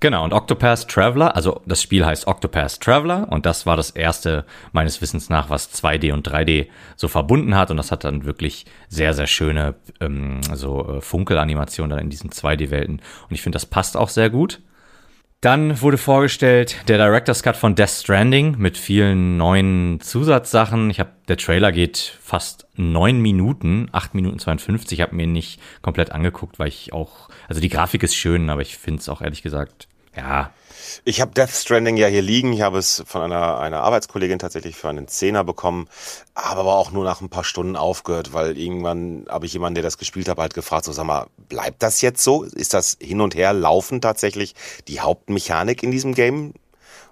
Genau, 0.00 0.22
und 0.22 0.32
Octopath 0.32 0.86
Traveler, 0.86 1.34
also 1.34 1.60
das 1.66 1.82
Spiel 1.82 2.06
heißt 2.06 2.28
Octopath 2.28 2.80
Traveler 2.80 3.26
und 3.30 3.46
das 3.46 3.66
war 3.66 3.76
das 3.76 3.90
erste 3.90 4.44
meines 4.70 5.02
Wissens 5.02 5.28
nach, 5.28 5.50
was 5.50 5.72
2D 5.72 6.12
und 6.12 6.28
3D 6.28 6.68
so 6.94 7.08
verbunden 7.08 7.56
hat 7.56 7.72
und 7.72 7.78
das 7.78 7.90
hat 7.90 8.04
dann 8.04 8.24
wirklich 8.24 8.64
sehr, 8.88 9.12
sehr 9.12 9.26
schöne 9.26 9.74
ähm, 10.00 10.40
so 10.54 10.88
äh, 10.88 11.00
Funkelanimationen 11.00 11.90
dann 11.90 11.98
in 11.98 12.10
diesen 12.10 12.30
2D-Welten 12.30 13.00
und 13.00 13.34
ich 13.34 13.42
finde, 13.42 13.56
das 13.56 13.66
passt 13.66 13.96
auch 13.96 14.08
sehr 14.08 14.30
gut. 14.30 14.60
Dann 15.40 15.80
wurde 15.80 15.98
vorgestellt 15.98 16.88
der 16.88 16.98
Director's 16.98 17.44
Cut 17.44 17.56
von 17.56 17.76
Death 17.76 17.90
Stranding 17.90 18.56
mit 18.58 18.76
vielen 18.76 19.36
neuen 19.36 20.00
Zusatzsachen. 20.00 20.90
Ich 20.90 20.98
habe 20.98 21.12
der 21.28 21.36
Trailer 21.36 21.70
geht 21.70 22.18
fast 22.20 22.66
neun 22.74 23.20
Minuten, 23.20 23.88
acht 23.92 24.14
Minuten 24.14 24.40
52. 24.40 24.98
Ich 24.98 25.02
habe 25.02 25.14
mir 25.14 25.28
nicht 25.28 25.60
komplett 25.80 26.10
angeguckt, 26.10 26.58
weil 26.58 26.66
ich 26.66 26.92
auch, 26.92 27.28
also 27.46 27.60
die 27.60 27.68
Grafik 27.68 28.02
ist 28.02 28.16
schön, 28.16 28.50
aber 28.50 28.62
ich 28.62 28.78
finde 28.78 28.98
es 28.98 29.08
auch 29.08 29.22
ehrlich 29.22 29.42
gesagt, 29.42 29.86
ja, 30.16 30.52
ich 31.04 31.20
habe 31.20 31.32
Death 31.32 31.50
Stranding 31.50 31.96
ja 31.96 32.06
hier 32.06 32.22
liegen. 32.22 32.52
Ich 32.52 32.62
habe 32.62 32.78
es 32.78 33.02
von 33.06 33.22
einer, 33.22 33.58
einer 33.58 33.80
Arbeitskollegin 33.80 34.38
tatsächlich 34.38 34.76
für 34.76 34.88
einen 34.88 35.08
Zehner 35.08 35.44
bekommen, 35.44 35.88
habe 36.34 36.60
aber 36.60 36.76
auch 36.76 36.90
nur 36.90 37.04
nach 37.04 37.20
ein 37.20 37.28
paar 37.28 37.44
Stunden 37.44 37.76
aufgehört, 37.76 38.32
weil 38.32 38.58
irgendwann 38.58 39.26
habe 39.28 39.46
ich 39.46 39.52
jemanden, 39.52 39.76
der 39.76 39.84
das 39.84 39.98
gespielt 39.98 40.28
hat, 40.28 40.38
halt 40.38 40.54
gefragt, 40.54 40.84
so 40.84 40.92
sag 40.92 41.04
mal, 41.04 41.26
bleibt 41.48 41.82
das 41.82 42.00
jetzt 42.00 42.22
so? 42.22 42.44
Ist 42.44 42.74
das 42.74 42.96
hin 43.00 43.20
und 43.20 43.34
her 43.34 43.52
laufen 43.52 44.00
tatsächlich 44.00 44.54
die 44.88 45.00
Hauptmechanik 45.00 45.82
in 45.82 45.90
diesem 45.90 46.14
Game? 46.14 46.54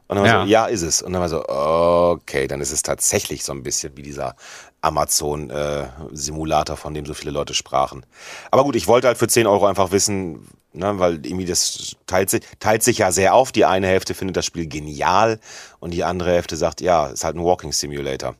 Und 0.08 0.16
dann 0.16 0.24
war 0.24 0.32
ja. 0.32 0.42
so, 0.42 0.48
ja, 0.48 0.66
ist 0.66 0.82
es. 0.82 1.02
Und 1.02 1.12
dann 1.12 1.22
war 1.22 1.28
so, 1.28 1.44
okay, 1.48 2.46
dann 2.46 2.60
ist 2.60 2.72
es 2.72 2.82
tatsächlich 2.82 3.44
so 3.44 3.52
ein 3.52 3.64
bisschen 3.64 3.96
wie 3.96 4.02
dieser 4.02 4.36
Amazon-Simulator, 4.80 6.76
äh, 6.76 6.78
von 6.78 6.94
dem 6.94 7.06
so 7.06 7.14
viele 7.14 7.32
Leute 7.32 7.54
sprachen. 7.54 8.06
Aber 8.52 8.62
gut, 8.62 8.76
ich 8.76 8.86
wollte 8.86 9.08
halt 9.08 9.18
für 9.18 9.26
10 9.26 9.48
Euro 9.48 9.66
einfach 9.66 9.90
wissen, 9.90 10.46
ne, 10.76 10.98
weil 10.98 11.14
irgendwie 11.26 11.46
das 11.46 11.96
teilt 12.06 12.30
sich, 12.30 12.42
teilt 12.60 12.82
sich 12.82 12.98
ja 12.98 13.12
sehr 13.12 13.34
auf. 13.34 13.52
Die 13.52 13.64
eine 13.64 13.86
Hälfte 13.86 14.14
findet 14.14 14.36
das 14.36 14.46
Spiel 14.46 14.66
genial 14.66 15.40
und 15.80 15.92
die 15.92 16.04
andere 16.04 16.30
Hälfte 16.30 16.56
sagt, 16.56 16.80
ja, 16.80 17.06
ist 17.06 17.24
halt 17.24 17.36
ein 17.36 17.44
Walking 17.44 17.72
Simulator 17.72 18.34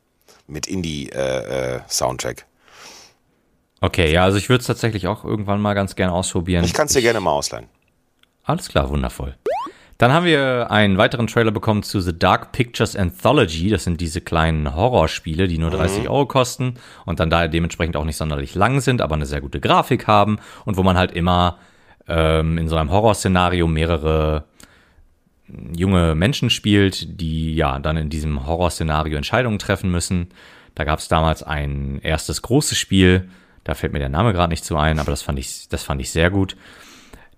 mit 0.46 0.66
Indie-Soundtrack. 0.66 2.38
Äh, 2.38 2.42
äh, 2.42 3.86
okay, 3.86 4.12
ja, 4.12 4.24
also 4.24 4.38
ich 4.38 4.48
würde 4.48 4.60
es 4.60 4.66
tatsächlich 4.66 5.06
auch 5.06 5.24
irgendwann 5.24 5.60
mal 5.60 5.74
ganz 5.74 5.96
gerne 5.96 6.12
ausprobieren. 6.12 6.64
Ich 6.64 6.74
kann 6.74 6.86
es 6.86 6.92
dir 6.92 7.02
gerne 7.02 7.20
mal 7.20 7.32
ausleihen. 7.32 7.68
Alles 8.44 8.68
klar, 8.68 8.88
wundervoll. 8.90 9.36
Dann 9.98 10.12
haben 10.12 10.26
wir 10.26 10.70
einen 10.70 10.98
weiteren 10.98 11.26
Trailer 11.26 11.52
bekommen 11.52 11.82
zu 11.82 12.00
The 12.00 12.16
Dark 12.16 12.52
Pictures 12.52 12.96
Anthology. 12.96 13.70
Das 13.70 13.84
sind 13.84 13.98
diese 14.00 14.20
kleinen 14.20 14.74
Horrorspiele, 14.74 15.48
die 15.48 15.56
nur 15.56 15.70
30 15.70 16.02
mhm. 16.02 16.10
Euro 16.10 16.26
kosten 16.26 16.74
und 17.06 17.18
dann 17.18 17.30
da 17.30 17.48
dementsprechend 17.48 17.96
auch 17.96 18.04
nicht 18.04 18.18
sonderlich 18.18 18.54
lang 18.54 18.80
sind, 18.80 19.00
aber 19.00 19.14
eine 19.14 19.24
sehr 19.24 19.40
gute 19.40 19.58
Grafik 19.58 20.06
haben 20.06 20.38
und 20.66 20.76
wo 20.76 20.82
man 20.82 20.98
halt 20.98 21.12
immer 21.12 21.58
ähm, 22.08 22.58
in 22.58 22.68
so 22.68 22.76
einem 22.76 22.90
Horrorszenario 22.90 23.66
mehrere 23.66 24.44
junge 25.76 26.14
Menschen 26.14 26.50
spielt, 26.50 27.20
die 27.20 27.54
ja 27.54 27.78
dann 27.78 27.96
in 27.96 28.10
diesem 28.10 28.46
Horrorszenario 28.46 29.16
Entscheidungen 29.16 29.58
treffen 29.58 29.90
müssen. 29.90 30.28
Da 30.74 30.84
gab 30.84 30.98
es 30.98 31.08
damals 31.08 31.42
ein 31.42 32.00
erstes 32.02 32.42
großes 32.42 32.76
Spiel, 32.76 33.28
da 33.64 33.74
fällt 33.74 33.92
mir 33.92 33.98
der 33.98 34.08
Name 34.08 34.32
gerade 34.32 34.50
nicht 34.50 34.64
zu 34.64 34.76
ein, 34.76 34.98
aber 34.98 35.10
das 35.10 35.22
fand 35.22 35.38
ich, 35.38 35.68
das 35.68 35.82
fand 35.82 36.00
ich 36.00 36.10
sehr 36.10 36.30
gut. 36.30 36.56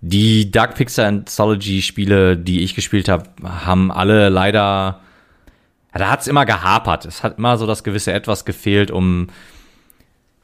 Die 0.01 0.51
Dark 0.51 0.75
Pixel 0.75 1.05
Anthology 1.05 1.81
Spiele, 1.81 2.37
die 2.37 2.61
ich 2.61 2.75
gespielt 2.75 3.09
habe, 3.09 3.29
haben 3.43 3.91
alle 3.91 4.29
leider, 4.29 5.01
da 5.91 6.09
hat 6.09 6.21
es 6.21 6.27
immer 6.27 6.45
gehapert. 6.45 7.05
Es 7.05 7.23
hat 7.23 7.37
immer 7.37 7.57
so 7.57 7.65
das 7.65 7.83
gewisse 7.83 8.13
Etwas 8.13 8.45
gefehlt, 8.45 8.91
um, 8.91 9.27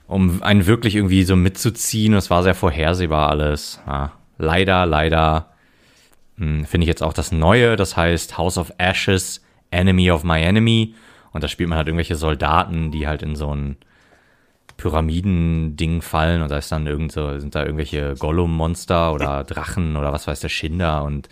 um 0.08 0.44
einen 0.44 0.66
wirklich 0.66 0.96
irgendwie 0.96 1.24
so 1.24 1.36
mitzuziehen. 1.36 2.14
Es 2.14 2.30
war 2.30 2.44
sehr 2.44 2.56
vorhersehbar 2.56 3.30
alles. 3.30 3.82
Ja, 3.88 4.12
leider, 4.38 4.86
leider 4.86 5.52
hm, 6.38 6.66
finde 6.66 6.86
ich 6.86 6.90
jetzt 6.90 7.04
auch 7.04 7.14
das 7.14 7.32
Neue, 7.32 7.76
das 7.76 7.98
heißt 7.98 8.38
House 8.38 8.58
of 8.58 8.74
Ashes, 8.78 9.42
Enemy 9.72 10.12
of 10.12 10.24
My 10.24 10.42
Enemy. 10.42 10.96
Und 11.32 11.44
da 11.44 11.48
spielt 11.48 11.70
man 11.70 11.78
halt 11.78 11.88
irgendwelche 11.88 12.16
Soldaten, 12.16 12.92
die 12.92 13.08
halt 13.08 13.22
in 13.22 13.36
so 13.36 13.54
ein 13.54 13.78
Pyramiden-Ding 14.78 16.02
fallen 16.02 16.42
und 16.42 16.52
da 16.52 16.58
ist 16.58 16.72
dann 16.72 16.86
irgend 16.86 17.12
so, 17.12 17.40
sind 17.40 17.56
da 17.56 17.64
irgendwelche 17.64 18.16
Gollum-Monster 18.16 19.14
oder 19.14 19.44
Drachen 19.44 19.96
oder 19.96 20.12
was 20.12 20.28
weiß 20.28 20.42
der 20.42 20.50
Schinder 20.50 21.04
und 21.04 21.30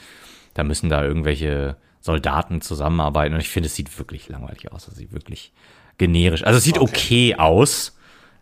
da 0.54 0.64
müssen 0.64 0.90
da 0.90 1.04
irgendwelche 1.04 1.76
Soldaten 2.00 2.62
zusammenarbeiten 2.62 3.34
und 3.34 3.42
ich 3.42 3.50
finde, 3.50 3.68
es 3.68 3.76
sieht 3.76 3.98
wirklich 3.98 4.30
langweilig 4.30 4.72
aus. 4.72 4.88
Es 4.88 4.96
sieht 4.96 5.12
wirklich 5.12 5.52
generisch. 5.98 6.44
Also 6.44 6.58
es 6.58 6.64
sieht 6.64 6.80
okay, 6.80 7.34
okay 7.34 7.36
aus. 7.36 7.98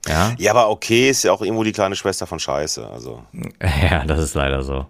Ja. 0.07 0.33
ja, 0.37 0.51
aber 0.51 0.69
okay 0.69 1.09
ist 1.09 1.23
ja 1.23 1.31
auch 1.31 1.41
irgendwo 1.41 1.63
die 1.63 1.71
kleine 1.71 1.95
Schwester 1.95 2.25
von 2.25 2.39
Scheiße. 2.39 2.87
Also. 2.87 3.23
Ja, 3.89 4.05
das 4.05 4.19
ist 4.19 4.33
leider 4.33 4.63
so. 4.63 4.87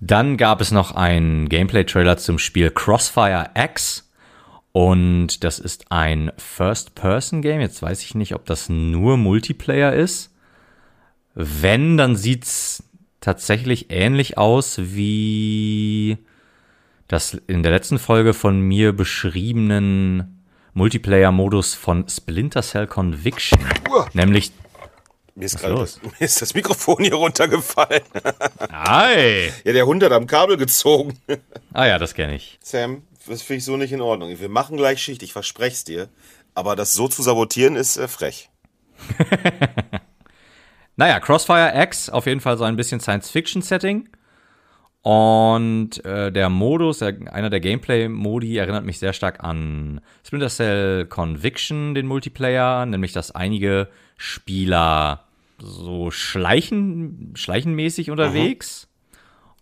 Dann 0.00 0.36
gab 0.38 0.60
es 0.60 0.70
noch 0.70 0.94
einen 0.94 1.48
Gameplay-Trailer 1.48 2.16
zum 2.16 2.38
Spiel 2.38 2.70
Crossfire 2.70 3.50
X. 3.54 4.10
Und 4.72 5.44
das 5.44 5.58
ist 5.58 5.90
ein 5.90 6.32
First-Person-Game. 6.38 7.60
Jetzt 7.60 7.82
weiß 7.82 8.02
ich 8.02 8.14
nicht, 8.14 8.34
ob 8.34 8.46
das 8.46 8.68
nur 8.68 9.16
Multiplayer 9.16 9.92
ist. 9.92 10.32
Wenn, 11.34 11.96
dann 11.96 12.16
sieht's 12.16 12.84
tatsächlich 13.20 13.90
ähnlich 13.90 14.38
aus 14.38 14.78
wie 14.78 16.18
das 17.08 17.34
in 17.34 17.62
der 17.62 17.72
letzten 17.72 17.98
Folge 17.98 18.32
von 18.32 18.60
mir 18.60 18.92
beschriebenen 18.92 20.39
Multiplayer-Modus 20.74 21.74
von 21.74 22.08
Splinter 22.08 22.62
Cell 22.62 22.86
Conviction. 22.86 23.60
Uh. 23.88 24.04
Nämlich. 24.12 24.52
Mir 25.34 25.46
ist, 25.46 25.58
grad, 25.58 25.70
mir 26.02 26.20
ist 26.20 26.42
das 26.42 26.54
Mikrofon 26.54 27.02
hier 27.04 27.14
runtergefallen. 27.14 28.02
Ei. 28.68 29.52
Ja, 29.64 29.72
der 29.72 29.86
Hund 29.86 30.02
hat 30.02 30.12
am 30.12 30.26
Kabel 30.26 30.56
gezogen. 30.56 31.18
Ah 31.72 31.86
ja, 31.86 31.98
das 32.00 32.14
kenne 32.14 32.34
ich. 32.34 32.58
Sam, 32.62 33.02
das 33.28 33.42
finde 33.42 33.58
ich 33.58 33.64
so 33.64 33.76
nicht 33.76 33.92
in 33.92 34.00
Ordnung. 34.00 34.36
Wir 34.40 34.48
machen 34.48 34.76
gleich 34.76 35.00
Schicht, 35.00 35.22
ich 35.22 35.32
verspreche 35.32 35.74
es 35.74 35.84
dir. 35.84 36.08
Aber 36.54 36.74
das 36.74 36.94
so 36.94 37.06
zu 37.06 37.22
sabotieren 37.22 37.76
ist 37.76 37.96
äh, 37.96 38.08
frech. 38.08 38.50
naja, 40.96 41.20
Crossfire 41.20 41.72
X, 41.80 42.10
auf 42.10 42.26
jeden 42.26 42.40
Fall 42.40 42.58
so 42.58 42.64
ein 42.64 42.74
bisschen 42.74 42.98
Science-Fiction-Setting. 42.98 44.08
Und 45.02 46.04
äh, 46.04 46.30
der 46.30 46.50
Modus, 46.50 47.00
einer 47.02 47.48
der 47.48 47.60
Gameplay-Modi 47.60 48.58
erinnert 48.58 48.84
mich 48.84 48.98
sehr 48.98 49.14
stark 49.14 49.42
an 49.42 50.00
Splinter 50.26 50.50
Cell 50.50 51.06
Conviction, 51.06 51.94
den 51.94 52.06
Multiplayer, 52.06 52.84
nämlich 52.84 53.12
dass 53.12 53.34
einige 53.34 53.88
Spieler 54.18 55.24
so 55.58 56.10
schleichen, 56.10 57.32
schleichenmäßig 57.34 58.10
unterwegs. 58.10 58.86
Mhm. 58.86 58.90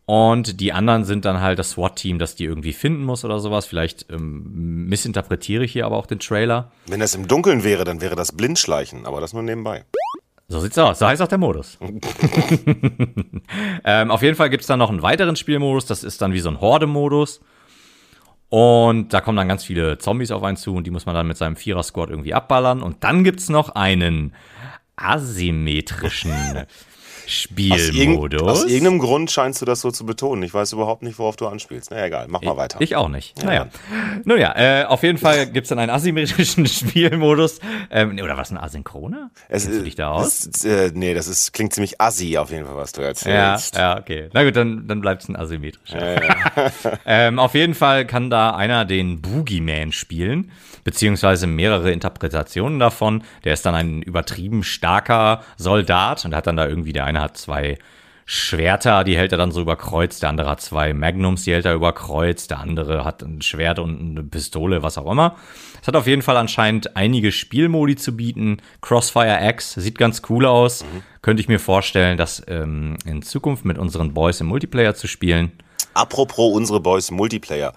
Und 0.06 0.60
die 0.60 0.73
anderen 0.73 1.05
sind 1.05 1.27
dann 1.27 1.40
halt 1.40 1.59
das 1.59 1.73
SWAT-Team, 1.73 2.19
das 2.19 2.35
die 2.35 2.44
irgendwie 2.44 2.73
finden 2.73 3.05
muss 3.05 3.27
oder 3.27 3.40
sowas. 3.40 3.66
Vielleicht 3.66 4.06
ähm, 4.10 4.86
missinterpretiere 4.89 5.65
ich 5.65 5.73
hier 5.73 5.85
aber 5.85 5.98
auch 5.98 6.06
den 6.06 6.19
Trailer. 6.19 6.73
Wenn 6.86 7.01
das 7.01 7.15
im 7.15 7.28
Dunkeln 7.28 7.62
wäre, 7.62 7.85
dann 7.85 8.01
wäre 8.01 8.16
das 8.16 8.32
Blindschleichen, 8.32 9.05
aber 9.05 9.20
das 9.20 9.35
nur 9.35 9.43
nebenbei. 9.43 9.85
So 10.51 10.61
sieht's 10.61 10.79
aus. 10.79 10.99
So 10.99 11.07
heißt 11.07 11.20
auch 11.20 11.29
der 11.29 11.37
Modus. 11.37 11.77
ähm, 13.85 14.11
auf 14.11 14.23
jeden 14.23 14.35
Fall 14.35 14.49
gibt's 14.49 14.66
dann 14.66 14.79
noch 14.79 14.89
einen 14.89 15.03
weiteren 15.03 15.37
Spielmodus. 15.37 15.85
Das 15.85 16.03
ist 16.03 16.23
dann 16.23 16.33
wie 16.33 16.41
so 16.41 16.49
ein 16.49 16.61
Horde-Modus. 16.61 17.41
Und 18.49 19.12
da 19.12 19.20
kommen 19.20 19.37
dann 19.37 19.49
ganz 19.49 19.65
viele 19.65 19.99
Zombies 19.99 20.31
auf 20.31 20.43
einen 20.43 20.57
zu 20.57 20.75
und 20.75 20.87
die 20.87 20.91
muss 20.91 21.05
man 21.05 21.15
dann 21.15 21.27
mit 21.27 21.37
seinem 21.37 21.57
Vierer-Squad 21.57 22.09
irgendwie 22.09 22.33
abballern. 22.33 22.83
Und 22.83 23.05
dann 23.05 23.25
gibt's 23.25 23.51
noch 23.51 23.69
einen 23.70 24.35
asymmetrischen 24.97 26.33
Spielmodus. 27.29 28.43
Aus, 28.43 28.65
aus, 28.65 28.71
irgendeinem 28.71 28.99
Grund 28.99 29.31
scheinst 29.31 29.61
du 29.61 29.67
das 29.67 29.81
so 29.81 29.91
zu 29.91 30.07
betonen. 30.07 30.43
Ich 30.43 30.55
weiß 30.55 30.73
überhaupt 30.73 31.03
nicht, 31.03 31.19
worauf 31.19 31.37
du 31.37 31.47
anspielst. 31.47 31.91
Na 31.91 32.05
egal, 32.05 32.27
mach 32.29 32.43
mal 32.43 32.57
weiter. 32.57 32.81
Ich 32.81 32.97
auch 32.97 33.09
nicht. 33.09 33.39
Ja, 33.39 33.45
naja. 33.45 33.67
Nun 34.25 34.39
ja, 34.39 34.55
äh, 34.57 34.85
auf 34.85 35.03
jeden 35.03 35.19
Fall 35.19 35.47
gibt's 35.47 35.69
dann 35.69 35.79
einen 35.79 35.91
asymmetrischen 35.91 36.67
Spielmodus. 36.67 37.61
Ähm, 37.91 38.19
oder 38.23 38.37
was, 38.37 38.51
ein 38.51 38.59
Asynchroner? 38.59 39.31
Es, 39.49 39.65
Kennst 39.65 39.81
du 39.81 39.85
dich 39.85 39.95
da 39.95 40.11
aus? 40.11 40.47
Es, 40.47 40.65
äh, 40.65 40.91
nee, 40.95 41.15
das 41.15 41.29
ist, 41.29 41.53
klingt 41.53 41.75
ziemlich 41.75 42.01
assi 42.01 42.39
auf 42.39 42.51
jeden 42.51 42.67
Fall, 42.67 42.77
was 42.77 42.93
du 42.93 43.03
erzählst. 43.03 43.77
Ja, 43.77 43.95
ja 43.95 43.99
okay. 43.99 44.31
Na 44.33 44.45
gut, 44.45 44.57
dann, 44.57 44.89
dann 44.89 45.01
bleibt's 45.01 45.29
ein 45.29 45.37
asymmetrischer. 45.37 46.15
Ja. 46.15 46.73
ähm, 47.07 47.39
auf 47.39 47.55
jeden 47.55 47.75
Fall 47.75 48.07
kann 48.07 48.31
da 48.31 48.55
einer 48.57 48.85
den 48.85 49.21
Boogeyman 49.21 49.93
spielen 49.93 50.51
beziehungsweise 50.89 51.47
mehrere 51.47 51.93
Interpretationen 51.93 52.79
davon. 52.79 53.23
Der 53.45 53.53
ist 53.53 53.67
dann 53.67 53.75
ein 53.75 54.01
übertrieben 54.01 54.63
starker 54.63 55.43
Soldat 55.59 56.25
und 56.25 56.35
hat 56.35 56.47
dann 56.47 56.57
da 56.57 56.67
irgendwie, 56.67 56.95
der 56.95 57.05
eine 57.05 57.18
hat 57.20 57.36
zwei 57.36 57.78
Schwerter, 58.31 59.05
die 59.05 59.16
hält 59.16 59.32
er 59.32 59.39
dann 59.39 59.53
so 59.53 59.62
überkreuzt, 59.62 60.23
der 60.23 60.28
andere 60.28 60.51
hat 60.51 60.61
zwei 60.61 60.93
Magnums, 60.93 61.45
die 61.45 61.53
hält 61.55 61.65
er 61.65 61.73
überkreuzt, 61.73 62.51
der 62.51 62.59
andere 62.61 63.03
hat 63.03 63.23
ein 63.23 63.40
Schwert 63.40 63.78
und 63.78 63.99
eine 63.99 64.23
Pistole, 64.23 64.82
was 64.82 64.99
auch 64.99 65.11
immer. 65.11 65.36
Es 65.81 65.89
hat 65.89 65.97
auf 65.97 66.07
jeden 66.07 66.20
Fall 66.20 66.36
anscheinend 66.36 66.95
einige 66.95 67.32
Spielmodi 67.32 67.97
zu 67.97 68.15
bieten. 68.15 68.59
Crossfire 68.82 69.39
X 69.49 69.73
sieht 69.74 69.97
ganz 69.97 70.20
cool 70.28 70.45
aus. 70.45 70.85
Mhm. 70.85 71.03
Könnte 71.23 71.40
ich 71.40 71.49
mir 71.49 71.59
vorstellen, 71.59 72.19
das 72.19 72.43
ähm, 72.49 72.99
in 73.07 73.23
Zukunft 73.23 73.65
mit 73.65 73.78
unseren 73.78 74.12
Boys 74.12 74.43
im 74.43 74.49
Multiplayer 74.49 74.95
zu 74.95 75.07
spielen. 75.07 75.53
Apropos 75.95 76.55
unsere 76.55 76.81
Boys 76.81 77.09
im 77.09 77.16
Multiplayer. 77.16 77.73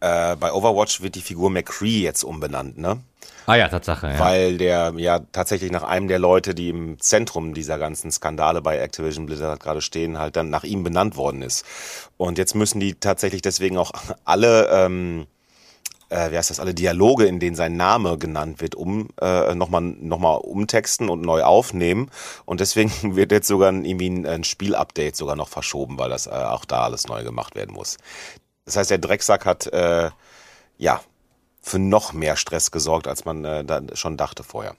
Äh, 0.00 0.36
bei 0.36 0.52
Overwatch 0.52 1.00
wird 1.00 1.14
die 1.14 1.22
Figur 1.22 1.50
McCree 1.50 2.00
jetzt 2.00 2.22
umbenannt, 2.22 2.78
ne? 2.78 3.00
Ah 3.46 3.54
ja, 3.54 3.68
Tatsache. 3.68 4.08
Ja. 4.08 4.18
Weil 4.18 4.58
der 4.58 4.92
ja 4.96 5.20
tatsächlich 5.20 5.70
nach 5.70 5.84
einem 5.84 6.08
der 6.08 6.18
Leute, 6.18 6.54
die 6.54 6.68
im 6.68 7.00
Zentrum 7.00 7.54
dieser 7.54 7.78
ganzen 7.78 8.10
Skandale 8.10 8.60
bei 8.60 8.78
Activision 8.78 9.26
Blizzard 9.26 9.60
gerade 9.60 9.80
stehen, 9.80 10.18
halt 10.18 10.34
dann 10.36 10.50
nach 10.50 10.64
ihm 10.64 10.82
benannt 10.82 11.16
worden 11.16 11.42
ist. 11.42 11.64
Und 12.16 12.38
jetzt 12.38 12.54
müssen 12.54 12.80
die 12.80 12.94
tatsächlich 12.94 13.42
deswegen 13.42 13.78
auch 13.78 13.92
alle, 14.24 14.68
ähm, 14.72 15.26
äh, 16.08 16.32
wie 16.32 16.36
heißt 16.36 16.50
das, 16.50 16.58
alle 16.58 16.74
Dialoge, 16.74 17.26
in 17.26 17.38
denen 17.38 17.54
sein 17.54 17.76
Name 17.76 18.18
genannt 18.18 18.60
wird, 18.60 18.74
um 18.74 19.10
äh, 19.20 19.54
nochmal 19.54 19.82
noch 19.82 20.18
mal 20.18 20.34
umtexten 20.34 21.08
und 21.08 21.22
neu 21.22 21.44
aufnehmen. 21.44 22.10
Und 22.46 22.58
deswegen 22.58 22.90
wird 23.14 23.30
jetzt 23.30 23.46
sogar 23.46 23.72
irgendwie 23.72 24.10
ein, 24.10 24.26
ein 24.26 24.44
Spielupdate 24.44 25.14
sogar 25.14 25.36
noch 25.36 25.48
verschoben, 25.48 26.00
weil 26.00 26.10
das 26.10 26.26
äh, 26.26 26.30
auch 26.30 26.64
da 26.64 26.82
alles 26.82 27.06
neu 27.06 27.22
gemacht 27.22 27.54
werden 27.54 27.74
muss. 27.74 27.96
Das 28.66 28.76
heißt, 28.76 28.90
der 28.90 28.98
Drecksack 28.98 29.46
hat 29.46 29.66
äh, 29.68 30.10
ja 30.76 31.00
für 31.62 31.78
noch 31.78 32.12
mehr 32.12 32.36
Stress 32.36 32.70
gesorgt, 32.70 33.08
als 33.08 33.24
man 33.24 33.44
äh, 33.44 33.64
da 33.64 33.80
schon 33.94 34.16
dachte 34.16 34.44
vorher. 34.44 34.76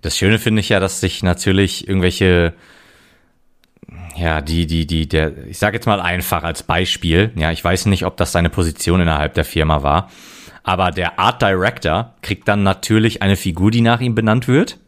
Das 0.00 0.16
Schöne 0.16 0.38
finde 0.38 0.60
ich 0.60 0.68
ja, 0.68 0.80
dass 0.80 1.00
sich 1.00 1.22
natürlich 1.22 1.88
irgendwelche 1.88 2.54
ja, 4.16 4.40
die, 4.40 4.66
die, 4.66 4.86
die, 4.86 5.08
der, 5.08 5.46
ich 5.46 5.58
sage 5.58 5.76
jetzt 5.76 5.86
mal 5.86 6.00
einfach 6.00 6.42
als 6.42 6.62
Beispiel, 6.62 7.32
ja, 7.36 7.52
ich 7.52 7.62
weiß 7.62 7.86
nicht, 7.86 8.04
ob 8.04 8.16
das 8.16 8.32
seine 8.32 8.50
Position 8.50 9.00
innerhalb 9.00 9.34
der 9.34 9.44
Firma 9.44 9.82
war, 9.82 10.10
aber 10.62 10.90
der 10.90 11.18
Art 11.18 11.40
Director 11.40 12.14
kriegt 12.20 12.48
dann 12.48 12.62
natürlich 12.62 13.22
eine 13.22 13.36
Figur, 13.36 13.70
die 13.70 13.80
nach 13.80 14.00
ihm 14.00 14.14
benannt 14.14 14.48
wird. 14.48 14.78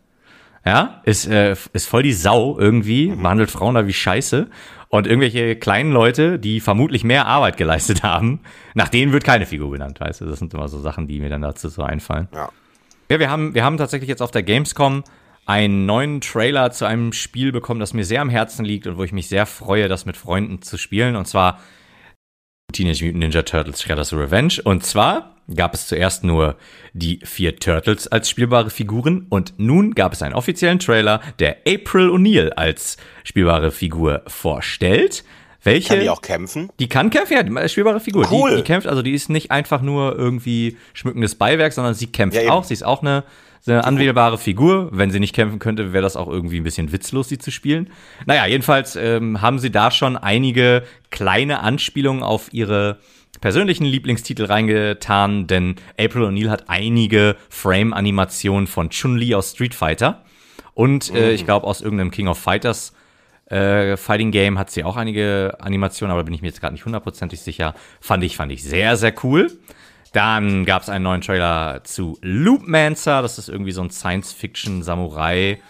Ja, 0.66 1.00
ist, 1.04 1.26
äh, 1.26 1.56
ist 1.72 1.88
voll 1.88 2.02
die 2.02 2.12
Sau 2.12 2.58
irgendwie, 2.58 3.08
mhm. 3.08 3.22
behandelt 3.22 3.50
Frauen 3.50 3.76
da 3.76 3.86
wie 3.86 3.94
Scheiße. 3.94 4.48
Und 4.90 5.06
irgendwelche 5.06 5.54
kleinen 5.54 5.92
Leute, 5.92 6.40
die 6.40 6.58
vermutlich 6.58 7.04
mehr 7.04 7.26
Arbeit 7.26 7.56
geleistet 7.56 8.02
haben, 8.02 8.40
nach 8.74 8.88
denen 8.88 9.12
wird 9.12 9.24
keine 9.24 9.46
Figur 9.46 9.70
benannt, 9.70 10.00
weißt 10.00 10.20
du? 10.20 10.26
Das 10.26 10.40
sind 10.40 10.52
immer 10.52 10.68
so 10.68 10.80
Sachen, 10.80 11.06
die 11.06 11.20
mir 11.20 11.30
dann 11.30 11.42
dazu 11.42 11.68
so 11.68 11.82
einfallen. 11.82 12.28
Ja. 12.34 12.50
Ja, 13.08 13.18
wir 13.18 13.30
haben, 13.30 13.54
wir 13.54 13.64
haben 13.64 13.76
tatsächlich 13.76 14.08
jetzt 14.08 14.22
auf 14.22 14.30
der 14.30 14.44
Gamescom 14.44 15.02
einen 15.44 15.84
neuen 15.84 16.20
Trailer 16.20 16.70
zu 16.70 16.84
einem 16.84 17.12
Spiel 17.12 17.50
bekommen, 17.50 17.80
das 17.80 17.92
mir 17.92 18.04
sehr 18.04 18.20
am 18.20 18.30
Herzen 18.30 18.64
liegt 18.64 18.86
und 18.86 18.98
wo 18.98 19.02
ich 19.04 19.12
mich 19.12 19.28
sehr 19.28 19.46
freue, 19.46 19.88
das 19.88 20.06
mit 20.06 20.16
Freunden 20.16 20.62
zu 20.62 20.78
spielen. 20.78 21.16
Und 21.16 21.26
zwar 21.26 21.58
Teenage 22.72 23.04
Mutant 23.04 23.18
Ninja 23.20 23.42
Turtles 23.42 23.82
Shredder's 23.82 24.12
Revenge. 24.12 24.60
Und 24.62 24.84
zwar 24.84 25.36
gab 25.54 25.74
es 25.74 25.86
zuerst 25.86 26.24
nur 26.24 26.56
die 26.92 27.20
vier 27.24 27.56
Turtles 27.56 28.08
als 28.08 28.28
spielbare 28.28 28.70
Figuren 28.70 29.26
und 29.28 29.54
nun 29.58 29.94
gab 29.94 30.12
es 30.12 30.22
einen 30.22 30.34
offiziellen 30.34 30.78
Trailer, 30.78 31.20
der 31.38 31.58
April 31.66 32.10
O'Neil 32.10 32.50
als 32.50 32.96
spielbare 33.24 33.70
Figur 33.70 34.22
vorstellt. 34.26 35.24
Welche, 35.62 35.88
kann 35.88 36.00
die 36.00 36.08
auch 36.08 36.22
kämpfen? 36.22 36.70
Die 36.78 36.88
kann 36.88 37.10
kämpfen, 37.10 37.54
ja, 37.56 37.68
spielbare 37.68 38.00
Figur. 38.00 38.26
Cool. 38.30 38.50
Die, 38.50 38.56
die 38.56 38.62
kämpft, 38.62 38.86
also 38.86 39.02
die 39.02 39.12
ist 39.12 39.28
nicht 39.28 39.50
einfach 39.50 39.82
nur 39.82 40.16
irgendwie 40.16 40.78
schmückendes 40.94 41.34
Beiwerk, 41.34 41.72
sondern 41.72 41.94
sie 41.94 42.06
kämpft 42.06 42.40
ja, 42.40 42.50
auch. 42.50 42.64
Sie 42.64 42.74
ist 42.74 42.84
auch 42.84 43.02
eine 43.02 43.24
eine 43.66 43.84
anwählbare 43.84 44.38
Figur. 44.38 44.88
Wenn 44.92 45.10
sie 45.10 45.20
nicht 45.20 45.34
kämpfen 45.34 45.58
könnte, 45.58 45.92
wäre 45.92 46.02
das 46.02 46.16
auch 46.16 46.28
irgendwie 46.28 46.58
ein 46.58 46.64
bisschen 46.64 46.92
witzlos, 46.92 47.28
sie 47.28 47.38
zu 47.38 47.50
spielen. 47.50 47.90
Naja, 48.26 48.46
jedenfalls 48.46 48.96
ähm, 48.96 49.42
haben 49.42 49.58
sie 49.58 49.70
da 49.70 49.90
schon 49.90 50.16
einige 50.16 50.82
kleine 51.10 51.60
Anspielungen 51.60 52.22
auf 52.22 52.52
ihre 52.52 52.98
persönlichen 53.40 53.84
Lieblingstitel 53.84 54.44
reingetan, 54.44 55.46
denn 55.46 55.76
April 55.98 56.24
O'Neil 56.24 56.50
hat 56.50 56.64
einige 56.68 57.36
Frame-Animationen 57.48 58.66
von 58.66 58.90
Chun-Li 58.90 59.34
aus 59.34 59.52
Street 59.52 59.74
Fighter. 59.74 60.24
Und 60.74 61.12
äh, 61.14 61.32
ich 61.32 61.44
glaube, 61.44 61.66
aus 61.66 61.80
irgendeinem 61.80 62.10
King 62.10 62.28
of 62.28 62.38
Fighters 62.38 62.94
äh, 63.46 63.96
Fighting 63.96 64.30
Game 64.30 64.58
hat 64.58 64.70
sie 64.70 64.84
auch 64.84 64.96
einige 64.96 65.56
Animationen, 65.60 66.12
aber 66.12 66.22
da 66.22 66.24
bin 66.24 66.34
ich 66.34 66.42
mir 66.42 66.48
jetzt 66.48 66.60
gerade 66.60 66.74
nicht 66.74 66.84
hundertprozentig 66.84 67.40
sicher. 67.40 67.74
Fand 68.00 68.22
ich, 68.22 68.36
fand 68.36 68.52
ich 68.52 68.62
sehr, 68.62 68.96
sehr 68.96 69.12
cool. 69.24 69.50
Dann 70.12 70.64
gab 70.64 70.82
es 70.82 70.88
einen 70.88 71.04
neuen 71.04 71.20
Trailer 71.20 71.82
zu 71.84 72.18
Loopmancer. 72.22 73.22
Das 73.22 73.38
ist 73.38 73.48
irgendwie 73.48 73.72
so 73.72 73.82
ein 73.82 73.90
Science-Fiction-Samurai. 73.90 75.60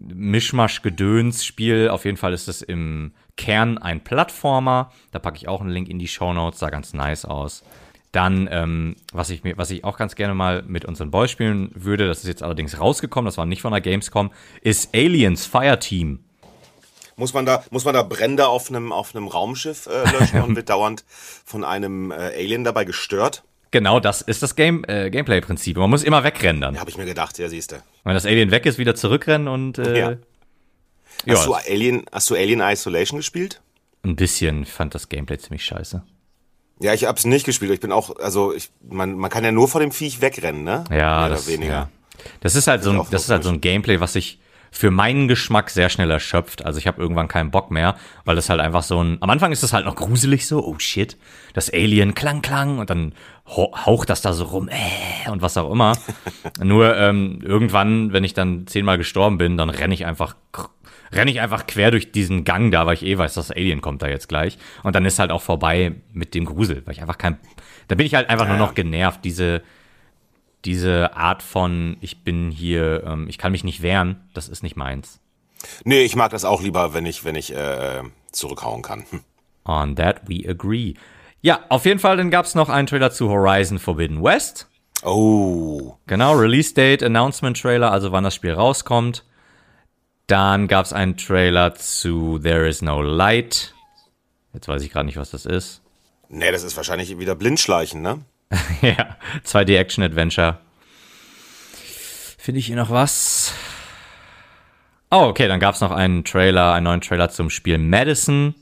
Mischmasch-Gedöns-Spiel. 0.00 1.88
Auf 1.88 2.04
jeden 2.04 2.16
Fall 2.16 2.32
ist 2.32 2.48
es 2.48 2.62
im 2.62 3.12
Kern 3.36 3.78
ein 3.78 4.02
Plattformer. 4.02 4.92
Da 5.10 5.18
packe 5.18 5.36
ich 5.36 5.48
auch 5.48 5.60
einen 5.60 5.70
Link 5.70 5.88
in 5.88 5.98
die 5.98 6.08
Show 6.08 6.32
Notes. 6.32 6.60
Sah 6.60 6.70
ganz 6.70 6.92
nice 6.92 7.24
aus. 7.24 7.62
Dann, 8.12 8.46
ähm, 8.52 8.96
was, 9.12 9.30
ich 9.30 9.42
mir, 9.42 9.56
was 9.56 9.70
ich 9.70 9.84
auch 9.84 9.96
ganz 9.96 10.14
gerne 10.16 10.34
mal 10.34 10.62
mit 10.66 10.84
unseren 10.84 11.10
Boys 11.10 11.30
spielen 11.30 11.70
würde, 11.74 12.06
das 12.06 12.18
ist 12.18 12.28
jetzt 12.28 12.42
allerdings 12.42 12.78
rausgekommen, 12.78 13.24
das 13.26 13.38
war 13.38 13.46
nicht 13.46 13.62
von 13.62 13.72
der 13.72 13.80
Gamescom, 13.80 14.30
ist 14.60 14.94
Aliens 14.94 15.46
Fireteam. 15.46 16.22
Muss 17.16 17.32
man 17.32 17.46
da, 17.46 17.64
muss 17.70 17.86
man 17.86 17.94
da 17.94 18.02
Brände 18.02 18.48
auf 18.48 18.68
einem, 18.68 18.92
auf 18.92 19.14
einem 19.14 19.28
Raumschiff 19.28 19.86
äh, 19.86 20.10
löschen 20.10 20.42
und 20.42 20.56
wird 20.56 20.68
dauernd 20.70 21.04
von 21.08 21.64
einem 21.64 22.10
äh, 22.10 22.14
Alien 22.14 22.64
dabei 22.64 22.84
gestört? 22.84 23.44
Genau, 23.70 24.00
das 24.00 24.20
ist 24.20 24.42
das 24.42 24.54
Game, 24.54 24.84
äh, 24.86 25.08
Gameplay-Prinzip. 25.08 25.78
Man 25.78 25.88
muss 25.88 26.04
immer 26.04 26.24
wegrennen 26.24 26.60
dann. 26.60 26.74
Ja, 26.74 26.80
habe 26.80 26.90
ich 26.90 26.98
mir 26.98 27.06
gedacht, 27.06 27.38
ja, 27.38 27.48
siehste. 27.48 27.82
Wenn 28.04 28.12
das 28.12 28.26
Alien 28.26 28.50
weg 28.50 28.66
ist, 28.66 28.76
wieder 28.76 28.94
zurückrennen 28.94 29.48
und 29.48 29.78
äh, 29.78 29.98
ja. 29.98 30.16
Hast, 31.28 31.40
ja. 31.40 31.44
du 31.46 31.54
Alien, 31.54 32.04
hast 32.10 32.30
du 32.30 32.34
Alien 32.34 32.60
Isolation 32.60 33.18
gespielt? 33.18 33.60
Ein 34.02 34.16
bisschen. 34.16 34.62
Ich 34.62 34.72
fand 34.72 34.94
das 34.94 35.08
Gameplay 35.08 35.38
ziemlich 35.38 35.64
scheiße. 35.64 36.02
Ja, 36.80 36.92
ich 36.94 37.04
hab's 37.04 37.24
nicht 37.24 37.46
gespielt. 37.46 37.70
Ich 37.72 37.80
bin 37.80 37.92
auch, 37.92 38.16
also 38.16 38.52
ich, 38.52 38.70
man, 38.88 39.16
man 39.16 39.30
kann 39.30 39.44
ja 39.44 39.52
nur 39.52 39.68
vor 39.68 39.80
dem 39.80 39.92
Viech 39.92 40.20
wegrennen, 40.20 40.64
ne? 40.64 40.84
Ja, 40.90 41.20
Mehr 41.20 41.28
das, 41.28 41.46
weniger. 41.46 41.72
Ja. 41.72 41.88
Das 42.40 42.56
ist 42.56 42.66
halt 42.66 42.82
so 42.82 42.90
ein, 42.90 43.06
das 43.10 43.24
ist 43.24 43.30
halt 43.30 43.44
so 43.44 43.50
ein 43.50 43.60
Gameplay, 43.60 44.00
was 44.00 44.16
ich 44.16 44.40
für 44.74 44.90
meinen 44.90 45.28
Geschmack 45.28 45.70
sehr 45.70 45.90
schnell 45.90 46.10
erschöpft. 46.10 46.64
Also 46.64 46.78
ich 46.78 46.86
habe 46.86 47.00
irgendwann 47.00 47.28
keinen 47.28 47.50
Bock 47.50 47.70
mehr, 47.70 47.94
weil 48.24 48.34
das 48.34 48.48
halt 48.48 48.58
einfach 48.58 48.82
so 48.82 49.04
ein. 49.04 49.18
Am 49.20 49.30
Anfang 49.30 49.52
ist 49.52 49.62
es 49.62 49.72
halt 49.72 49.84
noch 49.84 49.94
gruselig 49.94 50.46
so, 50.48 50.64
oh 50.64 50.76
shit, 50.78 51.16
das 51.52 51.72
Alien 51.72 52.14
klang 52.14 52.42
klang 52.42 52.78
und 52.78 52.90
dann 52.90 53.14
haucht 53.46 54.08
das 54.08 54.22
da 54.22 54.32
so 54.32 54.44
rum 54.44 54.68
äh, 54.68 55.30
und 55.30 55.42
was 55.42 55.56
auch 55.58 55.70
immer. 55.70 55.96
Nur 56.62 56.96
ähm, 56.96 57.40
irgendwann, 57.42 58.12
wenn 58.12 58.24
ich 58.24 58.34
dann 58.34 58.66
zehnmal 58.66 58.96
gestorben 58.96 59.36
bin, 59.36 59.56
dann 59.58 59.68
renne 59.68 59.94
ich 59.94 60.06
einfach 60.06 60.36
renne 61.12 61.30
ich 61.30 61.40
einfach 61.40 61.66
quer 61.66 61.90
durch 61.90 62.12
diesen 62.12 62.44
Gang 62.44 62.72
da, 62.72 62.86
weil 62.86 62.94
ich 62.94 63.04
eh 63.04 63.18
weiß, 63.18 63.34
das 63.34 63.50
Alien 63.50 63.80
kommt 63.80 64.02
da 64.02 64.08
jetzt 64.08 64.28
gleich. 64.28 64.58
Und 64.82 64.96
dann 64.96 65.04
ist 65.04 65.18
halt 65.18 65.30
auch 65.30 65.42
vorbei 65.42 65.92
mit 66.12 66.34
dem 66.34 66.44
Grusel, 66.44 66.82
weil 66.84 66.94
ich 66.94 67.00
einfach 67.00 67.18
kein. 67.18 67.38
Da 67.88 67.94
bin 67.94 68.06
ich 68.06 68.14
halt 68.14 68.30
einfach 68.30 68.48
nur 68.48 68.56
noch 68.56 68.74
genervt, 68.74 69.24
diese 69.24 69.62
diese 70.64 71.16
Art 71.16 71.42
von, 71.42 71.96
ich 72.00 72.24
bin 72.24 72.50
hier, 72.50 73.04
ähm, 73.06 73.26
ich 73.28 73.38
kann 73.38 73.52
mich 73.52 73.64
nicht 73.64 73.82
wehren, 73.82 74.28
das 74.34 74.48
ist 74.48 74.62
nicht 74.62 74.76
meins. 74.76 75.20
Nee, 75.84 76.02
ich 76.02 76.16
mag 76.16 76.30
das 76.30 76.44
auch 76.44 76.62
lieber, 76.62 76.94
wenn 76.94 77.06
ich, 77.06 77.24
wenn 77.24 77.34
ich 77.34 77.54
äh, 77.54 78.02
zurückhauen 78.30 78.82
kann. 78.82 79.04
Hm. 79.10 79.20
On 79.64 79.96
that 79.96 80.28
we 80.28 80.48
agree. 80.48 80.94
Ja, 81.40 81.60
auf 81.68 81.84
jeden 81.84 82.00
Fall, 82.00 82.16
dann 82.16 82.30
gab 82.30 82.46
es 82.46 82.54
noch 82.54 82.68
einen 82.68 82.86
Trailer 82.86 83.10
zu 83.10 83.28
Horizon 83.28 83.78
Forbidden 83.78 84.22
West. 84.22 84.68
Oh. 85.04 85.94
Genau, 86.06 86.34
Release 86.34 86.74
Date, 86.74 87.02
Announcement 87.02 87.60
Trailer, 87.60 87.90
also 87.90 88.12
wann 88.12 88.24
das 88.24 88.34
Spiel 88.34 88.52
rauskommt. 88.52 89.24
Dann 90.32 90.66
gab 90.66 90.86
es 90.86 90.94
einen 90.94 91.18
Trailer 91.18 91.74
zu 91.74 92.38
There 92.38 92.66
is 92.66 92.80
no 92.80 93.02
light. 93.02 93.74
Jetzt 94.54 94.66
weiß 94.66 94.80
ich 94.80 94.90
gerade 94.90 95.04
nicht, 95.04 95.18
was 95.18 95.30
das 95.30 95.44
ist. 95.44 95.82
Nee, 96.30 96.50
das 96.50 96.62
ist 96.62 96.74
wahrscheinlich 96.74 97.18
wieder 97.18 97.34
Blindschleichen, 97.34 98.00
ne? 98.00 98.20
ja, 98.80 99.18
2D 99.44 99.76
Action 99.76 100.02
Adventure. 100.02 100.56
Finde 102.38 102.60
ich 102.60 102.66
hier 102.66 102.76
noch 102.76 102.88
was? 102.88 103.52
Oh, 105.10 105.24
okay, 105.24 105.48
dann 105.48 105.60
gab 105.60 105.74
es 105.74 105.82
noch 105.82 105.90
einen 105.90 106.24
Trailer, 106.24 106.72
einen 106.72 106.84
neuen 106.84 107.02
Trailer 107.02 107.28
zum 107.28 107.50
Spiel 107.50 107.76
Madison. 107.76 108.54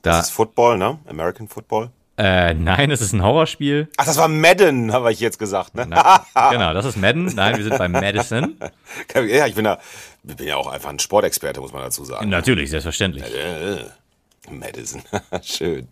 Da, 0.00 0.12
das 0.12 0.28
ist 0.28 0.32
Football, 0.32 0.78
ne? 0.78 0.98
American 1.06 1.46
Football. 1.46 1.90
Äh, 2.16 2.54
nein, 2.54 2.92
es 2.92 3.00
ist 3.00 3.12
ein 3.12 3.24
Horrorspiel. 3.24 3.88
Ach, 3.96 4.06
das 4.06 4.16
war 4.18 4.28
Madden, 4.28 4.92
habe 4.94 5.12
ich 5.12 5.18
jetzt 5.18 5.38
gesagt, 5.38 5.74
ne? 5.74 5.84
Na, 5.88 6.24
genau, 6.50 6.72
das 6.72 6.84
ist 6.84 6.96
Madden. 6.96 7.26
Nein, 7.34 7.56
wir 7.56 7.64
sind 7.64 7.76
bei 7.76 7.88
Madison. 7.88 8.56
Ja, 9.14 9.46
ich 9.46 9.54
bin 9.54 9.64
ja, 9.64 9.78
ich 10.26 10.36
bin 10.36 10.46
ja 10.46 10.56
auch 10.56 10.66
einfach 10.66 10.90
ein 10.90 10.98
Sportexperte, 10.98 11.60
muss 11.60 11.72
man 11.72 11.82
dazu 11.82 12.04
sagen. 12.04 12.28
Natürlich, 12.28 12.70
selbstverständlich. 12.70 13.24
Äh, 13.24 13.84
Madison, 14.50 15.02
schön. 15.42 15.88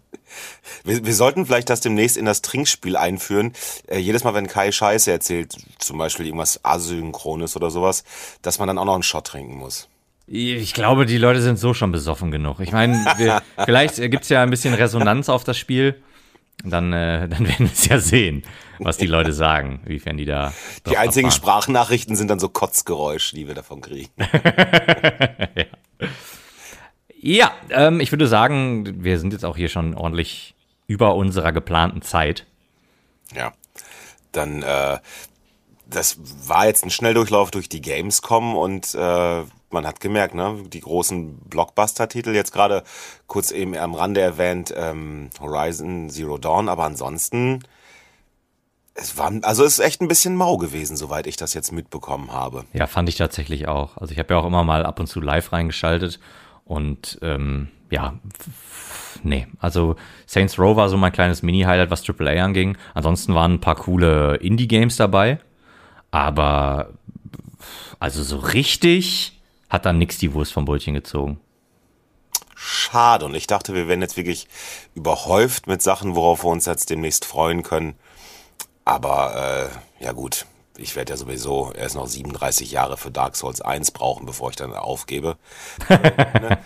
Wir, 0.85 1.05
wir, 1.05 1.15
sollten 1.15 1.47
vielleicht 1.47 1.69
das 1.69 1.81
demnächst 1.81 2.17
in 2.17 2.25
das 2.25 2.43
Trinkspiel 2.43 2.97
einführen. 2.97 3.53
Äh, 3.87 3.99
jedes 3.99 4.25
Mal, 4.25 4.35
wenn 4.35 4.47
Kai 4.47 4.73
Scheiße 4.73 5.11
erzählt, 5.11 5.57
zum 5.79 5.99
Beispiel 5.99 6.27
irgendwas 6.27 6.65
Asynchrones 6.65 7.57
oder 7.57 7.71
sowas, 7.71 8.05
dass 8.41 8.59
man 8.59 8.69
dann 8.69 8.79
auch 8.79 8.85
noch 8.87 8.95
einen 8.95 9.03
Shot 9.03 9.27
trinken 9.27 9.57
muss. 9.57 9.89
Ich 10.27 10.73
glaube, 10.73 11.05
die 11.05 11.19
Leute 11.19 11.43
sind 11.43 11.59
so 11.59 11.75
schon 11.75 11.93
besoffen 11.93 12.31
genug. 12.31 12.61
Ich 12.61 12.73
meine, 12.73 13.43
vielleicht 13.65 13.97
gibt's 13.97 14.29
ja 14.29 14.43
ein 14.43 14.51
bisschen 14.51 14.73
Resonanz 14.73 15.29
auf 15.29 15.45
das 15.45 15.59
Spiel. 15.59 16.01
Dann, 16.65 16.93
äh, 16.93 17.29
dann 17.29 17.47
werden 17.47 17.67
wir 17.67 17.73
es 17.73 17.87
ja 17.87 17.99
sehen, 17.99 18.43
was 18.79 18.97
die 18.97 19.07
Leute 19.07 19.33
sagen, 19.33 19.81
wiefern 19.85 20.17
die 20.17 20.25
da. 20.25 20.53
Die 20.87 20.97
einzigen 20.97 21.29
abfahren. 21.29 21.43
Sprachnachrichten 21.43 22.17
sind 22.17 22.29
dann 22.29 22.39
so 22.39 22.49
Kotzgeräusche, 22.49 23.37
die 23.37 23.47
wir 23.47 23.55
davon 23.55 23.81
kriegen. 23.81 24.11
ja, 25.57 25.65
ja 27.21 27.53
ähm, 27.71 28.01
ich 28.01 28.13
würde 28.13 28.27
sagen, 28.27 29.05
wir 29.05 29.19
sind 29.19 29.33
jetzt 29.33 29.45
auch 29.45 29.57
hier 29.57 29.69
schon 29.69 29.95
ordentlich 29.95 30.55
über 30.87 31.15
unserer 31.15 31.53
geplanten 31.53 32.03
Zeit. 32.03 32.47
Ja. 33.35 33.53
Dann, 34.33 34.63
äh, 34.63 34.99
das 35.87 36.19
war 36.49 36.67
jetzt 36.67 36.85
ein 36.85 36.91
Schnelldurchlauf 36.91 37.51
durch 37.51 37.69
die 37.69 37.83
Gamescom 37.83 38.57
und 38.57 38.95
äh, 38.95 39.43
man 39.73 39.87
hat 39.87 40.01
gemerkt, 40.01 40.35
ne, 40.35 40.63
die 40.67 40.81
großen 40.81 41.39
Blockbuster-Titel, 41.49 42.31
jetzt 42.31 42.53
gerade 42.53 42.83
kurz 43.27 43.51
eben 43.51 43.77
am 43.77 43.95
Rande 43.95 44.21
erwähnt, 44.21 44.73
ähm, 44.77 45.31
Horizon 45.41 46.11
Zero 46.11 46.39
Dawn, 46.39 46.69
aber 46.69 46.85
ansonsten, 46.85 47.63
es 48.95 49.17
war, 49.17 49.33
also 49.43 49.65
es 49.65 49.79
ist 49.79 49.85
echt 49.85 50.03
ein 50.03 50.09
bisschen 50.09 50.37
mau 50.37 50.57
gewesen, 50.57 50.97
soweit 50.97 51.27
ich 51.27 51.37
das 51.37 51.55
jetzt 51.55 51.73
mitbekommen 51.73 52.33
habe. 52.33 52.65
Ja, 52.73 52.87
fand 52.87 53.09
ich 53.09 53.17
tatsächlich 53.17 53.69
auch. 53.69 53.97
Also 53.97 54.13
ich 54.13 54.19
habe 54.19 54.35
ja 54.35 54.41
auch 54.41 54.47
immer 54.47 54.65
mal 54.65 54.85
ab 54.85 55.01
und 55.01 55.07
zu 55.07 55.21
live 55.21 55.53
reingeschaltet 55.53 56.21
und 56.65 57.19
ähm, 57.23 57.69
ja, 57.91 58.15
nee, 59.23 59.47
also 59.59 59.97
Saints 60.27 60.59
Row 60.59 60.77
war 60.77 60.89
so 60.89 60.97
mein 60.97 61.13
kleines 61.13 61.43
Mini-Highlight, 61.43 61.91
was 61.91 62.09
AAA 62.09 62.43
anging. 62.43 62.77
Ansonsten 62.95 63.35
waren 63.35 63.55
ein 63.55 63.61
paar 63.61 63.77
coole 63.77 64.37
Indie-Games 64.37 64.97
dabei, 64.97 65.39
aber 66.11 66.91
also 68.01 68.23
so 68.23 68.39
richtig 68.39 69.41
hat 69.73 69.87
dann 69.87 69.99
nix 69.99 70.19
die 70.19 70.35
Wurst 70.35 70.53
vom 70.53 70.67
Brötchen 70.67 70.93
gezogen. 70.93 71.41
Schade. 72.55 73.25
Und 73.25 73.35
ich 73.35 73.47
dachte, 73.47 73.75
wir 73.75 73.89
werden 73.89 74.03
jetzt 74.03 74.19
wirklich 74.19 74.47
überhäuft 74.95 75.67
mit 75.67 75.81
Sachen, 75.81 76.15
worauf 76.15 76.45
wir 76.45 76.51
uns 76.51 76.67
jetzt 76.67 76.91
demnächst 76.91 77.25
freuen 77.25 77.63
können. 77.63 77.95
Aber 78.85 79.71
äh, 79.99 80.05
ja 80.05 80.13
gut, 80.13 80.45
ich 80.77 80.95
werde 80.95 81.15
ja 81.15 81.17
sowieso 81.17 81.73
erst 81.73 81.95
noch 81.95 82.07
37 82.07 82.71
Jahre 82.71 82.99
für 82.99 83.11
Dark 83.11 83.35
Souls 83.35 83.63
1 83.63 83.93
brauchen, 83.93 84.27
bevor 84.27 84.51
ich 84.51 84.57
dann 84.57 84.75
aufgebe. 84.75 85.39
ne? 85.89 86.59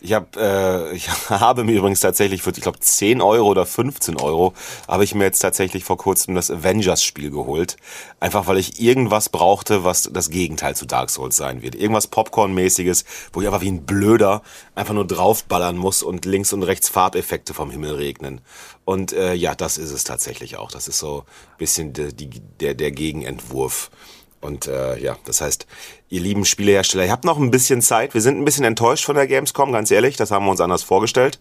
Ich, 0.00 0.12
hab, 0.12 0.36
äh, 0.36 0.92
ich 0.92 1.08
habe 1.30 1.64
mir 1.64 1.72
übrigens 1.72 2.00
tatsächlich 2.00 2.42
für, 2.42 2.50
ich 2.50 2.60
glaube, 2.60 2.78
10 2.78 3.20
Euro 3.20 3.48
oder 3.48 3.66
15 3.66 4.16
Euro, 4.16 4.54
habe 4.86 5.04
ich 5.04 5.14
mir 5.14 5.24
jetzt 5.24 5.40
tatsächlich 5.40 5.84
vor 5.84 5.96
kurzem 5.96 6.34
das 6.34 6.50
Avengers-Spiel 6.50 7.30
geholt. 7.30 7.76
Einfach 8.20 8.46
weil 8.46 8.58
ich 8.58 8.80
irgendwas 8.80 9.28
brauchte, 9.28 9.84
was 9.84 10.08
das 10.12 10.30
Gegenteil 10.30 10.76
zu 10.76 10.86
Dark 10.86 11.10
Souls 11.10 11.36
sein 11.36 11.62
wird. 11.62 11.74
Irgendwas 11.74 12.06
Popcorn-mäßiges, 12.06 13.04
wo 13.32 13.40
ich 13.40 13.46
einfach 13.46 13.62
wie 13.62 13.70
ein 13.70 13.84
Blöder 13.86 14.42
einfach 14.74 14.94
nur 14.94 15.06
draufballern 15.06 15.76
muss 15.76 16.02
und 16.02 16.24
links 16.24 16.52
und 16.52 16.62
rechts 16.62 16.88
Farbeffekte 16.88 17.54
vom 17.54 17.70
Himmel 17.70 17.94
regnen. 17.94 18.40
Und 18.84 19.12
äh, 19.12 19.34
ja, 19.34 19.54
das 19.54 19.78
ist 19.78 19.90
es 19.90 20.04
tatsächlich 20.04 20.56
auch. 20.56 20.70
Das 20.70 20.88
ist 20.88 20.98
so 20.98 21.24
ein 21.52 21.58
bisschen 21.58 21.92
de, 21.92 22.12
die, 22.12 22.30
der, 22.60 22.74
der 22.74 22.90
Gegenentwurf. 22.90 23.90
Und 24.40 24.66
äh, 24.66 24.98
ja, 24.98 25.16
das 25.24 25.40
heißt, 25.40 25.66
ihr 26.10 26.20
lieben 26.20 26.44
Spielehersteller, 26.44 27.04
ihr 27.04 27.12
habt 27.12 27.24
noch 27.24 27.38
ein 27.38 27.50
bisschen 27.50 27.82
Zeit. 27.82 28.14
Wir 28.14 28.20
sind 28.20 28.38
ein 28.38 28.44
bisschen 28.44 28.64
enttäuscht 28.64 29.04
von 29.04 29.16
der 29.16 29.26
Gamescom, 29.26 29.72
ganz 29.72 29.90
ehrlich. 29.90 30.16
Das 30.16 30.30
haben 30.30 30.44
wir 30.44 30.50
uns 30.50 30.60
anders 30.60 30.82
vorgestellt. 30.82 31.38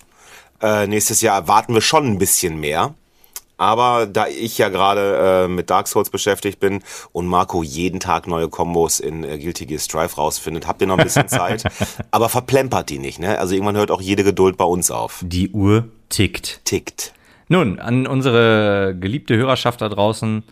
Äh, 0.62 0.88
nächstes 0.88 1.22
Jahr 1.22 1.38
erwarten 1.38 1.74
wir 1.74 1.82
schon 1.82 2.08
ein 2.08 2.18
bisschen 2.18 2.60
mehr. 2.60 2.96
Aber 3.58 4.06
da 4.06 4.28
ich 4.28 4.58
ja 4.60 4.70
gerade 4.70 5.46
äh, 5.46 5.48
mit 5.48 5.70
Dark 5.70 5.88
Souls 5.88 6.12
beschäftigt 6.12 6.60
bin 6.60 6.84
und 7.12 7.26
Marco 7.26 7.64
jeden 7.64 8.00
Tag 8.00 8.28
neue 8.28 8.50
Kombos 8.50 9.00
in 9.00 9.24
äh, 9.24 9.40
Guilty 9.40 9.66
Gear 9.66 9.80
Strive 9.80 10.16
rausfindet, 10.16 10.68
habt 10.68 10.80
ihr 10.82 10.88
noch 10.88 10.98
ein 10.98 11.04
bisschen 11.04 11.28
Zeit. 11.28 11.64
Aber 12.12 12.30
verplempert 12.30 12.90
die 12.90 13.00
nicht, 13.00 13.20
ne? 13.20 13.40
Also 13.40 13.56
irgendwann 13.56 13.76
hört 13.76 13.90
auch 13.90 14.02
jede 14.02 14.24
Geduld 14.24 14.58
bei 14.58 14.66
uns 14.66 14.92
auf. 14.92 15.22
Die 15.26 15.50
Uhr 15.50 15.88
tickt. 16.10 16.62
Tickt. 16.66 17.14
Nun, 17.50 17.80
an 17.80 18.06
unsere 18.06 18.96
geliebte 19.00 19.36
Hörerschaft 19.36 19.82
da 19.82 19.90
draußen, 19.90 20.44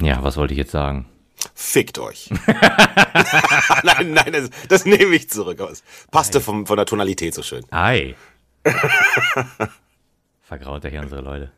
ja, 0.00 0.22
was 0.22 0.36
wollte 0.36 0.54
ich 0.54 0.58
jetzt 0.58 0.72
sagen? 0.72 1.06
Fickt 1.54 1.98
euch. 1.98 2.30
nein, 3.82 4.12
nein, 4.12 4.32
das, 4.32 4.50
das, 4.68 4.84
nehme 4.84 5.14
ich 5.14 5.28
zurück. 5.28 5.60
Es 5.60 5.82
passte 6.10 6.40
vom, 6.40 6.66
von 6.66 6.76
der 6.76 6.86
Tonalität 6.86 7.34
so 7.34 7.42
schön. 7.42 7.64
Ei. 7.70 8.14
Vergraut 10.42 10.84
er 10.84 10.90
hier 10.90 11.00
unsere 11.00 11.20
Leute. 11.20 11.50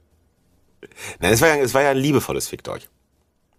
Nein, 1.19 1.33
es 1.33 1.41
war 1.41 1.49
ja, 1.49 1.57
es 1.57 1.75
war 1.75 1.83
ja 1.83 1.91
ein 1.91 1.99
liebevolles 1.99 2.49
Fickt 2.49 2.69
euch. 2.69 2.89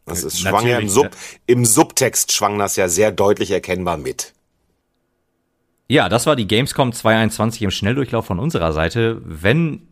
Das 0.05 0.23
ist, 0.23 0.39
schwang 0.39 0.67
ja 0.67 0.77
im, 0.77 0.87
Sub, 0.87 1.09
im 1.47 1.65
Subtext 1.65 2.31
schwang 2.31 2.59
das 2.59 2.75
ja 2.75 2.87
sehr 2.87 3.11
deutlich 3.11 3.51
erkennbar 3.51 3.97
mit. 3.97 4.33
Ja, 5.87 6.09
das 6.09 6.25
war 6.25 6.35
die 6.35 6.47
Gamescom 6.47 6.93
221 6.93 7.61
im 7.63 7.71
Schnelldurchlauf 7.71 8.25
von 8.25 8.39
unserer 8.39 8.71
Seite. 8.71 9.21
Wenn 9.23 9.87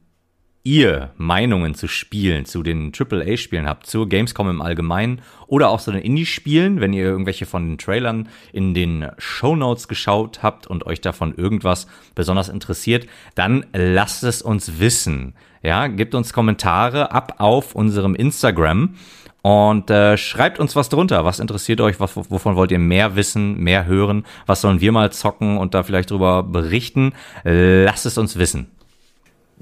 ihr 0.63 1.11
Meinungen 1.17 1.75
zu 1.75 1.87
Spielen, 1.87 2.45
zu 2.45 2.63
den 2.63 2.93
AAA-Spielen 2.97 3.67
habt, 3.67 3.85
zur 3.85 4.07
Gamescom 4.07 4.49
im 4.49 4.61
Allgemeinen 4.61 5.21
oder 5.47 5.69
auch 5.69 5.81
zu 5.81 5.91
den 5.91 6.01
Indie-Spielen, 6.01 6.79
wenn 6.79 6.93
ihr 6.93 7.03
irgendwelche 7.03 7.45
von 7.45 7.67
den 7.67 7.77
Trailern 7.77 8.29
in 8.53 8.73
den 8.73 9.07
Show 9.17 9.57
Notes 9.57 9.89
geschaut 9.89 10.41
habt 10.41 10.65
und 10.65 10.85
euch 10.85 11.01
davon 11.01 11.35
irgendwas 11.35 11.87
besonders 12.15 12.47
interessiert, 12.47 13.07
dann 13.35 13.65
lasst 13.73 14.23
es 14.23 14.41
uns 14.41 14.79
wissen. 14.79 15.35
Ja, 15.61 15.87
gebt 15.87 16.15
uns 16.15 16.31
Kommentare 16.31 17.11
ab 17.11 17.35
auf 17.39 17.75
unserem 17.75 18.15
Instagram 18.15 18.95
und 19.41 19.89
äh, 19.89 20.15
schreibt 20.15 20.59
uns 20.59 20.77
was 20.77 20.87
drunter. 20.87 21.25
Was 21.25 21.41
interessiert 21.41 21.81
euch? 21.81 21.99
Was, 21.99 22.15
wovon 22.15 22.55
wollt 22.55 22.71
ihr 22.71 22.79
mehr 22.79 23.17
wissen, 23.17 23.57
mehr 23.59 23.85
hören? 23.85 24.25
Was 24.45 24.61
sollen 24.61 24.79
wir 24.79 24.93
mal 24.93 25.11
zocken 25.11 25.57
und 25.57 25.73
da 25.73 25.83
vielleicht 25.83 26.11
drüber 26.11 26.43
berichten? 26.43 27.11
Lasst 27.43 28.05
es 28.05 28.17
uns 28.17 28.37
wissen. 28.37 28.71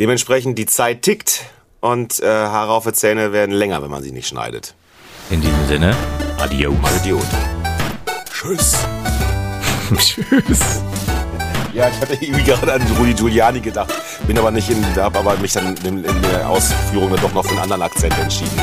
Dementsprechend 0.01 0.57
die 0.57 0.65
Zeit 0.65 1.03
tickt 1.03 1.45
und 1.79 2.21
äh, 2.21 2.25
Haare 2.25 2.71
auf 2.71 2.85
der 2.85 2.95
Zähne 2.95 3.33
werden 3.33 3.51
länger, 3.51 3.83
wenn 3.83 3.91
man 3.91 4.01
sie 4.01 4.11
nicht 4.11 4.27
schneidet. 4.27 4.73
In 5.29 5.41
diesem 5.41 5.67
Sinne, 5.67 5.95
adios. 6.39 6.73
Adios. 6.81 7.23
Tschüss. 8.33 8.79
Tschüss. 9.99 10.81
Ja, 11.75 11.87
ich 11.87 12.01
hatte 12.01 12.13
irgendwie 12.19 12.43
gerade 12.43 12.73
an 12.73 12.81
Rudi 12.97 13.13
Giuliani 13.13 13.59
gedacht, 13.59 13.93
bin 14.25 14.39
aber 14.39 14.49
nicht 14.49 14.71
in, 14.71 14.83
habe 14.95 15.19
aber 15.19 15.37
mich 15.37 15.53
dann 15.53 15.77
in, 15.85 16.03
in 16.03 16.21
der 16.23 16.49
Ausführung 16.49 17.11
dann 17.11 17.21
doch 17.21 17.33
noch 17.35 17.45
für 17.45 17.51
einen 17.51 17.59
anderen 17.59 17.83
Akzent 17.83 18.17
entschieden. 18.17 18.59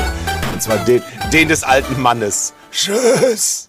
Und 0.51 0.61
zwar 0.61 0.75
den, 0.79 1.01
den 1.31 1.47
des 1.47 1.63
alten 1.63 2.01
Mannes. 2.01 2.53
Tschüss. 2.69 3.68